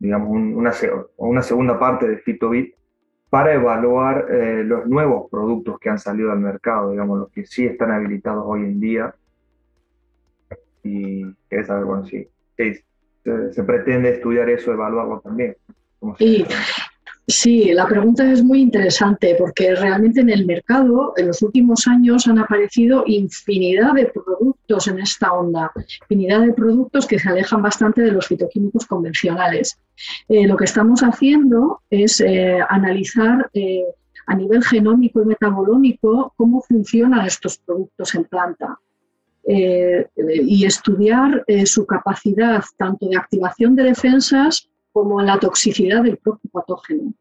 digamos, 0.00 0.30
una, 0.30 0.72
una 1.18 1.42
segunda 1.42 1.78
parte 1.78 2.08
de 2.08 2.18
FitoBit 2.18 2.74
para 3.28 3.54
evaluar 3.54 4.26
eh, 4.30 4.64
los 4.64 4.86
nuevos 4.86 5.30
productos 5.30 5.78
que 5.78 5.90
han 5.90 5.98
salido 5.98 6.32
al 6.32 6.40
mercado, 6.40 6.90
digamos, 6.90 7.18
los 7.18 7.30
que 7.30 7.44
sí 7.44 7.64
están 7.66 7.92
habilitados 7.92 8.42
hoy 8.44 8.62
en 8.62 8.80
día. 8.80 9.14
Y 10.82 11.24
querés 11.48 11.68
saber, 11.68 11.84
bueno, 11.84 12.04
si 12.06 12.26
se, 12.56 13.62
pretende 13.62 14.10
estudiar 14.10 14.48
eso, 14.48 14.72
evaluarlo 14.72 15.20
también. 15.20 15.54
Sí, 16.18 16.44
Sí, 17.30 17.72
la 17.72 17.86
pregunta 17.86 18.28
es 18.32 18.42
muy 18.42 18.60
interesante 18.60 19.36
porque 19.38 19.76
realmente 19.76 20.20
en 20.20 20.30
el 20.30 20.46
mercado 20.46 21.12
en 21.16 21.28
los 21.28 21.42
últimos 21.42 21.86
años 21.86 22.26
han 22.26 22.40
aparecido 22.40 23.04
infinidad 23.06 23.94
de 23.94 24.06
productos 24.06 24.88
en 24.88 24.98
esta 24.98 25.32
onda, 25.32 25.70
infinidad 26.02 26.40
de 26.40 26.52
productos 26.52 27.06
que 27.06 27.20
se 27.20 27.28
alejan 27.28 27.62
bastante 27.62 28.02
de 28.02 28.10
los 28.10 28.26
fitoquímicos 28.26 28.84
convencionales. 28.84 29.78
Eh, 30.28 30.48
lo 30.48 30.56
que 30.56 30.64
estamos 30.64 31.02
haciendo 31.02 31.82
es 31.88 32.20
eh, 32.20 32.58
analizar 32.68 33.48
eh, 33.54 33.84
a 34.26 34.34
nivel 34.34 34.64
genómico 34.64 35.22
y 35.22 35.26
metabolómico 35.26 36.34
cómo 36.36 36.62
funcionan 36.62 37.26
estos 37.26 37.58
productos 37.58 38.12
en 38.16 38.24
planta. 38.24 38.76
y 39.46 40.64
estudiar 40.64 41.44
su 41.64 41.84
capacidad 41.86 42.62
tanto 42.76 43.08
de 43.08 43.16
activación 43.16 43.74
de 43.74 43.84
defensas 43.84 44.68
como 44.92 45.20
en 45.20 45.26
la 45.26 45.38
toxicidad 45.38 46.02
del 46.02 46.18
propio 46.18 46.50
patógeno. 46.52 47.14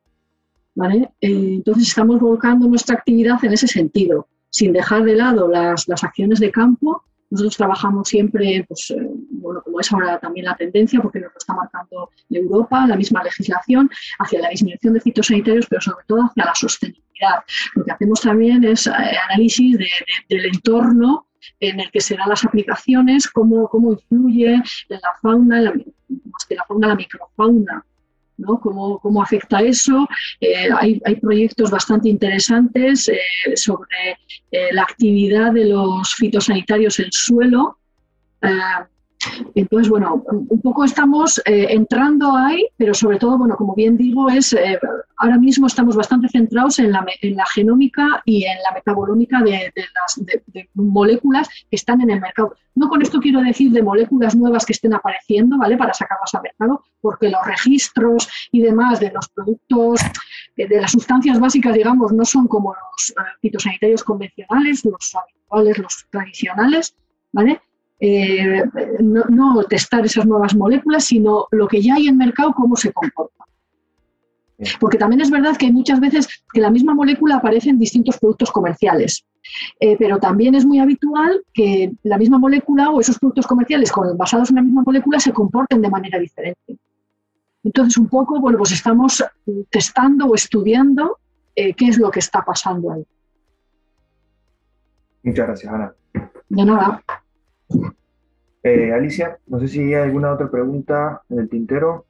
Eh, 0.87 1.09
entonces 1.21 1.87
estamos 1.89 2.19
volcando 2.19 2.67
nuestra 2.67 2.95
actividad 2.95 3.43
en 3.43 3.53
ese 3.53 3.67
sentido, 3.67 4.27
sin 4.49 4.71
dejar 4.73 5.03
de 5.03 5.15
lado 5.15 5.47
las, 5.47 5.87
las 5.87 6.03
acciones 6.03 6.39
de 6.39 6.51
campo. 6.51 7.03
Nosotros 7.29 7.57
trabajamos 7.57 8.07
siempre, 8.07 8.65
pues, 8.67 8.89
eh, 8.91 9.07
bueno, 9.29 9.61
como 9.61 9.79
es 9.79 9.91
ahora 9.91 10.19
también 10.19 10.45
la 10.47 10.55
tendencia, 10.55 10.99
porque 10.99 11.19
nos 11.19 11.31
lo 11.31 11.37
está 11.37 11.53
marcando 11.53 12.09
Europa, 12.29 12.87
la 12.87 12.95
misma 12.95 13.23
legislación, 13.23 13.89
hacia 14.17 14.41
la 14.41 14.49
disminución 14.49 14.93
de 14.95 15.01
fitosanitarios, 15.01 15.67
pero 15.69 15.81
sobre 15.81 16.05
todo 16.07 16.21
hacia 16.23 16.45
la 16.45 16.55
sostenibilidad. 16.55 17.43
Lo 17.75 17.83
que 17.83 17.91
hacemos 17.91 18.21
también 18.21 18.63
es 18.63 18.87
eh, 18.87 18.91
análisis 19.29 19.77
del 20.27 20.45
entorno 20.45 21.27
en 21.59 21.79
el 21.79 21.91
que 21.91 22.01
se 22.01 22.15
dan 22.15 22.29
las 22.29 22.43
aplicaciones, 22.45 23.27
cómo, 23.27 23.67
cómo 23.67 23.91
influye 23.91 24.53
en 24.53 24.63
la 24.89 25.13
fauna, 25.21 25.61
más 25.61 26.45
que 26.47 26.55
la 26.55 26.65
fauna, 26.65 26.87
la 26.87 26.95
microfauna, 26.95 27.85
¿no? 28.39 28.59
¿Cómo, 28.59 28.99
cómo 28.99 29.21
afecta 29.21 29.61
eso? 29.61 30.07
Eh, 30.39 30.69
hay, 30.77 31.01
hay, 31.05 31.15
proyectos 31.17 31.69
bastante 31.69 32.09
interesantes 32.09 33.09
eh, 33.09 33.19
sobre 33.55 34.17
eh, 34.51 34.73
la 34.73 34.83
actividad 34.83 35.53
de 35.53 35.65
los 35.65 36.15
fitosanitarios 36.15 36.99
en 36.99 37.11
suelo. 37.11 37.77
Entonces, 39.55 39.89
bueno, 39.89 40.23
un 40.31 40.61
poco 40.61 40.85
estamos 40.85 41.39
eh, 41.45 41.67
entrando 41.69 42.35
ahí, 42.35 42.65
pero 42.77 42.93
sobre 42.93 43.17
todo, 43.17 43.37
bueno, 43.37 43.55
como 43.57 43.75
bien 43.75 43.97
digo, 43.97 44.29
es 44.29 44.53
eh, 44.53 44.79
ahora 45.17 45.37
mismo 45.37 45.67
estamos 45.67 45.95
bastante 45.95 46.29
centrados 46.29 46.79
en 46.79 46.91
la, 46.91 47.05
en 47.21 47.35
la 47.35 47.45
genómica 47.45 48.21
y 48.25 48.45
en 48.45 48.57
la 48.63 48.73
metabolómica 48.73 49.41
de, 49.41 49.73
las 49.75 50.21
moléculas 50.73 51.49
que 51.69 51.75
están 51.75 52.01
en 52.01 52.11
el 52.11 52.21
mercado. 52.21 52.55
No 52.75 52.87
con 52.87 53.01
esto 53.01 53.19
quiero 53.19 53.41
decir 53.41 53.71
de 53.71 53.83
moléculas 53.83 54.35
nuevas 54.35 54.65
que 54.65 54.71
estén 54.73 54.93
apareciendo, 54.93 55.57
¿vale? 55.57 55.75
Para 55.75 55.93
sacarlas 55.93 56.33
al 56.33 56.43
mercado, 56.43 56.83
porque 57.01 57.29
los 57.29 57.45
registros 57.45 58.29
y 58.51 58.61
demás 58.61 59.01
de 59.01 59.11
los 59.11 59.27
productos, 59.29 59.99
eh, 60.55 60.67
de 60.67 60.79
las 60.79 60.91
sustancias 60.91 61.39
básicas, 61.39 61.73
digamos, 61.73 62.13
no 62.13 62.23
son 62.23 62.47
como 62.47 62.73
los 62.73 63.13
fitosanitarios 63.41 64.03
convencionales, 64.03 64.85
los 64.85 65.13
habituales, 65.13 65.77
los 65.77 66.07
tradicionales, 66.09 66.95
¿vale? 67.33 67.61
Eh, 67.99 68.63
no, 69.01 69.63
testar 69.63 70.05
esas 70.05 70.25
nuevas 70.25 70.55
moléculas, 70.55 71.05
sino 71.05 71.47
lo 71.51 71.67
que 71.67 71.81
ya 71.81 71.95
hay 71.95 72.07
en 72.07 72.17
mercado, 72.17 72.53
cómo 72.53 72.75
se 72.75 72.93
comporta. 72.93 73.45
Porque 74.79 74.97
también 74.97 75.21
es 75.21 75.29
verdad 75.29 75.55
que 75.55 75.67
hay 75.67 75.71
muchas 75.71 75.99
veces 75.99 76.27
que 76.51 76.59
la 76.59 76.69
misma 76.69 76.93
molécula 76.93 77.37
aparece 77.37 77.69
en 77.69 77.79
distintos 77.79 78.17
productos 78.17 78.51
comerciales, 78.51 79.25
eh, 79.79 79.95
pero 79.97 80.17
también 80.19 80.53
es 80.55 80.65
muy 80.65 80.79
habitual 80.79 81.43
que 81.53 81.93
la 82.03 82.17
misma 82.17 82.37
molécula 82.39 82.89
o 82.89 82.99
esos 82.99 83.19
productos 83.19 83.47
comerciales 83.47 83.91
basados 84.17 84.49
en 84.49 84.57
la 84.57 84.61
misma 84.61 84.83
molécula 84.85 85.19
se 85.19 85.31
comporten 85.31 85.81
de 85.81 85.89
manera 85.89 86.19
diferente. 86.19 86.77
Entonces, 87.63 87.97
un 87.97 88.07
poco, 88.07 88.39
bueno, 88.39 88.57
pues 88.57 88.71
estamos 88.71 89.23
testando 89.69 90.27
o 90.27 90.35
estudiando 90.35 91.19
eh, 91.55 91.73
qué 91.73 91.87
es 91.87 91.97
lo 91.97 92.09
que 92.09 92.19
está 92.19 92.43
pasando 92.43 92.91
ahí. 92.91 93.05
Muchas 95.23 95.47
gracias, 95.47 95.73
Ana. 95.73 95.93
De 96.49 96.65
nada. 96.65 97.03
Eh, 98.63 98.91
Alicia, 98.91 99.39
no 99.47 99.59
sé 99.59 99.67
si 99.67 99.79
hay 99.79 99.93
alguna 99.93 100.33
otra 100.33 100.49
pregunta 100.49 101.21
en 101.29 101.39
el 101.39 101.49
tintero. 101.49 102.05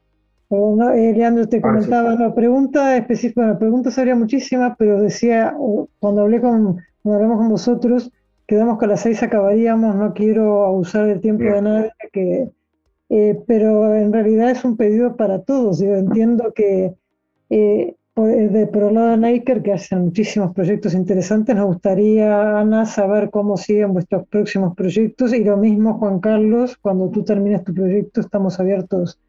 No, 0.50 0.92
eh, 0.92 1.14
Leandro, 1.14 1.48
te 1.48 1.62
comentaba, 1.62 2.16
no, 2.16 2.34
pregunta 2.34 2.98
específica, 2.98 3.42
bueno, 3.42 3.60
preguntas 3.60 4.00
habría 4.00 4.16
muchísimas, 4.16 4.76
pero 4.80 5.00
decía, 5.00 5.56
cuando 6.00 6.22
hablé 6.22 6.42
con, 6.42 6.80
cuando 7.04 7.16
hablamos 7.16 7.38
con 7.38 7.50
vosotros, 7.50 8.12
quedamos 8.48 8.80
que 8.80 8.86
a 8.86 8.88
las 8.88 9.02
seis 9.02 9.22
acabaríamos, 9.22 9.96
no 9.96 10.12
quiero 10.16 10.66
abusar 10.66 11.06
del 11.06 11.22
tiempo 11.22 11.44
de 11.44 11.62
nadie, 11.62 11.92
que, 12.12 12.50
eh, 13.10 13.40
pero 13.46 13.94
en 13.94 14.12
realidad 14.12 14.50
es 14.50 14.66
un 14.66 14.76
pedido 14.76 15.16
para 15.16 15.44
todos. 15.44 15.80
Yo 15.80 15.94
entiendo 15.94 16.52
que 16.56 16.96
lado 18.26 19.12
de 19.12 19.18
Naker, 19.18 19.62
que 19.62 19.74
hacen 19.74 20.06
muchísimos 20.06 20.54
proyectos 20.54 20.94
interesantes. 20.94 21.56
Nos 21.56 21.68
gustaría, 21.68 22.60
Ana, 22.60 22.86
saber 22.86 23.30
cómo 23.30 23.58
siguen 23.58 23.94
vuestros 23.94 24.28
próximos 24.28 24.76
proyectos 24.76 25.34
y 25.34 25.44
lo 25.44 25.58
mismo, 25.58 25.98
Juan 26.00 26.20
Carlos, 26.20 26.78
cuando 26.78 27.10
tú 27.10 27.24
termines 27.24 27.64
tu 27.64 27.74
proyecto 27.74 28.22
estamos 28.22 28.60
abiertos 28.60 29.20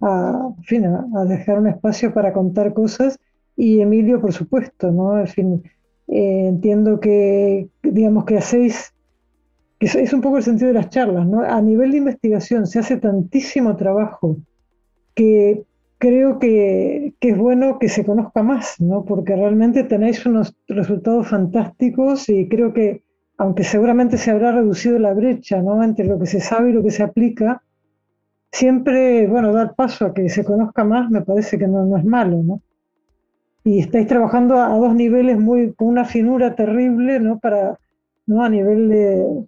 a, 0.00 0.50
fin, 0.64 0.86
a, 0.86 1.24
dejar 1.24 1.58
un 1.58 1.68
espacio 1.68 2.12
para 2.12 2.32
contar 2.32 2.72
cosas 2.72 3.18
y 3.56 3.80
Emilio, 3.80 4.20
por 4.20 4.32
supuesto, 4.32 4.90
¿no? 4.90 5.18
En 5.18 5.26
fin, 5.26 5.62
eh, 6.08 6.46
entiendo 6.48 7.00
que, 7.00 7.68
digamos 7.82 8.24
que 8.24 8.38
hacéis, 8.38 8.92
que 9.78 9.86
es 9.86 10.12
un 10.12 10.20
poco 10.20 10.38
el 10.38 10.42
sentido 10.42 10.68
de 10.68 10.74
las 10.74 10.90
charlas, 10.90 11.26
¿no? 11.26 11.42
A 11.42 11.60
nivel 11.60 11.90
de 11.90 11.98
investigación 11.98 12.66
se 12.66 12.78
hace 12.78 12.96
tantísimo 12.96 13.76
trabajo 13.76 14.36
que 15.14 15.64
creo 15.98 16.38
que, 16.38 17.01
es 17.30 17.38
bueno 17.38 17.78
que 17.78 17.88
se 17.88 18.04
conozca 18.04 18.42
más, 18.42 18.80
¿no? 18.80 19.04
porque 19.04 19.36
realmente 19.36 19.84
tenéis 19.84 20.26
unos 20.26 20.56
resultados 20.68 21.28
fantásticos 21.28 22.28
y 22.28 22.48
creo 22.48 22.72
que, 22.72 23.04
aunque 23.38 23.64
seguramente 23.64 24.18
se 24.18 24.30
habrá 24.30 24.52
reducido 24.52 24.98
la 24.98 25.14
brecha 25.14 25.62
¿no? 25.62 25.82
entre 25.82 26.06
lo 26.06 26.18
que 26.18 26.26
se 26.26 26.40
sabe 26.40 26.70
y 26.70 26.72
lo 26.72 26.82
que 26.82 26.90
se 26.90 27.02
aplica, 27.02 27.62
siempre, 28.52 29.26
bueno, 29.26 29.52
dar 29.52 29.74
paso 29.74 30.06
a 30.06 30.14
que 30.14 30.28
se 30.28 30.44
conozca 30.44 30.84
más 30.84 31.10
me 31.10 31.22
parece 31.22 31.58
que 31.58 31.66
no, 31.66 31.96
es 31.96 32.04
malo, 32.04 32.42
¿no? 32.42 32.60
Y 33.64 33.78
estáis 33.78 34.08
trabajando 34.08 34.60
a, 34.60 34.76
dos 34.76 34.94
niveles 34.94 35.38
muy, 35.38 35.72
con 35.72 35.88
una 35.88 36.04
finura 36.04 36.54
terrible, 36.54 37.20
¿no? 37.20 37.38
Para, 37.38 37.78
¿no? 38.26 38.42
A 38.42 38.48
nivel 38.48 38.88
de 38.88 39.46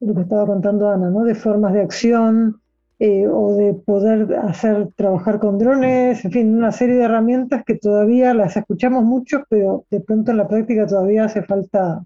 lo 0.00 0.14
que 0.14 0.20
estaba 0.20 0.46
contando 0.46 0.90
Ana, 0.90 1.10
¿no? 1.10 1.24
De 1.24 1.34
formas 1.34 1.72
de 1.72 1.80
acción, 1.80 2.60
eh, 2.98 3.26
o 3.26 3.56
de 3.56 3.74
poder 3.74 4.34
hacer 4.36 4.88
trabajar 4.94 5.40
con 5.40 5.58
drones, 5.58 6.24
en 6.24 6.30
fin, 6.30 6.56
una 6.56 6.70
serie 6.70 6.96
de 6.96 7.04
herramientas 7.04 7.64
que 7.64 7.74
todavía 7.74 8.34
las 8.34 8.56
escuchamos 8.56 9.04
mucho, 9.04 9.44
pero 9.48 9.84
de 9.90 10.00
pronto 10.00 10.30
en 10.30 10.36
la 10.36 10.46
práctica 10.46 10.86
todavía 10.86 11.24
hace 11.24 11.42
falta 11.42 12.04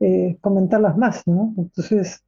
eh, 0.00 0.36
comentarlas 0.40 0.96
más, 0.96 1.26
¿no? 1.26 1.54
Entonces, 1.56 2.24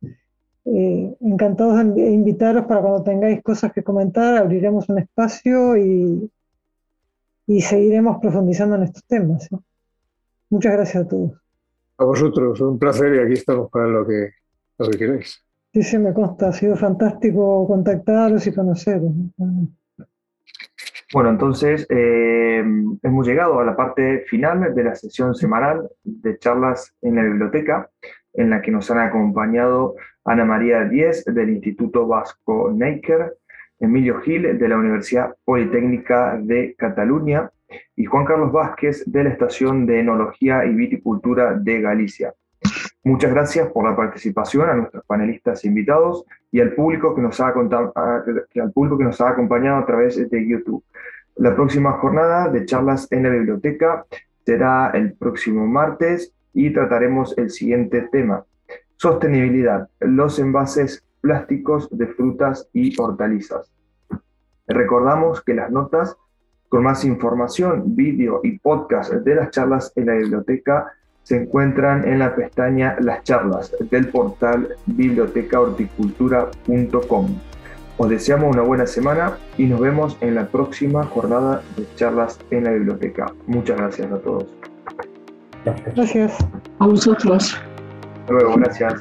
eh, 0.67 1.17
encantados 1.21 1.95
de 1.95 2.11
invitaros 2.11 2.67
para 2.67 2.81
cuando 2.81 3.03
tengáis 3.03 3.43
cosas 3.43 3.73
que 3.73 3.83
comentar, 3.83 4.37
abriremos 4.37 4.89
un 4.89 4.99
espacio 4.99 5.77
y, 5.77 6.31
y 7.47 7.61
seguiremos 7.61 8.19
profundizando 8.21 8.77
en 8.77 8.85
estos 8.85 9.05
temas. 9.05 9.49
Muchas 10.49 10.73
gracias 10.73 11.05
a 11.05 11.09
todos. 11.09 11.33
A 11.99 12.05
vosotros, 12.05 12.61
un 12.61 12.79
placer 12.79 13.15
y 13.15 13.19
aquí 13.19 13.33
estamos 13.33 13.71
para 13.71 13.89
lo 13.89 14.07
que, 14.07 14.31
lo 14.79 14.91
que 14.91 14.99
queráis. 14.99 15.46
Sí, 15.77 15.83
sí, 15.83 15.99
me 15.99 16.15
consta. 16.15 16.49
Ha 16.49 16.53
sido 16.55 16.75
fantástico 16.75 17.67
contactaros 17.67 18.47
y 18.47 18.55
conoceros. 18.55 19.13
Bueno, 21.13 21.29
entonces 21.29 21.87
eh, 21.91 22.65
hemos 23.03 23.27
llegado 23.27 23.61
a 23.61 23.65
la 23.67 23.77
parte 23.77 24.21
final 24.21 24.75
de 24.75 24.85
la 24.85 24.95
sesión 24.95 25.35
semanal 25.35 25.87
de 26.03 26.39
charlas 26.39 26.97
en 27.03 27.17
la 27.17 27.25
biblioteca, 27.25 27.91
en 28.33 28.49
la 28.49 28.63
que 28.63 28.71
nos 28.71 28.91
han 28.91 29.01
acompañado 29.01 29.97
Ana 30.25 30.47
María 30.47 30.83
Díez 30.85 31.27
del 31.27 31.51
Instituto 31.51 32.07
Vasco 32.07 32.73
Neiker, 32.75 33.37
Emilio 33.79 34.23
Gil 34.23 34.59
de 34.59 34.69
la 34.71 34.79
Universidad 34.79 35.37
Politécnica 35.45 36.39
de 36.41 36.75
Cataluña 36.79 37.51
y 37.95 38.07
Juan 38.07 38.25
Carlos 38.25 38.51
Vázquez 38.51 39.05
de 39.05 39.25
la 39.25 39.29
Estación 39.29 39.85
de 39.85 40.01
Enología 40.01 40.65
y 40.65 40.75
Viticultura 40.75 41.53
de 41.53 41.83
Galicia. 41.83 42.33
Muchas 43.07 43.31
gracias 43.31 43.71
por 43.71 43.89
la 43.89 43.95
participación 43.95 44.69
a 44.69 44.75
nuestros 44.75 45.05
panelistas 45.05 45.65
invitados 45.65 46.25
y 46.51 46.61
al 46.61 46.73
público 46.73 47.15
que 47.15 47.23
nos 47.23 47.41
ha, 47.41 47.51
acompañado 47.51 49.77
a 49.77 49.87
través 49.87 50.29
de 50.29 50.49
YouTube. 50.49 50.83
La 51.37 51.55
próxima 51.55 51.93
jornada 51.93 52.49
de 52.49 52.67
charlas 52.67 53.07
en 53.13 53.23
la 53.23 53.29
biblioteca 53.29 54.05
será 54.45 54.91
el 54.93 55.13
próximo 55.13 55.69
martes 55.69 56.33
y 56.53 56.73
trataremos 56.73 57.39
el 57.39 57.51
siguiente 57.51 58.09
tema. 58.11 58.45
Sostenibilidad, 58.97 59.89
los 60.01 60.41
envases 60.41 61.05
plásticos 61.21 61.89
de 61.97 62.09
frutas 62.09 62.69
y 62.73 63.01
hortalizas. 63.01 63.71
Recordamos 64.67 65.45
que 65.45 65.55
las 65.55 65.71
notas 65.71 66.17
con 66.69 66.83
más 66.83 67.05
información, 67.05 67.95
vídeo 67.95 68.41
y 68.43 68.59
podcast 68.59 69.13
de 69.13 69.37
las 69.37 69.53
charlas 69.53 69.93
en 69.95 70.07
la 70.07 70.15
biblioteca 70.15 70.93
se 71.27 71.37
encuentran 71.37 72.07
en 72.07 72.21
la 72.21 72.37
pestaña 72.37 72.95
Las 73.01 73.25
charlas 73.25 73.75
del 73.91 74.09
portal 74.11 74.77
bibliotecahorticultura.com. 74.87 77.27
Os 77.97 78.09
deseamos 78.09 78.55
una 78.55 78.63
buena 78.63 78.87
semana 78.87 79.37
y 79.59 79.65
nos 79.65 79.81
vemos 79.81 80.17
en 80.21 80.37
la 80.37 80.47
próxima 80.47 81.03
jornada 81.03 81.63
de 81.77 81.85
charlas 81.97 82.39
en 82.53 82.63
la 82.63 82.71
biblioteca. 82.71 83.27
Muchas 83.49 83.77
gracias 83.77 84.13
a 84.13 84.19
todos. 84.19 84.47
Gracias. 85.97 86.39
A 86.79 86.87
vosotros. 86.87 87.61
Hasta 88.21 88.33
luego, 88.33 88.55
gracias. 88.55 88.95